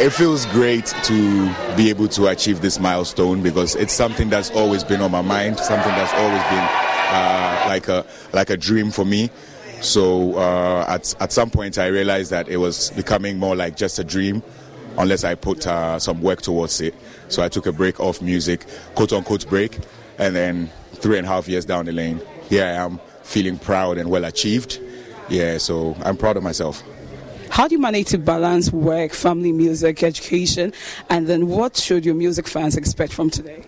It 0.03 0.11
feels 0.11 0.45
great 0.47 0.87
to 1.03 1.55
be 1.77 1.89
able 1.89 2.09
to 2.09 2.27
achieve 2.27 2.59
this 2.59 2.77
milestone 2.77 3.41
because 3.41 3.73
it's 3.75 3.93
something 3.93 4.29
that's 4.29 4.51
always 4.51 4.83
been 4.83 4.99
on 4.99 5.11
my 5.11 5.21
mind, 5.21 5.57
something 5.57 5.91
that's 5.93 6.13
always 6.15 6.43
been 6.43 6.59
uh, 6.59 7.65
like 7.69 7.87
a 7.87 8.05
like 8.33 8.49
a 8.49 8.57
dream 8.57 8.91
for 8.91 9.05
me. 9.05 9.29
So 9.79 10.37
uh, 10.37 10.83
at 10.89 11.15
at 11.21 11.31
some 11.31 11.49
point, 11.49 11.77
I 11.77 11.87
realized 11.87 12.31
that 12.31 12.49
it 12.49 12.57
was 12.57 12.91
becoming 12.91 13.37
more 13.37 13.55
like 13.55 13.77
just 13.77 13.97
a 13.97 14.03
dream, 14.03 14.43
unless 14.97 15.23
I 15.23 15.35
put 15.35 15.65
uh, 15.65 15.97
some 15.99 16.21
work 16.21 16.41
towards 16.41 16.81
it. 16.81 16.93
So 17.29 17.41
I 17.41 17.47
took 17.47 17.65
a 17.65 17.71
break 17.71 18.01
off 18.01 18.21
music, 18.21 18.65
quote 18.95 19.13
unquote 19.13 19.47
break, 19.47 19.79
and 20.17 20.35
then 20.35 20.69
three 20.95 21.17
and 21.17 21.25
a 21.25 21.29
half 21.29 21.47
years 21.47 21.63
down 21.63 21.85
the 21.85 21.93
lane, 21.93 22.19
here 22.49 22.65
I 22.65 22.71
am, 22.71 22.99
feeling 23.23 23.57
proud 23.57 23.97
and 23.97 24.09
well 24.09 24.25
achieved. 24.25 24.81
Yeah, 25.29 25.59
so 25.59 25.95
I'm 26.03 26.17
proud 26.17 26.35
of 26.35 26.43
myself. 26.43 26.83
How 27.53 27.67
do 27.67 27.75
you 27.75 27.79
manage 27.79 28.07
to 28.07 28.17
balance 28.17 28.73
work, 28.73 29.13
family, 29.13 29.51
music, 29.51 30.01
education, 30.01 30.73
and 31.11 31.27
then 31.27 31.45
what 31.45 31.77
should 31.77 32.03
your 32.03 32.15
music 32.15 32.47
fans 32.47 32.75
expect 32.75 33.13
from 33.13 33.29
today? 33.29 33.63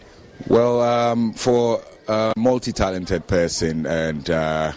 Well, 0.47 0.81
um, 0.81 1.33
for 1.33 1.83
a 2.07 2.33
multi-talented 2.35 3.27
person 3.27 3.85
and 3.85 4.27
uh, 4.27 4.73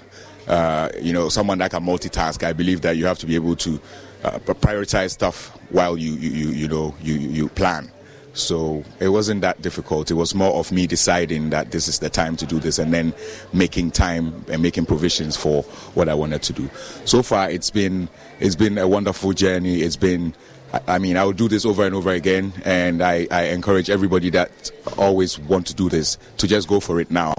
uh, 0.46 0.90
you 1.00 1.14
know 1.14 1.30
someone 1.30 1.56
that 1.56 1.70
can 1.70 1.84
multitask, 1.84 2.46
I 2.46 2.52
believe 2.52 2.82
that 2.82 2.98
you 2.98 3.06
have 3.06 3.18
to 3.20 3.26
be 3.26 3.34
able 3.34 3.56
to 3.56 3.80
uh, 4.24 4.40
prioritize 4.40 5.12
stuff 5.12 5.56
while 5.70 5.96
you 5.96 6.12
you, 6.12 6.28
you, 6.28 6.48
you 6.50 6.68
know 6.68 6.94
you, 7.00 7.14
you 7.14 7.48
plan. 7.48 7.90
So 8.38 8.84
it 9.00 9.08
wasn't 9.08 9.40
that 9.42 9.60
difficult. 9.62 10.10
It 10.10 10.14
was 10.14 10.34
more 10.34 10.54
of 10.54 10.70
me 10.72 10.86
deciding 10.86 11.50
that 11.50 11.70
this 11.72 11.88
is 11.88 11.98
the 11.98 12.08
time 12.10 12.36
to 12.36 12.46
do 12.46 12.58
this 12.58 12.78
and 12.78 12.92
then 12.92 13.12
making 13.52 13.90
time 13.90 14.44
and 14.48 14.62
making 14.62 14.86
provisions 14.86 15.36
for 15.36 15.62
what 15.94 16.08
I 16.08 16.14
wanted 16.14 16.42
to 16.42 16.52
do. 16.52 16.70
So 17.04 17.22
far, 17.22 17.50
it's 17.50 17.70
been 17.70 18.08
it's 18.40 18.56
been 18.56 18.78
a 18.78 18.86
wonderful 18.88 19.32
journey. 19.32 19.82
It's 19.82 19.96
been 19.96 20.34
I- 20.86 20.98
mean, 20.98 21.16
I 21.16 21.24
will 21.24 21.32
do 21.32 21.48
this 21.48 21.64
over 21.64 21.86
and 21.86 21.94
over 21.94 22.10
again, 22.10 22.52
and 22.64 23.02
I, 23.02 23.26
I 23.30 23.44
encourage 23.44 23.88
everybody 23.88 24.28
that 24.30 24.70
always 24.98 25.38
want 25.38 25.66
to 25.68 25.74
do 25.74 25.88
this 25.88 26.18
to 26.36 26.46
just 26.46 26.68
go 26.68 26.78
for 26.78 27.00
it 27.00 27.10
now. 27.10 27.34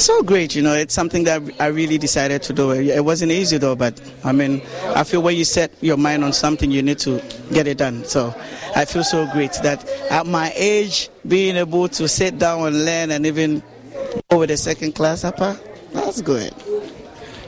It's 0.00 0.06
so 0.06 0.22
great, 0.22 0.54
you 0.54 0.62
know. 0.62 0.72
It's 0.72 0.94
something 0.94 1.24
that 1.24 1.42
I 1.60 1.66
really 1.66 1.98
decided 1.98 2.42
to 2.44 2.54
do. 2.54 2.70
It 2.70 3.04
wasn't 3.04 3.32
easy 3.32 3.58
though, 3.58 3.76
but 3.76 4.00
I 4.24 4.32
mean, 4.32 4.62
I 4.96 5.04
feel 5.04 5.20
when 5.20 5.36
you 5.36 5.44
set 5.44 5.72
your 5.82 5.98
mind 5.98 6.24
on 6.24 6.32
something, 6.32 6.70
you 6.70 6.80
need 6.80 6.98
to 7.00 7.22
get 7.52 7.66
it 7.66 7.76
done. 7.76 8.06
So 8.06 8.34
I 8.74 8.86
feel 8.86 9.04
so 9.04 9.30
great 9.30 9.52
that 9.62 9.86
at 10.10 10.24
my 10.24 10.54
age, 10.56 11.10
being 11.28 11.56
able 11.56 11.86
to 11.88 12.08
sit 12.08 12.38
down 12.38 12.66
and 12.68 12.86
learn 12.86 13.10
and 13.10 13.26
even 13.26 13.62
go 14.30 14.38
with 14.38 14.50
a 14.50 14.56
second 14.56 14.94
class 14.94 15.22
upper, 15.22 15.60
that's 15.92 16.22
good. 16.22 16.54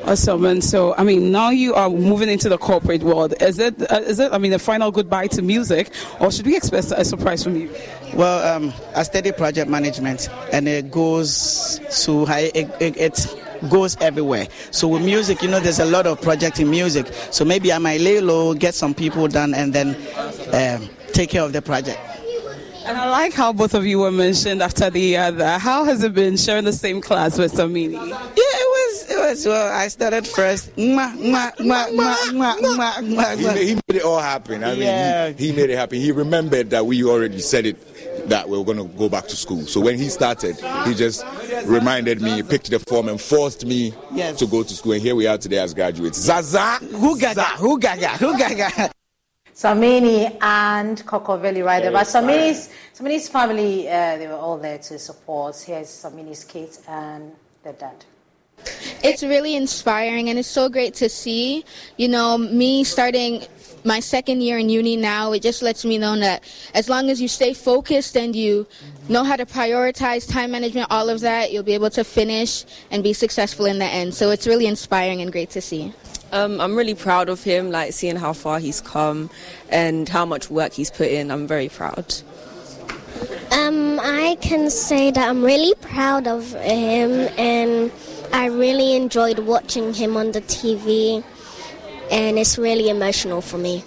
Awesome. 0.05 0.45
And 0.45 0.63
so, 0.63 0.95
I 0.97 1.05
mean, 1.05 1.31
now 1.33 1.51
you 1.51 1.75
are 1.75 1.89
moving 1.89 2.29
into 2.29 2.51
the 2.51 2.59
corporate 2.59 3.03
world. 3.03 3.35
Is 3.41 3.59
it, 3.61 3.81
uh, 3.81 4.01
it, 4.03 4.33
I 4.33 4.37
mean, 4.37 4.53
a 4.53 4.59
final 4.59 4.91
goodbye 4.91 5.29
to 5.29 5.43
music, 5.43 5.91
or 6.21 6.31
should 6.31 6.45
we 6.45 6.57
expect 6.57 6.93
a 6.95 7.05
surprise 7.05 7.45
from 7.45 7.57
you? 7.57 7.71
Well, 8.15 8.57
um, 8.57 8.73
I 8.95 9.03
study 9.05 9.33
project 9.33 9.71
management, 9.71 10.29
and 10.53 10.69
it 10.69 10.91
goes 10.91 11.81
to 12.05 12.27
high, 12.27 12.51
it, 12.55 12.69
it, 12.81 12.97
it 12.99 13.37
goes 13.71 13.97
everywhere. 14.03 14.49
So 14.71 14.89
with 14.89 15.03
music, 15.05 15.43
you 15.43 15.49
know, 15.49 15.61
there's 15.61 15.79
a 15.79 15.87
lot 15.87 16.07
of 16.07 16.21
projects 16.21 16.59
in 16.61 16.69
music. 16.71 17.07
So 17.31 17.45
maybe 17.45 17.73
I 17.73 17.79
might 17.79 18.01
lay 18.01 18.21
low, 18.21 18.53
get 18.55 18.75
some 18.75 18.93
people 18.93 19.29
done, 19.29 19.55
and 19.55 19.73
then 19.73 19.97
um, 20.53 20.89
take 21.13 21.31
care 21.31 21.43
of 21.43 21.53
the 21.55 21.63
project. 21.63 21.99
And 22.85 22.99
I 22.99 23.09
like 23.11 23.33
how 23.33 23.53
both 23.53 23.75
of 23.75 23.87
you 23.87 24.01
were 24.01 24.11
mentioned 24.11 24.61
after 24.61 24.91
the 24.91 25.17
other. 25.17 25.57
How 25.59 25.85
has 25.85 26.03
it 26.03 26.13
been 26.15 26.37
sharing 26.37 26.65
the 26.65 26.73
same 26.73 27.01
class 27.01 27.39
with 27.39 27.53
Samini? 27.55 27.93
Yeah, 27.93 28.01
it 28.01 28.37
was. 28.37 29.11
It 29.11 29.19
was. 29.19 29.47
Well, 29.47 29.73
I 29.73 29.87
started 29.87 30.27
first. 30.27 30.75
Mwah, 30.75 31.17
mwah, 31.17 31.53
mwah, 31.57 33.37
He, 33.39 33.47
made- 33.47 33.69
he 33.69 33.75
made 33.77 33.97
it 33.97 34.03
all 34.03 34.19
happen. 34.19 34.65
I 34.65 34.73
mean, 34.73 34.83
Yeah. 34.83 35.29
he, 35.31 35.47
he 35.51 35.53
made 35.57 35.71
it 35.71 35.77
happen. 35.79 35.99
He 36.01 36.11
remembered 36.11 36.71
that 36.71 36.85
we 36.85 37.05
already 37.05 37.39
said 37.39 37.67
it 37.67 37.77
that 38.27 38.49
we 38.49 38.57
were 38.59 38.65
going 38.65 38.79
to 38.79 38.85
go 38.99 39.09
back 39.09 39.27
to 39.29 39.37
school. 39.37 39.67
So 39.67 39.81
when 39.81 39.99
he 39.99 40.09
started, 40.09 40.57
he 40.87 40.95
just 40.95 41.25
reminded 41.65 42.21
me, 42.21 42.43
picked 42.43 42.71
the 42.71 42.79
form, 42.79 43.09
and 43.09 43.21
forced 43.21 43.65
me 43.67 43.95
Yes. 44.13 44.39
to 44.39 44.47
go 44.47 44.63
to 44.63 44.75
school. 44.75 44.93
And 44.93 45.03
here 45.03 45.15
we 45.15 45.27
are 45.27 45.39
today 45.39 45.59
as 45.59 45.75
graduates. 45.75 46.19
Zaza! 46.19 46.79
Who 46.93 47.19
gaga? 47.19 47.45
Who 47.59 47.79
gaga? 47.79 48.09
Who 48.19 48.37
gaga? 48.39 48.91
Samini 49.55 50.37
and 50.41 50.99
Kokoveli 51.05 51.65
right 51.65 51.83
there. 51.83 51.93
But 51.93 52.07
Samini's, 52.07 52.71
Samini's 52.95 53.29
family, 53.29 53.89
uh, 53.89 54.17
they 54.17 54.27
were 54.27 54.35
all 54.35 54.59
there 54.59 54.79
to 54.79 54.99
support. 54.99 55.57
Here's 55.61 55.89
Samini's 55.89 56.45
kids 56.45 56.83
and 56.89 57.33
their 57.63 57.75
dad. 57.75 58.05
It's 59.03 59.23
really 59.23 59.57
inspiring 59.57 60.31
and 60.31 60.39
it's 60.39 60.49
so 60.49 60.69
great 60.69 60.95
to 60.95 61.09
see. 61.09 61.65
You 61.97 62.09
know, 62.09 62.39
me 62.39 62.85
starting 62.85 63.43
my 63.85 64.01
second 64.01 64.43
year 64.43 64.59
in 64.59 64.69
uni 64.69 64.97
now, 64.97 65.33
it 65.33 65.43
just 65.43 65.63
lets 65.63 65.85
me 65.85 65.99
know 65.99 66.17
that 66.19 66.43
as 66.75 66.89
long 66.89 67.11
as 67.11 67.21
you 67.21 67.29
stay 67.29 67.55
focused 67.55 68.17
and 68.17 68.35
you 68.35 68.67
know 69.09 69.25
how 69.25 69.37
to 69.37 69.47
prioritize 69.47 70.31
time 70.31 70.53
management, 70.53 70.87
all 70.91 71.09
of 71.09 71.21
that, 71.21 71.53
you'll 71.53 71.63
be 71.63 71.75
able 71.75 71.91
to 71.91 72.05
finish 72.05 72.65
and 72.91 73.03
be 73.03 73.13
successful 73.13 73.67
in 73.67 73.79
the 73.79 73.85
end. 73.85 74.15
So 74.15 74.31
it's 74.31 74.47
really 74.47 74.67
inspiring 74.67 75.21
and 75.21 75.33
great 75.33 75.51
to 75.51 75.61
see. 75.61 75.93
Um, 76.33 76.61
I'm 76.61 76.75
really 76.75 76.95
proud 76.95 77.29
of 77.29 77.43
him, 77.43 77.71
like 77.71 77.93
seeing 77.93 78.17
how 78.17 78.33
far 78.33 78.59
he's 78.59 78.81
come 78.81 79.29
and 79.69 80.09
how 80.09 80.25
much 80.25 80.49
work 80.49 80.73
he's 80.73 80.91
put 80.91 81.09
in. 81.09 81.31
I'm 81.31 81.47
very 81.47 81.69
proud. 81.69 82.15
Um, 83.53 84.01
I 84.01 84.39
can 84.41 84.71
say 84.71 85.11
that 85.11 85.29
I'm 85.29 85.45
really 85.45 85.75
proud 85.83 86.27
of 86.27 86.55
him, 86.55 87.29
and 87.37 87.93
I 88.33 88.47
really 88.47 88.97
enjoyed 88.97 89.41
watching 89.41 89.93
him 89.93 90.17
on 90.17 90.33
the 90.33 90.41
TV, 90.41 91.23
and 92.13 92.39
it's 92.39 92.59
really 92.59 92.91
emotional 92.91 93.41
for 93.41 93.59
me. 93.59 93.83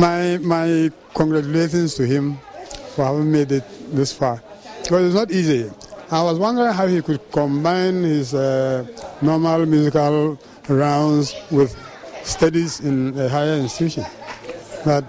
My 0.00 0.38
my 0.38 0.90
congratulations 1.14 1.94
to 1.96 2.06
him 2.06 2.38
for 2.96 3.04
having 3.04 3.30
made 3.30 3.52
it 3.52 3.64
this 3.94 4.12
far. 4.12 4.42
Because 4.82 5.06
it's 5.06 5.14
not 5.14 5.30
easy. 5.30 5.70
I 6.10 6.22
was 6.22 6.38
wondering 6.38 6.72
how 6.72 6.86
he 6.86 7.00
could 7.02 7.20
combine 7.30 8.02
his 8.02 8.34
uh, 8.34 8.84
normal 9.22 9.64
musical 9.66 10.38
rounds 10.68 11.34
with 11.50 11.76
studies 12.22 12.80
in 12.80 13.16
a 13.18 13.28
higher 13.28 13.54
institution. 13.54 14.04
But 14.84 15.04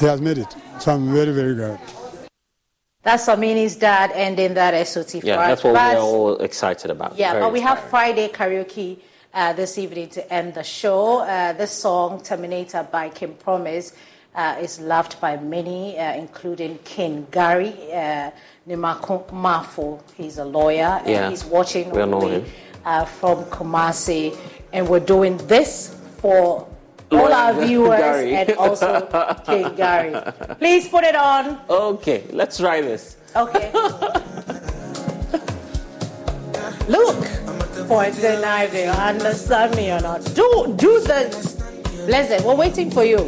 he 0.00 0.06
has 0.06 0.20
made 0.20 0.38
it. 0.38 0.54
So 0.80 0.92
I'm 0.92 1.12
very, 1.12 1.32
very 1.32 1.54
glad. 1.54 1.78
That's 3.02 3.26
Samini's 3.26 3.76
dad 3.76 4.12
ending 4.14 4.54
that 4.54 4.86
SOT 4.86 5.24
Yeah, 5.24 5.36
that's 5.36 5.64
what 5.64 5.74
But- 5.74 5.96
we're 5.96 6.02
all 6.02 6.36
excited 6.38 6.90
about. 6.90 7.16
Yeah, 7.16 7.32
Very 7.32 7.44
but 7.44 7.52
we 7.52 7.60
have. 7.60 7.78
Friday 7.90 8.28
karaoke 8.28 8.98
uh, 9.34 9.52
this 9.52 9.78
evening 9.78 10.08
to 10.10 10.32
end 10.32 10.54
the 10.54 10.62
show. 10.64 11.18
Uh, 11.20 11.52
this 11.52 11.70
song, 11.72 12.22
Terminator 12.22 12.86
by 12.90 13.08
King 13.08 13.34
Promise, 13.34 13.92
uh, 14.34 14.56
is 14.60 14.80
loved 14.80 15.20
by 15.20 15.36
many, 15.36 15.98
uh, 15.98 16.14
including 16.14 16.78
King 16.84 17.26
Gary 17.30 17.74
uh, 17.92 18.30
Nimako 18.68 19.26
Marfo. 19.30 20.00
He's 20.16 20.38
a 20.38 20.44
lawyer 20.44 21.00
and 21.04 21.08
Yeah, 21.08 21.30
he's 21.30 21.44
watching 21.44 21.90
we 21.90 22.00
all 22.00 22.06
know 22.08 22.20
all 22.22 22.28
him. 22.28 22.44
uh, 22.84 23.04
from 23.04 23.44
Kumasi. 23.44 24.36
And 24.72 24.88
we're 24.88 25.00
doing 25.00 25.36
this 25.48 25.94
for 26.18 26.66
all 27.10 27.32
our 27.32 27.52
viewers 27.66 27.98
Gary. 27.98 28.34
and 28.36 28.52
also 28.52 29.06
King 29.44 29.74
Gary. 29.76 30.14
Please 30.58 30.88
put 30.88 31.04
it 31.04 31.14
on. 31.14 31.60
Okay, 31.68 32.24
let's 32.32 32.56
try 32.58 32.80
this. 32.80 33.16
Okay. 33.36 33.70
Look, 36.88 37.24
Poison 37.92 38.42
Ivy, 38.42 38.84
understand 38.84 39.76
me 39.76 39.92
or 39.92 40.00
not? 40.00 40.24
Do 40.34 40.74
do 40.78 40.98
the 41.00 41.28
Listen, 42.08 42.42
we're 42.42 42.54
waiting 42.54 42.90
for 42.90 43.04
you. 43.04 43.18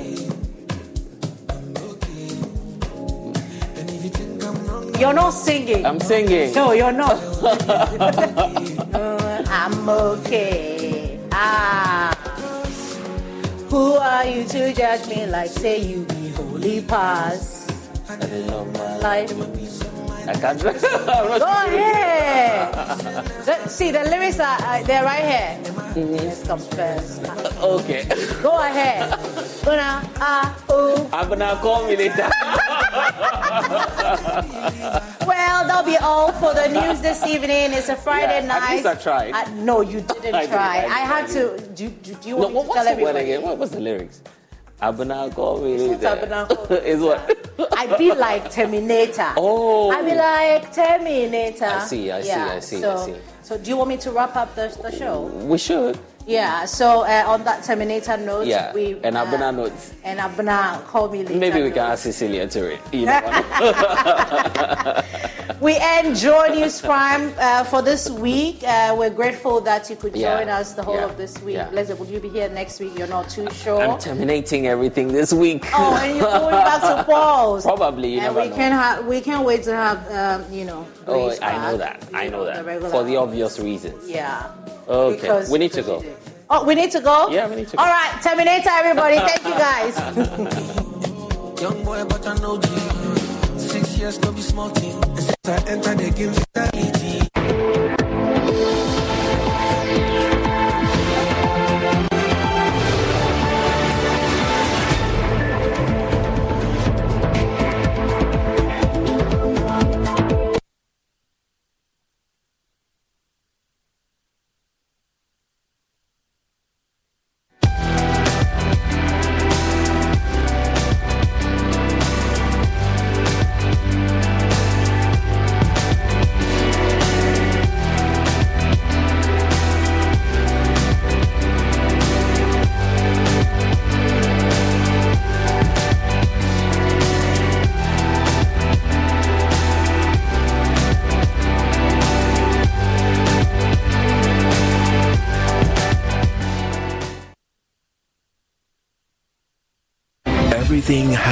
You're 4.99 5.13
not 5.13 5.33
singing. 5.33 5.85
I'm 5.85 6.01
singing. 6.01 6.55
No, 6.55 6.73
you're 6.73 6.93
not. 6.93 7.21
Uh, 8.95 9.45
I'm 9.49 9.89
okay. 9.89 11.19
Ah. 11.31 12.15
Who 13.69 13.95
are 13.97 14.25
you 14.25 14.45
to 14.45 14.73
judge 14.73 15.07
me 15.09 15.27
like 15.27 15.51
say 15.51 15.79
you 15.79 16.07
be 16.07 16.29
holy 16.31 16.81
pass? 16.81 17.69
I 18.09 18.17
know, 18.17 18.65
man. 18.65 19.01
I 20.29 20.35
can't. 20.35 20.61
Go 20.63 20.71
ahead. 21.45 22.75
See, 23.71 23.91
the 23.91 24.05
lyrics 24.05 24.41
are 24.41 24.57
uh, 24.61 24.83
they're 24.85 25.05
right 25.05 25.25
here. 25.25 25.59
Let's 25.97 26.47
come 26.47 26.59
first. 26.59 27.23
Okay. 27.61 28.05
Go 28.43 28.59
ahead. 28.59 29.11
Gonna, 29.65 30.03
ah, 30.21 30.57
ooh. 30.73 31.09
I'm 31.13 31.29
gonna 31.29 31.59
call 31.63 31.87
me 31.87 31.97
later. 31.97 32.29
Well, 35.27 35.67
that'll 35.67 35.85
be 35.85 35.97
all 35.99 36.33
for 36.33 36.53
the 36.55 36.69
news 36.69 37.01
this 37.01 37.25
evening. 37.27 37.73
It's 37.73 37.89
a 37.89 37.97
Friday 37.97 38.45
Yeah, 38.47 38.55
at 38.55 38.61
night. 38.63 38.75
least 38.77 38.87
I 38.87 38.95
tried. 38.95 39.33
Uh, 39.33 39.49
no, 39.55 39.81
you 39.83 40.01
didn't 40.01 40.35
I 40.35 40.41
did, 40.43 40.51
try. 40.51 40.77
I 40.79 40.81
did, 40.83 40.91
I, 40.91 40.99
had 40.99 41.25
I 41.25 41.27
to. 41.29 41.59
Do, 41.75 41.89
do, 41.89 42.15
do 42.15 42.29
you 42.29 42.37
No, 42.37 42.49
want 42.49 42.55
me 42.55 42.61
what, 42.61 42.67
to 42.67 42.73
tell 42.75 42.85
the 42.97 43.03
word 43.03 43.17
everybody? 43.17 43.25
again? 43.33 43.43
What 43.43 43.59
was 43.59 43.71
the 43.71 43.81
lyrics? 43.81 44.21
Abuna 44.81 45.31
call 45.31 45.63
me 45.63 45.79
later. 45.79 46.09
Abuna 46.09 46.47
call 46.47 46.67
me 46.69 46.77
Is 46.77 47.01
what? 47.01 47.39
I 47.77 47.97
be 47.97 48.13
like 48.13 48.51
Terminator. 48.51 49.33
Oh. 49.37 49.91
I 49.91 50.03
be 50.03 50.15
like 50.15 50.73
Terminator. 50.75 51.65
I 51.67 51.85
see, 51.85 52.11
I 52.11 52.21
see, 52.23 52.29
yeah, 52.29 52.53
I 52.57 52.61
see, 52.61 52.77
I 52.79 52.81
So, 52.81 53.07
see. 53.07 53.15
so 53.43 53.59
do 53.59 53.71
you 53.71 53.77
want 53.77 53.89
me 53.91 53.97
to 53.99 54.11
wrap 54.11 54.37
up 54.37 54.55
the, 54.55 54.77
the 54.83 54.91
show? 54.91 55.23
We 55.23 55.59
should. 55.59 55.99
Yeah. 56.27 56.65
So 56.65 57.03
uh, 57.03 57.25
on 57.27 57.45
that 57.45 57.63
Terminator 57.65 58.17
note, 58.17 58.47
Yeah. 58.47 58.73
we 58.73 58.99
and 59.05 59.17
uh, 59.17 59.25
Abuna 59.27 59.53
notes. 59.53 59.93
and 60.05 60.19
Abuna 60.21 60.83
call 60.87 61.09
me 61.11 61.23
later. 61.23 61.39
Maybe 61.39 61.63
we 61.63 61.71
can 61.71 61.91
ask 61.93 62.03
Cecilia 62.05 62.47
to 62.49 62.63
read. 62.63 62.81
You 62.93 63.07
know. 63.07 63.21
We 65.61 65.77
end 65.77 66.17
Joy 66.17 66.49
News 66.55 66.81
Prime 66.81 67.33
uh, 67.39 67.65
for 67.65 67.81
this 67.81 68.11
week. 68.11 68.63
Uh, 68.67 68.95
we're 68.99 69.09
grateful 69.11 69.61
that 69.63 69.89
you 69.89 69.97
could 69.97 70.15
Yeah, 70.17 70.39
join 70.39 70.49
us 70.51 70.73
the 70.73 70.83
whole 70.83 70.97
yeah, 70.97 71.05
of 71.05 71.17
this 71.17 71.41
week. 71.43 71.55
yeah. 71.55 71.71
Leslie, 71.71 71.95
would 71.95 72.09
you 72.09 72.19
be 72.21 72.29
here 72.29 72.49
next 72.51 72.81
week? 72.81 72.99
You're 72.99 73.07
not 73.07 73.29
too 73.31 73.49
sure. 73.51 73.81
I'm 73.81 73.99
terminating 73.99 74.67
everything 74.67 75.09
this 75.09 75.33
week. 75.33 75.65
Oh, 75.73 75.97
and 75.97 76.17
you're 76.19 76.27
going 76.27 76.51
back 76.51 76.83
to 76.83 77.05
Paul's. 77.11 77.65
Probably, 77.65 78.09
you 78.15 78.19
and 78.21 78.27
never 78.35 78.41
we 78.43 78.49
know. 78.51 78.57
can 78.57 78.73
have 78.73 79.07
we 79.07 79.21
can't 79.21 79.45
wait 79.47 79.63
to 79.65 79.75
have 79.75 80.11
um, 80.11 80.53
you 80.53 80.65
know. 80.65 80.87
Oh, 81.07 81.29
Grace 81.29 81.41
I 81.41 81.71
know 81.71 81.77
that. 81.79 82.09
I 82.13 82.29
know 82.29 82.45
the 82.45 82.53
that. 82.53 82.65
regular- 82.67 82.91
For 82.91 83.05
the 83.05 83.17
obvious 83.17 83.59
reasons. 83.59 84.09
Yeah. 84.09 84.51
Okay. 84.89 85.21
Because- 85.21 85.51
we 85.51 85.59
need 85.59 85.73
to 85.73 85.83
go. 85.83 86.05
Oh, 86.51 86.65
we 86.65 86.75
need 86.75 86.91
to 86.93 87.01
go. 87.01 87.29
Yeah, 87.31 87.49
we 87.49 87.57
need 87.57 87.69
to 87.69 87.77
go. 87.77 87.83
All 87.83 87.89
right, 87.89 88.21
Terminator, 88.23 88.69
everybody. 88.71 89.17
Thank 89.17 89.45
you 89.45 89.55
guys. 89.57 89.97
Young 91.63 91.83
boy, 91.85 92.05
but 92.05 92.27
I 92.27 92.35
know 92.37 92.59
G. 92.59 92.69
Six 93.59 93.97
years, 93.99 94.21
no 94.21 94.31
be 94.33 94.43
small 94.43 94.69
thing. 94.69 94.93
And 95.03 95.19
since 95.21 95.37
I 95.47 95.57
enter 95.67 95.95
the 95.95 96.11
game, 96.11 96.33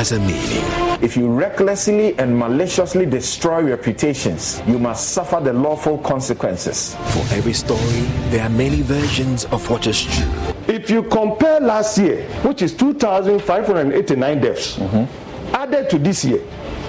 has 0.03 0.11
a 0.11 0.19
meaning. 0.19 0.65
If 1.01 1.17
you 1.17 1.29
recklessly 1.29 2.19
and 2.19 2.37
maliciously 2.37 3.07
destroy 3.07 3.63
reputations, 3.63 4.61
you 4.67 4.77
must 4.77 5.11
suffer 5.11 5.39
the 5.41 5.53
lawful 5.53 5.99
consequences. 5.99 6.97
For 7.15 7.25
every 7.37 7.53
story, 7.53 8.03
there 8.31 8.43
are 8.43 8.49
many 8.49 8.83
versions 8.83 9.45
of 9.47 9.71
what 9.71 9.87
is 9.87 10.03
true. 10.03 10.33
If 10.67 10.91
you 10.91 11.05
compare 11.05 11.61
last 11.61 11.99
year, 11.99 12.25
which 12.43 12.63
is 12.63 12.75
2,589 12.77 14.41
deaths, 14.41 14.77
mm-hmm. 14.77 15.55
added 15.55 15.89
to 15.91 15.99
this 16.01 16.25
year, 16.25 16.43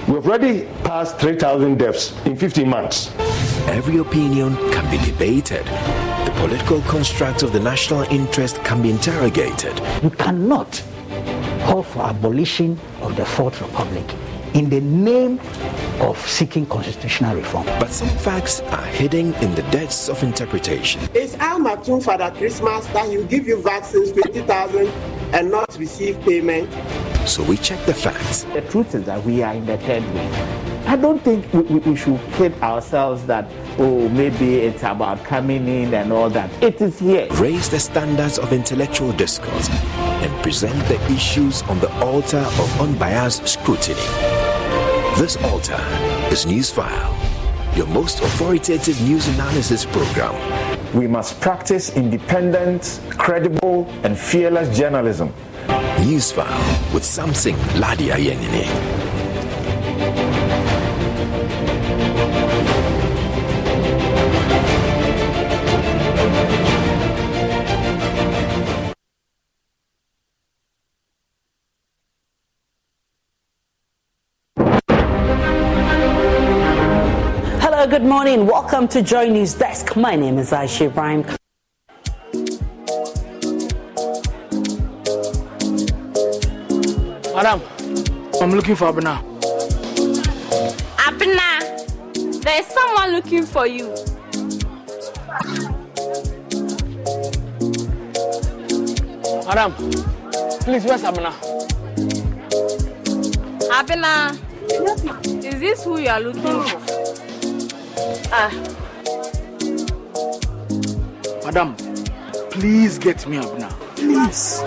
we've 0.07 0.25
already 0.25 0.65
passed 0.83 1.19
3,000 1.19 1.77
deaths 1.77 2.15
in 2.25 2.35
15 2.35 2.67
months. 2.67 3.11
Every 3.67 3.97
opinion 3.97 4.55
can 4.71 4.89
be 4.89 4.97
debated. 5.05 5.65
The 6.25 6.33
political 6.37 6.81
construct 6.81 7.43
of 7.43 7.53
the 7.53 7.59
national 7.59 8.01
interest 8.09 8.63
can 8.63 8.81
be 8.81 8.89
interrogated. 8.89 9.79
You 10.01 10.09
cannot 10.09 10.83
call 11.63 11.83
for 11.83 12.01
abolition 12.03 12.79
of 13.01 13.15
the 13.15 13.25
Fourth 13.25 13.61
Republic 13.61 14.05
in 14.53 14.69
the 14.69 14.81
name 14.81 15.39
of 15.99 16.17
seeking 16.27 16.65
constitutional 16.65 17.35
reform. 17.35 17.65
But 17.79 17.89
some 17.89 18.09
facts 18.09 18.61
are 18.61 18.85
hidden 18.85 19.33
in 19.35 19.55
the 19.55 19.63
depths 19.71 20.09
of 20.09 20.21
interpretation. 20.21 21.01
It's 21.13 21.35
Al 21.35 21.59
Maktoum 21.59 22.03
Father 22.03 22.31
Christmas 22.37 22.85
that 22.87 23.09
he'll 23.09 23.25
give 23.25 23.47
you 23.47 23.61
vaccines 23.61 24.11
20,000 24.11 24.87
and 25.33 25.49
not 25.49 25.75
receive 25.79 26.19
payment. 26.21 26.71
So 27.27 27.43
we 27.43 27.57
check 27.57 27.83
the 27.85 27.93
facts. 27.93 28.43
The 28.43 28.61
truth 28.61 28.93
is 28.93 29.05
that 29.05 29.23
we 29.23 29.41
are 29.41 29.53
in 29.53 29.65
the 29.65 29.77
third 29.79 30.03
wave. 30.13 30.62
I 30.85 30.95
don't 30.97 31.19
think 31.21 31.51
we, 31.53 31.61
we, 31.61 31.79
we 31.79 31.95
should 31.95 32.19
kid 32.33 32.53
ourselves 32.61 33.25
that, 33.25 33.49
oh, 33.79 34.09
maybe 34.09 34.57
it's 34.57 34.83
about 34.83 35.23
coming 35.23 35.67
in 35.67 35.93
and 35.93 36.11
all 36.11 36.29
that. 36.31 36.51
It 36.61 36.81
is 36.81 36.99
here. 36.99 37.27
Raise 37.33 37.69
the 37.69 37.79
standards 37.79 38.37
of 38.37 38.51
intellectual 38.51 39.11
discourse 39.13 39.69
and 39.69 40.43
present 40.43 40.77
the 40.87 41.01
issues 41.11 41.61
on 41.63 41.79
the 41.79 41.91
altar 42.03 42.37
of 42.37 42.81
unbiased 42.81 43.47
scrutiny. 43.47 44.01
This 45.17 45.37
altar 45.43 45.79
is 46.31 46.45
Newsfile, 46.45 47.77
your 47.77 47.87
most 47.87 48.19
authoritative 48.19 49.01
news 49.01 49.27
analysis 49.29 49.85
program. 49.85 50.35
We 50.93 51.07
must 51.07 51.39
practice 51.39 51.95
independent, 51.95 52.99
credible, 53.09 53.89
and 54.03 54.17
fearless 54.17 54.77
journalism. 54.77 55.33
Newsfile 56.03 56.93
with 56.93 57.05
Samson 57.05 57.55
Lardy 57.79 58.09
Anyenini. 58.09 58.92
Morning. 78.13 78.45
Welcome 78.45 78.87
to 78.89 79.01
Joy 79.01 79.27
News 79.27 79.55
Desk. 79.55 79.95
My 79.95 80.15
name 80.15 80.37
is 80.37 80.51
Aisha 80.51 80.85
Ibrahim. 80.85 81.21
Madam, 87.33 87.59
I'm 88.39 88.51
looking 88.51 88.75
for 88.75 88.93
Abena. 88.93 89.17
Abna, 90.97 92.43
there's 92.43 92.67
someone 92.67 93.13
looking 93.13 93.47
for 93.47 93.65
you. 93.65 93.87
Madam, 99.47 99.73
please, 100.61 100.85
where's 100.85 101.01
Abena? 101.01 101.33
Abna, 103.71 104.37
is 105.43 105.59
this 105.59 105.83
who 105.83 105.97
you 105.99 106.09
are 106.09 106.19
looking 106.19 106.43
for? 106.43 107.02
Ah, 108.31 108.51
Madam, 111.45 111.75
please 112.49 112.97
get 112.97 113.27
me 113.27 113.37
Abena. 113.37 113.69
Please. 113.95 114.61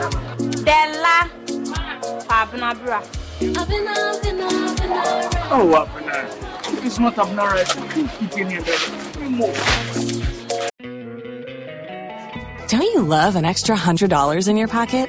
Della, 0.64 1.28
Abna 2.28 2.74
Bra. 2.84 3.02
Oh, 5.50 5.66
Abena. 5.74 6.16
If 6.72 6.84
it's 6.84 6.98
not 6.98 7.14
Abena 7.16 7.50
right, 7.50 7.66
please 7.66 8.10
keep 8.18 8.38
in 8.38 8.50
here. 8.50 8.64
Remove. 9.18 9.56
Don't 12.68 12.82
you 12.82 13.02
love 13.02 13.36
an 13.36 13.44
extra 13.44 13.76
$100 13.76 14.48
in 14.48 14.56
your 14.56 14.68
pocket? 14.68 15.08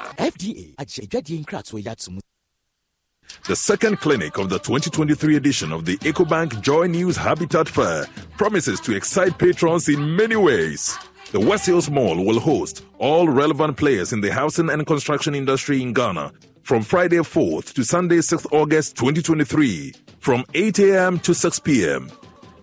FDA 0.21 0.75
The 3.47 3.55
second 3.55 3.99
clinic 4.01 4.37
of 4.37 4.49
the 4.49 4.59
2023 4.59 5.35
edition 5.35 5.71
of 5.71 5.85
the 5.85 5.97
EcoBank 5.97 6.61
Joy 6.61 6.85
News 6.85 7.17
Habitat 7.17 7.67
Fair 7.67 8.05
promises 8.37 8.79
to 8.81 8.95
excite 8.95 9.39
patrons 9.39 9.89
in 9.89 10.15
many 10.15 10.35
ways. 10.35 10.95
The 11.31 11.39
West 11.39 11.65
Hills 11.65 11.89
Mall 11.89 12.23
will 12.23 12.39
host 12.39 12.85
all 12.99 13.29
relevant 13.29 13.77
players 13.77 14.13
in 14.13 14.21
the 14.21 14.31
housing 14.31 14.69
and 14.69 14.85
construction 14.85 15.33
industry 15.33 15.81
in 15.81 15.91
Ghana 15.91 16.31
from 16.61 16.83
Friday 16.83 17.17
4th 17.17 17.73
to 17.73 17.83
Sunday 17.83 18.17
6th 18.17 18.45
August 18.51 18.95
2023 18.97 19.95
from 20.19 20.45
8 20.53 20.77
a.m. 20.77 21.19
to 21.21 21.33
6 21.33 21.59
p.m. 21.61 22.11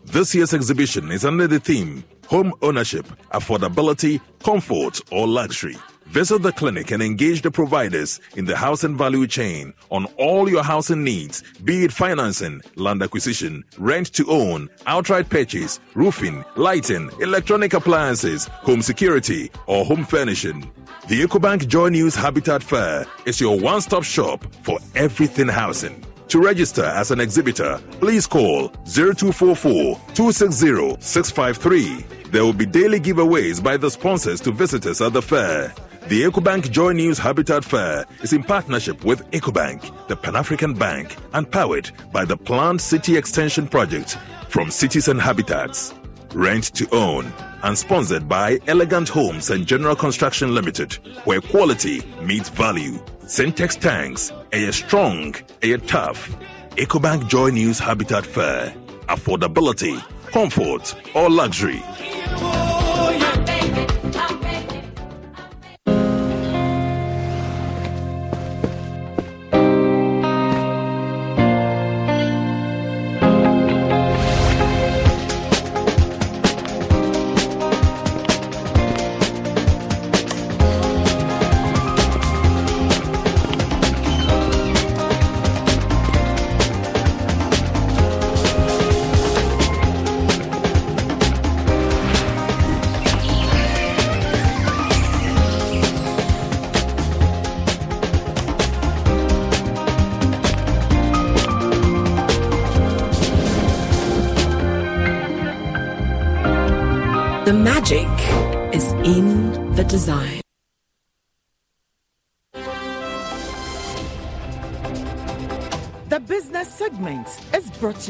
This 0.04 0.32
year's 0.32 0.54
exhibition 0.54 1.11
is 1.11 1.24
under 1.24 1.48
the 1.48 1.59
theme 1.59 2.04
Home 2.28 2.52
Ownership, 2.62 3.06
Affordability, 3.32 4.20
Comfort, 4.44 5.00
or 5.11 5.26
Luxury. 5.26 5.76
Visit 6.09 6.40
the 6.40 6.52
clinic 6.52 6.90
and 6.90 7.02
engage 7.02 7.42
the 7.42 7.50
providers 7.50 8.18
in 8.34 8.46
the 8.46 8.56
housing 8.56 8.96
value 8.96 9.26
chain 9.26 9.74
on 9.90 10.06
all 10.16 10.48
your 10.48 10.62
housing 10.62 11.04
needs, 11.04 11.42
be 11.64 11.84
it 11.84 11.92
financing, 11.92 12.62
land 12.76 13.02
acquisition, 13.02 13.62
rent 13.76 14.11
to 14.14 14.24
own, 14.30 14.70
outright 14.86 15.28
purchase, 15.28 15.80
roofing, 15.94 16.42
lighting, 16.56 17.11
electronic 17.20 17.74
appliances, 17.74 18.46
home 18.46 18.80
security, 18.80 19.50
or 19.66 19.84
home 19.84 20.02
furnishing. 20.02 20.72
The 21.09 21.24
EcoBank 21.24 21.68
Joy 21.68 21.90
News 21.90 22.14
Habitat 22.14 22.62
Fair 22.62 23.04
is 23.26 23.38
your 23.38 23.61
one 23.61 23.82
stop 23.82 24.02
shop 24.02 24.42
for 24.62 24.78
everything 24.94 25.48
housing. 25.48 26.02
To 26.28 26.40
register 26.40 26.84
as 26.84 27.11
an 27.11 27.20
exhibitor, 27.20 27.78
please 28.00 28.26
call 28.26 28.68
0244 28.86 29.94
260 30.14 30.96
653. 31.00 32.06
There 32.30 32.44
will 32.44 32.54
be 32.54 32.66
daily 32.66 32.98
giveaways 32.98 33.62
by 33.62 33.76
the 33.76 33.90
sponsors 33.90 34.40
to 34.42 34.52
visitors 34.52 35.02
at 35.02 35.12
the 35.12 35.22
fair. 35.22 35.74
The 36.07 36.22
EcoBank 36.22 36.70
Joy 36.70 36.92
News 36.92 37.18
Habitat 37.18 37.64
Fair 37.64 38.07
is 38.22 38.32
in 38.32 38.42
partnership 38.42 39.05
with 39.05 39.30
EcoBank, 39.32 40.09
the 40.09 40.16
Pan 40.16 40.36
African 40.36 40.72
Bank, 40.72 41.14
and 41.34 41.51
powered 41.51 41.90
by 42.12 42.24
the 42.24 42.36
Planned 42.36 42.80
City 42.80 43.16
Extension 43.16 43.68
Project 43.68 44.16
from 44.49 44.70
Cities 44.70 45.09
and 45.09 45.20
Habitats. 45.20 45.92
Rent 46.32 46.74
to 46.76 46.88
own 46.94 47.30
and 47.62 47.76
sponsored 47.76 48.26
by 48.26 48.59
Elegant 48.68 49.09
Homes 49.11 49.51
and 49.51 49.66
General 49.66 49.96
Construction 49.96 50.55
Limited, 50.55 50.94
where 51.24 51.42
quality 51.42 52.03
meets 52.22 52.49
value. 52.49 52.99
Sintex 53.24 53.78
tanks, 53.78 54.32
a 54.53 54.72
strong, 54.72 55.34
a 55.61 55.76
tough. 55.78 56.34
EcoBank 56.76 57.28
Joy 57.28 57.51
News 57.51 57.78
Habitat 57.78 58.24
Fair. 58.24 58.72
Affordability, 59.09 60.01
comfort, 60.30 60.94
or 61.14 61.28
luxury. 61.28 61.82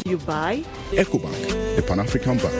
To 0.02 0.10
you 0.10 0.18
by 0.18 0.62
EcoBank, 0.90 1.76
the 1.76 1.82
Pan 1.82 2.00
African 2.00 2.38
Bank. 2.38 2.52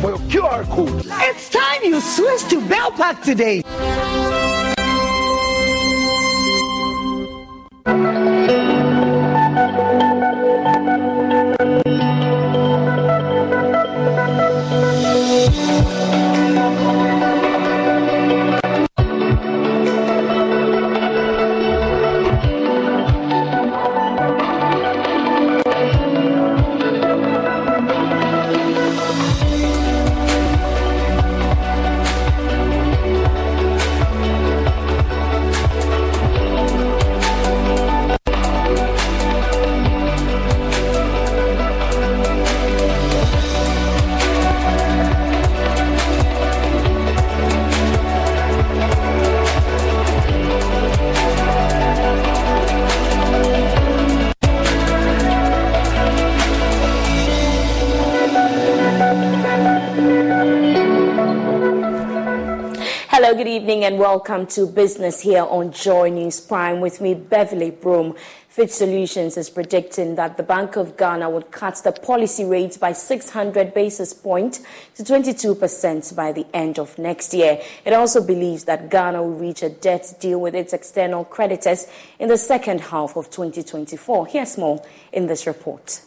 for 0.00 0.10
your 0.10 0.18
QR 0.30 0.64
code. 0.70 1.02
It's 1.06 1.50
time 1.50 1.82
you 1.82 2.00
switch 2.00 2.42
to 2.50 2.66
Bell 2.68 2.90
Pack 2.92 3.22
today. 3.22 3.63
Welcome 64.04 64.46
to 64.46 64.66
Business 64.66 65.22
here 65.22 65.44
on 65.44 65.72
Joy 65.72 66.10
News 66.10 66.38
Prime 66.38 66.82
with 66.82 67.00
me, 67.00 67.14
Beverly 67.14 67.70
Broom. 67.70 68.14
Fitch 68.50 68.72
Solutions 68.72 69.38
is 69.38 69.48
predicting 69.48 70.16
that 70.16 70.36
the 70.36 70.42
Bank 70.42 70.76
of 70.76 70.98
Ghana 70.98 71.30
would 71.30 71.50
cut 71.50 71.80
the 71.82 71.90
policy 71.90 72.44
rate 72.44 72.78
by 72.78 72.92
600 72.92 73.72
basis 73.72 74.12
points 74.12 74.60
to 74.96 75.02
22% 75.02 76.14
by 76.14 76.32
the 76.32 76.46
end 76.52 76.78
of 76.78 76.98
next 76.98 77.32
year. 77.32 77.58
It 77.86 77.94
also 77.94 78.22
believes 78.22 78.64
that 78.64 78.90
Ghana 78.90 79.22
will 79.22 79.38
reach 79.38 79.62
a 79.62 79.70
debt 79.70 80.12
deal 80.20 80.38
with 80.38 80.54
its 80.54 80.74
external 80.74 81.24
creditors 81.24 81.86
in 82.18 82.28
the 82.28 82.36
second 82.36 82.82
half 82.82 83.16
of 83.16 83.30
2024. 83.30 84.26
Here's 84.26 84.58
more 84.58 84.84
in 85.14 85.28
this 85.28 85.46
report. 85.46 86.02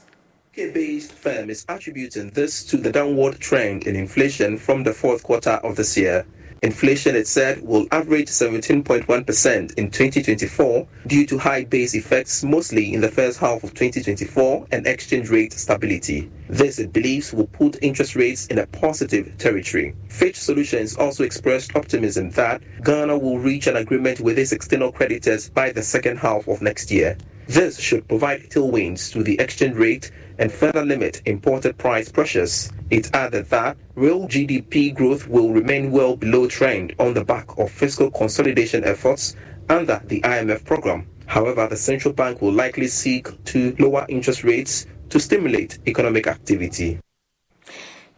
UK-based 0.55 1.13
firm 1.13 1.49
is 1.49 1.65
attributing 1.67 2.29
this 2.29 2.63
to 2.65 2.77
the 2.77 2.91
downward 2.91 3.39
trend 3.39 3.87
in 3.87 3.95
inflation 3.95 4.55
from 4.59 4.83
the 4.83 4.93
fourth 4.93 5.23
quarter 5.23 5.59
of 5.63 5.75
this 5.75 5.97
year. 5.97 6.27
Inflation, 6.63 7.15
it 7.15 7.27
said, 7.27 7.61
will 7.61 7.87
average 7.91 8.27
17.1% 8.27 9.73
in 9.75 9.91
2024 9.91 10.87
due 11.05 11.25
to 11.25 11.37
high 11.37 11.63
base 11.63 11.93
effects, 11.93 12.43
mostly 12.43 12.93
in 12.93 13.01
the 13.01 13.11
first 13.11 13.39
half 13.39 13.63
of 13.63 13.73
2024, 13.73 14.67
and 14.71 14.87
exchange 14.87 15.29
rate 15.29 15.53
stability. 15.53 16.31
This, 16.49 16.79
it 16.79 16.91
believes, 16.91 17.33
will 17.33 17.47
put 17.47 17.77
interest 17.83 18.15
rates 18.15 18.47
in 18.47 18.57
a 18.57 18.67
positive 18.67 19.37
territory. 19.37 19.93
Fitch 20.09 20.37
Solutions 20.37 20.95
also 20.95 21.23
expressed 21.23 21.75
optimism 21.75 22.31
that 22.31 22.61
Ghana 22.83 23.17
will 23.17 23.37
reach 23.37 23.67
an 23.67 23.77
agreement 23.77 24.19
with 24.19 24.39
its 24.39 24.51
external 24.51 24.91
creditors 24.91 25.49
by 25.49 25.71
the 25.71 25.83
second 25.83 26.17
half 26.17 26.47
of 26.47 26.61
next 26.61 26.89
year. 26.89 27.17
This 27.47 27.79
should 27.79 28.07
provide 28.09 28.49
tailwinds 28.49 29.11
to 29.13 29.23
the 29.23 29.39
exchange 29.39 29.75
rate 29.75 30.11
and 30.37 30.51
further 30.51 30.83
limit 30.83 31.21
imported 31.25 31.77
price 31.77 32.09
pressures. 32.09 32.71
It 32.89 33.13
added 33.13 33.49
that 33.49 33.75
real 33.95 34.27
GDP 34.29 34.95
growth 34.95 35.27
will 35.27 35.51
remain 35.51 35.91
well 35.91 36.15
below 36.15 36.47
trend 36.47 36.95
on 36.99 37.13
the 37.13 37.25
back 37.25 37.57
of 37.57 37.69
fiscal 37.69 38.09
consolidation 38.09 38.85
efforts 38.85 39.35
under 39.67 40.01
the 40.05 40.21
IMF 40.21 40.63
program. 40.63 41.05
However, 41.25 41.67
the 41.67 41.75
central 41.75 42.13
bank 42.13 42.41
will 42.41 42.53
likely 42.53 42.87
seek 42.87 43.27
to 43.45 43.75
lower 43.77 44.05
interest 44.07 44.45
rates 44.45 44.85
to 45.09 45.19
stimulate 45.19 45.79
economic 45.85 46.27
activity. 46.27 46.99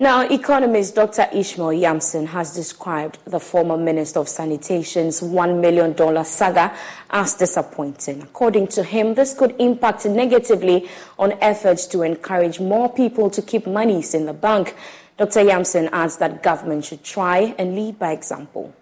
Now, 0.01 0.21
economist 0.21 0.95
Dr. 0.95 1.27
Ishmael 1.33 1.71
Yamson 1.71 2.27
has 2.27 2.55
described 2.55 3.17
the 3.25 3.39
former 3.41 3.75
Minister 3.75 4.19
of 4.19 4.29
Sanitation's 4.29 5.19
$1 5.19 5.59
million 5.59 6.23
saga 6.23 6.73
as 7.09 7.33
disappointing. 7.33 8.21
According 8.21 8.67
to 8.67 8.83
him, 8.83 9.15
this 9.15 9.33
could 9.33 9.53
impact 9.59 10.05
negatively 10.05 10.87
on 11.17 11.33
efforts 11.41 11.85
to 11.87 12.03
encourage 12.03 12.61
more 12.61 12.87
people 12.93 13.29
to 13.29 13.41
keep 13.41 13.67
monies 13.67 14.13
in 14.13 14.25
the 14.25 14.31
bank. 14.31 14.73
Dr. 15.17 15.41
Yamson 15.41 15.89
adds 15.91 16.15
that 16.19 16.41
government 16.41 16.85
should 16.85 17.03
try 17.03 17.53
and 17.57 17.75
lead 17.75 17.99
by 17.99 18.13
example. 18.13 18.73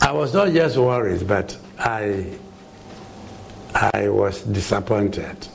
I 0.00 0.10
was 0.10 0.34
not 0.34 0.52
just 0.52 0.76
worried, 0.76 1.24
but 1.28 1.56
I, 1.78 2.36
I 3.76 4.08
was 4.08 4.42
disappointed. 4.42 5.46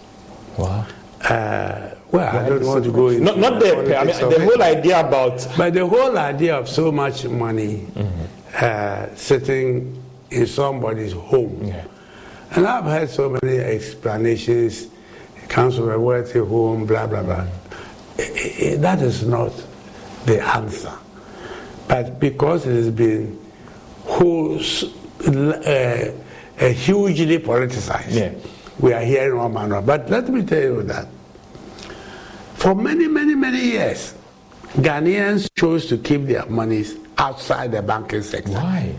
Wow. 0.58 0.88
Uh, 1.26 1.90
well, 2.12 2.36
I 2.36 2.50
don't 2.50 2.66
want 2.66 2.84
to 2.86 2.92
go 2.92 3.10
into 3.10 3.24
not, 3.24 3.38
not 3.38 3.60
the, 3.60 3.98
I 3.98 4.04
mean, 4.04 4.16
the 4.30 4.40
whole 4.44 4.62
idea 4.64 5.00
about. 5.00 5.48
But 5.58 5.74
the 5.74 5.86
whole 5.86 6.18
idea 6.18 6.58
of 6.58 6.68
so 6.70 6.92
much 6.92 7.26
money 7.26 7.88
Mm-hmm. 7.96 8.26
uh, 8.62 9.16
sitting 9.16 10.02
in 10.32 10.48
somebody's 10.48 11.14
home. 11.14 11.64
Yeah. 11.66 11.84
And 12.52 12.66
I've 12.68 12.86
heard 12.86 13.10
so 13.10 13.38
many 13.42 13.58
explanations, 13.60 14.88
it 15.38 15.50
comes 15.50 15.76
from 15.78 15.90
a 15.92 16.00
wealthy 16.00 16.40
home, 16.40 16.86
blah, 16.86 17.06
blah, 17.08 17.22
blah. 17.24 17.46
I- 18.18 18.22
I- 18.22 18.72
I- 18.74 18.76
that 18.78 19.02
is 19.02 19.24
not 19.26 19.52
the 20.26 20.42
answer. 20.42 20.92
But 21.88 22.20
because 22.20 22.66
it 22.66 22.74
has 22.76 22.90
been 22.90 23.40
whole, 24.06 24.60
uh, 25.28 25.32
uh, 25.72 26.10
hugely 26.70 27.38
politicized, 27.40 28.12
Yeah. 28.16 28.32
we 28.80 28.94
are 28.94 29.02
hearing 29.02 29.38
one 29.38 29.54
manner. 29.54 29.82
But 29.82 30.10
let 30.10 30.28
me 30.30 30.44
tell 30.44 30.60
you 30.62 30.84
that 30.84 31.08
for 32.60 32.76
many, 32.76 33.08
many, 33.08 33.36
many 33.36 33.62
years, 33.62 34.14
Ghanaians 34.76 35.48
chose 35.56 35.88
to 35.88 35.98
keep 35.98 36.26
their 36.26 36.46
monies 36.48 36.98
outside 37.18 37.72
the 37.72 37.82
banking 37.82 38.22
sector. 38.22 38.52
Why? 38.52 38.94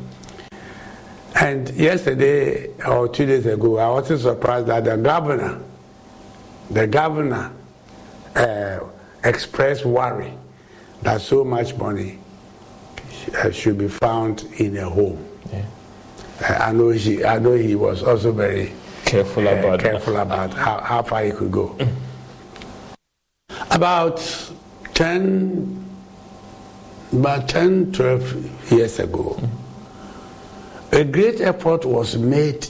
And 1.39 1.69
yesterday 1.71 2.71
or 2.87 3.07
two 3.09 3.27
days 3.27 3.45
ago, 3.45 3.77
I 3.79 3.89
wasn't 3.91 4.23
surprised 4.23 4.67
that 4.69 4.85
the 4.85 4.97
governor, 4.97 5.61
the 6.71 6.87
governor, 6.87 7.53
uh, 8.35 8.81
expressed 9.25 9.85
worry 9.85 10.33
that 11.03 11.21
so 11.21 11.45
much 11.45 11.77
money 11.77 12.19
uh, 13.37 13.51
should 13.51 13.77
be 13.77 13.89
found 13.89 14.43
in 14.57 14.79
a 14.79 14.89
home. 14.89 15.23
Yeah. 15.53 15.65
Uh, 16.49 16.55
I 16.55 16.73
know 16.73 16.89
he, 16.89 17.25
I 17.25 17.39
know 17.39 17.53
he 17.53 17.75
was 17.75 18.03
also 18.03 18.33
very 18.33 18.73
Careful 19.05 19.47
uh, 19.49 19.53
about 19.53 19.81
careful 19.81 20.17
about 20.17 20.55
how, 20.55 20.81
how 20.81 21.03
far 21.03 21.25
he 21.25 21.33
could 21.33 21.53
go. 21.53 21.77
About 23.71 24.21
10, 24.95 25.85
about 27.13 27.49
10, 27.49 27.93
12 27.93 28.73
years 28.73 28.99
ago, 28.99 29.41
a 30.93 31.05
great 31.05 31.41
effort 31.41 31.85
was 31.85 32.17
made 32.17 32.67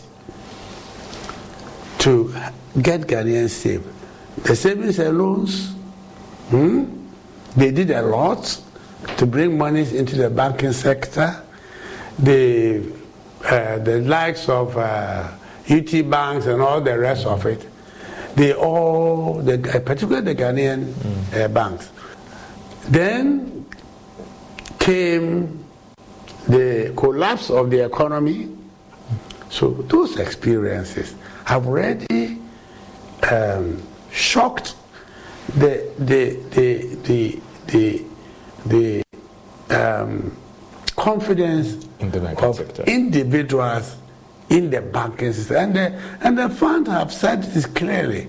to 1.99 2.35
get 2.83 3.03
Ghanaians 3.03 3.51
saved. 3.51 3.87
The 4.45 4.55
savings 4.55 4.99
and 4.99 5.19
loans, 5.19 5.71
hmm, 6.51 6.85
they 7.57 7.71
did 7.71 7.91
a 7.91 8.03
lot 8.03 8.61
to 9.17 9.27
bring 9.27 9.57
monies 9.57 9.93
into 9.93 10.17
the 10.17 10.31
banking 10.31 10.73
sector. 10.73 11.43
The, 12.19 12.93
uh, 13.45 13.79
the 13.79 14.01
likes 14.03 14.49
of 14.49 14.77
uh, 14.77 15.29
UT 15.69 16.11
banks 16.11 16.47
and 16.47 16.61
all 16.61 16.81
the 16.81 16.99
rest 16.99 17.27
of 17.27 17.47
it, 17.47 17.70
they 18.37 18.55
all, 18.55 19.35
the, 19.43 19.59
particularly 19.85 20.33
the 20.33 20.43
Ghanaian 20.43 20.93
uh, 21.35 21.49
banks. 21.49 21.91
Then 22.89 23.67
came 24.79 25.65
the 26.49 26.93
collapse 26.97 27.51
of 27.51 27.71
the 27.71 27.85
economy. 27.85 28.49
So 29.51 29.71
those 29.71 30.19
experiences 30.19 31.15
have 31.45 31.67
already 31.67 32.39
um, 33.31 33.83
shocked 34.11 34.77
the 35.57 35.91
the 35.99 36.37
the 36.51 36.95
the 37.03 37.41
the, 37.67 38.05
the 38.67 39.03
um, 39.71 40.37
confidence 40.97 41.87
In 42.01 42.11
the 42.11 42.21
banking 42.21 42.45
of 42.45 42.57
sector. 42.57 42.83
individuals 42.85 43.97
in 44.51 44.69
the 44.69 44.83
banking 44.83 45.33
system. 45.33 45.57
And 45.57 45.77
the, 45.77 46.03
and 46.21 46.39
the 46.39 46.51
fund 46.51 46.89
have 46.89 47.13
said 47.13 47.43
this 47.45 47.67
clearly 47.67 48.29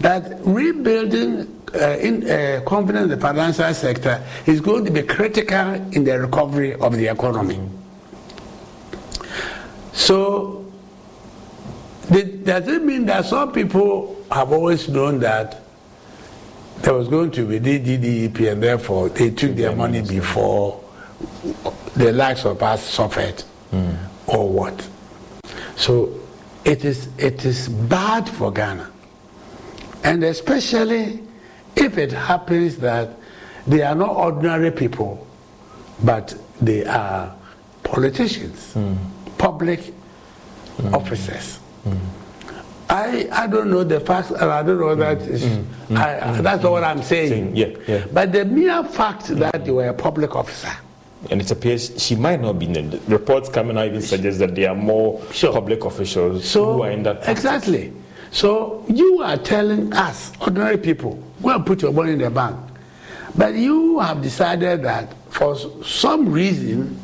that 0.00 0.38
rebuilding 0.44 1.52
uh, 1.74 1.96
in, 1.98 2.28
uh, 2.30 2.62
confidence 2.66 3.04
in 3.04 3.10
the 3.10 3.16
financial 3.18 3.74
sector 3.74 4.24
is 4.46 4.60
going 4.60 4.84
to 4.84 4.90
be 4.90 5.02
critical 5.02 5.74
in 5.92 6.04
the 6.04 6.18
recovery 6.18 6.74
of 6.74 6.96
the 6.96 7.08
economy. 7.08 7.60
So, 9.92 10.64
the, 12.08 12.24
does 12.24 12.68
it 12.68 12.84
mean 12.84 13.06
that 13.06 13.24
some 13.24 13.52
people 13.52 14.24
have 14.30 14.52
always 14.52 14.88
known 14.88 15.18
that 15.20 15.62
there 16.82 16.94
was 16.94 17.08
going 17.08 17.32
to 17.32 17.46
be 17.46 17.58
DDDEP 17.58 18.52
and 18.52 18.62
therefore 18.62 19.08
they 19.08 19.30
took 19.30 19.56
their 19.56 19.74
money 19.74 20.02
before 20.02 20.80
the 21.96 22.12
likes 22.12 22.44
of 22.44 22.62
us 22.62 22.84
suffered 22.84 23.42
or 24.26 24.48
what? 24.48 24.88
So 25.76 26.18
it 26.64 26.84
is, 26.84 27.08
it 27.18 27.44
is 27.44 27.68
bad 27.68 28.28
for 28.28 28.52
Ghana. 28.52 28.90
And 30.04 30.24
especially 30.24 31.22
if 31.76 31.98
it 31.98 32.12
happens 32.12 32.76
that 32.78 33.10
they 33.66 33.82
are 33.82 33.94
not 33.94 34.10
ordinary 34.10 34.70
people, 34.70 35.26
but 36.02 36.34
they 36.60 36.84
are 36.84 37.34
politicians, 37.82 38.72
hmm. 38.72 38.94
public 39.38 39.80
hmm. 40.76 40.94
officers. 40.94 41.56
Hmm. 41.84 41.96
I, 42.88 43.28
I 43.32 43.46
don't 43.48 43.70
know 43.70 43.82
the 43.82 43.98
facts, 44.00 44.30
and 44.30 44.44
I 44.44 44.62
don't 44.62 44.78
know 44.78 44.94
that 44.94 45.20
is, 45.22 45.44
I, 45.90 46.40
that's 46.40 46.62
not 46.62 46.70
what 46.70 46.84
I'm 46.84 47.02
saying. 47.02 47.56
Yeah, 47.56 47.74
yeah. 47.88 48.06
But 48.12 48.32
the 48.32 48.44
mere 48.44 48.84
fact 48.84 49.26
that 49.28 49.66
you 49.66 49.74
were 49.76 49.88
a 49.88 49.94
public 49.94 50.36
officer, 50.36 50.70
And 51.30 51.40
it 51.40 51.50
appears 51.50 51.92
she 52.02 52.14
might 52.16 52.40
not 52.40 52.58
be 52.58 52.66
named. 52.66 53.00
Reports 53.08 53.48
coming 53.48 53.76
out 53.76 53.86
even 53.86 54.02
suggest 54.02 54.38
that 54.40 54.54
there 54.54 54.70
are 54.70 54.74
more 54.76 55.20
public 55.32 55.84
officials 55.84 56.52
who 56.52 56.82
are 56.82 56.90
in 56.90 57.02
that. 57.04 57.22
practice. 57.22 57.44
Exactly. 57.44 57.92
So 58.30 58.84
you 58.88 59.22
are 59.22 59.36
telling 59.36 59.92
us, 59.92 60.32
ordinary 60.40 60.76
people, 60.78 61.22
go 61.42 61.50
and 61.54 61.64
put 61.64 61.82
your 61.82 61.92
money 61.92 62.12
in 62.12 62.18
the 62.18 62.30
bank. 62.30 62.56
But 63.36 63.54
you 63.54 63.98
have 64.00 64.22
decided 64.22 64.82
that 64.84 65.14
for 65.30 65.56
some 65.84 66.30
reason, 66.30 67.00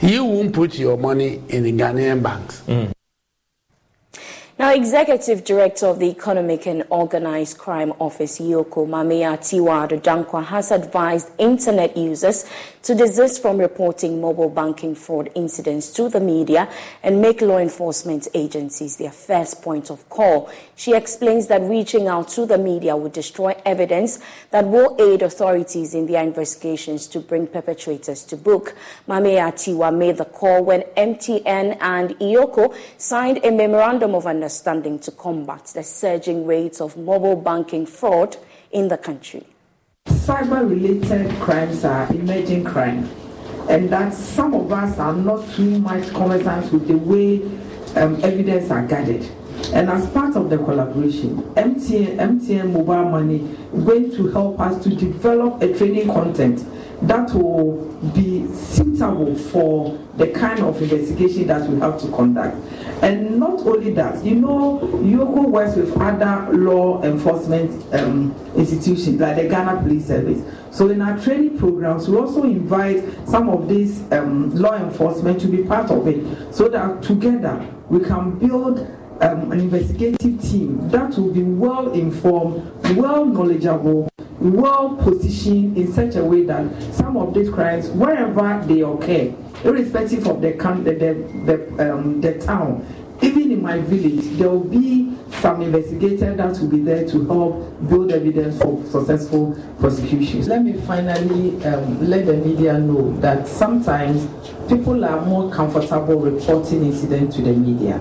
you 0.00 0.24
won't 0.24 0.52
put 0.52 0.78
your 0.78 0.96
money 0.96 1.42
in 1.48 1.64
the 1.64 1.72
Ghanaian 1.72 2.22
banks. 2.22 2.60
Hmm. 2.60 2.86
Now, 4.58 4.72
Executive 4.72 5.44
Director 5.44 5.84
of 5.84 5.98
the 5.98 6.06
Economic 6.06 6.66
and 6.66 6.84
Organized 6.88 7.58
Crime 7.58 7.92
Office, 7.98 8.38
Yoko 8.38 8.88
Tiwaa 8.88 9.86
Addo-Danquah, 9.86 10.46
has 10.46 10.70
advised 10.70 11.28
internet 11.36 11.94
users 11.94 12.46
to 12.80 12.94
desist 12.94 13.42
from 13.42 13.58
reporting 13.58 14.18
mobile 14.18 14.48
banking 14.48 14.94
fraud 14.94 15.28
incidents 15.34 15.92
to 15.92 16.08
the 16.08 16.20
media 16.20 16.70
and 17.02 17.20
make 17.20 17.42
law 17.42 17.58
enforcement 17.58 18.28
agencies 18.32 18.96
their 18.96 19.10
first 19.10 19.60
point 19.60 19.90
of 19.90 20.08
call. 20.08 20.50
She 20.78 20.94
explains 20.94 21.46
that 21.46 21.62
reaching 21.62 22.06
out 22.06 22.28
to 22.28 22.44
the 22.44 22.58
media 22.58 22.94
would 22.94 23.12
destroy 23.12 23.56
evidence 23.64 24.20
that 24.50 24.66
will 24.66 24.94
aid 25.00 25.22
authorities 25.22 25.94
in 25.94 26.06
their 26.06 26.22
investigations 26.22 27.06
to 27.08 27.18
bring 27.18 27.46
perpetrators 27.46 28.22
to 28.24 28.36
book. 28.36 28.76
Mamiya 29.08 29.54
Tiwa 29.54 29.96
made 29.96 30.18
the 30.18 30.26
call 30.26 30.62
when 30.62 30.82
MTN 30.94 31.78
and 31.80 32.10
EOCO 32.18 32.76
signed 32.98 33.40
a 33.42 33.50
memorandum 33.50 34.14
of 34.14 34.26
understanding 34.26 34.98
to 34.98 35.10
combat 35.10 35.64
the 35.74 35.82
surging 35.82 36.44
rates 36.44 36.82
of 36.82 36.98
mobile 36.98 37.36
banking 37.36 37.86
fraud 37.86 38.36
in 38.70 38.88
the 38.88 38.98
country. 38.98 39.46
cyber 40.26 40.68
related 40.68 41.30
crimes 41.40 41.84
are 41.84 42.06
emerging 42.12 42.64
crime 42.64 43.08
and 43.70 43.88
that 43.88 44.12
some 44.12 44.52
of 44.54 44.70
us 44.72 44.98
are 44.98 45.14
not 45.14 45.40
too 45.54 45.78
much 45.78 46.06
conversant 46.10 46.70
with 46.72 46.86
the 46.86 46.98
way 46.98 47.42
um, 47.96 48.22
evidence 48.22 48.70
are 48.70 48.84
gathered 48.86 49.24
and 49.72 49.90
as 49.90 50.08
part 50.10 50.36
of 50.36 50.50
the 50.50 50.58
collaboration 50.58 51.36
mtn 51.54 52.16
mtn 52.16 52.72
mobile 52.72 53.04
money 53.04 53.38
going 53.84 54.10
to 54.10 54.28
help 54.28 54.58
us 54.60 54.82
to 54.82 54.90
develop 54.90 55.60
a 55.62 55.72
training 55.76 56.06
content 56.06 56.64
that 57.02 57.32
will 57.34 57.76
be 58.14 58.46
suitable 58.54 59.34
for 59.34 59.98
the 60.16 60.28
kind 60.28 60.60
of 60.60 60.80
investigation 60.80 61.46
that 61.46 61.68
we 61.68 61.78
have 61.80 62.00
to 62.00 62.08
conduct. 62.08 62.56
And 63.02 63.38
not 63.38 63.60
only 63.66 63.92
that 63.92 64.24
you 64.24 64.36
know 64.36 64.80
EOCO 65.02 65.48
works 65.48 65.76
with 65.76 65.94
other 66.00 66.52
law 66.56 67.02
enforcement 67.02 67.94
um, 67.94 68.34
institutions 68.56 69.20
like 69.20 69.36
the 69.36 69.48
ghana 69.48 69.82
police 69.82 70.06
service. 70.06 70.42
So 70.70 70.88
in 70.88 71.02
our 71.02 71.18
training 71.22 71.58
programs, 71.58 72.08
we 72.08 72.16
also 72.16 72.44
invite 72.44 73.04
some 73.28 73.50
of 73.50 73.68
these 73.68 74.10
um, 74.12 74.54
law 74.54 74.74
enforcement 74.74 75.40
to 75.42 75.48
be 75.48 75.64
part 75.64 75.90
of 75.90 76.06
it, 76.06 76.54
so 76.54 76.68
that 76.68 77.02
together 77.02 77.66
we 77.88 78.00
can 78.00 78.38
build 78.38 78.86
um, 79.20 79.52
an 79.52 79.60
investigative 79.60 80.40
team 80.42 80.88
that 80.90 81.16
will 81.16 81.32
be 81.32 81.42
well 81.42 81.92
informed, 81.92 82.62
well 82.96 83.24
knowledgeable, 83.24 84.08
well 84.38 84.96
positioned 84.96 85.76
in 85.76 85.92
such 85.92 86.16
a 86.16 86.24
way 86.24 86.44
that 86.44 86.64
some 86.94 87.16
of 87.16 87.32
these 87.34 87.48
crimes, 87.48 87.88
wherever 87.90 88.62
they 88.66 88.80
occur, 88.82 89.34
irrespective 89.64 90.26
of 90.26 90.40
the 90.40 90.52
the 90.52 90.92
the, 90.92 91.76
the, 91.76 91.92
um, 91.92 92.20
the 92.20 92.38
town, 92.40 92.86
even 93.22 93.50
in 93.50 93.62
my 93.62 93.78
village, 93.78 94.36
there 94.38 94.50
will 94.50 94.60
be 94.64 95.16
some 95.40 95.62
investigator 95.62 96.34
that 96.34 96.58
will 96.58 96.68
be 96.68 96.80
there 96.80 97.08
to 97.08 97.24
help 97.26 97.88
build 97.88 98.12
evidence 98.12 98.58
for 98.60 98.84
successful 98.84 99.56
prosecutions. 99.78 100.48
Let 100.48 100.62
me 100.62 100.74
finally 100.74 101.64
um, 101.64 102.06
let 102.06 102.26
the 102.26 102.34
media 102.34 102.78
know 102.78 103.16
that 103.20 103.48
sometimes 103.48 104.26
people 104.68 105.04
are 105.04 105.24
more 105.24 105.50
comfortable 105.50 106.20
reporting 106.20 106.84
incidents 106.84 107.36
to 107.36 107.42
the 107.42 107.52
media. 107.52 107.96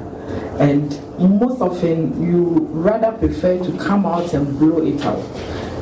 And 0.60 0.92
most 1.20 1.62
often, 1.62 2.22
you 2.22 2.68
rather 2.72 3.12
prefer 3.18 3.64
to 3.64 3.78
come 3.78 4.06
out 4.06 4.34
and 4.34 4.58
blow 4.60 4.86
it 4.86 5.04
out. 5.06 5.22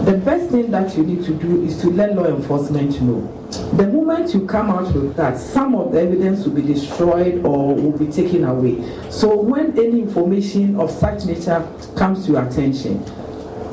The 0.06 0.18
best 0.18 0.50
thing 0.50 0.70
that 0.72 0.98
you 0.98 1.04
need 1.04 1.24
to 1.26 1.34
do 1.34 1.64
is 1.64 1.80
to 1.82 1.90
let 1.90 2.16
law 2.16 2.26
enforcement 2.26 3.02
know. 3.02 3.22
The 3.78 3.88
moment 3.88 4.34
you 4.34 4.46
come 4.46 4.70
out 4.70 4.94
with 4.94 5.16
that, 5.16 5.38
some 5.38 5.76
of 5.76 5.94
the 5.94 6.02
evidence 6.02 6.46
will 6.46 6.54
be 6.56 6.62
destroyed 6.62 7.46
or 7.46 7.74
will 7.74 7.98
be 7.98 8.08
taken 8.08 8.44
away. 8.44 8.84
So, 9.10 9.40
when 9.40 9.78
any 9.80 10.02
information 10.02 10.80
of 10.80 10.92
such 10.92 11.26
nature 11.26 11.66
comes 11.96 12.26
to 12.26 12.34
your 12.34 12.46
attention, 12.46 12.98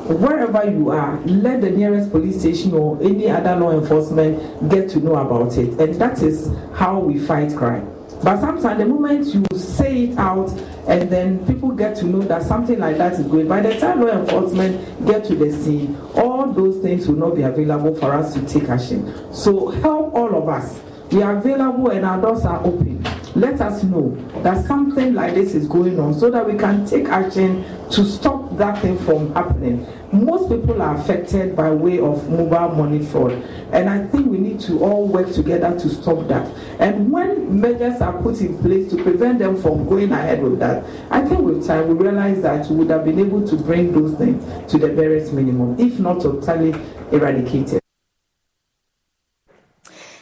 wherever 0.07 0.69
you 0.69 0.89
are, 0.91 1.19
let 1.25 1.61
the 1.61 1.69
nearest 1.69 2.11
police 2.11 2.39
station 2.39 2.73
or 2.73 3.01
any 3.03 3.29
other 3.29 3.55
law 3.57 3.71
enforcement 3.71 4.69
get 4.69 4.89
to 4.91 4.99
know 4.99 5.15
about 5.15 5.57
it. 5.57 5.79
And 5.79 5.95
that 5.95 6.21
is 6.21 6.49
how 6.73 6.99
we 6.99 7.19
fight 7.19 7.55
crime. 7.55 8.00
But 8.23 8.39
sometimes 8.39 8.77
the 8.77 8.85
moment 8.85 9.33
you 9.33 9.43
say 9.57 10.03
it 10.03 10.17
out 10.17 10.51
and 10.87 11.09
then 11.09 11.45
people 11.47 11.71
get 11.71 11.95
to 11.97 12.05
know 12.05 12.21
that 12.21 12.43
something 12.43 12.77
like 12.77 12.97
that 12.97 13.13
is 13.13 13.25
going, 13.25 13.47
by 13.47 13.61
the 13.61 13.79
time 13.79 14.01
law 14.01 14.11
enforcement 14.11 15.07
get 15.07 15.25
to 15.25 15.35
the 15.35 15.51
scene, 15.51 15.97
all 16.15 16.51
those 16.51 16.77
things 16.83 17.07
will 17.07 17.15
not 17.15 17.35
be 17.35 17.41
available 17.41 17.95
for 17.95 18.13
us 18.13 18.33
to 18.35 18.41
take 18.47 18.69
action. 18.69 19.33
So 19.33 19.69
help 19.69 20.13
all 20.13 20.35
of 20.35 20.47
us. 20.49 20.79
We 21.11 21.23
are 21.23 21.37
available 21.37 21.89
and 21.89 22.05
our 22.05 22.21
doors 22.21 22.45
are 22.45 22.63
open. 22.65 23.03
Let 23.35 23.59
us 23.59 23.83
know 23.83 24.15
that 24.43 24.65
something 24.65 25.13
like 25.13 25.33
this 25.33 25.55
is 25.55 25.67
going 25.67 25.99
on 25.99 26.13
so 26.13 26.29
that 26.29 26.45
we 26.45 26.57
can 26.57 26.85
take 26.85 27.07
action 27.07 27.65
to 27.89 28.05
stop 28.05 28.40
that 28.57 28.81
thing 28.81 28.97
from 28.99 29.33
happening. 29.33 29.87
Most 30.11 30.49
people 30.49 30.81
are 30.81 30.95
affected 30.97 31.55
by 31.55 31.71
way 31.71 31.99
of 31.99 32.29
mobile 32.29 32.75
money 32.75 33.05
fraud. 33.05 33.31
And 33.71 33.89
i 33.89 34.05
think 34.07 34.27
we 34.27 34.37
need 34.37 34.59
to 34.61 34.83
all 34.83 35.07
work 35.07 35.31
together 35.31 35.77
to 35.79 35.89
stop 35.89 36.27
that. 36.27 36.45
And 36.79 37.11
when 37.11 37.41
measures 37.51 38.01
are 38.01 38.13
put 38.21 38.39
in 38.41 38.57
place 38.59 38.89
to 38.91 39.03
prevent 39.03 39.39
them 39.39 39.61
from 39.61 39.87
going 39.87 40.11
ahead 40.11 40.41
with 40.41 40.59
that 40.59 40.83
i 41.09 41.21
think 41.21 41.41
with 41.41 41.65
time 41.65 41.87
we 41.87 41.93
realize 41.93 42.41
that 42.41 42.67
we 42.69 42.77
would 42.77 42.89
have 42.89 43.03
been 43.03 43.19
able 43.19 43.45
to 43.47 43.55
bring 43.55 43.91
those 43.91 44.17
things 44.17 44.71
to 44.71 44.77
the 44.77 44.87
barest 44.87 45.33
minimum 45.33 45.77
if 45.79 45.99
not 45.99 46.21
totally 46.21 46.73
eradicated 47.11 47.80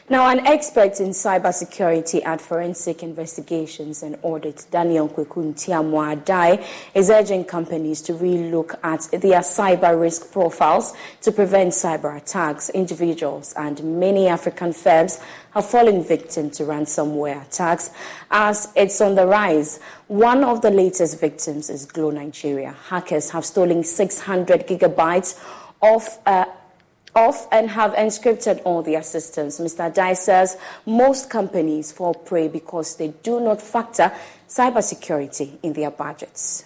now, 0.10 0.28
an 0.28 0.46
expert 0.48 1.00
in 1.00 1.10
cybersecurity 1.10 2.26
at 2.26 2.42
Forensic 2.42 3.04
Investigations 3.04 4.02
and 4.02 4.18
Audit, 4.24 4.66
Daniel 4.72 5.08
Kweku 5.08 5.40
is 6.96 7.10
urging 7.12 7.46
companies 7.46 8.02
to 8.02 8.14
relook 8.14 8.74
at 8.84 9.02
their 9.22 9.42
cyber 9.42 10.00
risk 10.00 10.32
profiles 10.32 10.94
to 11.22 11.32
prevent 11.32 11.74
cyber 11.74 12.18
attacks. 12.18 12.70
Individuals 12.72 13.54
and 13.56 13.84
many 14.00 14.28
African 14.28 14.74
firms 14.74 15.20
have 15.52 15.66
fallen 15.70 16.04
victim 16.04 16.50
to 16.52 16.64
ransomware 16.64 17.46
attacks 17.46 17.92
as 18.32 18.72
it's 18.76 19.00
on 19.02 19.14
the 19.14 19.28
rise. 19.28 19.80
One 20.08 20.44
of 20.44 20.62
the 20.62 20.72
latest 20.72 21.20
victims 21.20 21.70
is 21.70 21.86
Glo 21.86 22.10
Nigeria. 22.10 22.76
Hackers 22.88 23.30
have 23.30 23.46
stolen 23.46 23.84
600 23.84 24.68
gigabytes 24.68 25.40
of 25.82 26.08
uh, 26.26 26.46
off 27.16 27.48
and 27.52 27.70
have 27.70 27.94
encrypted 27.94 28.62
all 28.64 28.82
their 28.82 29.04
systems. 29.04 29.60
Mr. 29.60 29.94
Dai 29.94 30.14
says 30.14 30.58
most 30.86 31.30
companies 31.30 31.92
fall 31.92 32.14
prey 32.14 32.48
because 32.48 32.96
they 32.98 33.10
do 33.24 33.40
not 33.40 33.62
factor 33.62 34.12
cybersecurity 34.48 35.58
in 35.64 35.74
their 35.74 35.92
budgets. 35.92 36.66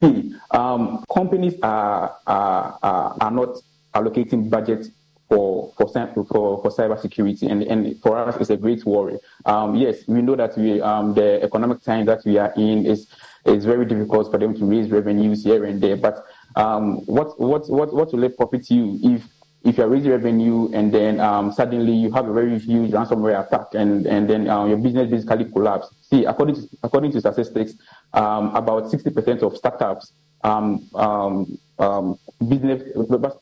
Hmm. 0.00 0.32
Um, 0.50 1.04
companies 1.12 1.54
are, 1.62 2.16
are, 2.26 2.78
are, 2.82 3.16
are, 3.20 3.30
not 3.30 3.56
allocating 3.94 4.50
budget 4.50 4.88
for 5.28 5.72
for 5.76 5.86
for, 5.88 6.24
for 6.62 6.70
cybersecurity, 6.70 7.50
and, 7.50 7.62
and 7.62 8.00
for 8.02 8.18
us, 8.18 8.36
it's 8.36 8.50
a 8.50 8.58
great 8.58 8.84
worry. 8.84 9.18
Um, 9.46 9.74
yes, 9.74 10.06
we 10.06 10.20
know 10.20 10.36
that 10.36 10.56
we 10.58 10.82
um, 10.82 11.14
the 11.14 11.42
economic 11.42 11.82
times 11.82 12.06
that 12.06 12.22
we 12.26 12.36
are 12.36 12.52
in 12.56 12.84
is 12.84 13.08
is 13.46 13.64
very 13.64 13.86
difficult 13.86 14.30
for 14.30 14.38
them 14.38 14.54
to 14.54 14.64
raise 14.66 14.90
revenues 14.90 15.44
here 15.44 15.64
and 15.64 15.80
there. 15.80 15.96
But 15.96 16.26
um, 16.56 16.98
what 17.06 17.40
what 17.40 17.68
what 17.70 17.92
what 17.92 18.12
will 18.12 18.24
it 18.24 18.36
profit 18.36 18.70
you 18.70 18.98
if 19.02 19.26
if 19.66 19.78
you're 19.78 19.88
raising 19.88 20.12
revenue 20.12 20.70
and 20.72 20.94
then 20.94 21.18
um, 21.18 21.52
suddenly 21.52 21.92
you 21.92 22.12
have 22.12 22.28
a 22.28 22.32
very 22.32 22.56
huge 22.58 22.92
ransomware 22.92 23.44
attack 23.44 23.66
and, 23.74 24.06
and 24.06 24.30
then 24.30 24.48
um, 24.48 24.68
your 24.68 24.78
business 24.78 25.10
basically 25.10 25.50
collapse. 25.50 25.92
See, 26.02 26.24
according 26.24 26.54
to, 26.54 26.68
according 26.84 27.12
to 27.12 27.20
statistics, 27.20 27.74
um, 28.12 28.54
about 28.54 28.84
60% 28.84 29.42
of 29.42 29.56
startups 29.56 30.12
um, 30.44 30.88
um, 30.94 31.58
um, 31.80 32.16
business 32.48 32.80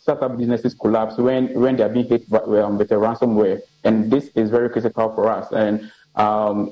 startup 0.01 0.39
businesses 0.39 0.75
collapse 0.75 1.19
when, 1.19 1.53
when 1.61 1.77
they 1.77 1.83
are 1.83 1.91
being 1.91 2.09
hit 2.09 2.23
with 2.31 2.91
a 2.91 2.95
ransomware. 2.95 3.61
And 3.85 4.11
this 4.11 4.29
is 4.35 4.49
very 4.49 4.71
critical 4.71 5.15
for 5.15 5.31
us. 5.31 5.53
And 5.53 5.93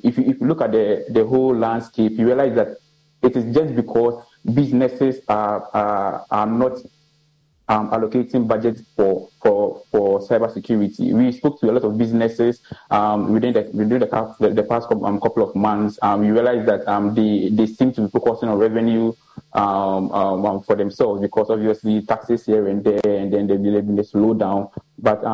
if, 0.02 0.16
you, 0.16 0.24
if 0.24 0.40
you 0.40 0.46
look 0.46 0.62
at 0.62 0.72
the, 0.72 1.04
the 1.10 1.26
whole 1.26 1.54
landscape, 1.54 2.12
you 2.12 2.24
realize 2.24 2.54
that 2.54 2.78
it 3.22 3.36
is 3.36 3.54
just 3.54 3.76
because 3.76 4.24
businesses 4.54 5.20
are, 5.28 5.68
are, 5.74 6.24
are 6.30 6.46
not 6.46 6.78
um, 7.72 7.90
allocating 7.90 8.46
budget 8.46 8.80
for 8.94 9.28
for 9.40 9.82
for 9.90 10.20
cybersecurity. 10.20 11.12
We 11.12 11.32
spoke 11.32 11.58
to 11.60 11.70
a 11.70 11.72
lot 11.72 11.84
of 11.84 11.96
businesses 11.96 12.60
um, 12.90 13.32
within 13.32 13.54
the 13.54 13.62
within 13.72 13.98
the, 14.00 14.36
the, 14.40 14.50
the 14.50 14.62
past 14.62 14.88
couple, 14.88 15.06
um, 15.06 15.18
couple 15.20 15.42
of 15.42 15.56
months. 15.56 15.98
Um, 16.02 16.20
we 16.20 16.30
realized 16.30 16.68
that 16.68 16.86
um, 16.86 17.14
they 17.14 17.48
they 17.48 17.66
seem 17.66 17.92
to 17.94 18.02
be 18.02 18.08
focusing 18.08 18.50
on 18.50 18.58
revenue 18.58 19.14
um, 19.54 20.10
for 20.62 20.76
themselves 20.76 21.22
because 21.22 21.48
obviously 21.48 22.02
taxes 22.02 22.44
here 22.44 22.68
and 22.68 22.84
there, 22.84 23.00
and 23.04 23.32
then 23.32 23.46
they 23.46 23.56
will 23.56 23.80
they 23.80 24.02
slow 24.02 24.34
down. 24.34 24.68
But 24.98 25.24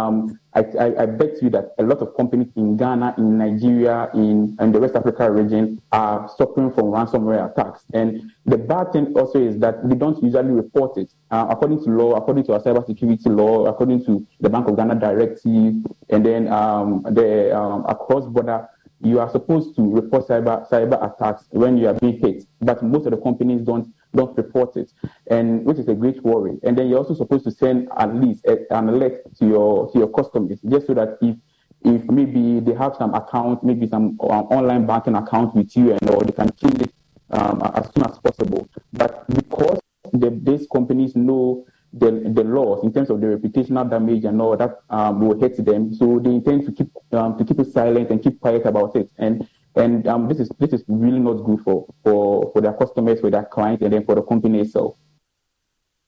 I, 0.58 0.64
I, 0.78 1.02
I, 1.02 1.06
bet 1.06 1.40
you 1.40 1.50
that 1.50 1.74
a 1.78 1.82
lot 1.84 1.98
of 1.98 2.16
companies 2.16 2.48
in 2.56 2.76
Ghana, 2.76 3.14
in 3.16 3.38
Nigeria, 3.38 4.10
in, 4.14 4.56
in 4.60 4.72
the 4.72 4.80
West 4.80 4.96
Africa 4.96 5.30
region 5.30 5.80
are 5.92 6.28
suffering 6.36 6.72
from 6.72 6.86
ransomware 6.86 7.50
attacks. 7.50 7.84
And 7.92 8.32
the 8.44 8.58
bad 8.58 8.92
thing 8.92 9.12
also 9.14 9.40
is 9.40 9.58
that 9.58 9.84
we 9.84 9.94
don't 9.94 10.20
usually 10.22 10.50
report 10.50 10.96
it. 10.96 11.12
Uh, 11.30 11.46
according 11.50 11.84
to 11.84 11.90
law, 11.90 12.12
according 12.14 12.44
to 12.44 12.54
our 12.54 12.60
cybersecurity 12.60 13.26
law, 13.26 13.66
according 13.66 14.04
to 14.06 14.26
the 14.40 14.50
Bank 14.50 14.66
of 14.68 14.76
Ghana 14.76 14.96
directive, 14.96 15.74
and 16.10 16.26
then 16.26 16.48
um, 16.48 17.04
the 17.10 17.56
um, 17.56 17.84
across 17.86 18.26
border 18.26 18.68
you 19.00 19.20
are 19.20 19.30
supposed 19.30 19.76
to 19.76 19.82
report 19.82 20.26
cyber 20.26 20.68
cyber 20.68 20.98
attacks 21.06 21.44
when 21.50 21.76
you 21.76 21.86
are 21.86 21.94
being 21.94 22.18
hit, 22.18 22.44
but 22.60 22.82
most 22.82 23.06
of 23.06 23.12
the 23.12 23.16
companies 23.18 23.60
don't 23.62 23.86
don't 24.14 24.36
report 24.36 24.76
it, 24.76 24.92
and 25.28 25.64
which 25.64 25.78
is 25.78 25.88
a 25.88 25.94
great 25.94 26.22
worry. 26.22 26.58
And 26.62 26.76
then 26.76 26.88
you're 26.88 26.98
also 26.98 27.14
supposed 27.14 27.44
to 27.44 27.50
send 27.50 27.88
at 27.98 28.14
least 28.14 28.44
a, 28.46 28.58
an 28.74 28.88
alert 28.88 29.22
to 29.38 29.46
your 29.46 29.90
to 29.92 29.98
your 29.98 30.08
customers, 30.08 30.60
just 30.68 30.86
so 30.86 30.94
that 30.94 31.18
if 31.20 31.36
if 31.82 32.04
maybe 32.04 32.60
they 32.60 32.74
have 32.74 32.96
some 32.96 33.14
account, 33.14 33.62
maybe 33.62 33.86
some 33.86 34.18
um, 34.20 34.46
online 34.50 34.86
banking 34.86 35.14
account 35.14 35.54
with 35.54 35.76
you, 35.76 35.92
and 35.92 36.10
or 36.10 36.22
they 36.22 36.32
can 36.32 36.50
kill 36.52 36.80
it 36.80 36.92
um, 37.30 37.62
as 37.74 37.90
soon 37.94 38.04
as 38.04 38.18
possible. 38.18 38.68
But 38.92 39.28
because 39.28 39.80
the, 40.12 40.30
these 40.42 40.66
companies 40.72 41.14
know 41.14 41.66
the, 41.92 42.10
the 42.34 42.44
laws 42.44 42.84
in 42.84 42.92
terms 42.92 43.10
of 43.10 43.20
the 43.20 43.26
reputational 43.26 43.88
damage 43.88 44.24
and 44.24 44.40
all 44.40 44.56
that 44.56 44.80
um, 44.90 45.20
will 45.20 45.38
hit 45.38 45.64
them. 45.64 45.94
So 45.94 46.18
they 46.18 46.30
intend 46.30 46.66
to 46.66 46.72
keep 46.72 46.90
um, 47.12 47.38
to 47.38 47.44
keep 47.44 47.58
it 47.60 47.72
silent 47.72 48.10
and 48.10 48.22
keep 48.22 48.40
quiet 48.40 48.66
about 48.66 48.96
it. 48.96 49.10
And 49.18 49.48
and 49.76 50.06
um, 50.08 50.28
this 50.28 50.40
is 50.40 50.48
this 50.58 50.72
is 50.72 50.84
really 50.88 51.18
not 51.18 51.44
good 51.44 51.60
for, 51.64 51.86
for, 52.02 52.50
for 52.52 52.60
their 52.60 52.72
customers, 52.72 53.20
for 53.20 53.30
their 53.30 53.44
clients, 53.44 53.82
and 53.82 53.92
then 53.92 54.04
for 54.04 54.14
the 54.14 54.22
company 54.22 54.60
itself. 54.60 54.96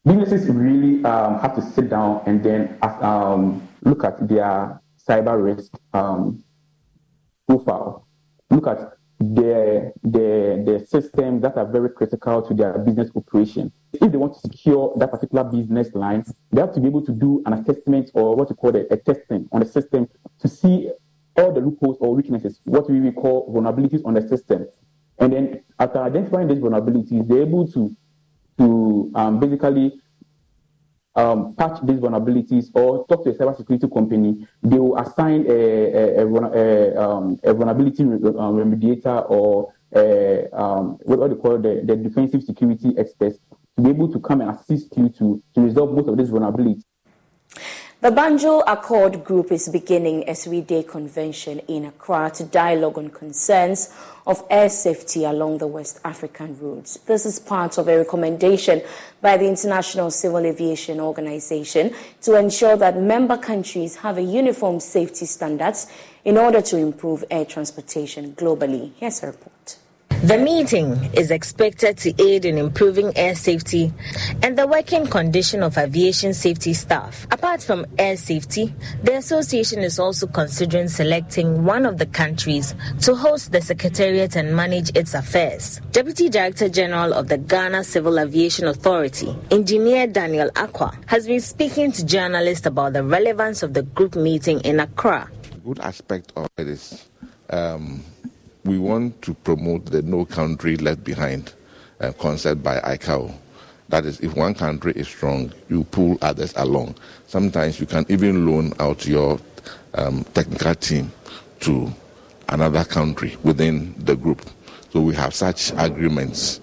Businesses 0.04 0.48
really 0.48 1.04
um, 1.04 1.38
have 1.40 1.54
to 1.54 1.62
sit 1.62 1.90
down 1.90 2.22
and 2.26 2.42
then 2.42 2.78
um, 2.82 3.68
look 3.82 4.02
at 4.02 4.26
their 4.26 4.80
cyber 5.08 5.42
risk 5.42 5.72
um, 5.92 6.42
profile. 7.46 8.06
Look 8.50 8.66
at 8.66 8.94
their, 9.20 9.92
the, 10.02 10.62
the 10.64 10.86
systems 10.88 11.42
that 11.42 11.56
are 11.58 11.66
very 11.70 11.90
critical 11.90 12.40
to 12.42 12.54
their 12.54 12.78
business 12.78 13.10
operation. 13.14 13.70
If 13.92 14.10
they 14.10 14.16
want 14.16 14.34
to 14.34 14.40
secure 14.40 14.94
that 14.96 15.10
particular 15.10 15.44
business 15.44 15.92
line, 15.94 16.24
they 16.50 16.60
have 16.62 16.72
to 16.74 16.80
be 16.80 16.86
able 16.86 17.04
to 17.04 17.12
do 17.12 17.42
an 17.44 17.52
assessment 17.52 18.10
or 18.14 18.34
what 18.34 18.48
you 18.48 18.56
call 18.56 18.74
it, 18.74 18.86
a 18.90 18.96
testing 18.96 19.48
on 19.52 19.60
the 19.60 19.66
system 19.66 20.08
to 20.38 20.48
see 20.48 20.90
all 21.40 21.52
the 21.52 21.60
loopholes 21.60 21.96
or 22.00 22.14
weaknesses, 22.14 22.60
what 22.64 22.88
we 22.90 23.10
call 23.12 23.52
vulnerabilities 23.52 24.04
on 24.04 24.14
the 24.14 24.26
system. 24.28 24.66
And 25.18 25.32
then 25.32 25.62
after 25.78 25.98
identifying 25.98 26.48
these 26.48 26.58
vulnerabilities, 26.58 27.26
they're 27.28 27.42
able 27.42 27.66
to, 27.72 27.94
to 28.58 29.12
um, 29.14 29.40
basically 29.40 30.00
um, 31.16 31.54
patch 31.56 31.78
these 31.82 31.98
vulnerabilities 31.98 32.70
or 32.74 33.06
talk 33.06 33.24
to 33.24 33.30
a 33.30 33.34
cybersecurity 33.34 33.92
company, 33.92 34.46
they 34.62 34.78
will 34.78 34.96
assign 34.98 35.44
a, 35.48 35.52
a, 35.52 36.24
a, 36.24 36.26
a, 36.26 37.02
um, 37.02 37.38
a 37.42 37.52
vulnerability 37.52 38.02
um, 38.02 38.56
remediator 38.56 39.28
or 39.30 39.72
a, 39.94 40.48
um, 40.52 40.98
what 41.02 41.28
they 41.28 41.36
call 41.36 41.58
the, 41.58 41.82
the 41.84 41.96
defensive 41.96 42.42
security 42.42 42.94
experts 42.96 43.38
to 43.76 43.82
be 43.82 43.90
able 43.90 44.10
to 44.10 44.20
come 44.20 44.40
and 44.40 44.50
assist 44.50 44.96
you 44.96 45.08
to, 45.08 45.42
to 45.54 45.60
resolve 45.60 45.92
most 45.92 46.08
of 46.08 46.16
these 46.16 46.30
vulnerabilities. 46.30 46.84
The 48.02 48.08
Banjul 48.08 48.62
Accord 48.66 49.24
Group 49.24 49.52
is 49.52 49.68
beginning 49.68 50.26
a 50.26 50.34
three-day 50.34 50.84
convention 50.84 51.58
in 51.68 51.84
Accra 51.84 52.30
to 52.36 52.44
dialogue 52.44 52.96
on 52.96 53.10
concerns 53.10 53.92
of 54.26 54.42
air 54.48 54.70
safety 54.70 55.24
along 55.24 55.58
the 55.58 55.66
West 55.66 56.00
African 56.02 56.58
routes. 56.58 56.96
This 57.00 57.26
is 57.26 57.38
part 57.38 57.76
of 57.76 57.88
a 57.88 57.98
recommendation 57.98 58.80
by 59.20 59.36
the 59.36 59.46
International 59.46 60.10
Civil 60.10 60.46
Aviation 60.46 60.98
Organization 60.98 61.94
to 62.22 62.38
ensure 62.38 62.78
that 62.78 62.96
member 62.96 63.36
countries 63.36 63.96
have 63.96 64.16
a 64.16 64.22
uniform 64.22 64.80
safety 64.80 65.26
standards 65.26 65.86
in 66.24 66.38
order 66.38 66.62
to 66.62 66.78
improve 66.78 67.22
air 67.30 67.44
transportation 67.44 68.32
globally. 68.32 68.92
Here's 68.96 69.22
a 69.22 69.26
report. 69.26 69.76
The 70.22 70.36
meeting 70.36 71.08
is 71.14 71.30
expected 71.30 71.96
to 71.96 72.22
aid 72.22 72.44
in 72.44 72.58
improving 72.58 73.16
air 73.16 73.34
safety 73.34 73.90
and 74.42 74.56
the 74.56 74.66
working 74.66 75.06
condition 75.06 75.62
of 75.62 75.78
aviation 75.78 76.34
safety 76.34 76.74
staff. 76.74 77.26
Apart 77.30 77.62
from 77.62 77.86
air 77.98 78.18
safety, 78.18 78.74
the 79.02 79.16
association 79.16 79.78
is 79.78 79.98
also 79.98 80.26
considering 80.26 80.88
selecting 80.88 81.64
one 81.64 81.86
of 81.86 81.96
the 81.96 82.04
countries 82.04 82.74
to 83.00 83.14
host 83.14 83.52
the 83.52 83.62
secretariat 83.62 84.36
and 84.36 84.54
manage 84.54 84.94
its 84.94 85.14
affairs. 85.14 85.80
Deputy 85.92 86.28
Director 86.28 86.68
General 86.68 87.14
of 87.14 87.28
the 87.28 87.38
Ghana 87.38 87.82
Civil 87.82 88.20
Aviation 88.20 88.66
Authority, 88.66 89.34
Engineer 89.50 90.06
Daniel 90.06 90.50
Acquah, 90.50 90.94
has 91.06 91.26
been 91.26 91.40
speaking 91.40 91.92
to 91.92 92.04
journalists 92.04 92.66
about 92.66 92.92
the 92.92 93.02
relevance 93.02 93.62
of 93.62 93.72
the 93.72 93.84
group 93.84 94.16
meeting 94.16 94.60
in 94.60 94.80
Accra. 94.80 95.30
Good 95.64 95.80
aspect 95.80 96.34
of 96.36 96.46
it 96.58 96.68
is 96.68 97.08
um, 97.48 98.04
we 98.64 98.78
want 98.78 99.20
to 99.22 99.34
promote 99.34 99.86
the 99.86 100.02
no 100.02 100.24
country 100.24 100.76
left 100.76 101.04
behind 101.04 101.52
uh, 102.00 102.12
concept 102.12 102.62
by 102.62 102.78
ICAO. 102.80 103.32
That 103.88 104.04
is, 104.04 104.20
if 104.20 104.36
one 104.36 104.54
country 104.54 104.92
is 104.94 105.08
strong, 105.08 105.52
you 105.68 105.84
pull 105.84 106.16
others 106.22 106.52
along. 106.56 106.94
Sometimes 107.26 107.80
you 107.80 107.86
can 107.86 108.06
even 108.08 108.46
loan 108.46 108.72
out 108.78 109.04
your 109.06 109.40
um, 109.94 110.24
technical 110.34 110.74
team 110.76 111.12
to 111.60 111.92
another 112.48 112.84
country 112.84 113.36
within 113.42 113.94
the 113.98 114.16
group. 114.16 114.42
So 114.92 115.00
we 115.00 115.14
have 115.14 115.34
such 115.34 115.72
agreements. 115.76 116.60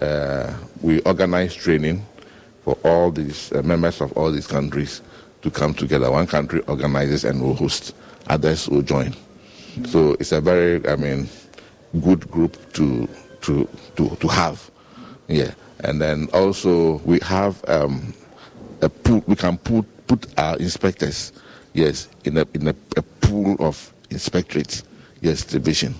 Uh, 0.00 0.54
we 0.80 1.00
organize 1.02 1.54
training 1.54 2.04
for 2.64 2.78
all 2.84 3.10
these 3.10 3.52
uh, 3.52 3.62
members 3.62 4.00
of 4.00 4.12
all 4.12 4.30
these 4.30 4.46
countries 4.46 5.02
to 5.42 5.50
come 5.50 5.74
together. 5.74 6.10
One 6.10 6.26
country 6.26 6.60
organizes 6.60 7.24
and 7.24 7.42
will 7.42 7.54
host, 7.54 7.94
others 8.28 8.68
will 8.68 8.82
join. 8.82 9.14
So 9.86 10.16
it's 10.20 10.32
a 10.32 10.40
very, 10.40 10.86
I 10.88 10.96
mean, 10.96 11.28
good 11.98 12.30
group 12.30 12.56
to 12.74 13.08
to 13.42 13.68
to 13.96 14.16
to 14.16 14.28
have. 14.28 14.70
Yeah, 15.28 15.52
and 15.80 16.00
then 16.00 16.28
also 16.32 16.98
we 17.04 17.18
have 17.20 17.62
um, 17.68 18.14
a 18.82 18.88
pool. 18.88 19.22
We 19.26 19.36
can 19.36 19.58
put 19.58 19.86
put 20.06 20.26
our 20.38 20.56
inspectors, 20.58 21.32
yes, 21.72 22.08
in 22.24 22.38
a 22.38 22.46
in 22.54 22.68
a, 22.68 22.74
a 22.96 23.02
pool 23.02 23.56
of 23.60 23.92
inspectorates, 24.10 24.82
yes, 25.20 25.44
division, 25.44 25.94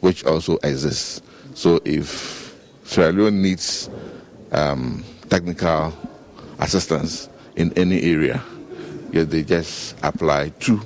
which 0.00 0.24
also 0.24 0.56
exists. 0.62 1.20
So 1.54 1.80
if 1.84 2.56
Sierra 2.84 3.12
Leone 3.12 3.42
needs 3.42 3.90
um, 4.52 5.04
technical 5.28 5.92
assistance 6.58 7.28
in 7.56 7.72
any 7.76 8.02
area, 8.02 8.42
yeah, 9.12 9.24
they 9.24 9.42
just 9.42 9.96
apply 10.02 10.50
to 10.60 10.80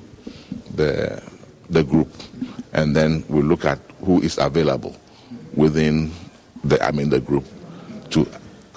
the 0.75 1.23
the 1.71 1.85
group, 1.85 2.11
and 2.73 2.95
then 2.95 3.25
we 3.29 3.43
look 3.43 3.65
at 3.65 3.79
who 4.05 4.21
is 4.21 4.39
available 4.39 4.95
within 5.55 6.11
the 6.63 6.83
I 6.85 6.91
mean 6.93 7.11
the 7.11 7.21
group 7.21 7.45
to 8.11 8.27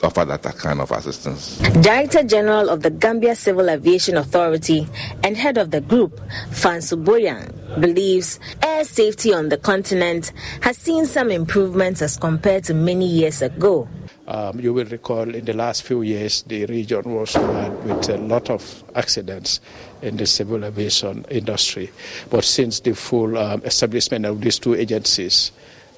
offer 0.04 0.26
that 0.26 0.44
kind 0.58 0.80
of 0.80 0.91
assistance. 0.91 1.58
Director 1.82 2.24
General 2.24 2.70
of 2.70 2.84
the 2.84 2.90
Gambia 2.91 3.36
Civil 3.36 3.70
Aviation 3.70 4.18
Authority 4.18 4.88
and 5.24 5.36
head 5.36 5.58
of 5.58 5.72
the 5.72 5.82
group, 5.82 6.20
Fansu 6.52 7.04
Bojang, 7.04 7.52
believes 7.82 8.40
air 8.62 8.84
safety 8.84 9.34
on 9.34 9.49
the 9.49 9.58
continent 9.58 10.32
has 10.62 10.78
seen 10.78 11.06
some 11.06 11.32
improvements 11.32 12.02
as 12.02 12.18
compared 12.18 12.64
to 12.66 12.74
many 12.74 13.08
years 13.08 13.41
ago. 13.41 13.88
Um, 14.28 14.60
you 14.60 14.74
will 14.74 14.86
recall 14.86 15.34
in 15.34 15.45
the 15.45 15.54
last 15.54 15.84
few 15.84 16.02
years, 16.02 16.44
the 16.44 16.66
region 16.66 17.04
was 17.16 17.36
marred 17.36 17.84
with 17.86 18.10
a 18.10 18.18
lot 18.18 18.49
of 18.49 18.84
accidents 18.94 19.62
in 20.02 20.18
the 20.18 20.26
civil 20.26 20.64
aviation 20.64 21.26
industry. 21.30 21.90
But 22.30 22.44
since 22.44 22.80
the 22.82 22.94
full 22.95 23.38
um, 23.38 23.61
establishment 23.64 24.26
of 24.26 24.41
these 24.41 24.60
two 24.60 24.76
agencies, 24.76 25.52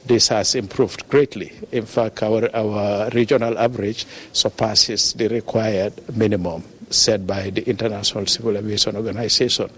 this 0.05 0.29
has 0.29 0.55
improved 0.55 1.07
greatly. 1.09 1.51
In 1.71 1.85
fact, 1.85 2.23
our, 2.23 2.49
our 2.55 3.09
regional 3.09 3.57
average 3.57 4.05
surpasses 4.31 5.13
the 5.13 5.27
required 5.27 5.93
minimum 6.15 6.63
set 6.89 7.27
by 7.27 7.49
the 7.49 7.67
International 7.69 8.25
Civil 8.25 8.57
Aviation 8.57 8.95
Organization. 8.95 9.69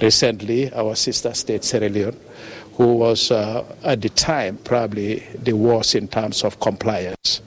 Recently, 0.00 0.72
our 0.74 0.94
sister 0.94 1.32
state, 1.32 1.64
Sierra 1.64 1.88
Leone, 1.88 2.18
who 2.74 2.94
was 2.94 3.30
uh, 3.30 3.64
at 3.84 4.02
the 4.02 4.08
time 4.10 4.58
probably 4.58 5.20
the 5.34 5.52
worst 5.52 5.94
in 5.94 6.08
terms 6.08 6.44
of 6.44 6.60
compliance, 6.60 7.40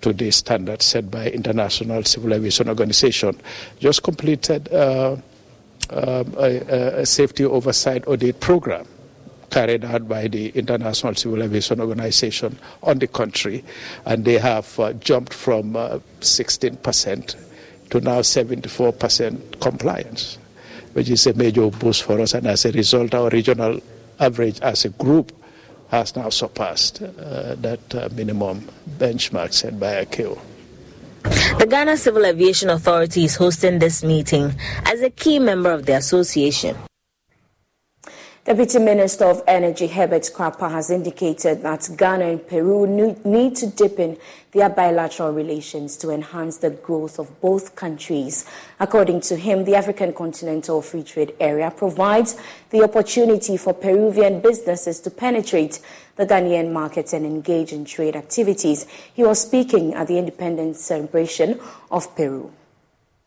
to 0.00 0.12
the 0.12 0.30
standards 0.30 0.84
set 0.84 1.10
by 1.10 1.28
International 1.28 2.04
Civil 2.04 2.34
Aviation 2.34 2.68
Organization. 2.68 3.38
Just 3.80 4.02
completed 4.02 4.72
uh, 4.72 5.16
um, 5.90 6.34
a, 6.38 7.00
a, 7.00 7.06
safety 7.06 7.44
oversight 7.44 8.06
audit 8.06 8.40
program 8.40 8.86
carried 9.50 9.84
out 9.84 10.06
by 10.08 10.28
the 10.28 10.50
International 10.50 11.14
Civil 11.14 11.42
Aviation 11.42 11.80
Organization 11.80 12.58
on 12.82 12.98
the 12.98 13.06
country, 13.06 13.64
and 14.04 14.24
they 14.24 14.38
have 14.38 14.78
uh, 14.78 14.92
jumped 14.94 15.32
from 15.32 15.76
uh, 15.76 15.98
16% 16.20 17.36
to 17.90 18.00
now 18.00 18.20
74% 18.20 19.60
compliance, 19.60 20.38
which 20.92 21.08
is 21.08 21.26
a 21.26 21.32
major 21.34 21.70
boost 21.70 22.02
for 22.02 22.20
us. 22.20 22.34
And 22.34 22.46
as 22.46 22.64
a 22.66 22.72
result, 22.72 23.14
our 23.14 23.30
regional 23.30 23.80
average 24.20 24.60
as 24.60 24.84
a 24.84 24.90
group 24.90 25.32
has 25.90 26.14
now 26.14 26.28
surpassed 26.28 27.02
uh, 27.02 27.54
that 27.56 27.94
uh, 27.94 28.08
minimum 28.14 28.68
benchmark 28.98 29.54
set 29.54 29.80
by 29.80 30.04
ICAO. 30.04 30.38
The 31.24 31.66
Ghana 31.68 31.96
Civil 31.96 32.26
Aviation 32.26 32.70
Authority 32.70 33.24
is 33.24 33.36
hosting 33.36 33.78
this 33.78 34.02
meeting 34.02 34.54
as 34.84 35.02
a 35.02 35.10
key 35.10 35.38
member 35.38 35.70
of 35.70 35.86
the 35.86 35.96
association. 35.96 36.76
Deputy 38.48 38.78
Minister 38.78 39.26
of 39.26 39.42
Energy 39.46 39.88
Herbert 39.88 40.30
Krapa 40.34 40.70
has 40.70 40.90
indicated 40.90 41.60
that 41.60 41.86
Ghana 41.94 42.24
and 42.24 42.48
Peru 42.48 42.86
need 43.22 43.56
to 43.56 43.66
deepen 43.66 44.16
their 44.52 44.70
bilateral 44.70 45.32
relations 45.34 45.98
to 45.98 46.08
enhance 46.08 46.56
the 46.56 46.70
growth 46.70 47.18
of 47.18 47.42
both 47.42 47.76
countries. 47.76 48.46
According 48.80 49.20
to 49.28 49.36
him, 49.36 49.64
the 49.64 49.74
African 49.74 50.14
Continental 50.14 50.80
Free 50.80 51.02
Trade 51.02 51.34
Area 51.38 51.70
provides 51.70 52.38
the 52.70 52.82
opportunity 52.82 53.58
for 53.58 53.74
Peruvian 53.74 54.40
businesses 54.40 54.98
to 55.00 55.10
penetrate 55.10 55.80
the 56.16 56.24
Ghanaian 56.24 56.72
markets 56.72 57.12
and 57.12 57.26
engage 57.26 57.74
in 57.74 57.84
trade 57.84 58.16
activities. 58.16 58.86
He 59.12 59.24
was 59.24 59.42
speaking 59.42 59.92
at 59.92 60.08
the 60.08 60.16
independence 60.16 60.80
celebration 60.80 61.60
of 61.90 62.16
Peru. 62.16 62.50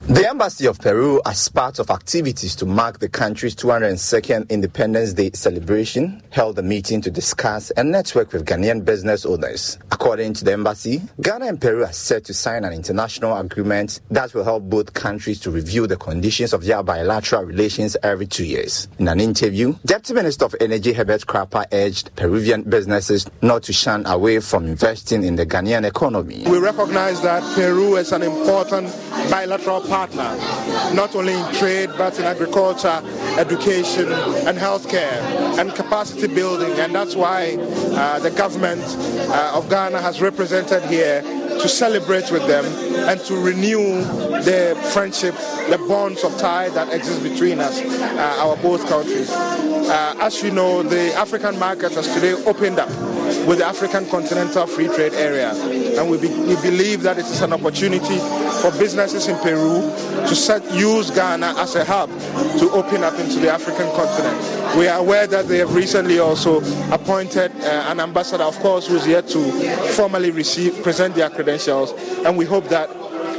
The 0.07 0.27
Embassy 0.27 0.65
of 0.65 0.79
Peru, 0.79 1.21
as 1.27 1.47
part 1.47 1.77
of 1.77 1.91
activities 1.91 2.55
to 2.55 2.65
mark 2.65 2.97
the 2.97 3.07
country's 3.07 3.55
202nd 3.55 4.49
Independence 4.49 5.13
Day 5.13 5.29
celebration, 5.35 6.23
held 6.31 6.57
a 6.57 6.63
meeting 6.63 7.01
to 7.01 7.11
discuss 7.11 7.69
and 7.71 7.91
network 7.91 8.33
with 8.33 8.43
Ghanaian 8.45 8.83
business 8.83 9.27
owners. 9.27 9.77
According 9.91 10.33
to 10.33 10.43
the 10.43 10.53
embassy, 10.53 11.03
Ghana 11.21 11.45
and 11.45 11.61
Peru 11.61 11.83
are 11.85 11.93
set 11.93 12.25
to 12.25 12.33
sign 12.33 12.65
an 12.65 12.73
international 12.73 13.37
agreement 13.37 14.01
that 14.09 14.33
will 14.33 14.43
help 14.43 14.63
both 14.63 14.91
countries 14.93 15.39
to 15.41 15.51
review 15.51 15.85
the 15.85 15.97
conditions 15.97 16.51
of 16.51 16.65
their 16.65 16.81
bilateral 16.81 17.43
relations 17.43 17.95
every 18.01 18.25
two 18.25 18.43
years. 18.43 18.87
In 18.97 19.07
an 19.07 19.19
interview, 19.19 19.75
Deputy 19.85 20.15
Minister 20.15 20.45
of 20.45 20.55
Energy 20.59 20.93
Herbert 20.93 21.27
Krapa 21.27 21.65
urged 21.71 22.13
Peruvian 22.15 22.63
businesses 22.63 23.29
not 23.43 23.61
to 23.63 23.71
shun 23.73 24.07
away 24.07 24.39
from 24.39 24.65
investing 24.65 25.23
in 25.23 25.35
the 25.35 25.45
Ghanaian 25.45 25.85
economy. 25.85 26.43
We 26.47 26.57
recognize 26.57 27.21
that 27.21 27.43
Peru 27.53 27.97
is 27.97 28.11
an 28.11 28.23
important 28.23 28.87
bilateral 29.29 29.81
partner, 29.91 30.37
not 30.95 31.13
only 31.17 31.33
in 31.33 31.53
trade 31.55 31.89
but 31.97 32.17
in 32.17 32.23
agriculture, 32.23 33.01
education, 33.37 34.07
and 34.47 34.57
healthcare, 34.57 35.19
and 35.59 35.75
capacity 35.75 36.27
building. 36.27 36.71
And 36.79 36.95
that's 36.95 37.13
why 37.13 37.57
uh, 37.59 38.19
the 38.19 38.31
government 38.31 38.81
uh, 39.29 39.51
of 39.53 39.69
Ghana 39.69 40.01
has 40.01 40.21
represented 40.21 40.81
here 40.83 41.21
to 41.21 41.67
celebrate 41.67 42.31
with 42.31 42.47
them 42.47 42.63
and 43.09 43.19
to 43.25 43.35
renew 43.35 44.01
the 44.47 44.79
friendship, 44.93 45.35
the 45.69 45.77
bonds 45.89 46.23
of 46.23 46.37
tie 46.37 46.69
that 46.69 46.87
exist 46.93 47.21
between 47.21 47.59
us, 47.59 47.81
uh, 47.81 48.45
our 48.45 48.55
both 48.57 48.87
countries. 48.87 49.29
Uh, 49.29 50.15
as 50.21 50.41
you 50.41 50.51
know, 50.51 50.83
the 50.83 51.13
African 51.15 51.59
market 51.59 51.91
has 51.95 52.07
today 52.13 52.33
opened 52.45 52.79
up 52.79 52.89
with 53.45 53.57
the 53.57 53.65
African 53.65 54.07
Continental 54.07 54.67
Free 54.67 54.87
Trade 54.87 55.13
Area, 55.13 55.51
and 55.99 56.09
we, 56.09 56.17
be, 56.17 56.29
we 56.29 56.55
believe 56.61 57.01
that 57.01 57.17
it 57.17 57.25
is 57.25 57.41
an 57.41 57.51
opportunity 57.51 58.19
for 58.61 58.71
businesses 58.77 59.27
in 59.27 59.37
Peru 59.37 59.81
to 60.27 60.35
set, 60.35 60.63
use 60.73 61.09
Ghana 61.09 61.55
as 61.57 61.75
a 61.75 61.83
hub 61.83 62.09
to 62.59 62.69
open 62.71 63.03
up 63.03 63.17
into 63.19 63.39
the 63.39 63.49
African 63.49 63.89
continent. 63.95 64.77
We 64.77 64.87
are 64.87 64.99
aware 64.99 65.27
that 65.27 65.47
they 65.47 65.57
have 65.57 65.73
recently 65.73 66.19
also 66.19 66.61
appointed 66.93 67.51
uh, 67.61 67.85
an 67.89 67.99
ambassador, 67.99 68.43
of 68.43 68.57
course, 68.59 68.87
who 68.87 68.95
is 68.97 69.07
yet 69.07 69.27
to 69.29 69.51
formally 69.95 70.31
receive, 70.31 70.83
present 70.83 71.15
their 71.15 71.29
credentials, 71.29 71.91
and 72.25 72.37
we 72.37 72.45
hope 72.45 72.65
that 72.69 72.89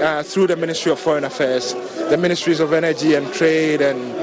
uh, 0.02 0.22
through 0.22 0.48
the 0.48 0.56
Ministry 0.56 0.90
of 0.90 0.98
Foreign 0.98 1.24
Affairs, 1.24 1.74
the 2.10 2.16
Ministries 2.16 2.58
of 2.58 2.72
Energy 2.72 3.14
and 3.14 3.32
Trade 3.32 3.80
and 3.80 4.21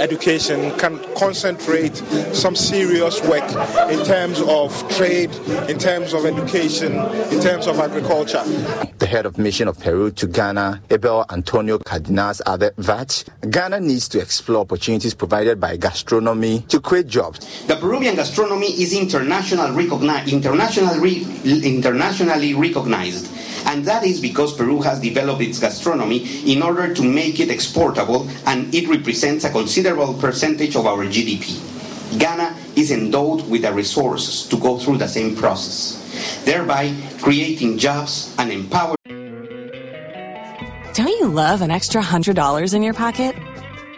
education 0.00 0.76
can 0.78 0.98
concentrate 1.14 1.94
some 2.34 2.56
serious 2.56 3.22
work 3.22 3.44
in 3.90 4.04
terms 4.04 4.40
of 4.40 4.72
trade, 4.96 5.30
in 5.68 5.78
terms 5.78 6.12
of 6.14 6.24
education, 6.24 6.92
in 7.30 7.40
terms 7.40 7.66
of 7.66 7.78
agriculture. 7.78 8.42
The 8.98 9.06
head 9.06 9.26
of 9.26 9.38
mission 9.38 9.68
of 9.68 9.78
Peru 9.78 10.10
to 10.12 10.26
Ghana, 10.26 10.82
Abel 10.90 11.24
Antonio 11.30 11.78
Cardenas 11.78 12.40
added 12.46 12.74
that 12.78 13.24
Ghana 13.48 13.80
needs 13.80 14.08
to 14.08 14.20
explore 14.20 14.60
opportunities 14.62 15.14
provided 15.14 15.60
by 15.60 15.76
gastronomy 15.76 16.64
to 16.68 16.80
create 16.80 17.06
jobs. 17.06 17.64
The 17.66 17.76
Peruvian 17.76 18.16
gastronomy 18.16 18.68
is 18.68 18.92
international 18.92 19.68
recogni- 19.68 20.30
internationally, 20.30 21.22
internationally 21.44 22.54
recognized 22.54 23.28
and 23.66 23.84
that 23.84 24.04
is 24.04 24.20
because 24.20 24.54
Peru 24.54 24.80
has 24.82 25.00
developed 25.00 25.42
its 25.42 25.58
gastronomy 25.58 26.50
in 26.50 26.62
order 26.62 26.94
to 26.94 27.02
make 27.02 27.40
it 27.40 27.50
exportable, 27.50 28.28
and 28.46 28.74
it 28.74 28.88
represents 28.88 29.44
a 29.44 29.50
considerable 29.50 30.14
percentage 30.14 30.76
of 30.76 30.86
our 30.86 31.04
GDP. 31.06 31.58
Ghana 32.18 32.56
is 32.76 32.90
endowed 32.90 33.48
with 33.48 33.62
the 33.62 33.72
resources 33.72 34.48
to 34.48 34.56
go 34.56 34.78
through 34.78 34.98
the 34.98 35.06
same 35.06 35.36
process, 35.36 36.42
thereby 36.44 36.94
creating 37.20 37.78
jobs 37.78 38.34
and 38.38 38.50
empowering. 38.50 38.96
Don't 40.94 41.08
you 41.08 41.28
love 41.28 41.62
an 41.62 41.70
extra 41.70 42.02
$100 42.02 42.74
in 42.74 42.82
your 42.82 42.94
pocket? 42.94 43.36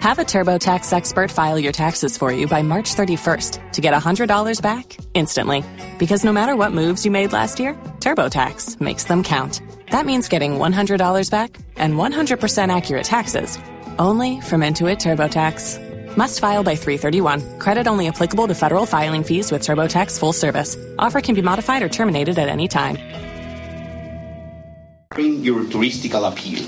Have 0.02 0.18
a 0.18 0.24
TurboTax 0.24 0.92
expert 0.92 1.30
file 1.30 1.60
your 1.60 1.70
taxes 1.70 2.18
for 2.18 2.32
you 2.32 2.48
by 2.48 2.60
March 2.62 2.96
31st 2.96 3.70
to 3.70 3.80
get 3.80 3.94
$100 3.94 4.60
back 4.60 4.96
instantly. 5.14 5.62
Because 5.96 6.24
no 6.24 6.32
matter 6.32 6.56
what 6.56 6.72
moves 6.72 7.04
you 7.04 7.12
made 7.12 7.32
last 7.32 7.60
year, 7.60 7.74
TurboTax 8.00 8.80
makes 8.80 9.04
them 9.04 9.22
count. 9.22 9.62
That 9.92 10.04
means 10.04 10.26
getting 10.26 10.54
$100 10.58 11.30
back 11.30 11.56
and 11.76 11.94
100% 11.94 12.74
accurate 12.74 13.04
taxes 13.04 13.60
only 13.96 14.40
from 14.40 14.62
Intuit 14.62 14.98
TurboTax. 14.98 16.16
Must 16.16 16.40
file 16.40 16.64
by 16.64 16.74
331. 16.74 17.60
Credit 17.60 17.86
only 17.86 18.08
applicable 18.08 18.48
to 18.48 18.56
federal 18.56 18.86
filing 18.86 19.22
fees 19.22 19.52
with 19.52 19.62
TurboTax 19.62 20.18
full 20.18 20.32
service. 20.32 20.76
Offer 20.98 21.20
can 21.20 21.36
be 21.36 21.42
modified 21.42 21.80
or 21.80 21.88
terminated 21.88 22.40
at 22.40 22.48
any 22.48 22.66
time. 22.66 22.96
Your 25.16 25.62
touristical 25.62 26.26
appeal. 26.26 26.66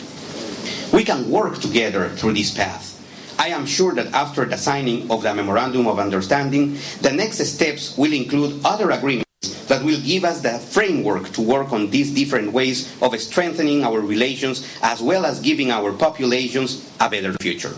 We 0.97 1.03
can 1.03 1.29
work 1.29 1.59
together 1.59 2.11
through 2.11 2.35
this 2.35 2.57
path. 2.57 2.94
I 3.39 3.49
am 3.49 3.67
sure 3.67 3.95
that 3.95 4.13
after 4.13 4.45
the 4.45 4.57
signing 4.57 5.11
of 5.11 5.23
the 5.23 5.35
Memorandum 5.35 5.87
of 5.87 5.99
Understanding, 5.99 6.79
the 7.03 7.13
next 7.13 7.39
steps 7.45 7.97
will 7.99 8.13
include 8.13 8.65
other 8.65 8.91
agreements 8.91 9.25
that 9.67 9.85
will 9.85 10.01
give 10.01 10.25
us 10.25 10.41
the 10.41 10.59
framework 10.59 11.31
to 11.33 11.43
work 11.43 11.73
on 11.73 11.91
these 11.91 12.15
different 12.15 12.53
ways 12.53 12.91
of 13.03 13.19
strengthening 13.21 13.85
our 13.85 14.01
relations 14.01 14.67
as 14.83 15.03
well 15.03 15.27
as 15.27 15.41
giving 15.41 15.71
our 15.71 15.93
populations 15.93 16.89
a 17.01 17.11
better 17.11 17.33
future. 17.41 17.75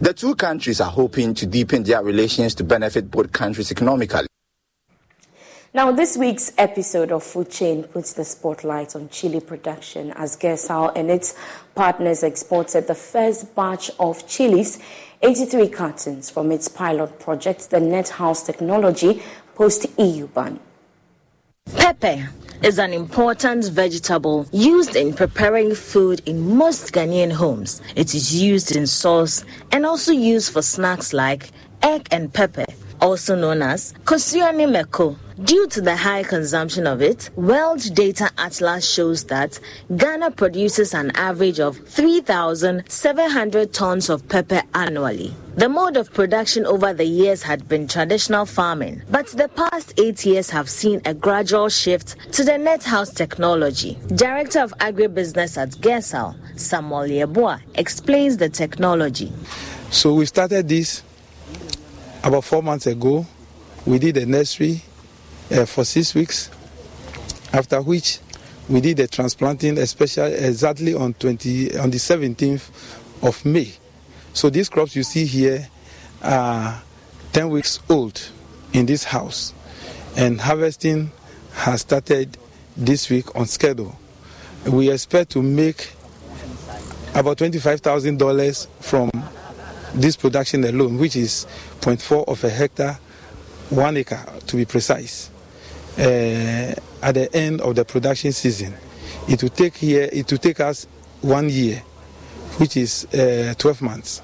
The 0.00 0.14
two 0.14 0.34
countries 0.34 0.80
are 0.80 0.90
hoping 0.90 1.34
to 1.34 1.46
deepen 1.46 1.82
their 1.82 2.02
relations 2.02 2.54
to 2.56 2.64
benefit 2.64 3.10
both 3.10 3.32
countries 3.32 3.70
economically. 3.70 4.29
Now, 5.72 5.92
this 5.92 6.16
week's 6.16 6.52
episode 6.58 7.12
of 7.12 7.22
Food 7.22 7.48
Chain 7.48 7.84
puts 7.84 8.14
the 8.14 8.24
spotlight 8.24 8.96
on 8.96 9.08
chili 9.08 9.38
production 9.38 10.10
as 10.16 10.36
GIRSAL 10.36 10.96
and 10.96 11.08
its 11.08 11.36
partners 11.76 12.24
exported 12.24 12.88
the 12.88 12.96
first 12.96 13.54
batch 13.54 13.88
of 14.00 14.26
chilies, 14.26 14.80
83 15.22 15.68
cartons, 15.68 16.28
from 16.28 16.50
its 16.50 16.66
pilot 16.66 17.20
project, 17.20 17.70
the 17.70 17.78
Net 17.78 18.08
House 18.08 18.44
Technology, 18.44 19.22
post 19.54 19.86
EU 19.96 20.26
ban. 20.26 20.58
Pepper 21.76 22.28
is 22.64 22.80
an 22.80 22.92
important 22.92 23.66
vegetable 23.66 24.48
used 24.50 24.96
in 24.96 25.14
preparing 25.14 25.76
food 25.76 26.20
in 26.26 26.56
most 26.56 26.92
Ghanaian 26.92 27.30
homes. 27.30 27.80
It 27.94 28.12
is 28.12 28.34
used 28.42 28.74
in 28.74 28.88
sauce 28.88 29.44
and 29.70 29.86
also 29.86 30.10
used 30.10 30.52
for 30.52 30.62
snacks 30.62 31.12
like 31.12 31.50
egg 31.82 32.08
and 32.10 32.32
pepper, 32.32 32.66
also 33.00 33.34
known 33.34 33.62
as 33.62 33.92
meko. 34.04 35.16
Due 35.44 35.66
to 35.68 35.80
the 35.80 35.96
high 35.96 36.22
consumption 36.22 36.86
of 36.86 37.00
it, 37.00 37.30
World 37.34 37.94
Data 37.94 38.30
Atlas 38.36 38.86
shows 38.86 39.24
that 39.24 39.58
Ghana 39.96 40.32
produces 40.32 40.92
an 40.92 41.10
average 41.14 41.58
of 41.60 41.78
3,700 41.78 43.72
tons 43.72 44.10
of 44.10 44.28
pepper 44.28 44.62
annually. 44.74 45.34
The 45.56 45.70
mode 45.70 45.96
of 45.96 46.12
production 46.12 46.66
over 46.66 46.92
the 46.92 47.06
years 47.06 47.42
had 47.42 47.66
been 47.68 47.88
traditional 47.88 48.44
farming, 48.44 49.02
but 49.10 49.28
the 49.28 49.48
past 49.48 49.94
eight 49.98 50.26
years 50.26 50.50
have 50.50 50.68
seen 50.68 51.00
a 51.06 51.14
gradual 51.14 51.70
shift 51.70 52.16
to 52.32 52.44
the 52.44 52.58
net 52.58 52.84
house 52.84 53.10
technology. 53.12 53.98
Director 54.14 54.60
of 54.60 54.72
Agribusiness 54.78 55.56
at 55.56 55.70
GIRSAL, 55.70 56.36
Samuel 56.58 57.08
Yeboah, 57.08 57.62
explains 57.76 58.36
the 58.36 58.50
technology. 58.50 59.32
So 59.90 60.14
we 60.14 60.26
started 60.26 60.68
this 60.68 61.02
about 62.22 62.44
four 62.44 62.62
months 62.62 62.86
ago. 62.86 63.26
We 63.86 63.98
did 63.98 64.16
a 64.16 64.26
nursery 64.26 64.82
uh, 65.50 65.64
for 65.64 65.84
six 65.84 66.14
weeks, 66.14 66.50
after 67.52 67.80
which 67.80 68.20
we 68.68 68.80
did 68.80 68.98
the 68.98 69.08
transplanting, 69.08 69.78
especially 69.78 70.34
exactly 70.34 70.94
on 70.94 71.14
20 71.14 71.78
on 71.78 71.90
the 71.90 71.98
17th 71.98 72.70
of 73.22 73.44
May. 73.44 73.72
So 74.32 74.50
these 74.50 74.68
crops 74.68 74.94
you 74.94 75.02
see 75.02 75.24
here 75.24 75.68
are 76.22 76.82
10 77.32 77.50
weeks 77.50 77.80
old 77.88 78.30
in 78.72 78.86
this 78.86 79.04
house, 79.04 79.52
and 80.16 80.40
harvesting 80.40 81.10
has 81.52 81.80
started 81.80 82.36
this 82.76 83.10
week 83.10 83.34
on 83.34 83.46
schedule. 83.46 83.98
We 84.66 84.90
expect 84.90 85.30
to 85.32 85.42
make 85.42 85.92
about 87.14 87.38
$25,000 87.38 88.68
from 88.80 89.10
this 89.94 90.16
production 90.16 90.64
alone, 90.64 90.98
which 90.98 91.16
is 91.16 91.46
0.4 91.80 92.26
of 92.28 92.44
a 92.44 92.50
hectare, 92.50 92.98
one 93.70 93.96
acre 93.96 94.24
to 94.46 94.56
be 94.56 94.64
precise 94.64 95.30
uh, 95.98 96.74
at 97.02 97.12
the 97.14 97.28
end 97.34 97.60
of 97.60 97.74
the 97.74 97.84
production 97.84 98.32
season. 98.32 98.74
It 99.28 99.42
will 99.42 99.50
take 99.50 99.76
here. 99.76 100.08
It 100.12 100.30
will 100.30 100.38
take 100.38 100.60
us 100.60 100.86
one 101.20 101.48
year, 101.48 101.78
which 102.58 102.76
is 102.76 103.06
uh, 103.14 103.54
12 103.58 103.82
months, 103.82 104.22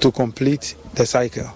to 0.00 0.10
complete 0.12 0.76
the 0.94 1.06
cycle. 1.06 1.50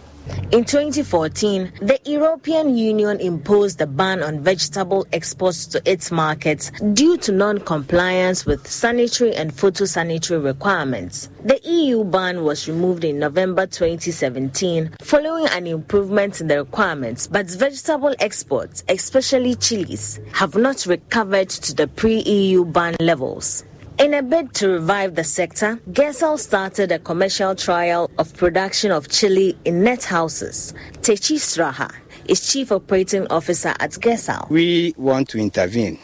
In 0.52 0.64
2014, 0.64 1.72
the 1.80 1.98
European 2.04 2.76
Union 2.76 3.20
imposed 3.20 3.80
a 3.80 3.86
ban 3.86 4.22
on 4.22 4.40
vegetable 4.40 5.06
exports 5.12 5.66
to 5.66 5.82
its 5.90 6.10
markets 6.10 6.72
due 6.92 7.16
to 7.18 7.32
non 7.32 7.58
compliance 7.58 8.46
with 8.46 8.66
sanitary 8.66 9.34
and 9.34 9.52
phytosanitary 9.52 10.42
requirements. 10.42 11.30
The 11.44 11.60
EU 11.64 12.04
ban 12.04 12.42
was 12.42 12.68
removed 12.68 13.04
in 13.04 13.18
November 13.18 13.66
2017 13.66 14.94
following 15.00 15.46
an 15.48 15.66
improvement 15.66 16.40
in 16.40 16.48
the 16.48 16.58
requirements, 16.58 17.26
but 17.26 17.46
vegetable 17.46 18.14
exports, 18.18 18.82
especially 18.88 19.54
chilies, 19.54 20.20
have 20.32 20.56
not 20.56 20.84
recovered 20.86 21.48
to 21.50 21.74
the 21.74 21.86
pre 21.86 22.20
EU 22.22 22.64
ban 22.64 22.96
levels. 23.00 23.64
In 24.00 24.14
a 24.14 24.22
bid 24.22 24.54
to 24.54 24.68
revive 24.70 25.14
the 25.14 25.24
sector, 25.24 25.78
GIRSAL 25.92 26.38
started 26.38 26.90
a 26.90 26.98
commercial 26.98 27.54
trial 27.54 28.10
of 28.16 28.34
production 28.34 28.92
of 28.92 29.10
chili 29.10 29.58
in 29.66 29.84
net 29.84 30.04
houses. 30.04 30.72
Techi 31.02 31.36
Straha 31.36 31.94
is 32.24 32.50
Chief 32.50 32.72
Operating 32.72 33.26
Officer 33.26 33.74
at 33.78 33.90
GIRSAL. 33.90 34.48
We 34.48 34.94
want 34.96 35.28
to 35.28 35.38
intervene 35.38 35.98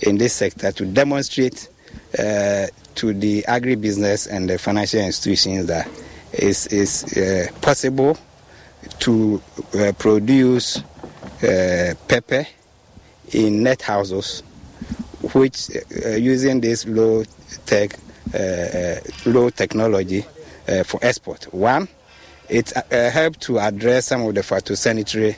in 0.00 0.18
this 0.18 0.32
sector 0.32 0.72
to 0.72 0.84
demonstrate 0.84 1.68
uh, 2.18 2.66
to 2.96 3.14
the 3.14 3.44
agribusiness 3.46 4.28
and 4.28 4.50
the 4.50 4.58
financial 4.58 4.98
institutions 4.98 5.66
that 5.66 5.88
it 6.32 6.72
is 6.72 7.04
uh, 7.16 7.52
possible 7.60 8.18
to 8.98 9.40
uh, 9.78 9.92
produce 9.96 10.78
uh, 11.44 11.94
pepper 12.08 12.48
in 13.30 13.62
net 13.62 13.82
houses 13.82 14.42
which 15.32 15.70
uh, 16.06 16.10
using 16.10 16.60
this 16.60 16.86
low 16.86 17.24
tech, 17.66 17.98
uh, 18.34 18.38
uh 18.38 19.00
low 19.26 19.50
technology 19.50 20.24
uh, 20.68 20.82
for 20.84 21.00
export. 21.02 21.52
One, 21.52 21.88
it 22.48 22.72
uh, 22.76 23.10
helped 23.10 23.40
to 23.42 23.58
address 23.58 24.06
some 24.06 24.22
of 24.22 24.34
the 24.34 24.42
phytosanitary 24.42 25.36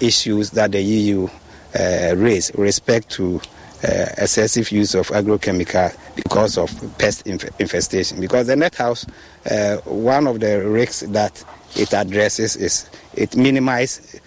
issues 0.00 0.50
that 0.50 0.72
the 0.72 0.82
EU 0.82 1.28
raised 2.16 2.54
with 2.54 2.64
respect 2.64 3.08
to 3.10 3.40
excessive 3.82 4.72
use 4.72 4.96
of 4.96 5.06
agrochemical 5.08 5.96
because 6.16 6.58
of 6.58 6.70
pest 6.98 7.24
inf- 7.26 7.48
infestation. 7.60 8.20
Because 8.20 8.48
the 8.48 8.56
net 8.56 8.74
house, 8.74 9.06
one 9.84 10.26
of 10.26 10.40
the 10.40 10.68
risks 10.68 11.00
that 11.00 11.44
it 11.76 11.94
addresses 11.94 12.56
is 12.56 12.90
it 13.14 13.36
minimizes 13.36 14.20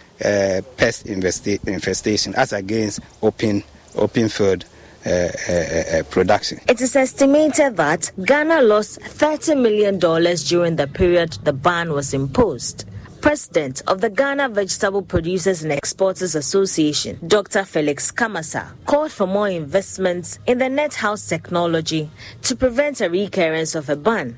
pest 0.77 1.05
infestation 1.05 2.33
as 2.35 2.53
against 2.53 3.01
open 3.21 3.63
open 3.95 4.29
field 4.29 4.65
uh, 5.05 5.09
uh, 5.09 5.51
uh, 5.51 6.03
production. 6.03 6.59
It 6.67 6.79
is 6.79 6.95
estimated 6.95 7.75
that 7.77 8.11
Ghana 8.23 8.61
lost 8.61 8.99
$30 9.01 9.61
million 9.61 9.99
during 9.99 10.77
the 10.77 10.87
period 10.87 11.37
the 11.43 11.53
ban 11.53 11.91
was 11.91 12.13
imposed. 12.13 12.85
President 13.19 13.81
of 13.87 14.01
the 14.01 14.09
Ghana 14.09 14.49
Vegetable 14.49 15.01
Producers 15.01 15.63
and 15.63 15.71
Exporters 15.71 16.35
Association, 16.35 17.19
Dr. 17.25 17.63
Felix 17.63 18.11
Kamasa, 18.11 18.71
called 18.85 19.11
for 19.11 19.27
more 19.27 19.47
investments 19.47 20.39
in 20.45 20.57
the 20.57 20.67
net 20.67 20.93
house 20.93 21.27
technology 21.27 22.09
to 22.41 22.55
prevent 22.55 22.99
a 22.99 23.09
recurrence 23.09 23.75
of 23.75 23.89
a 23.89 23.95
ban. 23.95 24.35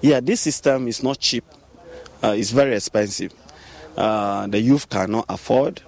Yeah, 0.00 0.20
this 0.20 0.40
system 0.40 0.88
is 0.88 1.02
not 1.02 1.18
cheap. 1.18 1.44
Uh, 2.22 2.34
it's 2.36 2.50
very 2.50 2.74
expensive. 2.76 3.32
Uh, 3.96 4.46
the 4.46 4.60
youth 4.60 4.88
cannot 4.88 5.26
afford. 5.28 5.82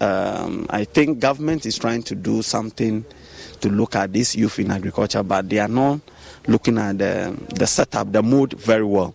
Um, 0.00 0.66
I 0.70 0.84
think 0.84 1.18
government 1.18 1.66
is 1.66 1.78
trying 1.78 2.02
to 2.04 2.14
do 2.14 2.42
something 2.42 3.04
to 3.60 3.68
look 3.68 3.96
at 3.96 4.12
this 4.12 4.36
youth 4.36 4.58
in 4.58 4.70
agriculture, 4.70 5.22
but 5.22 5.48
they 5.48 5.58
are 5.58 5.68
not 5.68 6.00
looking 6.46 6.78
at 6.78 6.98
the, 6.98 7.36
the 7.54 7.66
setup, 7.66 8.12
the 8.12 8.22
mood 8.22 8.52
very 8.52 8.84
well. 8.84 9.14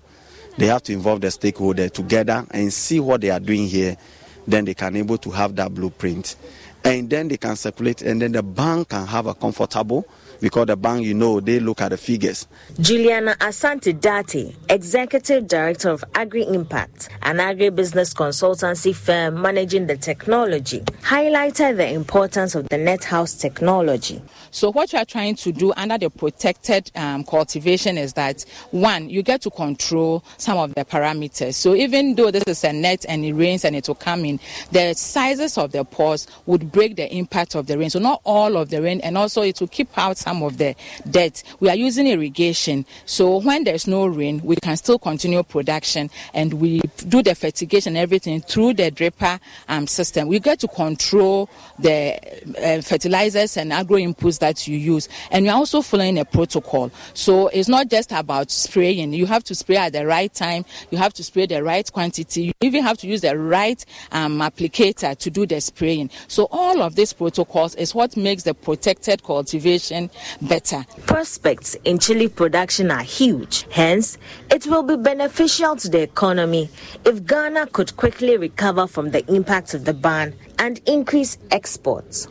They 0.57 0.67
have 0.67 0.83
to 0.83 0.93
involve 0.93 1.21
the 1.21 1.31
stakeholder 1.31 1.89
together 1.89 2.45
and 2.51 2.71
see 2.71 2.99
what 2.99 3.21
they 3.21 3.29
are 3.29 3.39
doing 3.39 3.67
here. 3.67 3.97
Then 4.45 4.65
they 4.65 4.73
can 4.73 4.95
able 4.97 5.17
to 5.19 5.31
have 5.31 5.55
that 5.55 5.73
blueprint, 5.73 6.35
and 6.83 7.09
then 7.09 7.29
they 7.29 7.37
can 7.37 7.55
circulate, 7.55 8.01
and 8.01 8.21
then 8.21 8.33
the 8.33 8.43
bank 8.43 8.89
can 8.89 9.07
have 9.07 9.25
a 9.25 9.33
comfortable 9.33 10.05
because 10.43 10.65
the 10.65 10.75
bank, 10.75 11.05
you 11.05 11.13
know, 11.13 11.39
they 11.39 11.57
look 11.61 11.79
at 11.79 11.91
the 11.91 11.97
figures. 11.97 12.47
Juliana 12.77 13.33
Asante-Dartey, 13.39 14.53
Executive 14.69 15.47
Director 15.47 15.89
of 15.89 16.03
Agri 16.15 16.43
Impact, 16.43 17.07
an 17.21 17.37
agribusiness 17.37 18.13
consultancy 18.13 18.93
firm 18.93 19.41
managing 19.41 19.87
the 19.87 19.95
technology, 19.95 20.81
highlighted 21.01 21.77
the 21.77 21.89
importance 21.89 22.55
of 22.55 22.67
the 22.67 22.77
net 22.77 23.05
house 23.05 23.35
technology. 23.35 24.21
So 24.53 24.71
what 24.71 24.93
you 24.93 24.99
are 24.99 25.05
trying 25.05 25.35
to 25.37 25.51
do 25.51 25.73
under 25.75 25.97
the 25.97 26.11
protected 26.11 26.91
um, 26.95 27.23
cultivation 27.23 27.97
is 27.97 28.13
that 28.13 28.45
one, 28.69 29.09
you 29.09 29.23
get 29.23 29.41
to 29.41 29.49
control 29.49 30.23
some 30.37 30.59
of 30.59 30.75
the 30.75 30.85
parameters. 30.85 31.55
So 31.55 31.73
even 31.73 32.13
though 32.13 32.29
this 32.29 32.43
is 32.45 32.63
a 32.63 32.71
net 32.71 33.03
and 33.09 33.25
it 33.25 33.33
rains 33.33 33.65
and 33.65 33.75
it 33.75 33.87
will 33.87 33.95
come 33.95 34.23
in, 34.25 34.39
the 34.71 34.93
sizes 34.93 35.57
of 35.57 35.71
the 35.71 35.83
pores 35.83 36.27
would 36.45 36.71
break 36.71 36.97
the 36.97 37.11
impact 37.11 37.55
of 37.55 37.65
the 37.65 37.79
rain. 37.79 37.89
So 37.89 37.97
not 37.97 38.21
all 38.25 38.55
of 38.55 38.69
the 38.69 38.79
rain, 38.79 39.01
and 39.01 39.17
also 39.17 39.41
it 39.41 39.59
will 39.59 39.67
keep 39.69 39.89
out 39.97 40.17
some 40.17 40.43
of 40.43 40.59
the 40.59 40.75
dirt. 41.09 41.41
We 41.59 41.69
are 41.69 41.75
using 41.75 42.05
irrigation, 42.05 42.85
so 43.05 43.37
when 43.37 43.63
there's 43.63 43.87
no 43.87 44.05
rain, 44.05 44.39
we 44.43 44.55
can 44.57 44.77
still 44.77 44.99
continue 44.99 45.41
production, 45.41 46.11
and 46.35 46.53
we 46.53 46.79
do 47.07 47.23
the 47.23 47.33
fertigation 47.33 47.97
everything 47.97 48.41
through 48.41 48.75
the 48.75 48.91
dripper 48.91 49.39
um, 49.67 49.87
system. 49.87 50.27
We 50.27 50.39
get 50.39 50.59
to 50.59 50.67
control 50.67 51.49
the 51.79 52.19
uh, 52.63 52.81
fertilizers 52.81 53.57
and 53.57 53.73
agro 53.73 53.97
inputs 53.97 54.42
that 54.43 54.67
you 54.67 54.77
use. 54.77 55.07
And 55.31 55.45
you're 55.45 55.55
also 55.55 55.81
following 55.81 56.19
a 56.19 56.25
protocol. 56.25 56.91
So 57.13 57.47
it's 57.47 57.69
not 57.69 57.87
just 57.87 58.11
about 58.11 58.51
spraying. 58.51 59.13
You 59.13 59.25
have 59.25 59.45
to 59.45 59.55
spray 59.55 59.77
at 59.77 59.93
the 59.93 60.05
right 60.05 60.33
time. 60.33 60.65
You 60.91 60.97
have 60.97 61.13
to 61.13 61.23
spray 61.23 61.45
the 61.45 61.63
right 61.63 61.89
quantity. 61.89 62.43
You 62.43 62.53
even 62.59 62.83
have 62.83 62.97
to 62.97 63.07
use 63.07 63.21
the 63.21 63.37
right 63.37 63.83
um, 64.11 64.39
applicator 64.39 65.17
to 65.17 65.29
do 65.29 65.45
the 65.45 65.61
spraying. 65.61 66.09
So 66.27 66.49
all 66.51 66.81
of 66.81 66.95
these 66.95 67.13
protocols 67.13 67.75
is 67.75 67.95
what 67.95 68.17
makes 68.17 68.43
the 68.43 68.53
protected 68.53 69.23
cultivation 69.23 70.09
better. 70.41 70.85
Prospects 71.05 71.75
in 71.85 71.99
chili 71.99 72.27
production 72.27 72.91
are 72.91 73.01
huge. 73.01 73.65
Hence, 73.71 74.17
it 74.51 74.67
will 74.67 74.83
be 74.83 74.97
beneficial 74.97 75.77
to 75.77 75.87
the 75.87 76.01
economy 76.01 76.69
if 77.05 77.25
Ghana 77.25 77.67
could 77.67 77.95
quickly 77.95 78.35
recover 78.35 78.87
from 78.87 79.11
the 79.11 79.25
impact 79.33 79.73
of 79.73 79.85
the 79.85 79.93
ban 79.93 80.33
and 80.59 80.81
increase 80.85 81.37
exports. 81.49 82.27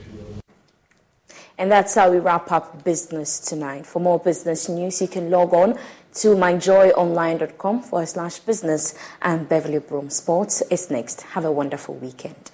And 1.63 1.71
that's 1.71 1.95
how 1.95 2.11
we 2.11 2.19
wrap 2.19 2.51
up 2.51 2.83
business 2.83 3.39
tonight. 3.39 3.87
For 3.87 4.01
more 4.01 4.19
business 4.19 4.69
news, 4.69 5.01
you 5.01 5.07
can 5.07 5.31
log 5.31 5.55
on 5.55 5.79
to 6.15 6.35
myjoyonline.com 6.35 7.83
forward 7.83 8.09
slash 8.09 8.41
business. 8.41 8.99
And 9.23 9.49
Beverly 9.49 9.79
Broom 9.79 10.11
Sports 10.11 10.63
is 10.71 10.91
next. 10.91 11.21
Have 11.21 11.45
a 11.45 11.53
wonderful 11.53 11.95
weekend. 11.95 12.51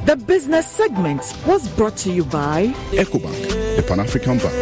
The 0.00 0.16
business 0.26 0.66
segment 0.66 1.22
was 1.46 1.68
brought 1.76 1.96
to 1.98 2.10
you 2.10 2.24
by 2.24 2.74
EcoBank, 2.90 3.76
the 3.76 3.84
Pan 3.86 4.00
African 4.00 4.38
Bank. 4.38 4.52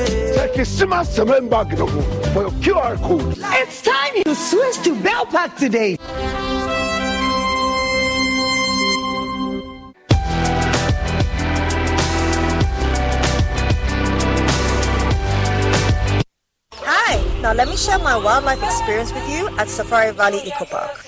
For 2.35 2.43
your 2.43 2.51
QR 2.61 2.99
code. 2.99 3.39
It's 3.39 3.81
time 3.81 4.23
you 4.27 4.35
switch 4.35 4.82
to 4.85 4.95
Bell 5.03 5.24
Pack 5.24 5.57
today. 5.57 5.97
Now 17.48 17.54
let 17.54 17.66
me 17.66 17.78
share 17.78 17.98
my 18.00 18.14
wildlife 18.14 18.62
experience 18.62 19.10
with 19.10 19.26
you 19.26 19.48
at 19.56 19.70
Safari 19.70 20.12
Valley 20.12 20.40
Eco 20.44 20.66
Park. 20.66 21.07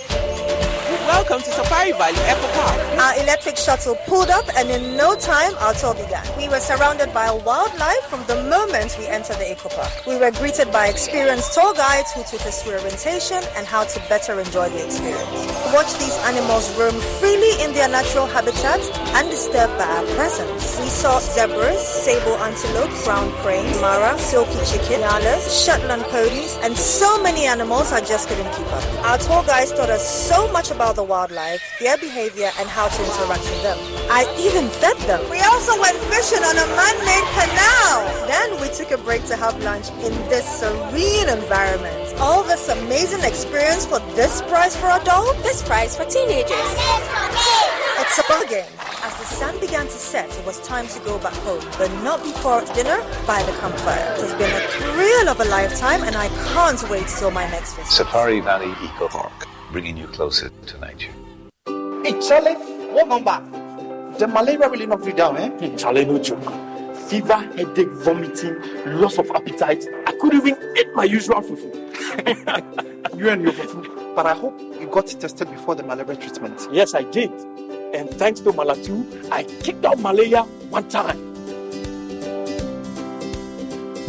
Welcome 1.10 1.42
to 1.42 1.50
Safari 1.50 1.90
Valley 1.90 2.22
Eco 2.30 2.46
Park. 2.54 2.78
Our 3.02 3.22
electric 3.24 3.56
shuttle 3.56 3.96
pulled 4.06 4.30
up 4.30 4.44
and 4.56 4.70
in 4.70 4.96
no 4.96 5.16
time 5.16 5.52
our 5.58 5.74
tour 5.74 5.92
began. 5.92 6.24
We 6.38 6.48
were 6.48 6.60
surrounded 6.60 7.12
by 7.12 7.32
wildlife 7.32 8.04
from 8.06 8.24
the 8.28 8.36
moment 8.44 8.94
we 8.96 9.08
entered 9.08 9.38
the 9.42 9.50
Eco 9.50 9.70
Park. 9.70 9.90
We 10.06 10.16
were 10.16 10.30
greeted 10.30 10.70
by 10.70 10.86
experienced 10.86 11.52
tour 11.52 11.74
guides 11.74 12.12
who 12.12 12.22
took 12.22 12.46
us 12.46 12.62
through 12.62 12.78
orientation 12.78 13.42
and 13.56 13.66
how 13.66 13.84
to 13.84 13.98
better 14.08 14.38
enjoy 14.38 14.70
the 14.70 14.86
experience. 14.86 15.50
Watch 15.74 15.90
these 15.98 16.16
animals 16.30 16.70
roam 16.78 16.94
freely 17.18 17.60
in 17.64 17.74
their 17.74 17.88
natural 17.88 18.26
habitat 18.26 18.78
undisturbed 19.18 19.76
by 19.78 19.90
our 19.90 20.06
presence. 20.14 20.78
We 20.78 20.86
saw 20.86 21.18
zebras, 21.18 21.82
sable 22.06 22.38
antelope, 22.38 22.94
brown 23.04 23.32
crane, 23.42 23.68
mara, 23.80 24.16
silky 24.18 24.62
chicken, 24.64 25.02
nyalas, 25.02 25.66
Shetland 25.66 26.02
ponies, 26.14 26.56
and 26.62 26.76
so 26.76 27.20
many 27.20 27.46
animals 27.46 27.90
I 27.92 28.00
just 28.00 28.28
couldn't 28.28 28.52
keep 28.54 28.70
up. 28.72 28.84
Our 29.04 29.18
tour 29.18 29.42
guides 29.42 29.72
taught 29.72 29.90
us 29.90 30.06
so 30.06 30.46
much 30.52 30.70
about 30.70 30.96
the 30.96 30.99
wildlife, 31.04 31.62
their 31.78 31.96
behavior, 31.98 32.50
and 32.58 32.68
how 32.68 32.88
to 32.88 33.00
interact 33.04 33.42
with 33.42 33.62
them. 33.62 33.78
I 34.10 34.26
even 34.38 34.68
fed 34.68 34.96
them. 35.08 35.20
We 35.30 35.40
also 35.40 35.78
went 35.80 35.96
fishing 36.12 36.42
on 36.42 36.56
a 36.56 36.66
man-made 36.76 37.26
canal. 37.36 38.26
Then 38.26 38.60
we 38.60 38.68
took 38.68 38.90
a 38.90 38.98
break 38.98 39.24
to 39.26 39.36
have 39.36 39.62
lunch 39.62 39.88
in 40.04 40.12
this 40.28 40.46
serene 40.60 41.28
environment. 41.28 41.96
All 42.18 42.42
this 42.42 42.68
amazing 42.68 43.24
experience 43.24 43.86
for 43.86 44.00
this 44.14 44.42
price 44.42 44.76
for 44.76 44.86
adults? 44.86 45.42
This 45.42 45.62
price 45.62 45.96
for 45.96 46.04
teenagers. 46.04 46.70
It's 48.00 48.18
a 48.18 48.22
bargain. 48.28 48.66
As 49.02 49.16
the 49.16 49.24
sun 49.24 49.58
began 49.60 49.86
to 49.86 49.92
set, 49.92 50.28
it 50.38 50.44
was 50.44 50.60
time 50.60 50.86
to 50.88 51.00
go 51.00 51.18
back 51.18 51.32
home, 51.44 51.64
but 51.78 51.90
not 52.02 52.22
before 52.22 52.60
dinner 52.74 52.98
by 53.26 53.42
the 53.44 53.52
campfire. 53.52 54.14
It 54.14 54.20
has 54.20 54.34
been 54.34 54.50
a 54.50 54.60
thrill 54.92 55.28
of 55.28 55.40
a 55.40 55.44
lifetime, 55.44 56.02
and 56.02 56.16
I 56.16 56.28
can't 56.52 56.82
wait 56.90 57.06
till 57.06 57.30
my 57.30 57.48
next 57.50 57.76
visit. 57.76 57.90
Safari 57.90 58.40
Valley 58.40 58.72
Eco 58.84 59.08
Park, 59.08 59.46
bringing 59.72 59.96
you 59.96 60.06
closer 60.08 60.50
to 60.66 60.78
nature. 60.80 61.12
Hey, 62.04 62.18
Charlie, 62.20 62.54
what 62.92 63.08
number? 63.08 63.38
The 64.18 64.26
malaria 64.26 64.68
really 64.68 64.86
knocked 64.86 65.06
you 65.06 65.12
down, 65.12 65.36
eh? 65.36 65.50
Hey, 65.58 65.76
Charlie, 65.76 66.04
no 66.04 66.18
joke. 66.18 66.42
Fever, 67.08 67.38
headache, 67.56 67.88
vomiting, 67.88 68.56
loss 69.00 69.18
of 69.18 69.30
appetite. 69.30 69.84
I 70.06 70.12
couldn't 70.20 70.46
even 70.46 70.76
eat 70.76 70.88
my 70.94 71.04
usual 71.04 71.40
fufu. 71.40 71.74
you 73.18 73.28
and 73.30 73.42
your 73.42 73.52
fufu. 73.52 74.14
But 74.14 74.26
I 74.26 74.34
hope 74.34 74.58
you 74.60 74.88
got 74.90 75.06
tested 75.06 75.50
before 75.50 75.74
the 75.74 75.82
malaria 75.82 76.16
treatment. 76.16 76.68
Yes, 76.72 76.94
I 76.94 77.02
did. 77.04 77.30
And 77.94 78.10
thanks 78.10 78.40
to 78.40 78.52
Malatu, 78.52 79.30
I 79.32 79.44
kicked 79.44 79.84
out 79.84 79.98
malaria 79.98 80.42
one 80.70 80.88
time. 80.88 81.29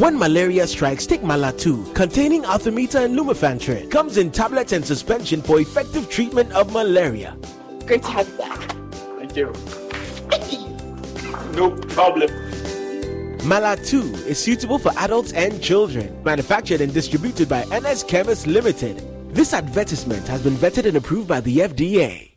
When 0.01 0.17
malaria 0.17 0.65
strikes, 0.65 1.05
take 1.05 1.21
Malatu, 1.21 1.93
containing 1.93 2.41
Artemether 2.41 3.05
and 3.05 3.15
Lumefantrine. 3.15 3.91
Comes 3.91 4.17
in 4.17 4.31
tablets 4.31 4.71
and 4.71 4.83
suspension 4.83 5.43
for 5.43 5.59
effective 5.59 6.09
treatment 6.09 6.51
of 6.53 6.73
malaria. 6.73 7.37
Great 7.85 8.01
to 8.01 8.09
have 8.09 8.27
you 8.27 8.37
back. 8.39 8.59
Thank 9.19 9.35
you. 9.35 9.53
no 11.53 11.69
problem. 11.93 12.29
Malatu 13.41 14.01
is 14.25 14.39
suitable 14.39 14.79
for 14.79 14.91
adults 14.97 15.33
and 15.33 15.61
children. 15.61 16.19
Manufactured 16.23 16.81
and 16.81 16.91
distributed 16.91 17.47
by 17.47 17.63
NS 17.65 18.01
Chemist 18.01 18.47
Limited. 18.47 19.03
This 19.35 19.53
advertisement 19.53 20.27
has 20.27 20.41
been 20.41 20.55
vetted 20.55 20.87
and 20.87 20.97
approved 20.97 21.27
by 21.27 21.41
the 21.41 21.59
FDA. 21.59 22.31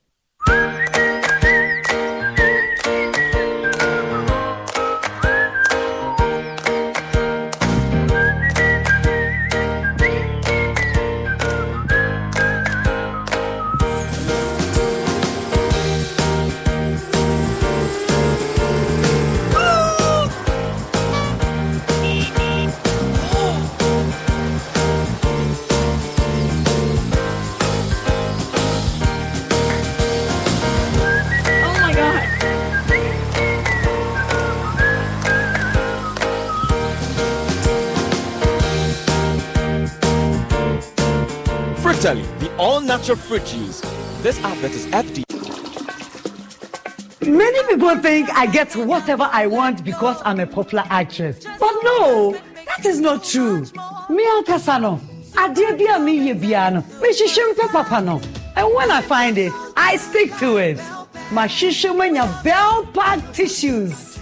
Natural 42.85 43.17
fruit 43.17 43.45
juice. 43.47 43.81
This 44.23 44.39
advert 44.45 44.73
is 44.73 44.87
FD. 44.89 45.25
Many 47.27 47.69
people 47.69 47.97
think 47.99 48.29
I 48.31 48.47
get 48.47 48.77
whatever 48.77 49.29
I 49.33 49.47
want 49.47 49.83
because 49.85 50.21
I'm 50.25 50.41
a 50.41 50.47
popular 50.47 50.85
actress. 50.91 51.43
But 51.59 51.75
no, 51.83 52.33
that 52.67 52.85
is 52.85 53.01
not 53.01 53.25
true. 53.25 53.61
Me 54.11 54.25
ankasa 54.37 54.81
no, 54.81 55.01
adeɛ 55.33 55.79
bi 55.79 55.85
a 55.95 55.99
meyɛ 55.99 56.39
biara 56.39 56.75
no, 56.75 56.81
mehyehyɛ 57.01 57.55
mpɛ 57.55 57.73
papa 57.73 58.01
no. 58.03 58.21
And 58.57 58.73
when 58.75 58.91
I 58.91 59.01
find 59.01 59.39
it, 59.39 59.53
I 59.77 59.97
stick 59.97 60.37
to 60.39 60.59
it. 60.59 60.79
Mahyehyɛ 61.31 61.97
manya 61.97 62.41
Bell 62.45 62.85
Pack 62.93 63.33
tissues. 63.33 64.19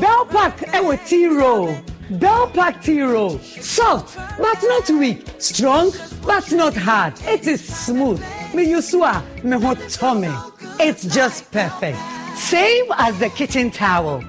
Bell 0.00 0.24
Pack 0.26 0.58
ɛwɔ 0.72 1.04
tea 1.06 1.26
roll. 1.26 1.74
Bell 2.10 2.48
Pack 2.48 2.82
tea 2.82 3.02
roll. 3.02 3.38
Soft 3.38 4.16
but 4.38 4.62
not 4.62 4.88
weak. 4.90 5.26
Strong 5.38 5.92
but 6.26 6.50
not 6.52 6.76
hard. 6.76 7.14
It 7.22 7.46
is 7.46 7.62
smooth. 7.64 8.20
Me 8.54 8.66
yusua 8.66 9.22
me 9.42 9.58
ho 9.60 9.74
tummy. 9.88 10.28
It's 10.80 11.04
just 11.04 11.50
perfect. 11.50 11.98
Same 12.36 12.86
as 12.98 13.18
the 13.18 13.30
kitchen 13.30 13.70
towel. 13.70 14.22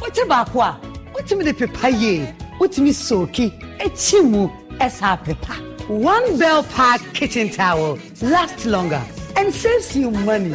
Wote 0.00 0.24
baako 0.28 0.60
a, 0.60 0.80
wotumi 1.14 1.44
de 1.44 1.52
pepa 1.52 1.88
yie, 1.88 2.34
wotumi 2.58 2.92
soaki, 2.92 3.50
ekyi 3.78 4.24
mu, 4.30 4.48
ɛsa 4.78 5.22
pepa. 5.24 5.88
One 5.88 6.38
Bell 6.38 6.62
Pack 6.64 7.00
kitchen 7.14 7.48
towel 7.48 7.98
lasts 8.20 8.66
longer 8.66 9.02
and 9.36 9.54
saves 9.54 9.96
you 9.96 10.10
money. 10.10 10.54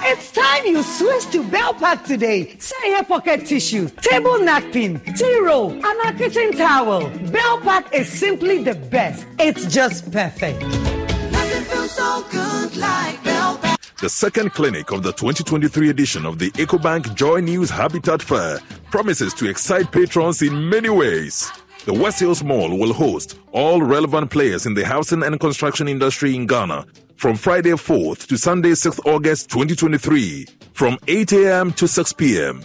It's 0.00 0.30
time 0.30 0.64
you 0.64 0.82
switch 0.82 1.30
to 1.32 1.42
Bell 1.42 1.74
Pack 1.74 2.04
today. 2.04 2.56
Say 2.58 2.76
here 2.84 3.02
pocket 3.02 3.44
tissue, 3.46 3.88
table 4.00 4.38
napkin, 4.38 5.00
tea 5.16 5.40
roll, 5.40 5.72
and 5.72 5.84
a 5.84 6.16
kitchen 6.16 6.52
towel. 6.52 7.08
Bell 7.30 7.60
Pack 7.60 7.92
is 7.92 8.08
simply 8.08 8.62
the 8.62 8.74
best. 8.74 9.26
It's 9.38 9.66
just 9.66 10.10
perfect. 10.12 10.60
Nothing 10.62 11.64
feels 11.64 11.90
so 11.90 12.24
good 12.30 12.76
like 12.76 13.22
Bell 13.24 13.58
Pack. 13.58 13.80
The 14.00 14.08
second 14.08 14.52
clinic 14.54 14.92
of 14.92 15.02
the 15.02 15.12
2023 15.12 15.90
edition 15.90 16.24
of 16.24 16.38
the 16.38 16.52
EcoBank 16.52 17.14
Joy 17.16 17.40
News 17.40 17.68
Habitat 17.68 18.22
Fair 18.22 18.60
promises 18.92 19.34
to 19.34 19.48
excite 19.50 19.90
patrons 19.90 20.42
in 20.42 20.70
many 20.70 20.90
ways. 20.90 21.50
The 21.84 21.92
West 21.92 22.20
Hills 22.20 22.44
Mall 22.44 22.78
will 22.78 22.92
host 22.92 23.38
all 23.52 23.82
relevant 23.82 24.30
players 24.30 24.64
in 24.64 24.74
the 24.74 24.86
housing 24.86 25.24
and 25.24 25.40
construction 25.40 25.88
industry 25.88 26.36
in 26.36 26.46
Ghana 26.46 26.86
from 27.18 27.34
Friday 27.34 27.70
4th 27.70 28.28
to 28.28 28.38
Sunday 28.38 28.70
6th 28.70 29.04
August 29.04 29.50
2023 29.50 30.46
from 30.72 30.96
8 31.08 31.32
a.m. 31.32 31.72
to 31.72 31.88
6 31.88 32.12
p.m. 32.12 32.64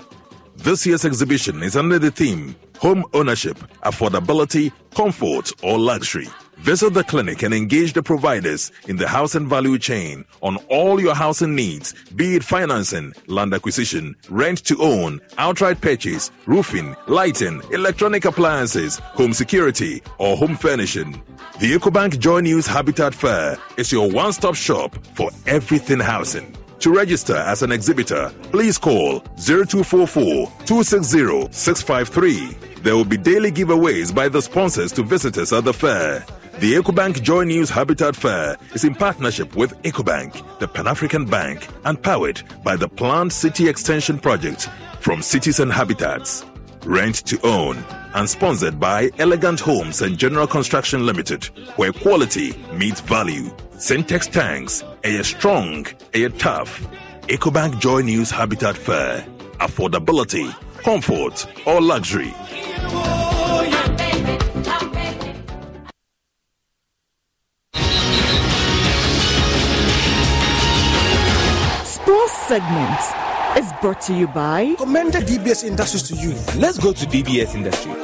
This 0.57 0.85
year's 0.85 1.05
exhibition 1.05 1.63
is 1.63 1.75
under 1.75 1.97
the 1.97 2.11
theme 2.11 2.55
Home 2.77 3.03
Ownership, 3.15 3.57
Affordability, 3.83 4.71
Comfort, 4.93 5.51
or 5.63 5.79
Luxury. 5.79 6.27
Visit 6.57 6.93
the 6.93 7.03
clinic 7.03 7.41
and 7.41 7.51
engage 7.51 7.93
the 7.93 8.03
providers 8.03 8.71
in 8.87 8.97
the 8.97 9.07
house 9.07 9.33
and 9.33 9.47
value 9.47 9.79
chain 9.79 10.23
on 10.41 10.57
all 10.69 11.01
your 11.01 11.15
housing 11.15 11.55
needs, 11.55 11.93
be 12.15 12.35
it 12.35 12.43
financing, 12.43 13.11
land 13.25 13.55
acquisition, 13.55 14.15
rent 14.29 14.63
to 14.65 14.79
own, 14.79 15.19
outright 15.39 15.81
purchase, 15.81 16.29
roofing, 16.45 16.95
lighting, 17.07 17.59
electronic 17.71 18.25
appliances, 18.25 18.99
home 18.99 19.33
security, 19.33 20.03
or 20.19 20.37
home 20.37 20.55
furnishing. 20.55 21.21
The 21.59 21.71
EcoBank 21.75 22.17
Joy 22.17 22.39
News 22.39 22.65
Habitat 22.65 23.13
Fair 23.13 23.57
is 23.77 23.91
your 23.91 24.09
one 24.09 24.33
stop 24.33 24.55
shop 24.55 24.97
for 25.13 25.29
everything 25.45 25.99
housing. 25.99 26.51
To 26.79 26.91
register 26.91 27.35
as 27.35 27.61
an 27.61 27.71
exhibitor, 27.71 28.33
please 28.51 28.79
call 28.79 29.19
0244 29.37 30.51
260 30.65 31.51
653. 31.51 32.57
There 32.81 32.95
will 32.95 33.05
be 33.05 33.17
daily 33.17 33.51
giveaways 33.51 34.13
by 34.13 34.29
the 34.29 34.41
sponsors 34.41 34.91
to 34.93 35.03
visitors 35.03 35.53
at 35.53 35.63
the 35.63 35.73
fair. 35.73 36.25
The 36.57 36.73
EcoBank 36.73 37.21
Joy 37.21 37.43
News 37.43 37.69
Habitat 37.69 38.15
Fair 38.15 38.57
is 38.73 38.83
in 38.83 38.95
partnership 38.95 39.55
with 39.55 39.79
EcoBank, 39.83 40.57
the 40.57 40.67
Pan 40.67 40.87
African 40.87 41.25
Bank, 41.25 41.67
and 41.85 42.01
powered 42.01 42.41
by 42.63 42.75
the 42.75 42.89
Planned 42.89 43.31
City 43.31 43.69
Extension 43.69 44.17
Project 44.17 44.69
from 44.99 45.21
Cities 45.21 45.59
and 45.59 45.71
Habitats. 45.71 46.43
Rent 46.83 47.17
to 47.27 47.39
own 47.45 47.85
and 48.13 48.29
sponsored 48.29 48.79
by 48.79 49.09
Elegant 49.19 49.59
Homes 49.59 50.01
and 50.01 50.17
General 50.17 50.47
Construction 50.47 51.05
Limited, 51.05 51.45
where 51.77 51.91
quality 51.91 52.53
meets 52.73 53.01
value. 53.01 53.49
Sintex 53.73 54.31
tanks, 54.31 54.83
a 55.03 55.23
strong, 55.23 55.85
a 56.13 56.29
tough. 56.29 56.85
EcoBank 57.23 57.79
Joy 57.79 58.01
News 58.01 58.29
Habitat 58.31 58.77
Fair. 58.77 59.25
Affordability, 59.59 60.53
comfort, 60.83 61.45
or 61.65 61.81
luxury. 61.81 62.33
Sports 71.85 72.33
segment 72.47 73.22
is 73.57 73.71
brought 73.81 74.01
to 74.01 74.13
you 74.13 74.27
by 74.27 74.73
Commended 74.79 75.23
DBS 75.23 75.63
Industries 75.63 76.03
to 76.03 76.15
you. 76.15 76.31
Let's 76.59 76.79
go 76.79 76.91
to 76.91 77.05
DBS 77.05 77.53
Industries. 77.53 77.95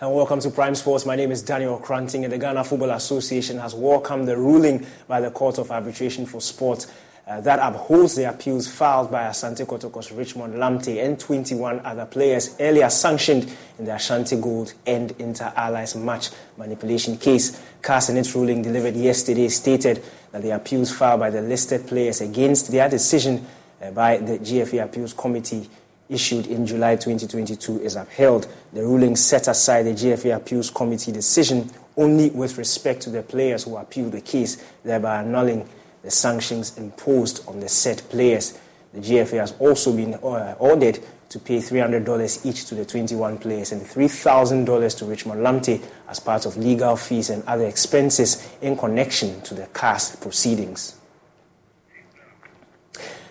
And 0.00 0.14
welcome 0.14 0.40
to 0.40 0.50
Prime 0.50 0.74
Sports. 0.74 1.04
My 1.04 1.16
name 1.16 1.30
is 1.30 1.42
Daniel 1.42 1.78
Kranting, 1.78 2.24
and 2.24 2.32
the 2.32 2.38
Ghana 2.38 2.64
Football 2.64 2.92
Association 2.92 3.58
has 3.58 3.74
welcomed 3.74 4.26
the 4.26 4.38
ruling 4.38 4.86
by 5.06 5.20
the 5.20 5.30
Court 5.30 5.58
of 5.58 5.70
Arbitration 5.70 6.24
for 6.24 6.40
Sport 6.40 6.86
uh, 7.28 7.42
that 7.42 7.58
upholds 7.60 8.14
the 8.14 8.26
appeals 8.26 8.66
filed 8.66 9.10
by 9.10 9.24
Asante 9.24 9.66
Kotoko's 9.66 10.10
Richmond 10.10 10.54
Lamptey 10.54 11.04
and 11.04 11.20
21 11.20 11.80
other 11.80 12.06
players 12.06 12.56
earlier 12.58 12.88
sanctioned 12.88 13.54
in 13.78 13.84
the 13.84 13.94
Ashanti 13.94 14.40
Gold 14.40 14.72
and 14.86 15.10
Inter 15.18 15.52
Allies 15.54 15.94
match 15.94 16.30
manipulation 16.56 17.18
case. 17.18 17.60
Its 17.86 18.34
ruling 18.34 18.62
delivered 18.62 18.96
yesterday 18.96 19.48
stated 19.48 20.02
that 20.32 20.40
the 20.40 20.50
appeals 20.50 20.90
filed 20.90 21.20
by 21.20 21.28
the 21.28 21.42
listed 21.42 21.86
players 21.86 22.22
against 22.22 22.70
their 22.70 22.88
decision 22.88 23.46
uh, 23.82 23.90
by 23.90 24.16
the 24.16 24.38
GFA 24.38 24.84
Appeals 24.84 25.12
Committee 25.12 25.68
issued 26.08 26.46
in 26.46 26.66
July 26.66 26.96
2022 26.96 27.80
is 27.80 27.96
upheld. 27.96 28.46
The 28.72 28.82
ruling 28.82 29.16
set 29.16 29.48
aside 29.48 29.82
the 29.82 29.92
GFA 29.92 30.36
Appeals 30.36 30.70
Committee 30.70 31.12
decision 31.12 31.70
only 31.94 32.30
with 32.30 32.56
respect 32.56 33.02
to 33.02 33.10
the 33.10 33.22
players 33.22 33.64
who 33.64 33.76
appealed 33.76 34.12
the 34.12 34.20
case, 34.22 34.56
thereby 34.82 35.20
annulling 35.20 35.68
the 36.02 36.10
sanctions 36.10 36.76
imposed 36.78 37.46
on 37.48 37.60
the 37.60 37.68
said 37.68 38.02
players. 38.10 38.58
The 38.94 39.00
GFA 39.00 39.40
has 39.40 39.54
also 39.58 39.94
been 39.94 40.14
uh, 40.14 40.54
ordered 40.58 40.98
to 41.28 41.38
pay 41.38 41.58
$300 41.58 42.46
each 42.46 42.64
to 42.66 42.74
the 42.74 42.84
21 42.84 43.38
players 43.38 43.72
and 43.72 43.82
$3,000 43.82 44.98
to 44.98 45.04
Richmond 45.04 45.40
Lamptey 45.42 45.82
as 46.08 46.20
part 46.20 46.46
of 46.46 46.56
legal 46.56 46.96
fees 46.96 47.28
and 47.28 47.44
other 47.44 47.66
expenses 47.66 48.48
in 48.62 48.76
connection 48.76 49.40
to 49.42 49.54
the 49.54 49.66
CAS 49.66 50.16
proceedings. 50.16 50.97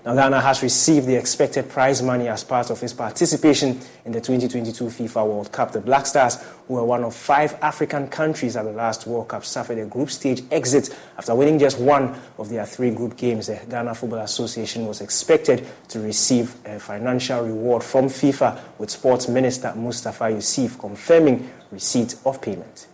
Now, 0.07 0.15
Ghana 0.15 0.39
has 0.39 0.63
received 0.63 1.05
the 1.05 1.17
expected 1.17 1.67
prize 1.67 2.01
money 2.01 2.29
as 2.29 2.41
part 2.41 2.69
of 2.69 2.81
its 2.81 2.93
participation 2.93 3.77
in 4.05 4.13
the 4.13 4.21
2022 4.21 4.85
FIFA 4.85 5.27
World 5.27 5.51
Cup. 5.51 5.73
The 5.73 5.81
Black 5.81 6.05
Stars, 6.05 6.41
who 6.65 6.75
were 6.75 6.85
one 6.85 7.03
of 7.03 7.13
five 7.13 7.57
African 7.61 8.07
countries 8.07 8.55
at 8.55 8.63
the 8.63 8.71
last 8.71 9.05
World 9.05 9.27
Cup, 9.27 9.43
suffered 9.43 9.79
a 9.79 9.85
group 9.85 10.09
stage 10.09 10.43
exit 10.49 10.97
after 11.17 11.35
winning 11.35 11.59
just 11.59 11.77
one 11.77 12.17
of 12.37 12.47
their 12.47 12.65
three 12.65 12.89
group 12.91 13.17
games. 13.17 13.47
The 13.47 13.59
Ghana 13.69 13.95
Football 13.95 14.19
Association 14.19 14.87
was 14.87 15.01
expected 15.01 15.67
to 15.89 15.99
receive 15.99 16.55
a 16.65 16.79
financial 16.79 17.41
reward 17.43 17.83
from 17.83 18.05
FIFA, 18.05 18.57
with 18.77 18.89
Sports 18.89 19.27
Minister 19.27 19.73
Mustapha 19.75 20.23
Ussif 20.23 20.79
confirming 20.79 21.51
receipt 21.69 22.15
of 22.23 22.41
payment. 22.41 22.87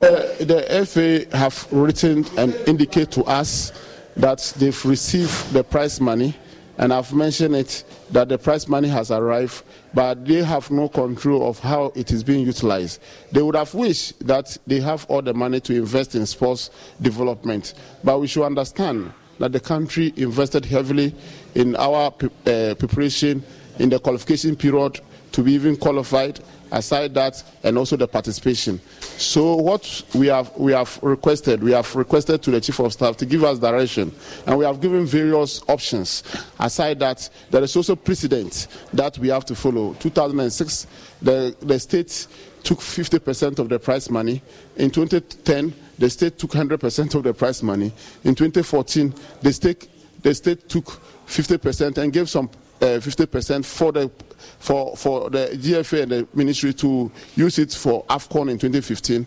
Uh, 0.00 0.08
the 0.40 0.86
FA 0.88 1.36
have 1.36 1.70
written 1.70 2.24
and 2.38 2.54
indicated 2.66 3.12
to 3.12 3.24
us 3.24 3.72
that 4.16 4.54
they've 4.56 4.84
received 4.86 5.52
the 5.52 5.62
prize 5.62 6.00
money 6.00 6.34
and 6.78 6.92
I've 6.92 7.12
mentioned 7.14 7.56
it 7.56 7.84
that 8.10 8.28
the 8.28 8.38
prize 8.38 8.68
money 8.68 8.88
has 8.88 9.10
arrived, 9.10 9.62
but 9.94 10.24
they 10.26 10.42
have 10.42 10.70
no 10.70 10.88
control 10.88 11.48
of 11.48 11.58
how 11.58 11.92
it 11.94 12.10
is 12.12 12.22
being 12.22 12.44
utilized. 12.44 13.00
They 13.32 13.42
would 13.42 13.54
have 13.56 13.72
wished 13.74 14.26
that 14.26 14.56
they 14.66 14.80
have 14.80 15.06
all 15.08 15.22
the 15.22 15.32
money 15.34 15.60
to 15.60 15.74
invest 15.74 16.14
in 16.14 16.26
sports 16.26 16.70
development, 17.00 17.74
but 18.04 18.18
we 18.20 18.26
should 18.26 18.44
understand 18.44 19.12
that 19.38 19.52
the 19.52 19.60
country 19.60 20.12
invested 20.16 20.64
heavily 20.64 21.14
in 21.54 21.76
our 21.76 22.06
uh, 22.08 22.74
preparation 22.78 23.42
in 23.78 23.88
the 23.88 23.98
qualification 23.98 24.56
period 24.56 25.00
to 25.32 25.42
be 25.42 25.52
even 25.52 25.76
qualified 25.76 26.40
aside 26.70 27.14
that 27.14 27.42
and 27.62 27.78
also 27.78 27.96
the 27.96 28.08
participation. 28.08 28.80
So 29.00 29.56
what 29.56 30.02
we 30.14 30.26
have 30.28 30.56
we 30.56 30.72
have 30.72 30.98
requested 31.02 31.62
we 31.62 31.72
have 31.72 31.94
requested 31.94 32.42
to 32.42 32.50
the 32.50 32.60
chief 32.60 32.78
of 32.80 32.92
staff 32.92 33.16
to 33.18 33.26
give 33.26 33.44
us 33.44 33.58
direction 33.58 34.12
and 34.46 34.58
we 34.58 34.64
have 34.64 34.80
given 34.80 35.06
various 35.06 35.62
options. 35.68 36.22
Aside 36.58 36.98
that 37.00 37.28
there 37.50 37.62
is 37.62 37.76
also 37.76 37.96
precedent 37.96 38.66
that 38.92 39.18
we 39.18 39.28
have 39.28 39.44
to 39.46 39.54
follow. 39.54 39.94
2006 39.94 40.86
the 41.22 41.56
the 41.60 41.78
state 41.78 42.26
took 42.62 42.80
50% 42.80 43.60
of 43.60 43.68
the 43.68 43.78
prize 43.78 44.10
money. 44.10 44.42
In 44.76 44.90
2010 44.90 45.72
the 45.98 46.10
state 46.10 46.36
took 46.38 46.50
100% 46.50 47.14
of 47.14 47.22
the 47.22 47.32
prize 47.32 47.62
money. 47.62 47.92
In 48.24 48.34
2014 48.34 49.14
the 49.40 49.52
state 49.52 49.88
the 50.22 50.34
state 50.34 50.68
took 50.68 50.86
50% 51.26 51.98
and 51.98 52.12
gave 52.12 52.28
some 52.28 52.50
50% 52.80 53.64
for 53.64 53.92
the 53.92 54.10
for 54.58 54.96
for 54.96 55.30
the 55.30 55.50
GFA 55.54 56.02
and 56.02 56.12
the 56.12 56.28
ministry 56.34 56.72
to 56.74 57.10
use 57.34 57.58
it 57.58 57.72
for 57.72 58.04
AFCON 58.06 58.50
in 58.50 58.58
2015, 58.58 59.26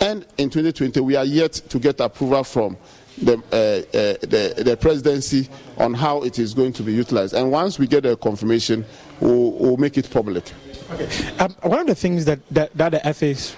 and 0.00 0.26
in 0.38 0.50
2020 0.50 1.00
we 1.00 1.16
are 1.16 1.24
yet 1.24 1.52
to 1.52 1.78
get 1.78 2.00
approval 2.00 2.44
from 2.44 2.76
the, 3.18 3.34
uh, 3.52 3.96
uh, 3.96 4.26
the, 4.26 4.64
the 4.64 4.76
presidency 4.76 5.48
on 5.78 5.94
how 5.94 6.22
it 6.22 6.38
is 6.38 6.54
going 6.54 6.72
to 6.72 6.82
be 6.82 6.92
utilized. 6.92 7.34
And 7.34 7.50
once 7.50 7.78
we 7.78 7.86
get 7.86 8.04
a 8.06 8.16
confirmation, 8.16 8.84
we'll, 9.20 9.52
we'll 9.52 9.76
make 9.76 9.96
it 9.96 10.10
public. 10.10 10.52
Okay. 10.90 11.36
Um, 11.38 11.54
one 11.62 11.80
of 11.80 11.86
the 11.86 11.94
things 11.94 12.24
that, 12.24 12.40
that, 12.50 12.76
that 12.76 12.90
the 12.90 13.14
FA's 13.14 13.56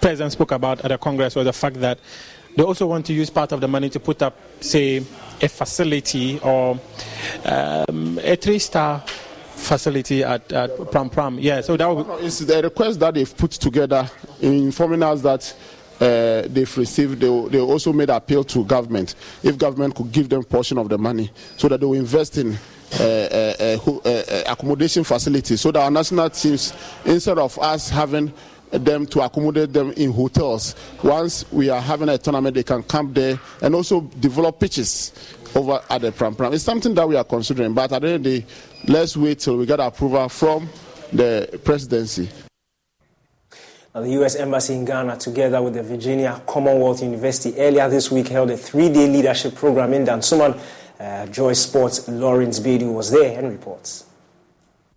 president 0.00 0.32
spoke 0.32 0.52
about 0.52 0.80
at 0.84 0.88
the 0.88 0.98
Congress 0.98 1.34
was 1.34 1.44
the 1.44 1.52
fact 1.52 1.76
that 1.80 1.98
they 2.56 2.62
also 2.62 2.86
want 2.86 3.06
to 3.06 3.12
use 3.12 3.30
part 3.30 3.52
of 3.52 3.60
the 3.60 3.68
money 3.68 3.88
to 3.90 4.00
put 4.00 4.22
up, 4.22 4.34
say, 4.60 5.04
a 5.40 5.48
facility 5.48 6.38
or 6.40 6.80
um, 7.44 8.18
a 8.22 8.34
three-star 8.36 9.00
facility 9.56 10.24
at, 10.24 10.50
at 10.52 10.70
Prampram. 10.76 11.38
Yeah, 11.40 11.60
so 11.60 11.76
that 11.76 11.86
would... 11.86 12.24
It's 12.24 12.38
the 12.38 12.62
request 12.62 12.98
that 13.00 13.14
they've 13.14 13.36
put 13.36 13.50
together 13.52 14.10
in 14.40 14.54
informing 14.54 15.02
us 15.02 15.20
that 15.22 15.54
uh, 16.00 16.42
they've 16.48 16.76
received, 16.76 17.20
they, 17.20 17.48
they 17.48 17.60
also 17.60 17.92
made 17.92 18.10
appeal 18.10 18.44
to 18.44 18.64
government. 18.64 19.14
If 19.42 19.58
government 19.58 19.94
could 19.94 20.12
give 20.12 20.28
them 20.28 20.44
portion 20.44 20.78
of 20.78 20.88
the 20.88 20.98
money 20.98 21.30
so 21.56 21.68
that 21.68 21.80
they 21.80 21.86
will 21.86 21.94
invest 21.94 22.38
in 22.38 22.58
uh, 23.00 23.02
uh, 23.02 23.78
uh, 23.84 23.98
uh 24.06 24.42
accommodation 24.46 25.02
facilities 25.02 25.60
so 25.60 25.72
that 25.72 25.80
our 25.80 25.90
national 25.90 26.30
teams, 26.30 26.72
instead 27.04 27.36
of 27.36 27.58
us 27.58 27.90
having 27.90 28.32
them 28.70 29.06
to 29.06 29.20
accommodate 29.20 29.72
them 29.72 29.92
in 29.92 30.12
hotels, 30.12 30.74
once 31.02 31.50
we 31.52 31.68
are 31.70 31.80
having 31.80 32.08
a 32.08 32.18
tournament, 32.18 32.54
they 32.54 32.62
can 32.62 32.82
camp 32.82 33.14
there 33.14 33.38
and 33.62 33.74
also 33.74 34.02
develop 34.20 34.60
pitches 34.60 35.12
over 35.54 35.80
at 35.88 36.02
the 36.02 36.12
Prampram. 36.12 36.52
It's 36.52 36.64
something 36.64 36.94
that 36.94 37.08
we 37.08 37.16
are 37.16 37.24
considering, 37.24 37.72
but 37.72 37.92
at 37.92 38.02
the 38.02 38.08
end 38.08 38.16
of 38.16 38.22
the 38.24 38.40
day, 38.40 38.46
let's 38.86 39.16
wait 39.16 39.38
till 39.40 39.56
we 39.56 39.66
get 39.66 39.80
approval 39.80 40.28
from 40.28 40.68
the 41.12 41.60
presidency. 41.64 42.28
Now, 43.94 44.02
the 44.02 44.10
U.S. 44.10 44.36
Embassy 44.36 44.74
in 44.74 44.84
Ghana, 44.84 45.16
together 45.16 45.62
with 45.62 45.72
the 45.72 45.82
Virginia 45.82 46.42
Commonwealth 46.46 47.02
University, 47.02 47.58
earlier 47.58 47.88
this 47.88 48.10
week 48.10 48.28
held 48.28 48.50
a 48.50 48.56
three-day 48.56 49.08
leadership 49.08 49.54
program 49.54 49.94
in 49.94 50.04
Dansoman. 50.04 50.60
Uh, 51.00 51.26
Joy 51.26 51.54
Sports 51.54 52.06
Lawrence 52.06 52.60
Bedu 52.60 52.92
was 52.92 53.10
there 53.10 53.38
and 53.38 53.50
reports. 53.50 54.04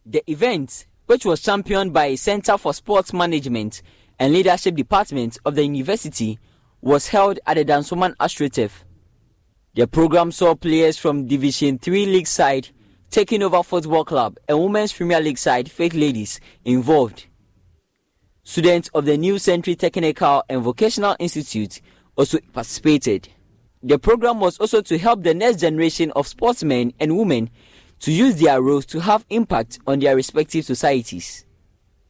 The 0.06 0.30
event, 0.30 0.86
which 1.10 1.26
was 1.26 1.42
championed 1.42 1.92
by 1.92 2.06
a 2.06 2.16
Center 2.16 2.56
for 2.56 2.72
Sports 2.72 3.14
Management 3.14 3.82
and 4.20 4.32
Leadership 4.32 4.76
Department 4.76 5.40
of 5.44 5.56
the 5.56 5.64
university, 5.64 6.38
was 6.82 7.08
held 7.08 7.40
at 7.48 7.56
the 7.56 7.66
Dansoman 7.66 8.16
AstroTurf. 8.18 8.70
The 9.74 9.88
program 9.88 10.32
saw 10.32 10.54
players 10.54 11.00
from 11.00 11.26
Division 11.26 11.80
3 11.80 12.06
League 12.06 12.28
side 12.28 12.70
taking 13.10 13.42
over 13.42 13.64
Football 13.64 14.06
Club 14.06 14.38
and 14.48 14.60
Women's 14.60 14.94
Premier 14.94 15.20
League 15.20 15.40
side 15.40 15.72
Faith 15.72 15.96
Ladies 15.96 16.40
involved. 16.64 17.26
Students 18.44 18.92
of 18.94 19.06
the 19.06 19.18
New 19.18 19.40
Century 19.40 19.76
Technical 19.76 20.44
and 20.48 20.62
Vocational 20.62 21.16
Institute 21.18 21.82
also 22.18 22.38
participated. 22.54 23.30
The 23.82 23.98
program 23.98 24.40
was 24.40 24.60
also 24.60 24.82
to 24.82 24.98
help 25.00 25.24
the 25.24 25.34
next 25.34 25.62
generation 25.62 26.12
of 26.12 26.28
sportsmen 26.28 26.94
and 27.00 27.18
women 27.18 27.50
to 28.02 28.12
use 28.12 28.36
their 28.36 28.62
roles 28.62 28.86
to 28.88 29.00
have 29.00 29.26
impact 29.30 29.80
on 29.86 30.00
their 30.00 30.16
respective 30.16 30.66
societies. 30.66 31.46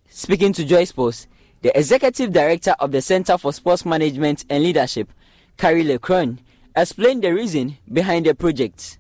Speaking 0.10 0.54
to 0.54 0.66
Joy 0.66 0.86
Sports, 0.86 1.28
the 1.62 1.78
executive 1.78 2.32
director 2.32 2.76
of 2.80 2.92
the 2.92 3.02
Center 3.02 3.38
for 3.38 3.52
Sports 3.54 3.86
Management 3.86 4.46
and 4.50 4.64
Leadership, 4.64 5.12
Carrie 5.58 5.84
LeCrom, 5.84 6.40
explained 6.76 7.24
the 7.24 7.34
reason 7.34 7.78
behind 7.92 8.26
the 8.26 8.36
project. 8.36 8.98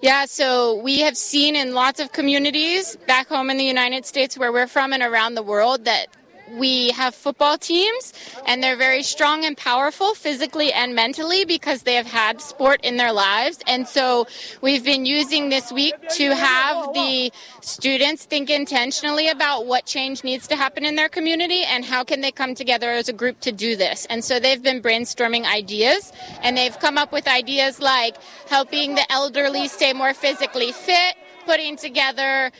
Yeah, 0.00 0.24
so 0.24 0.80
we 0.82 1.00
have 1.00 1.16
seen 1.16 1.54
in 1.54 1.74
lots 1.74 2.00
of 2.00 2.12
communities 2.12 2.96
back 3.06 3.28
home 3.28 3.50
in 3.50 3.56
the 3.56 3.64
United 3.64 4.04
States 4.04 4.36
where 4.36 4.52
we're 4.52 4.66
from 4.66 4.92
and 4.92 5.02
around 5.02 5.36
the 5.36 5.42
world 5.42 5.84
that 5.84 6.08
we 6.58 6.90
have 6.90 7.14
football 7.14 7.56
teams 7.58 8.12
and 8.46 8.62
they're 8.62 8.76
very 8.76 9.02
strong 9.02 9.44
and 9.44 9.56
powerful 9.56 10.14
physically 10.14 10.72
and 10.72 10.94
mentally 10.94 11.44
because 11.44 11.82
they 11.82 11.94
have 11.94 12.06
had 12.06 12.40
sport 12.40 12.80
in 12.82 12.96
their 12.96 13.12
lives. 13.12 13.60
And 13.66 13.86
so 13.86 14.26
we've 14.60 14.84
been 14.84 15.06
using 15.06 15.48
this 15.48 15.72
week 15.72 15.94
to 16.16 16.34
have 16.34 16.92
the 16.92 17.32
students 17.60 18.24
think 18.24 18.50
intentionally 18.50 19.28
about 19.28 19.66
what 19.66 19.86
change 19.86 20.24
needs 20.24 20.46
to 20.48 20.56
happen 20.56 20.84
in 20.84 20.94
their 20.94 21.08
community 21.08 21.62
and 21.64 21.84
how 21.84 22.04
can 22.04 22.20
they 22.20 22.30
come 22.30 22.54
together 22.54 22.90
as 22.90 23.08
a 23.08 23.12
group 23.12 23.40
to 23.40 23.52
do 23.52 23.76
this. 23.76 24.06
And 24.06 24.24
so 24.24 24.38
they've 24.38 24.62
been 24.62 24.82
brainstorming 24.82 25.44
ideas 25.44 26.12
and 26.42 26.56
they've 26.56 26.78
come 26.78 26.98
up 26.98 27.12
with 27.12 27.26
ideas 27.26 27.80
like 27.80 28.16
helping 28.48 28.94
the 28.94 29.10
elderly 29.10 29.68
stay 29.68 29.92
more 29.92 30.14
physically 30.14 30.72
fit, 30.72 31.16
putting 31.46 31.76
together 31.76 32.52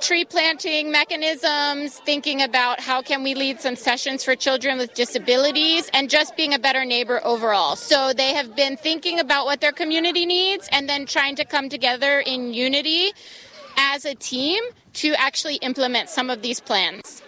tree 0.00 0.24
planting 0.24 0.90
mechanisms, 0.90 1.98
thinking 2.00 2.42
about 2.42 2.80
how 2.80 3.02
can 3.02 3.22
we 3.22 3.34
lead 3.34 3.60
some 3.60 3.76
sessions 3.76 4.24
for 4.24 4.34
children 4.34 4.78
with 4.78 4.94
disabilities, 4.94 5.90
and 5.92 6.10
just 6.10 6.36
being 6.36 6.54
a 6.54 6.58
better 6.58 6.84
neighbor 6.84 7.20
overall. 7.24 7.76
So 7.76 8.12
they 8.12 8.34
have 8.34 8.54
been 8.56 8.76
thinking 8.76 9.18
about 9.20 9.46
what 9.46 9.60
their 9.60 9.72
community 9.72 10.26
needs 10.26 10.68
and 10.72 10.88
then 10.88 11.06
trying 11.06 11.36
to 11.36 11.44
come 11.44 11.68
together 11.68 12.20
in 12.20 12.52
unity 12.54 13.10
as 13.76 14.04
a 14.04 14.14
team 14.14 14.62
to 14.94 15.14
actually 15.18 15.56
implement 15.56 16.08
some 16.08 16.30
of 16.30 16.42
these 16.42 16.60
plans. 16.60 17.22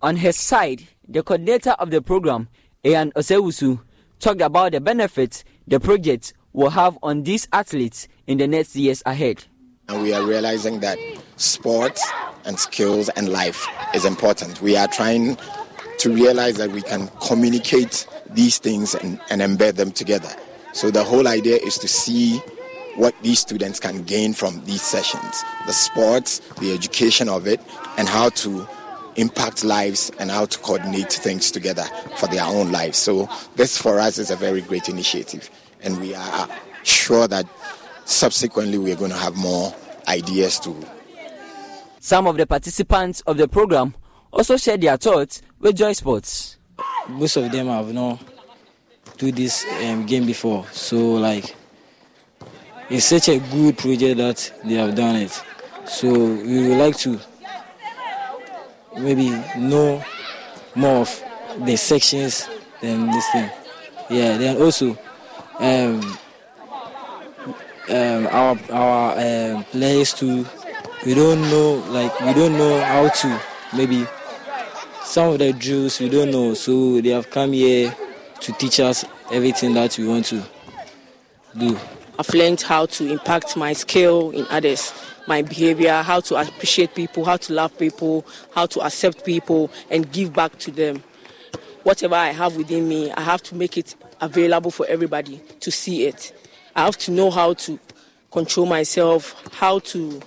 On 0.00 0.16
his 0.16 0.36
side, 0.36 0.88
the 1.06 1.22
coordinator 1.22 1.72
of 1.72 1.90
the 1.90 2.02
program, 2.02 2.48
Ian 2.84 3.12
Osewusu, 3.12 3.80
talked 4.18 4.40
about 4.40 4.72
the 4.72 4.80
benefits 4.80 5.44
the 5.66 5.78
project 5.78 6.32
will 6.52 6.70
have 6.70 6.98
on 7.02 7.22
these 7.22 7.48
athletes 7.52 8.08
in 8.26 8.38
the 8.38 8.46
next 8.46 8.74
years 8.76 9.02
ahead. 9.06 9.44
And 9.88 10.02
we 10.02 10.12
are 10.12 10.24
realizing 10.24 10.80
that 10.80 10.98
sports 11.36 12.04
and 12.44 12.58
skills 12.58 13.08
and 13.10 13.28
life 13.28 13.66
is 13.94 14.04
important. 14.04 14.60
We 14.62 14.76
are 14.76 14.88
trying 14.88 15.36
to 15.98 16.12
realize 16.12 16.56
that 16.56 16.70
we 16.70 16.82
can 16.82 17.08
communicate 17.26 18.06
these 18.30 18.58
things 18.58 18.94
and, 18.94 19.20
and 19.30 19.40
embed 19.40 19.76
them 19.76 19.92
together. 19.92 20.30
So 20.72 20.90
the 20.90 21.04
whole 21.04 21.28
idea 21.28 21.56
is 21.56 21.78
to 21.78 21.88
see 21.88 22.38
what 22.96 23.14
these 23.22 23.38
students 23.38 23.80
can 23.80 24.02
gain 24.02 24.34
from 24.34 24.64
these 24.64 24.82
sessions 24.82 25.42
the 25.66 25.72
sports, 25.72 26.40
the 26.60 26.74
education 26.74 27.28
of 27.28 27.46
it, 27.46 27.60
and 27.96 28.08
how 28.08 28.30
to 28.30 28.66
impact 29.16 29.64
lives 29.64 30.10
and 30.18 30.30
how 30.30 30.46
to 30.46 30.58
coordinate 30.58 31.12
things 31.12 31.50
together 31.50 31.84
for 32.16 32.26
their 32.26 32.44
own 32.44 32.72
lives. 32.72 32.98
So, 32.98 33.28
this 33.56 33.78
for 33.78 34.00
us 34.00 34.18
is 34.18 34.30
a 34.30 34.36
very 34.36 34.60
great 34.62 34.88
initiative, 34.88 35.50
and 35.82 36.00
we 36.00 36.14
are 36.14 36.48
sure 36.82 37.28
that 37.28 37.46
subsequently 38.04 38.78
we're 38.78 38.96
going 38.96 39.10
to 39.10 39.16
have 39.16 39.36
more 39.36 39.74
ideas 40.08 40.58
to 40.60 40.74
some 42.02 42.26
of 42.26 42.36
the 42.36 42.44
participants 42.44 43.20
of 43.28 43.36
the 43.36 43.46
program 43.46 43.94
also 44.32 44.56
shared 44.56 44.80
their 44.80 44.96
thoughts 44.96 45.40
with 45.60 45.76
Joy 45.76 45.92
Sports. 45.92 46.58
Most 47.08 47.36
of 47.36 47.52
them 47.52 47.68
have 47.68 47.94
not 47.94 48.18
do 49.18 49.30
this 49.30 49.64
um, 49.84 50.04
game 50.04 50.26
before, 50.26 50.66
so 50.72 50.96
like 51.12 51.54
it's 52.90 53.04
such 53.04 53.28
a 53.28 53.38
good 53.38 53.78
project 53.78 54.16
that 54.16 54.52
they 54.64 54.74
have 54.74 54.96
done 54.96 55.14
it. 55.14 55.30
So 55.86 56.12
we 56.12 56.68
would 56.68 56.78
like 56.78 56.96
to 56.98 57.20
maybe 58.98 59.30
know 59.56 60.04
more 60.74 61.02
of 61.02 61.24
the 61.60 61.76
sections 61.76 62.48
than 62.80 63.12
this 63.12 63.28
thing. 63.30 63.48
Yeah, 64.10 64.38
then 64.38 64.60
also 64.60 64.98
um, 65.60 66.18
um, 67.88 68.26
our 68.26 68.58
our 68.72 69.54
um, 69.54 69.64
players 69.66 70.12
too 70.14 70.44
we 71.04 71.14
don't 71.14 71.40
know 71.42 71.74
like 71.88 72.18
we 72.20 72.32
don't 72.32 72.52
know 72.56 72.80
how 72.80 73.08
to 73.08 73.40
maybe 73.74 74.06
some 75.04 75.32
of 75.32 75.38
the 75.38 75.52
Jews 75.52 76.00
we 76.00 76.08
don't 76.08 76.30
know. 76.30 76.54
So 76.54 77.00
they 77.00 77.10
have 77.10 77.30
come 77.30 77.52
here 77.52 77.94
to 78.40 78.52
teach 78.52 78.80
us 78.80 79.04
everything 79.30 79.74
that 79.74 79.98
we 79.98 80.06
want 80.06 80.26
to 80.26 80.42
do. 81.56 81.78
I've 82.18 82.32
learned 82.32 82.62
how 82.62 82.86
to 82.86 83.10
impact 83.10 83.56
my 83.56 83.72
skill 83.72 84.30
in 84.30 84.46
others 84.48 84.92
my 85.28 85.40
behavior 85.42 86.02
how 86.02 86.18
to 86.18 86.34
appreciate 86.34 86.94
people 86.94 87.24
how 87.24 87.36
to 87.36 87.52
love 87.52 87.76
people 87.78 88.26
how 88.54 88.66
to 88.66 88.80
accept 88.80 89.24
people 89.24 89.70
and 89.90 90.10
give 90.12 90.32
back 90.32 90.58
to 90.58 90.70
them. 90.70 91.02
Whatever 91.82 92.14
i 92.14 92.28
have 92.28 92.56
within 92.56 92.88
me 92.88 93.10
i 93.12 93.20
have 93.20 93.42
to 93.44 93.54
make 93.54 93.76
it 93.76 93.94
available 94.20 94.70
for 94.70 94.86
everybody 94.86 95.40
to 95.60 95.70
see 95.70 96.06
it. 96.06 96.32
I 96.74 96.84
have 96.84 96.96
to 96.98 97.10
know 97.10 97.30
how 97.30 97.54
to 97.54 97.78
control 98.30 98.66
myself 98.66 99.34
how 99.52 99.80
to 99.80 100.22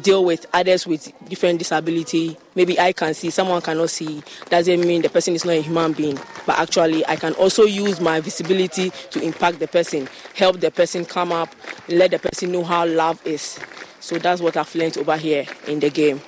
deal 0.00 0.24
with 0.24 0.46
others 0.52 0.86
with 0.86 1.12
different 1.28 1.58
disability. 1.58 2.36
Maybe 2.54 2.78
I 2.78 2.92
can 2.92 3.14
see, 3.14 3.30
someone 3.30 3.62
cannot 3.62 3.90
see. 3.90 4.22
Doesn't 4.48 4.80
mean 4.80 5.02
the 5.02 5.08
person 5.08 5.34
is 5.34 5.44
not 5.44 5.52
a 5.52 5.62
human 5.62 5.92
being. 5.92 6.18
But 6.46 6.58
actually, 6.58 7.06
I 7.06 7.16
can 7.16 7.34
also 7.34 7.64
use 7.64 8.00
my 8.00 8.20
visibility 8.20 8.90
to 9.10 9.22
impact 9.22 9.58
the 9.58 9.68
person, 9.68 10.08
help 10.34 10.60
the 10.60 10.70
person 10.70 11.04
come 11.04 11.32
up, 11.32 11.54
let 11.88 12.10
the 12.10 12.18
person 12.18 12.52
know 12.52 12.64
how 12.64 12.86
love 12.86 13.24
is. 13.26 13.58
So 14.00 14.18
that's 14.18 14.40
what 14.40 14.56
I've 14.56 14.74
learned 14.74 14.98
over 14.98 15.16
here 15.16 15.46
in 15.66 15.80
the 15.80 15.90
game. 15.90 16.20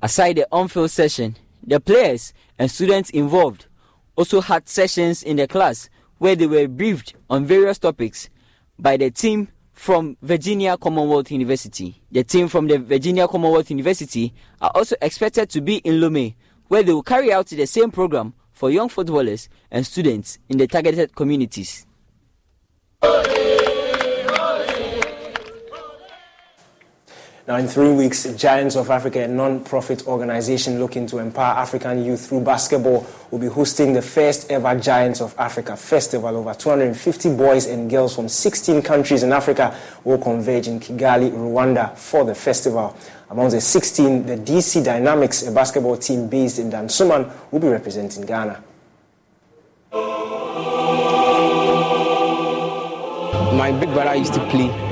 Aside 0.00 0.36
the 0.36 0.48
on-field 0.50 0.90
session, 0.90 1.36
the 1.64 1.78
players 1.78 2.32
and 2.58 2.70
students 2.70 3.10
involved 3.10 3.66
also 4.16 4.40
had 4.40 4.68
sessions 4.68 5.22
in 5.22 5.36
the 5.36 5.46
class 5.46 5.88
where 6.18 6.34
they 6.34 6.46
were 6.46 6.68
briefed 6.68 7.14
on 7.30 7.46
various 7.46 7.78
topics 7.78 8.28
by 8.78 8.96
the 8.96 9.10
team 9.10 9.48
from 9.82 10.16
Virginia 10.22 10.76
Commonwealth 10.76 11.32
University. 11.32 12.00
The 12.12 12.22
team 12.22 12.46
from 12.46 12.68
the 12.68 12.78
Virginia 12.78 13.26
Commonwealth 13.26 13.68
University 13.68 14.32
are 14.60 14.70
also 14.76 14.94
expected 15.02 15.50
to 15.50 15.60
be 15.60 15.78
in 15.78 15.94
Lomé, 15.94 16.36
where 16.68 16.84
they 16.84 16.92
will 16.92 17.02
carry 17.02 17.32
out 17.32 17.48
the 17.48 17.66
same 17.66 17.90
program 17.90 18.32
for 18.52 18.70
young 18.70 18.88
footballers 18.88 19.48
and 19.72 19.84
students 19.84 20.38
in 20.48 20.58
the 20.58 20.68
targeted 20.68 21.16
communities. 21.16 21.84
Now, 27.48 27.56
in 27.56 27.66
three 27.66 27.90
weeks, 27.90 28.22
Giants 28.36 28.76
of 28.76 28.88
Africa, 28.88 29.24
a 29.24 29.26
non-profit 29.26 30.06
organization 30.06 30.78
looking 30.78 31.08
to 31.08 31.18
empower 31.18 31.58
African 31.58 32.04
youth 32.04 32.28
through 32.28 32.42
basketball, 32.42 33.04
will 33.32 33.40
be 33.40 33.48
hosting 33.48 33.92
the 33.92 34.02
first 34.02 34.48
ever 34.48 34.78
Giants 34.78 35.20
of 35.20 35.34
Africa 35.36 35.76
festival. 35.76 36.36
Over 36.36 36.54
250 36.54 37.34
boys 37.34 37.66
and 37.66 37.90
girls 37.90 38.14
from 38.14 38.28
16 38.28 38.82
countries 38.82 39.24
in 39.24 39.32
Africa 39.32 39.76
will 40.04 40.18
converge 40.18 40.68
in 40.68 40.78
Kigali, 40.78 41.32
Rwanda 41.32 41.96
for 41.98 42.24
the 42.24 42.34
festival. 42.34 42.96
Among 43.28 43.50
the 43.50 43.60
16, 43.60 44.24
the 44.24 44.36
DC 44.36 44.84
Dynamics, 44.84 45.44
a 45.44 45.50
basketball 45.50 45.96
team 45.96 46.28
based 46.28 46.60
in 46.60 46.70
Dansoman, 46.70 47.28
will 47.50 47.58
be 47.58 47.66
representing 47.66 48.24
Ghana. 48.24 48.62
My 53.52 53.72
big 53.80 53.92
brother 53.92 54.14
used 54.14 54.34
to 54.34 54.48
play 54.48 54.91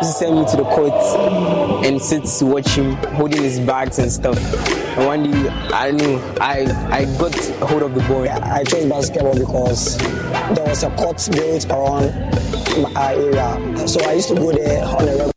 he 0.00 0.04
send 0.06 0.36
me 0.36 0.44
to 0.50 0.56
the 0.56 0.64
court 0.64 0.92
and 1.84 2.00
sit 2.00 2.24
to 2.24 2.46
watch 2.46 2.68
him 2.68 2.92
holding 3.14 3.42
his 3.42 3.60
bags 3.60 3.98
and 3.98 4.10
stuff. 4.10 4.38
And 4.96 5.06
one 5.06 5.30
day, 5.30 5.48
I 5.48 5.90
know, 5.90 6.36
I, 6.40 6.60
I 6.90 7.04
got 7.18 7.34
hold 7.68 7.82
of 7.82 7.94
the 7.94 8.00
ball. 8.08 8.28
I 8.28 8.64
chose 8.64 8.86
basketball 8.86 9.34
because 9.34 9.98
there 9.98 10.66
was 10.66 10.82
a 10.82 10.90
court 10.90 11.28
built 11.32 11.70
around 11.70 12.12
my 12.94 13.14
area. 13.14 13.88
So 13.88 14.00
I 14.04 14.14
used 14.14 14.28
to 14.28 14.34
go 14.36 14.52
there 14.52 14.84
on 14.84 15.02
a 15.02 15.12
regular. 15.12 15.33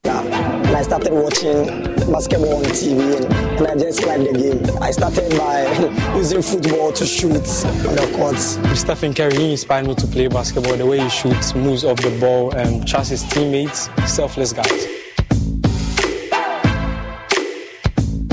And 0.87 0.93
I 0.93 0.99
started 0.99 1.21
watching 1.21 1.65
basketball 2.09 2.57
on 2.57 2.63
TV 2.63 3.17
and, 3.17 3.25
and 3.59 3.67
I 3.67 3.75
just 3.75 4.05
liked 4.05 4.23
the 4.23 4.39
game. 4.39 4.81
I 4.81 4.91
started 4.91 5.37
by 5.37 5.65
using 6.15 6.41
football 6.41 6.93
to 6.93 7.05
shoot 7.05 7.33
on 7.33 7.95
the 7.95 8.13
courts. 8.15 8.57
Stephen 8.79 9.13
Curry 9.13 9.51
inspired 9.51 9.85
me 9.85 9.95
to 9.95 10.07
play 10.07 10.29
basketball. 10.29 10.77
The 10.77 10.85
way 10.85 10.99
he 11.01 11.09
shoots, 11.09 11.53
moves 11.55 11.83
off 11.83 11.97
the 11.97 12.17
ball, 12.21 12.55
and 12.55 12.87
trusts 12.87 13.09
his 13.09 13.23
teammates, 13.23 13.89
selfless 14.05 14.53
guys. 14.53 14.87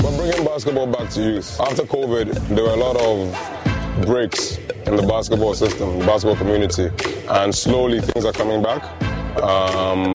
We're 0.01 0.15
bringing 0.15 0.45
basketball 0.45 0.87
back 0.87 1.09
to 1.09 1.21
youth. 1.21 1.59
After 1.59 1.83
COVID, 1.83 2.55
there 2.55 2.63
were 2.63 2.69
a 2.69 2.77
lot 2.77 2.95
of 2.95 4.05
breaks 4.05 4.59
in 4.87 4.95
the 4.95 5.05
basketball 5.05 5.55
system, 5.55 5.99
the 5.99 6.05
basketball 6.05 6.37
community, 6.37 6.89
and 7.29 7.53
slowly 7.53 7.99
things 7.99 8.23
are 8.23 8.33
coming 8.33 8.63
back. 8.63 8.83
Um, 9.43 10.14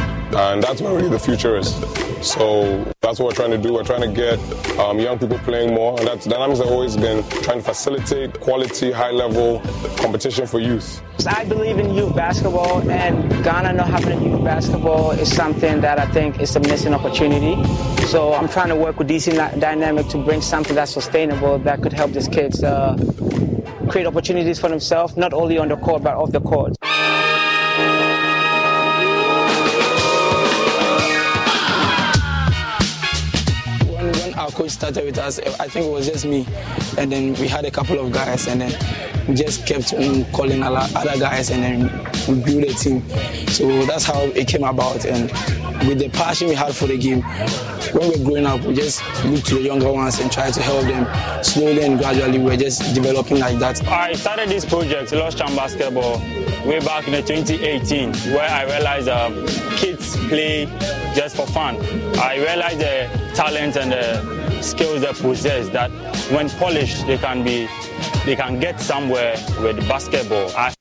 And 0.33 0.63
that's 0.63 0.81
where 0.81 0.93
really 0.93 1.09
the 1.09 1.19
future 1.19 1.57
is. 1.57 1.75
So 2.25 2.85
that's 3.01 3.19
what 3.19 3.27
we're 3.27 3.35
trying 3.35 3.51
to 3.51 3.57
do. 3.57 3.73
We're 3.73 3.83
trying 3.83 4.01
to 4.01 4.15
get 4.15 4.39
um, 4.79 4.99
young 4.99 5.19
people 5.19 5.37
playing 5.39 5.73
more. 5.73 5.97
And 5.99 6.07
that's 6.07 6.25
Dynamics 6.25 6.59
have 6.59 6.69
always 6.69 6.95
been 6.95 7.23
trying 7.43 7.57
to 7.57 7.63
facilitate 7.63 8.39
quality, 8.39 8.91
high 8.91 9.11
level 9.11 9.59
competition 9.97 10.47
for 10.47 10.59
youth. 10.59 11.01
I 11.27 11.43
believe 11.45 11.77
in 11.79 11.93
youth 11.93 12.15
basketball, 12.15 12.89
and 12.89 13.29
Ghana 13.43 13.73
not 13.73 13.89
having 13.89 14.21
youth 14.23 14.43
basketball 14.43 15.11
is 15.11 15.33
something 15.35 15.81
that 15.81 15.99
I 15.99 16.05
think 16.11 16.39
is 16.39 16.55
a 16.55 16.59
missing 16.61 16.93
opportunity. 16.93 17.61
So 18.05 18.33
I'm 18.33 18.47
trying 18.47 18.69
to 18.69 18.75
work 18.75 18.97
with 18.99 19.09
DC 19.09 19.35
Dynamic 19.59 20.07
to 20.09 20.17
bring 20.17 20.41
something 20.41 20.75
that's 20.75 20.91
sustainable 20.91 21.59
that 21.59 21.81
could 21.81 21.93
help 21.93 22.11
these 22.11 22.27
kids 22.27 22.63
uh, 22.63 22.95
create 23.89 24.07
opportunities 24.07 24.59
for 24.59 24.69
themselves, 24.69 25.17
not 25.17 25.33
only 25.33 25.57
on 25.57 25.67
the 25.67 25.77
court 25.77 26.03
but 26.03 26.15
off 26.15 26.31
the 26.31 26.41
court. 26.41 26.77
Coach 34.55 34.71
started 34.71 35.05
with 35.05 35.17
us, 35.17 35.39
I 35.39 35.67
think 35.67 35.87
it 35.87 35.91
was 35.91 36.07
just 36.07 36.25
me. 36.25 36.45
And 36.97 37.11
then 37.11 37.33
we 37.35 37.47
had 37.47 37.65
a 37.65 37.71
couple 37.71 37.99
of 37.99 38.11
guys, 38.11 38.47
and 38.47 38.61
then 38.61 39.27
we 39.27 39.35
just 39.35 39.65
kept 39.65 39.93
on 39.93 40.25
calling 40.31 40.63
other 40.63 41.19
guys, 41.19 41.49
and 41.49 41.63
then 41.63 41.81
we 42.27 42.43
built 42.43 42.69
a 42.69 42.73
team. 42.73 43.07
So 43.47 43.85
that's 43.85 44.03
how 44.05 44.21
it 44.21 44.47
came 44.47 44.63
about. 44.63 45.05
And 45.05 45.31
with 45.87 45.99
the 45.99 46.09
passion 46.09 46.47
we 46.47 46.55
had 46.55 46.75
for 46.75 46.87
the 46.87 46.97
game, 46.97 47.21
when 47.93 48.09
we 48.09 48.17
were 48.17 48.23
growing 48.25 48.45
up, 48.45 48.61
we 48.61 48.73
just 48.73 49.01
looked 49.25 49.47
to 49.47 49.55
the 49.55 49.61
younger 49.61 49.91
ones 49.91 50.19
and 50.19 50.31
tried 50.31 50.53
to 50.53 50.61
help 50.61 50.83
them. 50.83 51.43
Slowly 51.43 51.83
and 51.83 51.97
gradually, 51.97 52.37
we 52.37 52.45
were 52.45 52.57
just 52.57 52.93
developing 52.93 53.39
like 53.39 53.57
that. 53.59 53.85
I 53.87 54.13
started 54.13 54.49
this 54.49 54.65
project, 54.65 55.11
Lost 55.11 55.37
Champ 55.37 55.55
Basketball, 55.55 56.19
way 56.65 56.79
back 56.79 57.07
in 57.07 57.13
2018, 57.13 58.13
where 58.33 58.49
I 58.49 58.63
realized 58.63 59.07
um, 59.07 59.45
kids 59.77 60.15
play 60.27 60.65
just 61.15 61.35
for 61.35 61.47
fun. 61.47 61.75
I 62.17 62.35
realized 62.37 62.79
the 62.79 63.20
talent 63.33 63.77
and 63.77 63.91
the 63.91 64.61
skills 64.61 65.01
they 65.01 65.13
possess 65.13 65.69
that 65.69 65.89
when 66.31 66.49
polished 66.51 67.05
they 67.07 67.17
can 67.17 67.43
be 67.43 67.67
they 68.25 68.35
can 68.35 68.59
get 68.59 68.79
somewhere 68.79 69.35
with 69.61 69.77
basketball. 69.87 70.49
I 70.55 70.73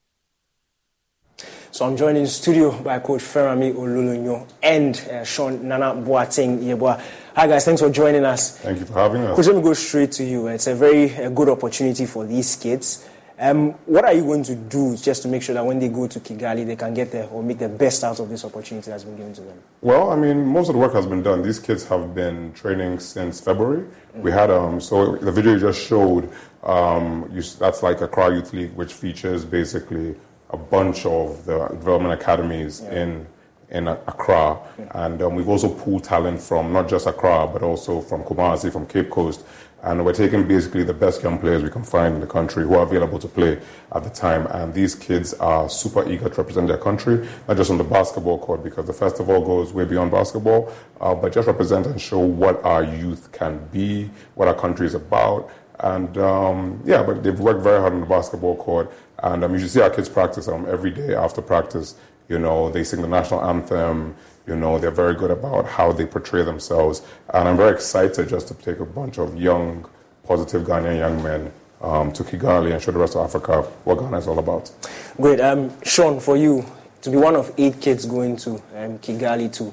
so 1.70 1.86
I'm 1.86 1.97
joined 1.97 2.18
in 2.18 2.27
studio 2.27 2.72
by 2.82 2.98
Coach 2.98 3.22
Ferami 3.22 3.72
Olulunyo 3.72 4.47
and 4.62 4.97
uh, 5.10 5.24
Sean 5.24 5.66
Nana 5.66 5.94
Boateng 5.94 6.59
Yeboah. 6.62 7.01
Hi 7.36 7.47
guys, 7.47 7.64
thanks 7.64 7.81
for 7.81 7.89
joining 7.90 8.24
us. 8.24 8.59
Thank 8.59 8.81
you 8.81 8.86
for 8.86 8.94
having 8.94 9.22
us. 9.22 9.36
Coach, 9.36 9.47
let 9.47 9.56
me 9.56 9.62
go 9.62 9.72
straight 9.72 10.12
to 10.12 10.24
you. 10.24 10.48
It's 10.48 10.66
a 10.66 10.74
very 10.74 11.14
uh, 11.14 11.31
good 11.31 11.48
opportunity 11.48 12.05
for 12.06 12.27
these 12.27 12.56
kids. 12.56 13.09
Um, 13.42 13.70
what 13.86 14.04
are 14.04 14.12
you 14.12 14.22
going 14.22 14.42
to 14.42 14.54
do 14.54 14.94
just 14.98 15.22
to 15.22 15.28
make 15.28 15.42
sure 15.42 15.54
that 15.54 15.64
when 15.64 15.78
they 15.78 15.88
go 15.88 16.06
to 16.06 16.20
Kigali, 16.20 16.66
they 16.66 16.76
can 16.76 16.92
get 16.92 17.10
there 17.10 17.26
or 17.28 17.42
make 17.42 17.58
the 17.58 17.70
best 17.70 18.04
out 18.04 18.20
of 18.20 18.28
this 18.28 18.44
opportunity 18.44 18.90
that's 18.90 19.04
been 19.04 19.16
given 19.16 19.32
to 19.32 19.40
them? 19.40 19.58
Well, 19.80 20.10
I 20.10 20.16
mean, 20.16 20.44
most 20.44 20.68
of 20.68 20.74
the 20.74 20.78
work 20.78 20.92
has 20.92 21.06
been 21.06 21.22
done. 21.22 21.40
These 21.40 21.58
kids 21.58 21.88
have 21.88 22.14
been 22.14 22.52
training 22.52 22.98
since 22.98 23.40
February. 23.40 23.84
Mm-hmm. 23.84 24.22
We 24.22 24.30
had 24.30 24.50
um, 24.50 24.78
so 24.78 25.16
the 25.16 25.32
video 25.32 25.54
you 25.54 25.58
just 25.58 25.80
showed. 25.80 26.30
Um, 26.62 27.30
you, 27.32 27.40
that's 27.40 27.82
like 27.82 28.02
a 28.02 28.04
Accra 28.04 28.34
Youth 28.34 28.52
League, 28.52 28.74
which 28.74 28.92
features 28.92 29.46
basically 29.46 30.14
a 30.50 30.58
bunch 30.58 31.06
of 31.06 31.46
the 31.46 31.66
development 31.68 32.20
academies 32.20 32.82
yeah. 32.84 33.02
in 33.02 33.26
in 33.70 33.86
Accra, 33.86 34.58
and 34.96 35.22
um, 35.22 35.36
we've 35.36 35.48
also 35.48 35.68
pulled 35.72 36.02
talent 36.02 36.40
from 36.40 36.72
not 36.72 36.88
just 36.88 37.06
Accra 37.06 37.46
but 37.46 37.62
also 37.62 38.00
from 38.00 38.24
Kumasi, 38.24 38.70
from 38.72 38.84
Cape 38.84 39.08
Coast, 39.10 39.44
and 39.82 40.05
we're 40.05 40.12
taking 40.12 40.47
basically 40.47 40.82
the 40.85 40.94
best 40.94 41.23
young 41.23 41.39
players 41.39 41.62
we 41.62 41.70
can 41.70 41.82
find 41.82 42.15
in 42.15 42.20
the 42.20 42.27
country 42.27 42.65
who 42.65 42.74
are 42.74 42.82
available 42.82 43.19
to 43.19 43.28
play 43.28 43.61
at 43.93 44.05
the 44.05 44.11
time. 44.11 44.47
And 44.48 44.74
these 44.74 44.94
kids 44.94 45.35
are 45.35 45.69
super 45.69 46.09
eager 46.11 46.28
to 46.28 46.35
represent 46.35 46.69
their 46.69 46.78
country, 46.78 47.27
not 47.48 47.57
just 47.57 47.70
on 47.70 47.78
the 47.78 47.85
basketball 47.85 48.39
court, 48.39 48.62
because 48.62 48.86
the 48.86 48.93
festival 48.93 49.44
goes 49.44 49.73
way 49.73 49.85
beyond 49.85 50.11
basketball, 50.11 50.73
uh, 51.01 51.15
but 51.15 51.32
just 51.32 51.47
represent 51.47 51.86
and 51.86 52.01
show 52.01 52.19
what 52.19 52.62
our 52.65 52.85
youth 52.85 53.32
can 53.32 53.59
be, 53.73 54.11
what 54.35 54.48
our 54.48 54.55
country 54.55 54.86
is 54.86 54.94
about. 54.94 55.51
And 55.81 56.19
um, 56.19 56.82
yeah, 56.85 57.02
but 57.02 57.23
they've 57.23 57.40
worked 57.40 57.62
very 57.62 57.81
hard 57.81 57.94
on 57.94 58.01
the 58.01 58.07
basketball 58.07 58.57
court. 58.57 58.93
And 59.23 59.44
um, 59.44 59.52
you 59.55 59.61
should 59.61 59.70
see 59.70 59.81
our 59.81 59.90
kids 59.90 60.09
practice 60.09 60.48
um, 60.48 60.66
every 60.69 60.90
day 60.90 61.15
after 61.15 61.40
practice. 61.40 61.97
You 62.28 62.39
know, 62.39 62.70
they 62.70 62.85
sing 62.85 63.02
the 63.02 63.09
national 63.09 63.44
anthem. 63.44 64.15
You 64.51 64.56
know, 64.56 64.81
they're 64.81 64.90
very 64.90 65.14
good 65.14 65.31
about 65.31 65.64
how 65.64 65.93
they 65.93 66.05
portray 66.05 66.43
themselves. 66.43 67.02
And 67.32 67.48
I'm 67.48 67.56
very 67.56 67.72
excited 67.72 68.28
just 68.28 68.48
to 68.48 68.55
take 68.55 68.81
a 68.81 68.85
bunch 68.85 69.18
of 69.18 69.40
young, 69.40 69.89
positive 70.24 70.62
Ghanaian 70.62 70.98
young 70.98 71.22
men 71.22 71.52
um, 71.81 72.12
to 72.14 72.24
Kigali 72.24 72.72
and 72.72 72.82
show 72.82 72.90
the 72.90 72.98
rest 72.98 73.14
of 73.14 73.24
Africa 73.24 73.62
what 73.85 74.01
Ghana 74.01 74.18
is 74.18 74.27
all 74.27 74.40
about. 74.40 74.72
Great. 75.16 75.40
Um, 75.40 75.70
Sean, 75.85 76.18
for 76.18 76.36
you, 76.36 76.64
to 77.02 77.10
be 77.10 77.16
one 77.16 77.36
of 77.36 77.55
eight 77.59 77.81
kids 77.81 78.06
going 78.06 78.36
to 78.39 78.55
um, 78.74 78.98
Kigali 78.98 79.52
to 79.52 79.72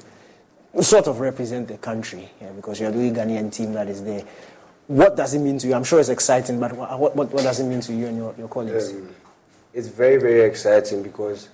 sort 0.80 1.08
of 1.08 1.18
represent 1.18 1.66
the 1.66 1.78
country, 1.78 2.30
yeah, 2.40 2.52
because 2.52 2.78
you're 2.78 2.92
the 2.92 2.98
only 2.98 3.10
Ghanaian 3.10 3.52
team 3.52 3.72
that 3.72 3.88
is 3.88 4.04
there. 4.04 4.22
What 4.86 5.16
does 5.16 5.34
it 5.34 5.40
mean 5.40 5.58
to 5.58 5.66
you? 5.66 5.74
I'm 5.74 5.82
sure 5.82 5.98
it's 5.98 6.08
exciting, 6.08 6.60
but 6.60 6.72
what, 6.72 7.16
what, 7.16 7.32
what 7.32 7.42
does 7.42 7.58
it 7.58 7.64
mean 7.64 7.80
to 7.80 7.92
you 7.92 8.06
and 8.06 8.16
your, 8.16 8.32
your 8.38 8.48
colleagues? 8.48 8.90
Um, 8.90 9.12
it's 9.74 9.88
very, 9.88 10.18
very 10.18 10.42
exciting 10.42 11.02
because 11.02 11.48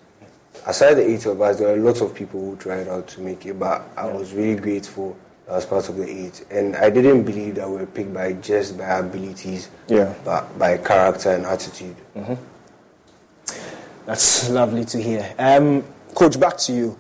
aside 0.66 0.94
the 0.94 1.09
eight 1.09 1.26
of 1.26 1.40
us, 1.40 1.59
there 1.59 1.74
are 1.74 1.76
lots 1.76 2.01
of 2.01 2.14
people 2.14 2.40
who 2.40 2.56
tried 2.56 2.89
out 2.89 3.09
to 3.09 3.20
make 3.20 3.44
it, 3.47 3.59
but 3.59 3.89
I 3.97 4.06
was 4.06 4.32
really 4.32 4.60
grateful 4.60 5.16
I 5.48 5.52
was 5.52 5.66
part 5.66 5.89
of 5.89 5.97
the 5.97 6.09
eight. 6.09 6.44
And 6.51 6.74
I 6.76 6.89
didn't 6.89 7.24
believe 7.24 7.56
that 7.56 7.68
we 7.68 7.76
were 7.76 7.86
picked 7.86 8.14
by 8.14 8.32
just 8.35 8.78
by 8.78 8.85
abilities, 8.98 9.68
yeah. 9.89 10.14
but 10.24 10.59
by 10.59 10.78
character 10.78 11.32
and 11.32 11.44
attitude. 11.44 11.97
Mm-hmm. 12.16 12.35
That's 14.06 14.48
lovely 14.48 14.85
to 14.86 15.02
hear. 15.02 15.35
Um, 15.39 15.85
Coach, 16.14 16.40
back 16.40 16.56
to 16.59 16.72
you. 16.72 16.98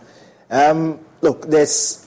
Um, 0.50 0.98
look, 1.22 1.48
there's 1.48 2.06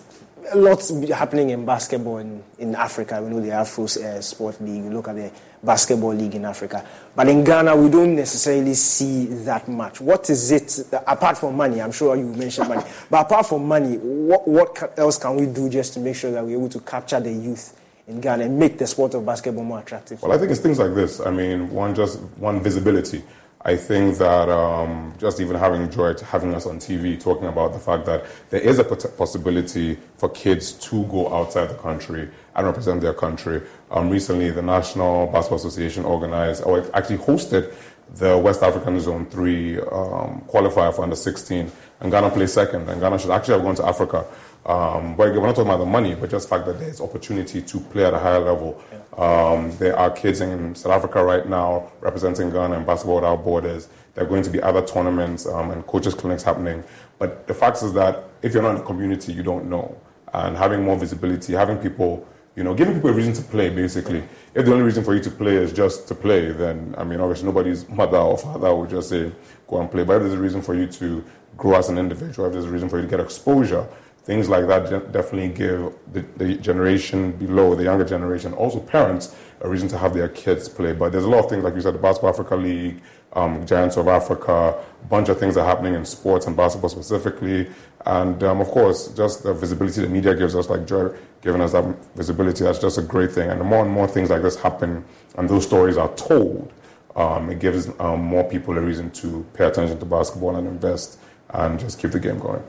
lots 0.54 0.90
happening 1.10 1.50
in 1.50 1.66
basketball 1.66 2.18
in, 2.18 2.44
in 2.60 2.76
Africa. 2.76 3.22
We 3.22 3.30
know 3.30 3.42
the 3.42 3.52
Afro 3.52 3.86
uh, 3.86 4.22
Sport 4.22 4.62
League. 4.62 4.84
We 4.84 4.90
look 4.90 5.08
at 5.08 5.16
the 5.16 5.32
basketball 5.64 6.14
league 6.14 6.36
in 6.36 6.46
Africa. 6.46 6.86
But 7.16 7.28
in 7.28 7.44
Ghana, 7.44 7.76
we 7.76 7.90
don't 7.90 8.16
necessarily 8.16 8.74
see 8.74 9.26
that 9.46 9.68
much. 9.68 10.00
What 10.02 10.30
is 10.30 10.52
it, 10.52 10.94
apart 11.06 11.38
from 11.38 11.56
money? 11.56 11.82
I'm 11.82 11.92
sure 11.92 12.16
you 12.16 12.26
mentioned 12.26 12.70
money. 12.70 12.84
But 13.10 13.22
apart 13.26 13.48
from 13.48 13.68
money, 13.68 13.98
what, 13.98 14.48
what 14.48 14.94
else 14.98 15.18
can 15.18 15.36
we 15.36 15.46
do 15.48 15.70
just 15.70 15.94
to 15.94 16.00
make 16.00 16.16
sure 16.16 16.32
that 16.32 16.46
we're 16.46 16.58
able 16.58 16.70
to 16.70 16.80
capture 16.80 17.20
the 17.20 17.32
youth 17.32 17.80
in 18.08 18.22
Ghana 18.22 18.46
and 18.46 18.60
make 18.60 18.78
the 18.78 18.88
sport 18.88 19.14
of 19.14 19.26
basketball 19.26 19.64
more 19.64 19.80
attractive? 19.80 20.22
Well, 20.22 20.32
I 20.32 20.38
think 20.38 20.52
it's 20.52 20.62
things 20.62 20.80
like 20.80 20.94
this. 20.94 21.20
I 21.20 21.32
mean, 21.32 21.70
one, 21.72 21.96
just 21.96 22.20
one 22.38 22.62
visibility. 22.62 23.24
I 23.68 23.76
think 23.76 24.18
that 24.20 24.48
um, 24.48 25.14
just 25.18 25.42
even 25.42 25.58
having 25.58 25.90
Joy 25.90 26.14
having 26.24 26.54
us 26.54 26.66
on 26.66 26.78
TV 26.80 27.20
talking 27.20 27.48
about 27.48 27.74
the 27.74 27.80
fact 27.80 28.06
that 28.06 28.26
there 28.50 28.62
is 28.62 28.80
a 28.80 28.84
possibility 28.84 29.98
for 30.18 30.30
kids 30.30 30.72
to 30.72 31.04
go 31.08 31.34
outside 31.34 31.70
the 31.70 31.76
country 31.76 32.30
and 32.58 32.66
represent 32.66 33.02
their 33.02 33.14
country. 33.14 33.62
Um, 33.92 34.10
recently, 34.10 34.50
the 34.52 34.62
National 34.62 35.28
Basketball 35.28 35.60
Association 35.60 36.04
organized, 36.04 36.64
or 36.64 36.84
actually 36.96 37.20
hosted, 37.20 37.74
the 38.16 38.38
West 38.38 38.64
African 38.64 39.00
Zone 39.00 39.26
3 39.28 39.80
um, 39.80 40.44
qualifier 40.48 40.94
for 40.94 41.04
under 41.04 41.16
16, 41.16 41.72
and 42.00 42.12
Ghana 42.12 42.32
placed 42.32 42.56
second. 42.56 42.90
And 42.90 43.00
Ghana 43.00 43.20
should 43.20 43.32
actually 43.32 43.56
have 43.56 43.64
gone 43.64 43.76
to 43.76 43.86
Africa. 43.86 44.26
Um, 44.66 45.16
but 45.16 45.34
we're 45.34 45.46
not 45.46 45.56
talking 45.56 45.72
about 45.72 45.78
the 45.78 45.86
money, 45.86 46.16
but 46.16 46.30
just 46.30 46.50
the 46.50 46.56
fact 46.56 46.68
that 46.68 46.80
there's 46.80 47.00
opportunity 47.00 47.62
to 47.62 47.80
play 47.80 48.06
at 48.06 48.14
a 48.14 48.20
higher 48.20 48.40
level. 48.40 48.82
Um, 49.18 49.76
there 49.78 49.98
are 49.98 50.10
kids 50.10 50.42
in 50.42 50.76
South 50.76 50.92
Africa 50.92 51.24
right 51.24 51.48
now 51.48 51.92
representing 52.02 52.50
Ghana 52.50 52.78
in 52.78 52.86
Basketball 52.86 53.16
Without 53.16 53.44
Borders. 53.44 53.88
There 54.14 54.26
are 54.26 54.28
going 54.28 54.44
to 54.44 54.50
be 54.50 54.62
other 54.62 54.86
tournaments 54.86 55.46
um, 55.46 55.72
and 55.72 55.86
coaches 55.88 56.14
clinics 56.14 56.44
happening. 56.44 56.84
But 57.20 57.48
the 57.48 57.54
fact 57.54 57.82
is 57.82 57.94
that 57.94 58.26
if 58.42 58.54
you're 58.54 58.64
not 58.64 58.72
in 58.72 58.78
the 58.78 58.84
community, 58.84 59.32
you 59.32 59.44
don't 59.44 59.70
know. 59.70 59.96
And 60.34 60.58
having 60.58 60.84
more 60.84 60.98
visibility, 60.98 61.54
having 61.54 61.78
people, 61.78 62.28
you 62.58 62.64
know, 62.64 62.74
giving 62.74 62.96
people 62.96 63.12
a 63.12 63.14
reason 63.14 63.34
to 63.34 63.44
play, 63.44 63.70
basically. 63.70 64.24
If 64.56 64.66
the 64.66 64.74
only 64.74 64.84
reason 64.84 65.04
for 65.04 65.14
you 65.14 65.22
to 65.22 65.30
play 65.30 65.58
is 65.58 65.72
just 65.72 66.08
to 66.08 66.16
play, 66.16 66.52
then, 66.52 66.96
I 66.98 67.04
mean, 67.04 67.20
obviously 67.20 67.46
nobody's 67.46 67.88
mother 67.88 68.18
or 68.18 68.36
father 68.36 68.74
would 68.74 68.90
just 68.90 69.10
say, 69.10 69.32
go 69.68 69.80
and 69.80 69.92
play. 69.92 70.04
But 70.04 70.16
if 70.16 70.24
there's 70.24 70.34
a 70.34 70.42
reason 70.42 70.64
for 70.64 70.74
you 70.74 70.88
to 70.88 71.24
grow 71.56 71.76
as 71.76 71.90
an 71.90 72.00
individual, 72.00 72.48
if 72.48 72.54
there's 72.54 72.66
a 72.66 72.70
reason 72.70 72.90
for 72.90 72.98
you 72.98 73.04
to 73.04 73.08
get 73.08 73.20
exposure, 73.20 73.88
things 74.24 74.50
like 74.50 74.66
that 74.66 75.12
definitely 75.12 75.50
give 75.50 75.94
the, 76.12 76.22
the, 76.38 76.56
generation 76.56 77.32
below, 77.34 77.76
the 77.76 77.84
younger 77.84 78.04
generation, 78.04 78.54
also 78.54 78.80
parents, 78.80 79.36
a 79.62 79.70
reason 79.70 79.88
to 79.90 79.98
have 79.98 80.16
their 80.16 80.28
kids 80.28 80.68
play. 80.68 80.94
But 80.94 81.12
there's 81.12 81.26
a 81.26 81.30
lot 81.30 81.44
of 81.44 81.52
things, 81.52 81.64
like 81.64 81.76
you 81.76 81.82
said, 81.82 81.94
the 81.94 82.00
Basketball 82.00 82.32
Africa 82.32 82.56
League, 82.56 83.04
um, 83.34 83.66
Giants 83.66 83.98
of 83.98 84.08
Africa, 84.08 84.76
a 85.02 85.06
bunch 85.08 85.30
of 85.30 85.40
things 85.40 85.58
are 85.58 85.66
happening 85.66 85.94
in 85.94 86.06
sports 86.06 86.48
and 86.48 86.56
basketball 86.56 86.90
specifically. 86.90 87.70
And 88.06 88.42
um, 88.44 88.62
of 88.62 88.68
course, 88.68 89.10
just 89.10 89.44
the 89.44 89.54
visibility 89.54 90.02
the 90.02 90.10
media 90.10 90.34
gives 90.34 90.56
us, 90.56 90.70
like 90.70 90.88
Joy 90.88 91.10
giving 91.42 91.62
us 91.62 91.74
that 91.74 91.84
visibility, 92.16 92.64
that's 92.64 92.80
just 92.80 92.98
a 92.98 93.02
great 93.02 93.32
thing. 93.32 93.50
And 93.50 93.60
the 93.60 93.66
more 93.66 93.84
and 93.84 93.92
more 93.92 94.08
things 94.08 94.30
like 94.30 94.42
this 94.42 94.56
happen 94.56 95.04
and 95.38 95.50
those 95.50 95.66
stories 95.66 95.98
are 95.98 96.14
told, 96.16 96.72
um, 97.16 97.50
it 97.50 97.60
gives 97.60 97.90
um, 98.00 98.22
more 98.22 98.44
people 98.44 98.78
a 98.78 98.82
reason 98.82 99.12
to 99.12 99.46
pay 99.54 99.66
attention 99.66 100.00
to 100.00 100.06
basketball 100.06 100.56
and 100.56 100.68
invest 100.68 101.20
and 101.52 101.80
just 101.80 102.00
keep 102.00 102.12
the 102.12 102.20
game 102.20 102.40
going. 102.40 102.64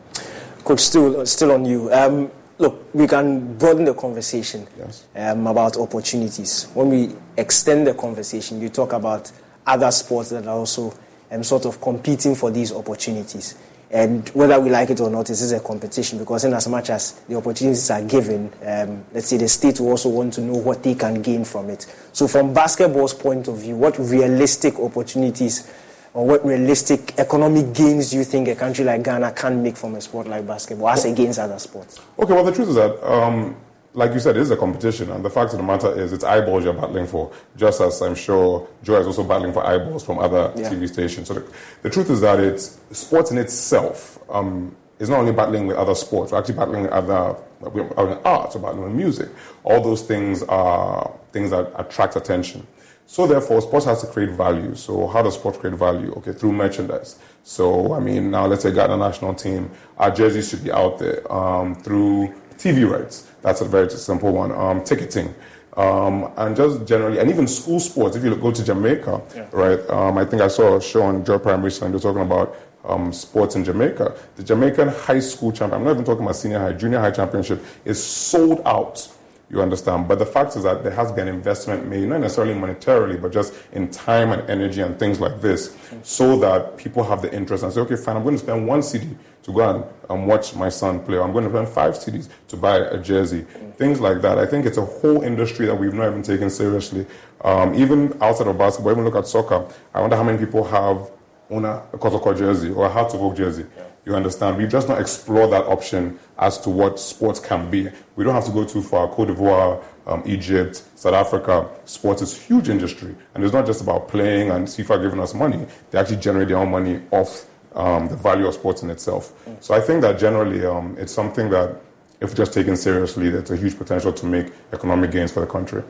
Coach, 0.65 0.81
still, 0.81 1.25
still 1.27 1.53
on 1.53 1.65
you. 1.65 1.93
Um, 1.93 2.31
look, 2.59 2.89
we 2.95 3.07
can 3.07 3.57
broaden 3.57 3.85
the 3.85 3.95
conversation 3.95 4.67
yes. 4.79 5.07
um, 5.17 5.47
about 5.47 5.77
opportunities. 5.77 6.65
When 6.75 6.89
we 6.91 7.11
extend 7.37 7.87
the 7.87 7.95
conversation, 7.95 8.61
you 8.61 8.69
talk 8.69 8.93
about 8.93 9.31
other 9.69 9.91
sports 9.91 10.31
that 10.31 10.47
are 10.47 10.57
also 10.57 10.93
um, 11.31 11.45
sort 11.45 11.67
of 11.67 11.81
competing 11.81 12.35
for 12.35 12.51
these 12.51 12.73
opportunities. 12.73 13.57
And 13.91 14.29
whether 14.31 14.61
we 14.61 14.69
like 14.69 14.91
it 14.91 15.01
or 15.01 15.09
not, 15.09 15.27
this 15.27 15.41
is 15.41 15.53
a 15.53 15.61
competition 15.61 16.19
because, 16.19 16.45
in 16.45 16.53
as 16.53 16.69
much 16.69 16.91
as 16.91 17.13
the 17.27 17.37
opportunities 17.37 17.91
are 17.91 18.03
given, 18.03 18.53
um, 18.67 19.05
let's 19.15 19.29
say 19.29 19.39
the 19.39 19.49
state 19.49 19.81
will 19.81 19.91
also 19.91 20.11
want 20.11 20.35
to 20.35 20.43
know 20.43 20.57
what 20.59 20.83
they 20.83 20.95
can 20.95 21.23
gain 21.23 21.45
from 21.45 21.71
it. 21.71 21.87
So, 22.13 22.29
from 22.29 22.53
basketball's 22.53 23.15
point 23.15 23.49
of 23.49 23.59
view, 23.59 23.77
what 23.77 23.99
realistic 23.99 24.79
opportunities 24.79 25.73
or 26.13 26.27
what 26.27 26.45
realistic 26.45 27.19
economic 27.19 27.73
gains 27.73 28.11
do 28.11 28.19
you 28.19 28.25
think 28.25 28.49
a 28.49 28.55
country 28.55 28.85
like 28.85 29.03
Ghana 29.03 29.33
can 29.33 29.63
make 29.63 29.77
from 29.77 29.95
a 29.95 30.01
sport 30.03 30.27
like 30.27 30.47
basketball 30.47 30.91
as 30.91 31.07
against 31.07 31.39
other 31.39 31.59
sports? 31.59 31.99
Okay, 32.19 32.35
well, 32.35 32.45
the 32.45 32.53
truth 32.53 32.69
is 32.69 32.75
that, 32.75 33.11
um, 33.11 33.57
like 33.99 34.15
you 34.15 34.21
said, 34.21 34.37
it 34.37 34.41
is 34.43 34.53
a 34.53 34.57
competition, 34.57 35.11
and 35.11 35.25
the 35.25 35.29
fact 35.29 35.53
of 35.53 35.59
the 35.59 35.65
matter 35.65 35.93
is 36.01 36.13
it's 36.13 36.23
eyeballs 36.23 36.63
you're 36.63 36.73
battling 36.73 37.09
for, 37.09 37.33
just 37.57 37.81
as 37.81 38.01
I'm 38.01 38.15
sure 38.15 38.69
Joy 38.85 38.99
is 38.99 39.09
also 39.09 39.25
battling 39.25 39.53
for 39.53 39.67
eyeballs 39.67 40.05
from 40.05 40.21
other 40.21 40.53
yeah. 40.55 40.71
TV 40.71 40.89
stations. 40.89 41.27
So 41.27 41.35
the, 41.35 41.53
the, 41.83 41.91
truth 41.91 42.09
is 42.09 42.21
that 42.21 42.39
it's 42.39 42.79
sports 42.93 43.33
in 43.33 43.39
itself 43.39 44.21
um, 44.31 44.77
is 45.01 45.09
not 45.09 45.19
only 45.19 45.33
battling 45.33 45.67
with 45.67 45.77
other 45.77 45.97
sports, 45.97 46.31
we're 46.31 46.39
actually 46.39 46.55
battling 46.55 46.83
with 46.83 46.93
other 46.93 47.35
with 47.59 48.25
arts, 48.25 48.55
we're 48.55 48.63
battling 48.63 48.85
with 48.85 48.93
music. 48.93 49.31
All 49.65 49.81
those 49.81 50.03
things 50.03 50.45
are 50.45 51.13
things 51.33 51.51
that 51.51 51.73
attract 51.75 52.15
attention. 52.15 52.65
So 53.07 53.27
therefore, 53.27 53.61
sports 53.63 53.87
has 53.87 54.01
to 54.03 54.07
create 54.07 54.31
value. 54.31 54.77
So 54.77 55.09
how 55.09 55.23
does 55.23 55.35
sports 55.35 55.59
create 55.59 55.75
value? 55.75 56.13
Okay, 56.19 56.33
through 56.33 56.53
merchandise. 56.53 57.19
So 57.43 57.95
I 57.95 57.99
mean, 57.99 58.31
now 58.31 58.47
let's 58.47 58.63
say 58.63 58.73
Ghana 58.73 58.97
national 58.97 59.35
team, 59.35 59.73
our 59.97 60.13
jerseys 60.13 60.51
should 60.51 60.63
be 60.63 60.71
out 60.71 61.01
there 61.01 61.21
um, 61.33 61.75
through 61.75 62.33
TV 62.59 62.89
rights. 62.89 63.28
That's 63.43 63.61
a 63.61 63.65
very 63.65 63.89
simple 63.91 64.33
one. 64.33 64.53
Um, 64.53 64.85
ticketing. 64.85 65.35
Um, 65.77 66.33
and 66.37 66.57
just 66.57 66.87
generally, 66.87 67.19
and 67.21 67.31
even 67.31 67.47
school 67.47 67.79
sports. 67.79 68.17
If 68.17 68.25
you 68.25 68.35
go 68.35 68.51
to 68.51 68.65
Jamaica, 68.65 69.23
yeah. 69.35 69.49
right? 69.53 69.79
Um, 69.91 70.19
I 70.19 70.25
think 70.25 70.43
I 70.43 70.49
saw 70.49 70.77
a 70.77 70.83
show 70.83 71.03
on 71.03 71.25
Joy 71.25 71.39
Prime 71.39 71.63
recently. 71.63 71.93
They're 71.93 72.01
talking 72.01 72.23
about 72.23 72.57
um, 72.85 73.13
sports 73.13 73.55
in 73.55 73.65
Jamaica. 73.65 74.17
The 74.37 74.43
Jamaican 74.43 74.89
high 74.89 75.21
school 75.21 75.53
champion. 75.53 75.81
I'm 75.81 75.85
not 75.85 75.93
even 75.93 76.05
talking 76.05 76.25
about 76.25 76.37
senior 76.37 76.59
high, 76.59 76.73
junior 76.73 76.99
high 76.99 77.13
championship 77.13 77.65
is 77.85 78.03
sold 78.03 78.61
out 78.65 79.09
you 79.51 79.63
understand? 79.63 80.09
But 80.09 80.19
the 80.19 80.27
fact 80.27 80.57
is 80.57 80.63
that 80.65 80.83
there 80.83 80.93
has 80.93 81.11
been 81.11 81.27
investment 81.27 81.89
made, 81.89 82.07
not 82.09 82.21
necessarily 82.21 82.55
monetarily, 82.55 83.21
but 83.21 83.33
just 83.33 83.55
in 83.73 83.91
time 83.91 84.33
and 84.33 84.49
energy 84.51 84.83
and 84.83 84.99
things 84.99 85.21
like 85.21 85.41
this, 85.41 85.77
so 86.03 86.39
that 86.41 86.77
people 86.77 87.03
have 87.05 87.23
the 87.23 87.33
interest 87.35 87.65
and 87.65 87.73
say, 87.73 87.81
okay, 87.81 87.97
fine, 87.97 88.17
I'm 88.17 88.25
going 88.25 88.35
to 88.35 88.43
spend 88.43 88.67
one 88.67 88.81
cedi 88.81 89.17
to 89.43 89.53
go 89.53 89.93
and 90.11 90.27
watch 90.27 90.55
my 90.55 90.69
son 90.69 91.05
play. 91.05 91.19
I'm 91.19 91.33
going 91.33 91.45
to 91.45 91.51
spend 91.51 91.69
five 91.69 91.95
cedis 91.95 92.29
to 92.49 92.57
buy 92.57 92.79
a 92.79 92.99
jersey. 92.99 93.43
Things 93.77 94.01
like 94.01 94.21
that. 94.23 94.39
I 94.39 94.47
think 94.47 94.67
it's 94.67 94.79
a 94.79 94.85
whole 94.85 95.23
industry 95.23 95.67
that 95.67 95.75
we've 95.75 95.95
not 95.95 96.09
even 96.09 96.23
taken 96.23 96.51
seriously. 96.51 97.07
Um, 97.43 97.75
even 97.75 98.17
outside 98.21 98.49
of 98.49 98.59
basketball, 98.59 98.93
even 98.93 99.05
look 99.05 99.17
at 99.17 99.27
soccer. 99.27 99.67
I 99.95 100.01
wonder 100.01 100.17
how 100.17 100.25
many 100.25 100.39
people 100.39 100.65
have 100.65 101.11
own 101.51 101.65
a 101.65 101.83
Kotoko 101.93 102.37
jersey 102.37 102.71
or 102.71 102.87
a 102.87 102.89
Hearts 102.89 103.15
of 103.15 103.23
Oak 103.23 103.37
jersey. 103.37 103.65
Yeah. 103.77 103.85
You 104.05 104.15
understand? 104.15 104.57
We've 104.57 104.71
just 104.71 104.89
not 104.89 105.01
explored 105.01 105.51
that 105.53 105.67
option 105.67 106.19
as 106.39 106.59
to 106.61 106.71
what 106.71 106.99
sports 106.99 107.41
can 107.41 107.71
be. 107.71 107.91
We 108.17 108.25
don't 108.25 108.35
have 108.35 108.47
to 108.47 108.51
go 108.51 108.65
too 108.65 108.81
far. 108.81 109.07
Cote 109.09 109.29
d'Ivoire, 109.29 109.83
um, 110.07 110.23
Egypt, 110.25 110.83
South 110.95 111.13
Africa, 111.13 111.69
sports 111.85 112.23
is 112.23 112.37
huge 112.37 112.71
industry. 112.71 113.15
And 113.35 113.45
it's 113.45 113.53
not 113.53 113.67
just 113.67 113.83
about 113.83 114.09
playing 114.09 114.51
and 114.51 114.67
FIFA 114.67 115.03
giving 115.03 115.21
us 115.21 115.35
money. 115.35 115.67
They 115.91 115.99
actually 115.99 116.17
generate 116.17 116.49
their 116.49 116.57
own 116.57 116.71
money 116.71 117.03
off 117.11 117.47
um, 117.79 118.09
the 118.09 118.17
value 118.17 118.47
of 118.47 118.55
sports 118.55 118.83
in 118.83 118.91
itself. 118.91 119.33
So 119.61 119.73
I 119.75 119.81
think 119.81 120.03
that 120.03 120.19
generally 120.19 120.67
um, 120.67 120.97
it's 120.99 121.13
something 121.13 121.49
that, 121.51 121.81
if 122.21 122.35
just 122.35 122.53
taken 122.53 122.77
seriously, 122.77 123.31
there's 123.31 123.51
a 123.53 123.57
huge 123.57 123.79
potential 123.79 124.13
to 124.13 124.27
make 124.27 124.53
economic 124.73 125.13
gains 125.13 125.31
for 125.31 125.41
the 125.41 125.47
country. 125.47 125.83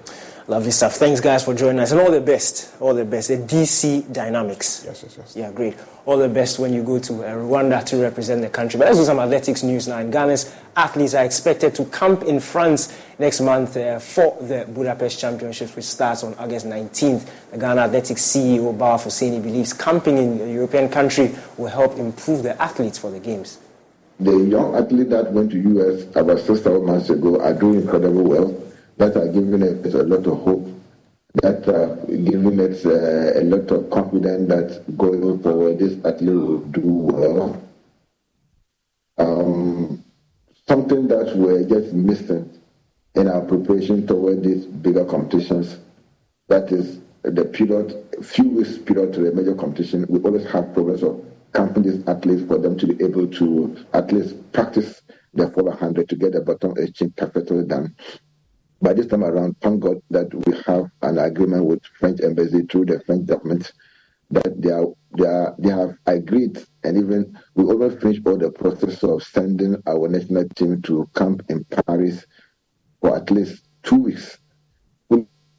Lovely 0.49 0.71
stuff. 0.71 0.95
Thanks, 0.95 1.21
guys, 1.21 1.45
for 1.45 1.53
joining 1.53 1.79
us. 1.81 1.93
And 1.93 2.01
all 2.01 2.11
the 2.11 2.23
best. 2.23 2.75
All 2.81 2.95
the 2.95 3.05
best. 3.05 3.29
The 3.29 3.37
DC 3.37 4.11
Dynamics. 4.11 4.83
Yes, 4.83 5.03
yes, 5.03 5.15
yes. 5.19 5.37
Yeah, 5.37 5.53
great. 5.53 5.77
All 6.07 6.17
the 6.17 6.31
best 6.31 6.59
when 6.59 6.73
you 6.73 6.83
go 6.83 6.99
to 6.99 7.13
uh, 7.23 7.35
Rwanda 7.35 7.85
to 7.85 7.99
represent 7.99 8.41
the 8.41 8.49
country. 8.49 8.79
But 8.79 8.87
let's 8.87 8.97
do 8.97 9.05
some 9.05 9.19
athletics 9.19 9.63
news 9.63 9.89
now. 9.89 9.99
And 9.99 10.11
Ghana's 10.11 10.51
athletes 10.75 11.13
are 11.13 11.23
expected 11.23 11.75
to 11.75 11.85
camp 11.85 12.23
in 12.23 12.41
France 12.41 12.99
next 13.19 13.43
month 13.43 13.77
uh, 13.77 13.99
for 13.99 14.39
the 14.41 14.65
Budapest 14.73 15.21
Championships, 15.21 15.77
which 15.77 15.85
starts 15.85 16.25
on 16.25 16.33
August 16.37 16.65
19th. 16.65 17.29
The 17.51 17.59
Ghana 17.59 17.83
Athletics 17.83 18.23
CEO, 18.23 18.75
Bawa 18.75 18.97
Fuseini, 18.99 19.43
believes 19.43 19.75
camping 19.75 20.17
in 20.17 20.41
a 20.41 20.51
European 20.51 20.89
country 20.89 21.35
will 21.59 21.69
help 21.69 21.99
improve 21.99 22.43
the 22.43 22.61
athletes 22.61 22.97
for 22.97 23.11
the 23.11 23.21
Games. 23.21 23.59
The 24.19 24.33
young 24.33 24.75
athlete 24.75 25.11
that 25.11 25.31
went 25.31 25.51
to 25.51 25.59
U.S. 25.59 26.05
about 26.17 26.41
six, 26.41 26.63
seven 26.63 26.87
months 26.87 27.11
ago 27.11 27.39
are 27.39 27.53
doing 27.53 27.83
incredibly 27.83 28.23
well 28.23 28.68
that 28.99 29.17
are 29.17 29.29
giving 29.29 29.63
us 29.63 29.95
a 29.95 30.03
lot 30.03 30.27
of 30.27 30.39
hope, 30.43 30.69
that 31.43 31.69
are 31.69 31.95
giving 32.07 32.61
us 32.61 32.85
uh, 32.85 33.33
a 33.37 33.43
lot 33.45 33.71
of 33.71 33.91
confidence 33.91 34.49
that 34.49 34.99
going 34.99 35.41
forward 35.41 35.79
this 35.79 36.05
athlete 36.05 36.35
will 36.35 36.59
do 36.59 36.83
well. 36.83 37.63
Um, 39.19 40.05
something 40.67 41.09
that 41.09 41.35
we're 41.37 41.65
just 41.65 41.93
missing 41.93 42.51
in 43.15 43.29
our 43.29 43.41
preparation 43.41 44.07
toward 44.07 44.43
these 44.43 44.67
bigger 44.67 45.05
competitions, 45.05 45.79
that 46.49 46.73
is 46.73 47.01
the 47.23 47.45
period, 47.45 48.05
few 48.23 48.49
weeks 48.49 48.79
period 48.79 49.13
to 49.15 49.21
the 49.21 49.33
major 49.33 49.55
competition, 49.55 50.07
we 50.09 50.21
always 50.21 50.45
have 50.47 50.73
problems 50.75 51.03
of 51.03 51.25
camping 51.55 51.83
these 51.85 52.07
athletes 52.07 52.43
for 52.47 52.59
them 52.59 52.77
to 52.79 52.87
be 52.87 53.05
able 53.05 53.27
to 53.27 53.77
at 53.93 54.13
least 54.13 54.35
practice 54.53 55.03
their 55.35 55.51
400 55.51 56.09
to 56.09 56.17
get 56.17 56.33
the 56.33 56.41
baton 56.41 56.75
exchange 56.79 57.15
perfectly 57.17 57.65
done. 57.65 57.95
By 58.81 58.93
this 58.93 59.07
time 59.07 59.25
around, 59.25 59.57
thank 59.61 59.81
God 59.81 60.01
that 60.11 60.33
we 60.33 60.57
have 60.67 60.91
an 61.03 61.19
agreement 61.19 61.65
with 61.65 61.85
French 61.99 62.21
embassy 62.23 62.63
through 62.63 62.87
the 62.87 63.01
French 63.01 63.27
government 63.27 63.73
that 64.31 64.61
they 64.61 64.71
are 64.71 64.87
they 65.17 65.27
are 65.27 65.55
they 65.59 65.71
have 65.71 65.97
agreed. 66.07 66.63
And 66.85 66.97
even 66.97 67.37
we 67.55 67.65
almost 67.65 68.01
finished 68.01 68.23
all 68.27 68.37
the 68.37 68.51
process 68.51 69.03
of 69.03 69.23
sending 69.23 69.83
our 69.87 70.09
national 70.09 70.49
team 70.51 70.81
to 70.83 71.09
camp 71.17 71.43
in 71.49 71.65
Paris 71.65 72.25
for 73.01 73.17
at 73.17 73.31
least 73.31 73.65
two 73.83 73.97
weeks, 73.97 74.39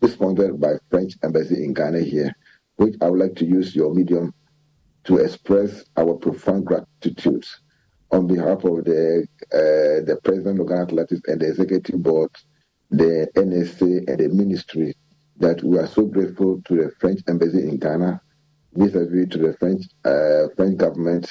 sponsored 0.07 0.59
by 0.59 0.73
French 0.89 1.13
embassy 1.23 1.63
in 1.63 1.73
Ghana 1.73 1.99
here, 1.99 2.33
which 2.77 2.95
I 3.01 3.09
would 3.09 3.19
like 3.19 3.35
to 3.37 3.45
use 3.45 3.75
your 3.75 3.93
medium 3.93 4.33
to 5.05 5.17
express 5.17 5.83
our 5.97 6.13
profound 6.15 6.65
gratitude. 6.65 7.45
On 8.11 8.25
behalf 8.27 8.63
of 8.63 8.85
the 8.85 9.27
uh, 9.53 10.01
the 10.05 10.19
president 10.23 10.59
of 10.59 10.67
Ghana 10.67 10.83
Athletics 10.83 11.21
and 11.27 11.39
the 11.39 11.49
executive 11.49 12.01
board, 12.01 12.31
the 12.91 13.29
NSA 13.35 14.09
and 14.09 14.19
the 14.19 14.29
ministry 14.29 14.95
that 15.37 15.63
we 15.63 15.77
are 15.77 15.87
so 15.87 16.05
grateful 16.05 16.61
to 16.65 16.75
the 16.75 16.91
French 16.99 17.21
embassy 17.27 17.67
in 17.67 17.77
Ghana, 17.77 18.21
vis-a-vis 18.73 19.29
to 19.29 19.37
the 19.37 19.53
French 19.59 19.85
uh, 20.05 20.53
French 20.55 20.77
government, 20.77 21.29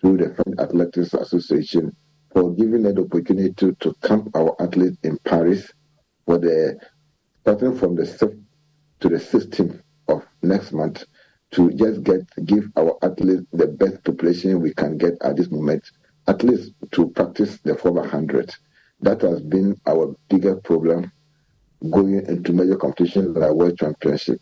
through 0.00 0.16
the 0.16 0.34
French 0.34 0.58
Athletics 0.58 1.14
Association 1.14 1.94
for 2.32 2.54
giving 2.54 2.86
us 2.86 2.94
the 2.94 3.02
opportunity 3.02 3.52
to, 3.54 3.72
to 3.80 3.94
camp 4.02 4.30
our 4.34 4.54
athletes 4.60 4.96
in 5.02 5.18
Paris 5.24 5.70
for 6.26 6.38
the 6.38 6.78
starting 7.42 7.76
from 7.76 7.96
the 7.96 8.02
5th 8.02 8.40
to 9.00 9.08
the 9.08 9.16
16th 9.16 9.82
of 10.08 10.24
next 10.42 10.72
month 10.72 11.04
to 11.50 11.70
just 11.72 12.04
get 12.04 12.20
give 12.44 12.70
our 12.76 12.96
athletes 13.02 13.42
the 13.52 13.66
best 13.66 14.02
preparation 14.04 14.60
we 14.60 14.72
can 14.72 14.96
get 14.96 15.14
at 15.22 15.36
this 15.36 15.50
moment, 15.50 15.82
at 16.28 16.42
least 16.42 16.72
to 16.92 17.08
practice 17.10 17.58
the 17.64 17.74
400. 17.74 18.54
That 19.02 19.22
has 19.22 19.40
been 19.40 19.80
our 19.86 20.14
bigger 20.28 20.56
problem 20.56 21.10
going 21.90 22.26
into 22.26 22.52
major 22.52 22.76
competitions 22.76 23.36
like 23.36 23.52
World 23.52 23.78
Championship. 23.78 24.40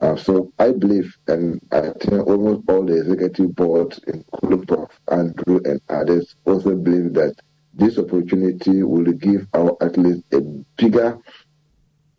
Uh, 0.00 0.16
so 0.16 0.52
I 0.58 0.72
believe, 0.72 1.16
and 1.26 1.60
I 1.72 1.90
think 2.00 2.26
almost 2.26 2.62
all 2.68 2.84
the 2.84 2.98
executive 2.98 3.54
board, 3.54 3.98
including 4.06 4.64
Prof. 4.66 4.88
Andrew 5.10 5.60
and 5.64 5.80
others, 5.88 6.36
also 6.46 6.76
believe 6.76 7.14
that 7.14 7.34
this 7.74 7.98
opportunity 7.98 8.82
will 8.82 9.04
give 9.12 9.46
our 9.54 9.76
athletes 9.80 10.22
a 10.32 10.40
bigger 10.76 11.18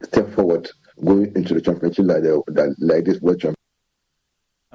step 0.03 0.31
forward 0.33 0.69
going 1.03 1.31
into 1.35 1.53
the 1.53 1.61
championship 1.61 2.05
like, 2.05 2.21
the, 2.21 2.75
like 2.79 3.05
this 3.05 3.19
World 3.21 3.39
Championship. 3.39 3.55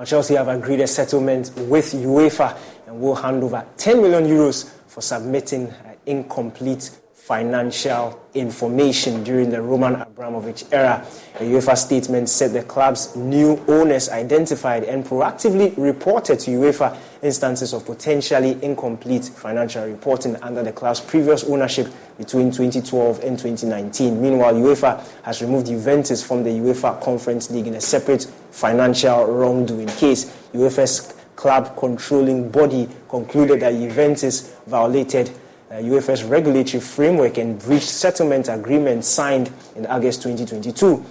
Chelsea 0.05 0.35
have 0.35 0.49
agreed 0.49 0.81
a 0.81 0.87
settlement 0.89 1.53
with 1.57 1.93
UEFA 1.93 2.59
and 2.89 3.01
will 3.01 3.15
hand 3.15 3.45
over 3.45 3.65
10 3.77 4.03
million 4.03 4.25
euros 4.25 4.69
for 4.89 5.01
submitting 5.01 5.73
incomplete 6.07 6.91
financial 7.25 8.21
information 8.35 9.25
during 9.25 9.49
the 9.49 9.63
Roman 9.63 9.95
Abramovich 9.95 10.63
era. 10.71 11.03
A 11.37 11.43
UEFA 11.43 11.75
statement 11.75 12.29
said 12.29 12.53
the 12.53 12.63
club's 12.65 13.17
new 13.17 13.65
owners 13.67 14.11
identified 14.11 14.85
and 14.85 15.03
proactively 15.03 15.73
reported 15.79 16.39
to 16.41 16.51
UEFA 16.51 16.95
instances 17.23 17.73
of 17.73 17.87
potentially 17.87 18.63
incomplete 18.63 19.25
financial 19.25 19.87
reporting 19.87 20.37
under 20.43 20.63
the 20.63 20.71
club's 20.71 21.01
previous 21.01 21.45
ownership 21.45 21.89
between 22.19 22.51
2012 22.51 23.21
and 23.25 23.39
2019. 23.39 24.21
Meanwhile, 24.21 24.53
UEFA 24.57 25.03
has 25.23 25.41
removed 25.41 25.69
Juventus 25.69 26.23
from 26.23 26.45
the 26.45 26.51
UEFA 26.51 27.01
Conference 27.01 27.51
League 27.51 27.67
in 27.67 27.75
a 27.77 27.81
separate 27.81 28.25
financial 28.51 29.25
wrongdoing 29.25 29.89
case. 29.89 30.27
UEFA's 30.53 31.15
club 31.37 31.75
controlling 31.79 32.51
body 32.51 32.87
concluded 33.09 33.61
that 33.61 33.73
Juventus 33.73 34.55
violated 34.67 35.31
uh, 35.75 35.79
UEFA's 35.79 36.23
regulatory 36.23 36.81
framework 36.81 37.37
and 37.37 37.59
breached 37.59 37.89
settlement 37.89 38.49
agreement 38.49 39.05
signed 39.05 39.51
in 39.75 39.87
August 39.87 40.23
2022. 40.23 41.05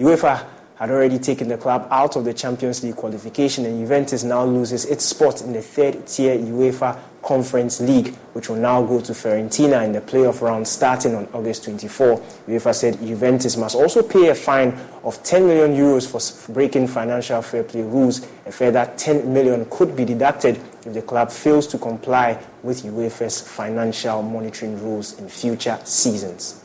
UEFA 0.00 0.44
had 0.74 0.90
already 0.90 1.20
taken 1.20 1.46
the 1.46 1.56
club 1.56 1.86
out 1.90 2.16
of 2.16 2.24
the 2.24 2.34
Champions 2.34 2.82
League 2.82 2.96
qualification, 2.96 3.64
and 3.64 3.78
Juventus 3.80 4.24
now 4.24 4.44
loses 4.44 4.86
its 4.86 5.04
spot 5.04 5.42
in 5.42 5.52
the 5.52 5.62
third 5.62 6.06
tier 6.06 6.36
UEFA 6.36 6.98
Conference 7.22 7.80
League, 7.80 8.14
which 8.32 8.48
will 8.48 8.56
now 8.56 8.82
go 8.82 9.00
to 9.00 9.12
Fiorentina 9.12 9.84
in 9.84 9.92
the 9.92 10.00
playoff 10.00 10.40
round 10.40 10.66
starting 10.66 11.14
on 11.14 11.28
August 11.32 11.64
24. 11.64 12.18
UEFA 12.48 12.74
said 12.74 12.98
Juventus 13.00 13.56
must 13.56 13.76
also 13.76 14.02
pay 14.02 14.28
a 14.28 14.34
fine 14.34 14.76
of 15.04 15.22
10 15.22 15.46
million 15.46 15.76
euros 15.76 16.06
for 16.08 16.52
breaking 16.52 16.88
financial 16.88 17.42
fair 17.42 17.62
play 17.62 17.82
rules. 17.82 18.26
A 18.46 18.52
further 18.52 18.90
10 18.96 19.32
million 19.32 19.64
could 19.70 19.94
be 19.94 20.04
deducted 20.04 20.60
if 20.88 20.94
the 20.94 21.02
club 21.02 21.30
fails 21.30 21.66
to 21.68 21.78
comply 21.78 22.42
with 22.62 22.82
UEFA's 22.82 23.40
financial 23.40 24.22
monitoring 24.22 24.82
rules 24.82 25.18
in 25.18 25.28
future 25.28 25.78
seasons. 25.84 26.64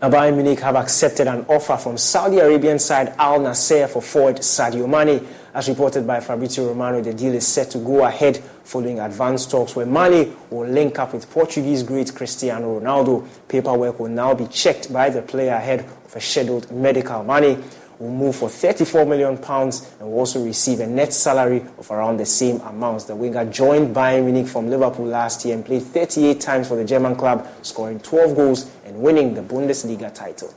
Now, 0.00 0.10
Bayern 0.10 0.34
Munich 0.34 0.60
have 0.60 0.76
accepted 0.76 1.26
an 1.26 1.46
offer 1.48 1.76
from 1.78 1.96
Saudi 1.96 2.38
Arabian 2.38 2.78
side 2.78 3.14
Al 3.18 3.40
Nassr 3.40 3.88
for 3.88 4.02
forward 4.02 4.36
Sadio 4.36 4.86
Mane. 4.86 5.26
As 5.54 5.70
reported 5.70 6.06
by 6.06 6.20
Fabrizio 6.20 6.68
Romano, 6.68 7.00
the 7.00 7.14
deal 7.14 7.34
is 7.34 7.46
set 7.46 7.70
to 7.70 7.78
go 7.78 8.04
ahead 8.04 8.36
following 8.62 9.00
advanced 9.00 9.50
talks 9.50 9.74
where 9.74 9.86
Mane 9.86 10.36
will 10.50 10.68
link 10.68 10.98
up 10.98 11.14
with 11.14 11.30
Portuguese 11.30 11.82
great 11.82 12.14
Cristiano 12.14 12.78
Ronaldo. 12.78 13.26
Paperwork 13.48 13.98
will 13.98 14.08
now 14.10 14.34
be 14.34 14.46
checked 14.48 14.92
by 14.92 15.08
the 15.08 15.22
player 15.22 15.54
ahead 15.54 15.80
of 15.80 16.14
a 16.14 16.20
scheduled 16.20 16.70
medical. 16.70 17.24
Mane 17.24 17.64
will 17.98 18.10
move 18.10 18.36
for 18.36 18.48
34 18.48 19.06
million 19.06 19.38
pounds 19.38 19.90
and 19.98 20.08
will 20.08 20.18
also 20.18 20.44
receive 20.44 20.80
a 20.80 20.86
net 20.86 21.12
salary 21.12 21.64
of 21.78 21.90
around 21.90 22.18
the 22.18 22.26
same 22.26 22.60
amount. 22.60 23.06
The 23.06 23.16
winger 23.16 23.44
joined 23.50 23.94
Bayern 23.94 24.24
Munich 24.24 24.48
from 24.48 24.68
Liverpool 24.68 25.06
last 25.06 25.44
year 25.44 25.54
and 25.54 25.64
played 25.64 25.82
38 25.82 26.40
times 26.40 26.68
for 26.68 26.76
the 26.76 26.84
German 26.84 27.16
club, 27.16 27.46
scoring 27.62 28.00
12 28.00 28.36
goals 28.36 28.70
and 28.84 29.00
winning 29.00 29.34
the 29.34 29.42
Bundesliga 29.42 30.12
title. 30.14 30.52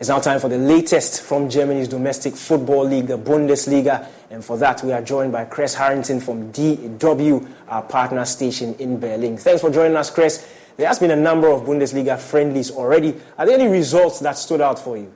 It's 0.00 0.08
now 0.08 0.18
time 0.18 0.40
for 0.40 0.48
the 0.48 0.56
latest 0.56 1.20
from 1.20 1.50
Germany's 1.50 1.86
domestic 1.86 2.34
football 2.34 2.86
league, 2.86 3.06
the 3.06 3.18
Bundesliga. 3.18 4.08
And 4.30 4.42
for 4.42 4.56
that, 4.56 4.82
we 4.82 4.92
are 4.92 5.02
joined 5.02 5.30
by 5.30 5.44
Chris 5.44 5.74
Harrington 5.74 6.20
from 6.20 6.50
DW, 6.54 7.46
our 7.68 7.82
partner 7.82 8.24
station 8.24 8.74
in 8.76 8.98
Berlin. 8.98 9.36
Thanks 9.36 9.60
for 9.60 9.68
joining 9.68 9.98
us, 9.98 10.08
Chris. 10.08 10.48
There 10.76 10.86
has 10.86 10.98
been 10.98 11.10
a 11.10 11.16
number 11.16 11.48
of 11.48 11.62
Bundesliga 11.62 12.18
friendlies 12.18 12.70
already. 12.70 13.14
Are 13.36 13.46
there 13.46 13.58
any 13.58 13.68
results 13.68 14.20
that 14.20 14.38
stood 14.38 14.60
out 14.60 14.78
for 14.78 14.96
you? 14.96 15.12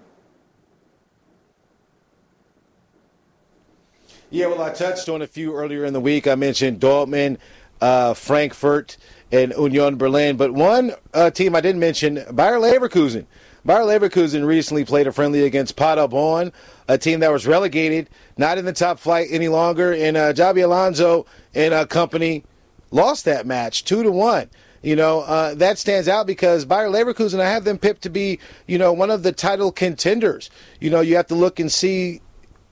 Yeah, 4.30 4.46
well, 4.46 4.62
I 4.62 4.70
touched 4.70 5.08
on 5.08 5.22
a 5.22 5.26
few 5.26 5.54
earlier 5.54 5.84
in 5.84 5.92
the 5.92 6.00
week. 6.00 6.26
I 6.26 6.34
mentioned 6.34 6.80
Dortmund, 6.80 7.38
uh, 7.80 8.14
Frankfurt, 8.14 8.96
and 9.30 9.52
Union 9.52 9.96
Berlin. 9.96 10.36
But 10.36 10.52
one 10.52 10.92
uh, 11.12 11.30
team 11.30 11.54
I 11.54 11.60
didn't 11.60 11.80
mention, 11.80 12.14
Bayer 12.34 12.58
Leverkusen. 12.58 13.26
Bayer 13.64 13.80
Leverkusen 13.80 14.44
recently 14.44 14.84
played 14.84 15.06
a 15.06 15.12
friendly 15.12 15.44
against 15.44 15.76
Paderborn, 15.76 16.52
a 16.88 16.98
team 16.98 17.20
that 17.20 17.30
was 17.30 17.46
relegated, 17.46 18.10
not 18.36 18.58
in 18.58 18.64
the 18.64 18.72
top 18.72 18.98
flight 18.98 19.28
any 19.30 19.48
longer. 19.48 19.92
And 19.92 20.16
uh, 20.16 20.32
Xabi 20.32 20.64
Alonso 20.64 21.26
and 21.54 21.72
uh, 21.72 21.86
company 21.86 22.44
lost 22.90 23.24
that 23.24 23.46
match 23.46 23.84
two 23.84 24.02
to 24.02 24.10
one. 24.10 24.50
You 24.84 24.96
know, 24.96 25.20
uh, 25.20 25.54
that 25.54 25.78
stands 25.78 26.08
out 26.08 26.26
because 26.26 26.66
Bayer 26.66 26.88
Leverkusen, 26.88 27.40
I 27.40 27.48
have 27.48 27.64
them 27.64 27.78
picked 27.78 28.02
to 28.02 28.10
be, 28.10 28.38
you 28.66 28.76
know, 28.76 28.92
one 28.92 29.10
of 29.10 29.22
the 29.22 29.32
title 29.32 29.72
contenders. 29.72 30.50
You 30.78 30.90
know, 30.90 31.00
you 31.00 31.16
have 31.16 31.26
to 31.28 31.34
look 31.34 31.58
and 31.58 31.72
see 31.72 32.20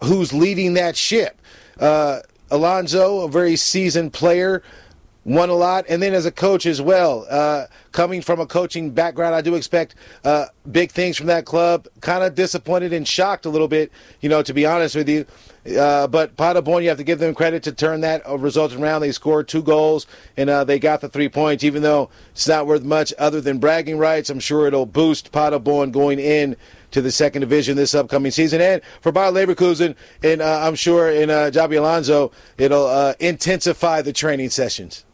who's 0.05 0.35
leading 0.35 0.75
that 0.75 0.95
ship. 0.95 1.41
Uh, 1.81 2.21
Alonso, 2.51 3.21
a 3.21 3.29
very 3.29 3.57
seasoned 3.57 4.13
player, 4.13 4.63
won 5.25 5.49
a 5.49 5.55
lot, 5.55 5.85
and 5.89 6.03
then 6.03 6.15
as 6.15 6.27
a 6.27 6.33
coach 6.33 6.67
as 6.67 6.83
well. 6.83 7.27
Uh, 7.31 7.67
coming 7.93 8.21
from 8.21 8.41
a 8.41 8.47
coaching 8.47 8.91
background, 8.91 9.35
I 9.35 9.41
do 9.41 9.55
expect 9.55 9.95
uh, 10.25 10.47
big 10.71 10.91
things 10.91 11.17
from 11.17 11.27
that 11.27 11.45
club. 11.45 11.87
Kind 12.01 12.25
of 12.25 12.35
disappointed 12.35 12.93
and 12.93 13.07
shocked 13.07 13.47
a 13.47 13.51
little 13.51 13.69
bit, 13.69 13.93
you 14.21 14.29
know, 14.29 14.43
to 14.43 14.53
be 14.53 14.67
honest 14.67 14.97
with 14.97 15.09
you. 15.09 15.27
Uh, 15.79 16.09
but 16.09 16.37
Paderborn, 16.37 16.83
you 16.83 16.89
have 16.89 16.99
to 16.99 17.05
give 17.05 17.21
them 17.21 17.35
credit 17.35 17.63
to 17.63 17.73
turn 17.73 18.01
that 18.01 18.29
result 18.29 18.75
around. 18.75 19.01
They 19.01 19.13
scored 19.13 19.47
two 19.47 19.63
goals 19.63 20.09
and 20.37 20.51
uh, 20.51 20.65
they 20.65 20.81
got 20.81 21.01
the 21.01 21.09
three 21.09 21.29
points, 21.29 21.63
even 21.63 21.83
though 21.83 22.11
it's 22.33 22.49
not 22.49 22.67
worth 22.67 22.83
much 22.83 23.15
other 23.17 23.41
than 23.41 23.59
bragging 23.59 23.97
rights. 23.97 24.29
I'm 24.29 24.41
sure 24.41 24.67
it'll 24.67 24.87
boost 24.87 25.31
Paderborn 25.31 25.93
going 25.93 26.19
in 26.19 26.57
to 26.91 27.01
the 27.01 27.13
second 27.13 27.43
division 27.43 27.77
this 27.77 27.95
upcoming 27.95 28.33
season. 28.33 28.61
And 28.61 28.83
for 29.01 29.13
Bayer 29.13 29.31
Leverkusen, 29.31 29.95
and 30.25 30.43
uh, 30.43 30.67
I'm 30.67 30.75
sure 30.75 31.09
in 31.09 31.31
uh, 31.31 31.51
Xabi 31.53 31.79
Alonso, 31.79 32.33
it'll 32.59 33.15
intensify 33.21 34.03
the 34.03 34.13
training 34.13 34.51
sessions. 34.51 35.05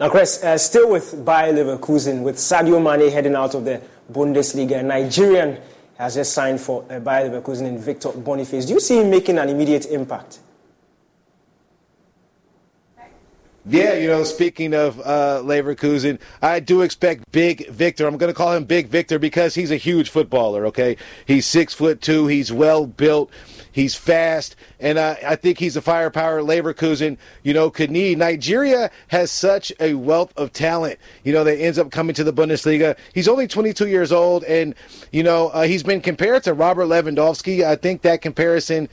Now, 0.00 0.08
Chris, 0.08 0.42
uh, 0.42 0.58
still 0.58 0.90
with 0.90 1.24
Bayer 1.24 1.52
Leverkusen, 1.52 2.22
with 2.22 2.36
Sadio 2.36 2.82
Mane 2.82 3.12
heading 3.12 3.36
out 3.36 3.54
of 3.54 3.64
the 3.64 3.80
Bundesliga, 4.12 4.84
Nigerian 4.84 5.58
has 5.98 6.16
just 6.16 6.32
signed 6.32 6.60
for 6.60 6.84
uh, 6.90 6.98
Bayer 6.98 7.30
Leverkusen 7.30 7.66
in 7.66 7.78
Victor 7.78 8.10
Boniface. 8.10 8.66
Do 8.66 8.72
you 8.72 8.80
see 8.80 9.00
him 9.00 9.10
making 9.10 9.38
an 9.38 9.48
immediate 9.48 9.86
impact? 9.86 10.40
Yeah, 13.66 13.94
you 13.94 14.08
know, 14.08 14.24
speaking 14.24 14.74
of 14.74 15.00
uh, 15.00 15.40
Leverkusen, 15.42 16.18
I 16.42 16.60
do 16.60 16.82
expect 16.82 17.30
Big 17.32 17.70
Victor. 17.70 18.06
I'm 18.06 18.18
going 18.18 18.30
to 18.30 18.36
call 18.36 18.52
him 18.52 18.64
Big 18.64 18.88
Victor 18.88 19.18
because 19.18 19.54
he's 19.54 19.70
a 19.70 19.76
huge 19.76 20.10
footballer. 20.10 20.66
Okay, 20.66 20.98
he's 21.24 21.46
six 21.46 21.72
foot 21.72 22.02
two. 22.02 22.26
He's 22.26 22.52
well 22.52 22.84
built. 22.84 23.30
He's 23.74 23.96
fast, 23.96 24.54
and 24.78 24.98
uh, 24.98 25.16
I 25.26 25.34
think 25.34 25.58
he's 25.58 25.76
a 25.76 25.82
firepower 25.82 26.40
Leverkusen, 26.42 27.18
you 27.42 27.52
know, 27.52 27.70
could 27.70 27.90
need. 27.90 28.18
Nigeria 28.18 28.88
has 29.08 29.32
such 29.32 29.72
a 29.80 29.94
wealth 29.94 30.32
of 30.36 30.52
talent, 30.52 31.00
you 31.24 31.32
know, 31.32 31.42
that 31.42 31.58
ends 31.58 31.76
up 31.76 31.90
coming 31.90 32.14
to 32.14 32.22
the 32.22 32.32
Bundesliga. 32.32 32.96
He's 33.12 33.26
only 33.26 33.48
22 33.48 33.88
years 33.88 34.12
old, 34.12 34.44
and, 34.44 34.76
you 35.10 35.24
know, 35.24 35.48
uh, 35.48 35.62
he's 35.62 35.82
been 35.82 36.00
compared 36.00 36.44
to 36.44 36.54
Robert 36.54 36.84
Lewandowski. 36.84 37.64
I 37.64 37.74
think 37.74 38.02
that 38.02 38.22
comparison 38.22 38.88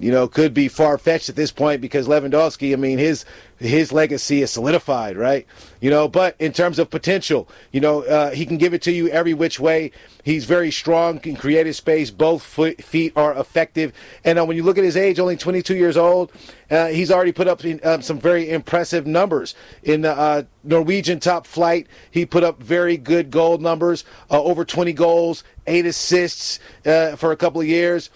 you 0.00 0.10
know, 0.10 0.26
could 0.26 0.52
be 0.52 0.66
far 0.66 0.98
fetched 0.98 1.28
at 1.28 1.36
this 1.36 1.52
point 1.52 1.80
because 1.80 2.08
Lewandowski, 2.08 2.72
I 2.72 2.76
mean, 2.76 2.98
his 2.98 3.24
his 3.58 3.92
legacy 3.92 4.42
is 4.42 4.50
solidified, 4.50 5.16
right? 5.16 5.46
You 5.80 5.88
know, 5.88 6.08
but 6.08 6.34
in 6.40 6.52
terms 6.52 6.80
of 6.80 6.90
potential, 6.90 7.48
you 7.70 7.80
know, 7.80 8.02
uh, 8.02 8.30
he 8.32 8.44
can 8.44 8.58
give 8.58 8.74
it 8.74 8.82
to 8.82 8.92
you 8.92 9.08
every 9.08 9.32
which 9.32 9.60
way. 9.60 9.92
He's 10.24 10.44
very 10.44 10.72
strong, 10.72 11.20
can 11.20 11.36
create 11.36 11.66
his 11.66 11.76
space. 11.76 12.10
Both 12.10 12.42
foot, 12.42 12.82
feet 12.82 13.12
are 13.14 13.38
effective. 13.38 13.92
And 14.24 14.38
uh, 14.38 14.44
when 14.44 14.56
you 14.56 14.64
look 14.64 14.76
at 14.76 14.84
his 14.84 14.96
age, 14.96 15.20
only 15.20 15.36
22 15.36 15.76
years 15.76 15.96
old, 15.96 16.32
uh, 16.70 16.88
he's 16.88 17.10
already 17.10 17.32
put 17.32 17.46
up 17.46 17.64
in, 17.64 17.80
um, 17.84 18.02
some 18.02 18.18
very 18.18 18.50
impressive 18.50 19.06
numbers 19.06 19.54
in 19.82 20.00
the 20.00 20.18
uh, 20.18 20.42
Norwegian 20.64 21.20
top 21.20 21.46
flight. 21.46 21.86
He 22.10 22.26
put 22.26 22.42
up 22.42 22.60
very 22.60 22.96
good 22.96 23.30
goal 23.30 23.58
numbers, 23.58 24.04
uh, 24.30 24.42
over 24.42 24.64
20 24.64 24.92
goals, 24.94 25.44
eight 25.66 25.86
assists 25.86 26.58
uh, 26.84 27.14
for 27.16 27.30
a 27.30 27.36
couple 27.36 27.60
of 27.60 27.66
years. 27.68 28.10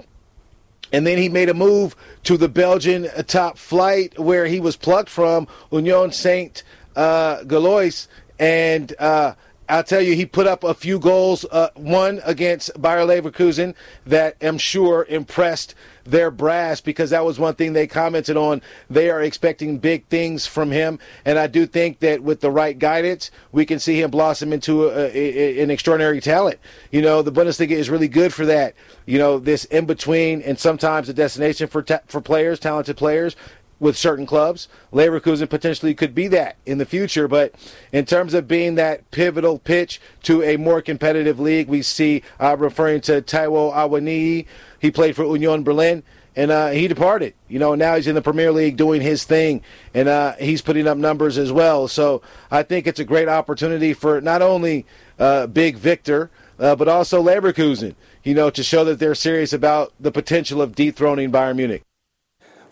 And 0.92 1.06
then 1.06 1.18
he 1.18 1.28
made 1.28 1.48
a 1.48 1.54
move 1.54 1.94
to 2.24 2.36
the 2.36 2.48
Belgian 2.48 3.08
top 3.26 3.58
flight 3.58 4.18
where 4.18 4.46
he 4.46 4.60
was 4.60 4.76
plucked 4.76 5.10
from 5.10 5.46
Union 5.70 6.12
Saint 6.12 6.62
uh, 6.96 7.42
Gilloise. 7.44 8.08
And 8.38 8.94
uh, 8.98 9.34
I'll 9.68 9.84
tell 9.84 10.00
you, 10.00 10.14
he 10.14 10.24
put 10.24 10.46
up 10.46 10.64
a 10.64 10.72
few 10.72 10.98
goals, 10.98 11.44
uh, 11.50 11.68
one 11.74 12.20
against 12.24 12.80
Bayer 12.80 13.04
Leverkusen 13.04 13.74
that 14.06 14.36
I'm 14.40 14.56
sure 14.56 15.04
impressed 15.08 15.74
their 16.10 16.30
brass 16.30 16.80
because 16.80 17.10
that 17.10 17.24
was 17.24 17.38
one 17.38 17.54
thing 17.54 17.72
they 17.72 17.86
commented 17.86 18.36
on. 18.36 18.62
They 18.88 19.10
are 19.10 19.22
expecting 19.22 19.78
big 19.78 20.06
things 20.06 20.46
from 20.46 20.70
him, 20.70 20.98
and 21.24 21.38
I 21.38 21.46
do 21.46 21.66
think 21.66 22.00
that 22.00 22.22
with 22.22 22.40
the 22.40 22.50
right 22.50 22.78
guidance, 22.78 23.30
we 23.52 23.66
can 23.66 23.78
see 23.78 24.00
him 24.00 24.10
blossom 24.10 24.52
into 24.52 24.88
a, 24.88 25.10
a, 25.14 25.62
an 25.62 25.70
extraordinary 25.70 26.20
talent. 26.20 26.58
You 26.90 27.02
know, 27.02 27.22
the 27.22 27.32
Bundesliga 27.32 27.72
is 27.72 27.90
really 27.90 28.08
good 28.08 28.32
for 28.32 28.46
that. 28.46 28.74
You 29.06 29.18
know, 29.18 29.38
this 29.38 29.64
in 29.66 29.86
between 29.86 30.42
and 30.42 30.58
sometimes 30.58 31.08
a 31.08 31.14
destination 31.14 31.68
for 31.68 31.82
ta- 31.82 32.00
for 32.06 32.20
players, 32.20 32.58
talented 32.58 32.96
players, 32.96 33.36
with 33.80 33.96
certain 33.96 34.26
clubs. 34.26 34.68
Leverkusen 34.92 35.48
potentially 35.48 35.94
could 35.94 36.14
be 36.14 36.28
that 36.28 36.56
in 36.66 36.78
the 36.78 36.86
future, 36.86 37.28
but 37.28 37.54
in 37.92 38.04
terms 38.04 38.34
of 38.34 38.48
being 38.48 38.74
that 38.74 39.10
pivotal 39.10 39.58
pitch 39.58 40.00
to 40.24 40.42
a 40.42 40.56
more 40.56 40.82
competitive 40.82 41.38
league, 41.38 41.68
we 41.68 41.82
see 41.82 42.22
uh, 42.40 42.56
referring 42.58 43.00
to 43.02 43.22
Taiwo 43.22 43.72
Awoniyi. 43.72 44.46
He 44.78 44.90
played 44.90 45.16
for 45.16 45.24
Union 45.24 45.62
Berlin. 45.62 46.02
And 46.36 46.52
uh, 46.52 46.68
he 46.68 46.86
departed, 46.86 47.34
you 47.48 47.58
know. 47.58 47.74
Now 47.74 47.96
he's 47.96 48.06
in 48.06 48.14
the 48.14 48.22
Premier 48.22 48.52
League 48.52 48.76
doing 48.76 49.00
his 49.00 49.24
thing, 49.24 49.60
and 49.92 50.08
uh, 50.08 50.34
he's 50.34 50.62
putting 50.62 50.86
up 50.86 50.96
numbers 50.96 51.36
as 51.36 51.50
well. 51.50 51.88
So 51.88 52.22
I 52.48 52.62
think 52.62 52.86
it's 52.86 53.00
a 53.00 53.04
great 53.04 53.28
opportunity 53.28 53.92
for 53.92 54.20
not 54.20 54.40
only 54.40 54.86
uh, 55.18 55.48
Big 55.48 55.76
Victor, 55.76 56.30
uh, 56.60 56.76
but 56.76 56.86
also 56.86 57.20
Leverkusen, 57.20 57.96
you 58.22 58.34
know, 58.34 58.50
to 58.50 58.62
show 58.62 58.84
that 58.84 59.00
they're 59.00 59.16
serious 59.16 59.52
about 59.52 59.92
the 59.98 60.12
potential 60.12 60.62
of 60.62 60.76
dethroning 60.76 61.32
Bayern 61.32 61.56
Munich. 61.56 61.82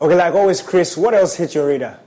Okay, 0.00 0.14
like 0.14 0.34
always, 0.34 0.60
Chris, 0.60 0.96
what 0.96 1.14
else 1.14 1.36
hit 1.36 1.54
your 1.54 1.68
radar? 1.68 1.98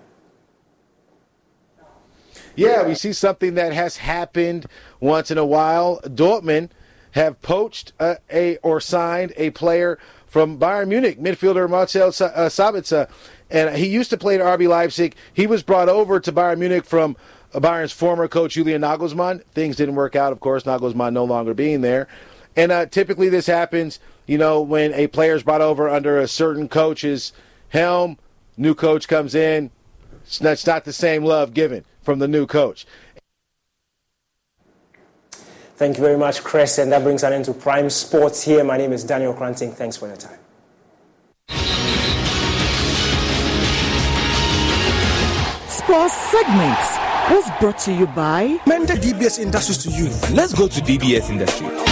Yeah, 2.56 2.86
we 2.86 2.94
see 2.94 3.14
something 3.14 3.56
that 3.56 3.74
has 3.74 3.98
happened 3.98 4.68
once 5.00 5.32
in 5.32 5.38
a 5.38 5.46
while. 5.46 6.00
Dortmund 6.04 6.70
have 7.12 7.42
poached 7.42 7.94
a, 8.00 8.18
a 8.32 8.58
or 8.58 8.80
signed 8.80 9.34
a 9.38 9.50
player 9.52 9.98
from 10.28 10.60
Bayern 10.60 10.90
Munich, 10.90 11.20
midfielder 11.20 11.68
Marcel 11.70 12.10
uh, 12.10 12.50
Sabitzer, 12.50 13.10
and 13.50 13.76
he 13.76 13.88
used 13.88 14.12
to 14.12 14.18
play 14.18 14.36
at 14.36 14.42
RB 14.42 14.68
Leipzig. 14.68 15.16
He 15.34 15.48
was 15.48 15.64
brought 15.64 15.90
over 15.90 16.20
to 16.20 16.32
Bayern 16.32 16.60
Munich 16.60 16.86
from 16.86 17.18
Bayern's 17.54 17.94
former 17.94 18.28
coach 18.28 18.54
Julian 18.54 18.82
Nagelsmann. 18.82 19.44
Things 19.46 19.76
didn't 19.76 19.96
work 19.96 20.16
out, 20.16 20.32
of 20.32 20.40
course, 20.40 20.64
Nagelsmann 20.64 21.14
no 21.14 21.24
longer 21.24 21.56
being 21.56 21.82
there. 21.82 22.08
And 22.56 22.72
uh, 22.72 22.86
typically 22.86 23.30
this 23.30 23.48
happens, 23.48 24.00
you 24.28 24.38
know, 24.38 24.62
when 24.62 24.94
a 24.94 25.08
player 25.08 25.34
is 25.34 25.44
brought 25.44 25.62
over 25.62 25.90
under 25.90 26.20
a 26.20 26.28
certain 26.28 26.68
coach's– 26.70 27.34
Helm, 27.70 28.18
new 28.58 28.76
coach 28.76 29.08
comes 29.08 29.36
in. 29.36 29.72
It's 30.26 30.42
not, 30.42 30.54
it's 30.54 30.68
not 30.68 30.86
the 30.86 30.94
same 30.94 31.24
love 31.24 31.54
given 31.54 31.86
from 32.02 32.20
the 32.20 32.28
new 32.28 32.46
coach. 32.46 32.86
Thank 35.76 35.98
you 35.98 36.04
very 36.04 36.18
much, 36.18 36.44
Chris. 36.44 36.78
And 36.78 36.92
that 36.92 37.04
brings 37.04 37.24
an 37.24 37.32
end 37.32 37.46
to 37.46 37.54
Prime 37.54 37.90
Sports 37.90 38.44
here. 38.44 38.64
My 38.64 38.78
name 38.78 38.92
is 38.92 39.04
Daniel 39.04 39.34
Kranting. 39.34 39.72
Thanks 39.72 39.96
for 39.96 40.08
your 40.08 40.18
time. 40.18 40.38
Sports 45.70 46.14
segments 46.14 46.98
was 47.32 47.50
brought 47.60 47.80
to 47.80 47.94
you 47.94 48.08
by 48.08 48.60
Mender 48.68 48.94
DBS 48.94 49.40
Industries 49.40 49.78
to 49.80 49.90
you. 49.90 50.10
Let's 50.36 50.54
go 50.54 50.68
to 50.68 50.82
DBS 50.82 51.30
Industries. 51.30 51.89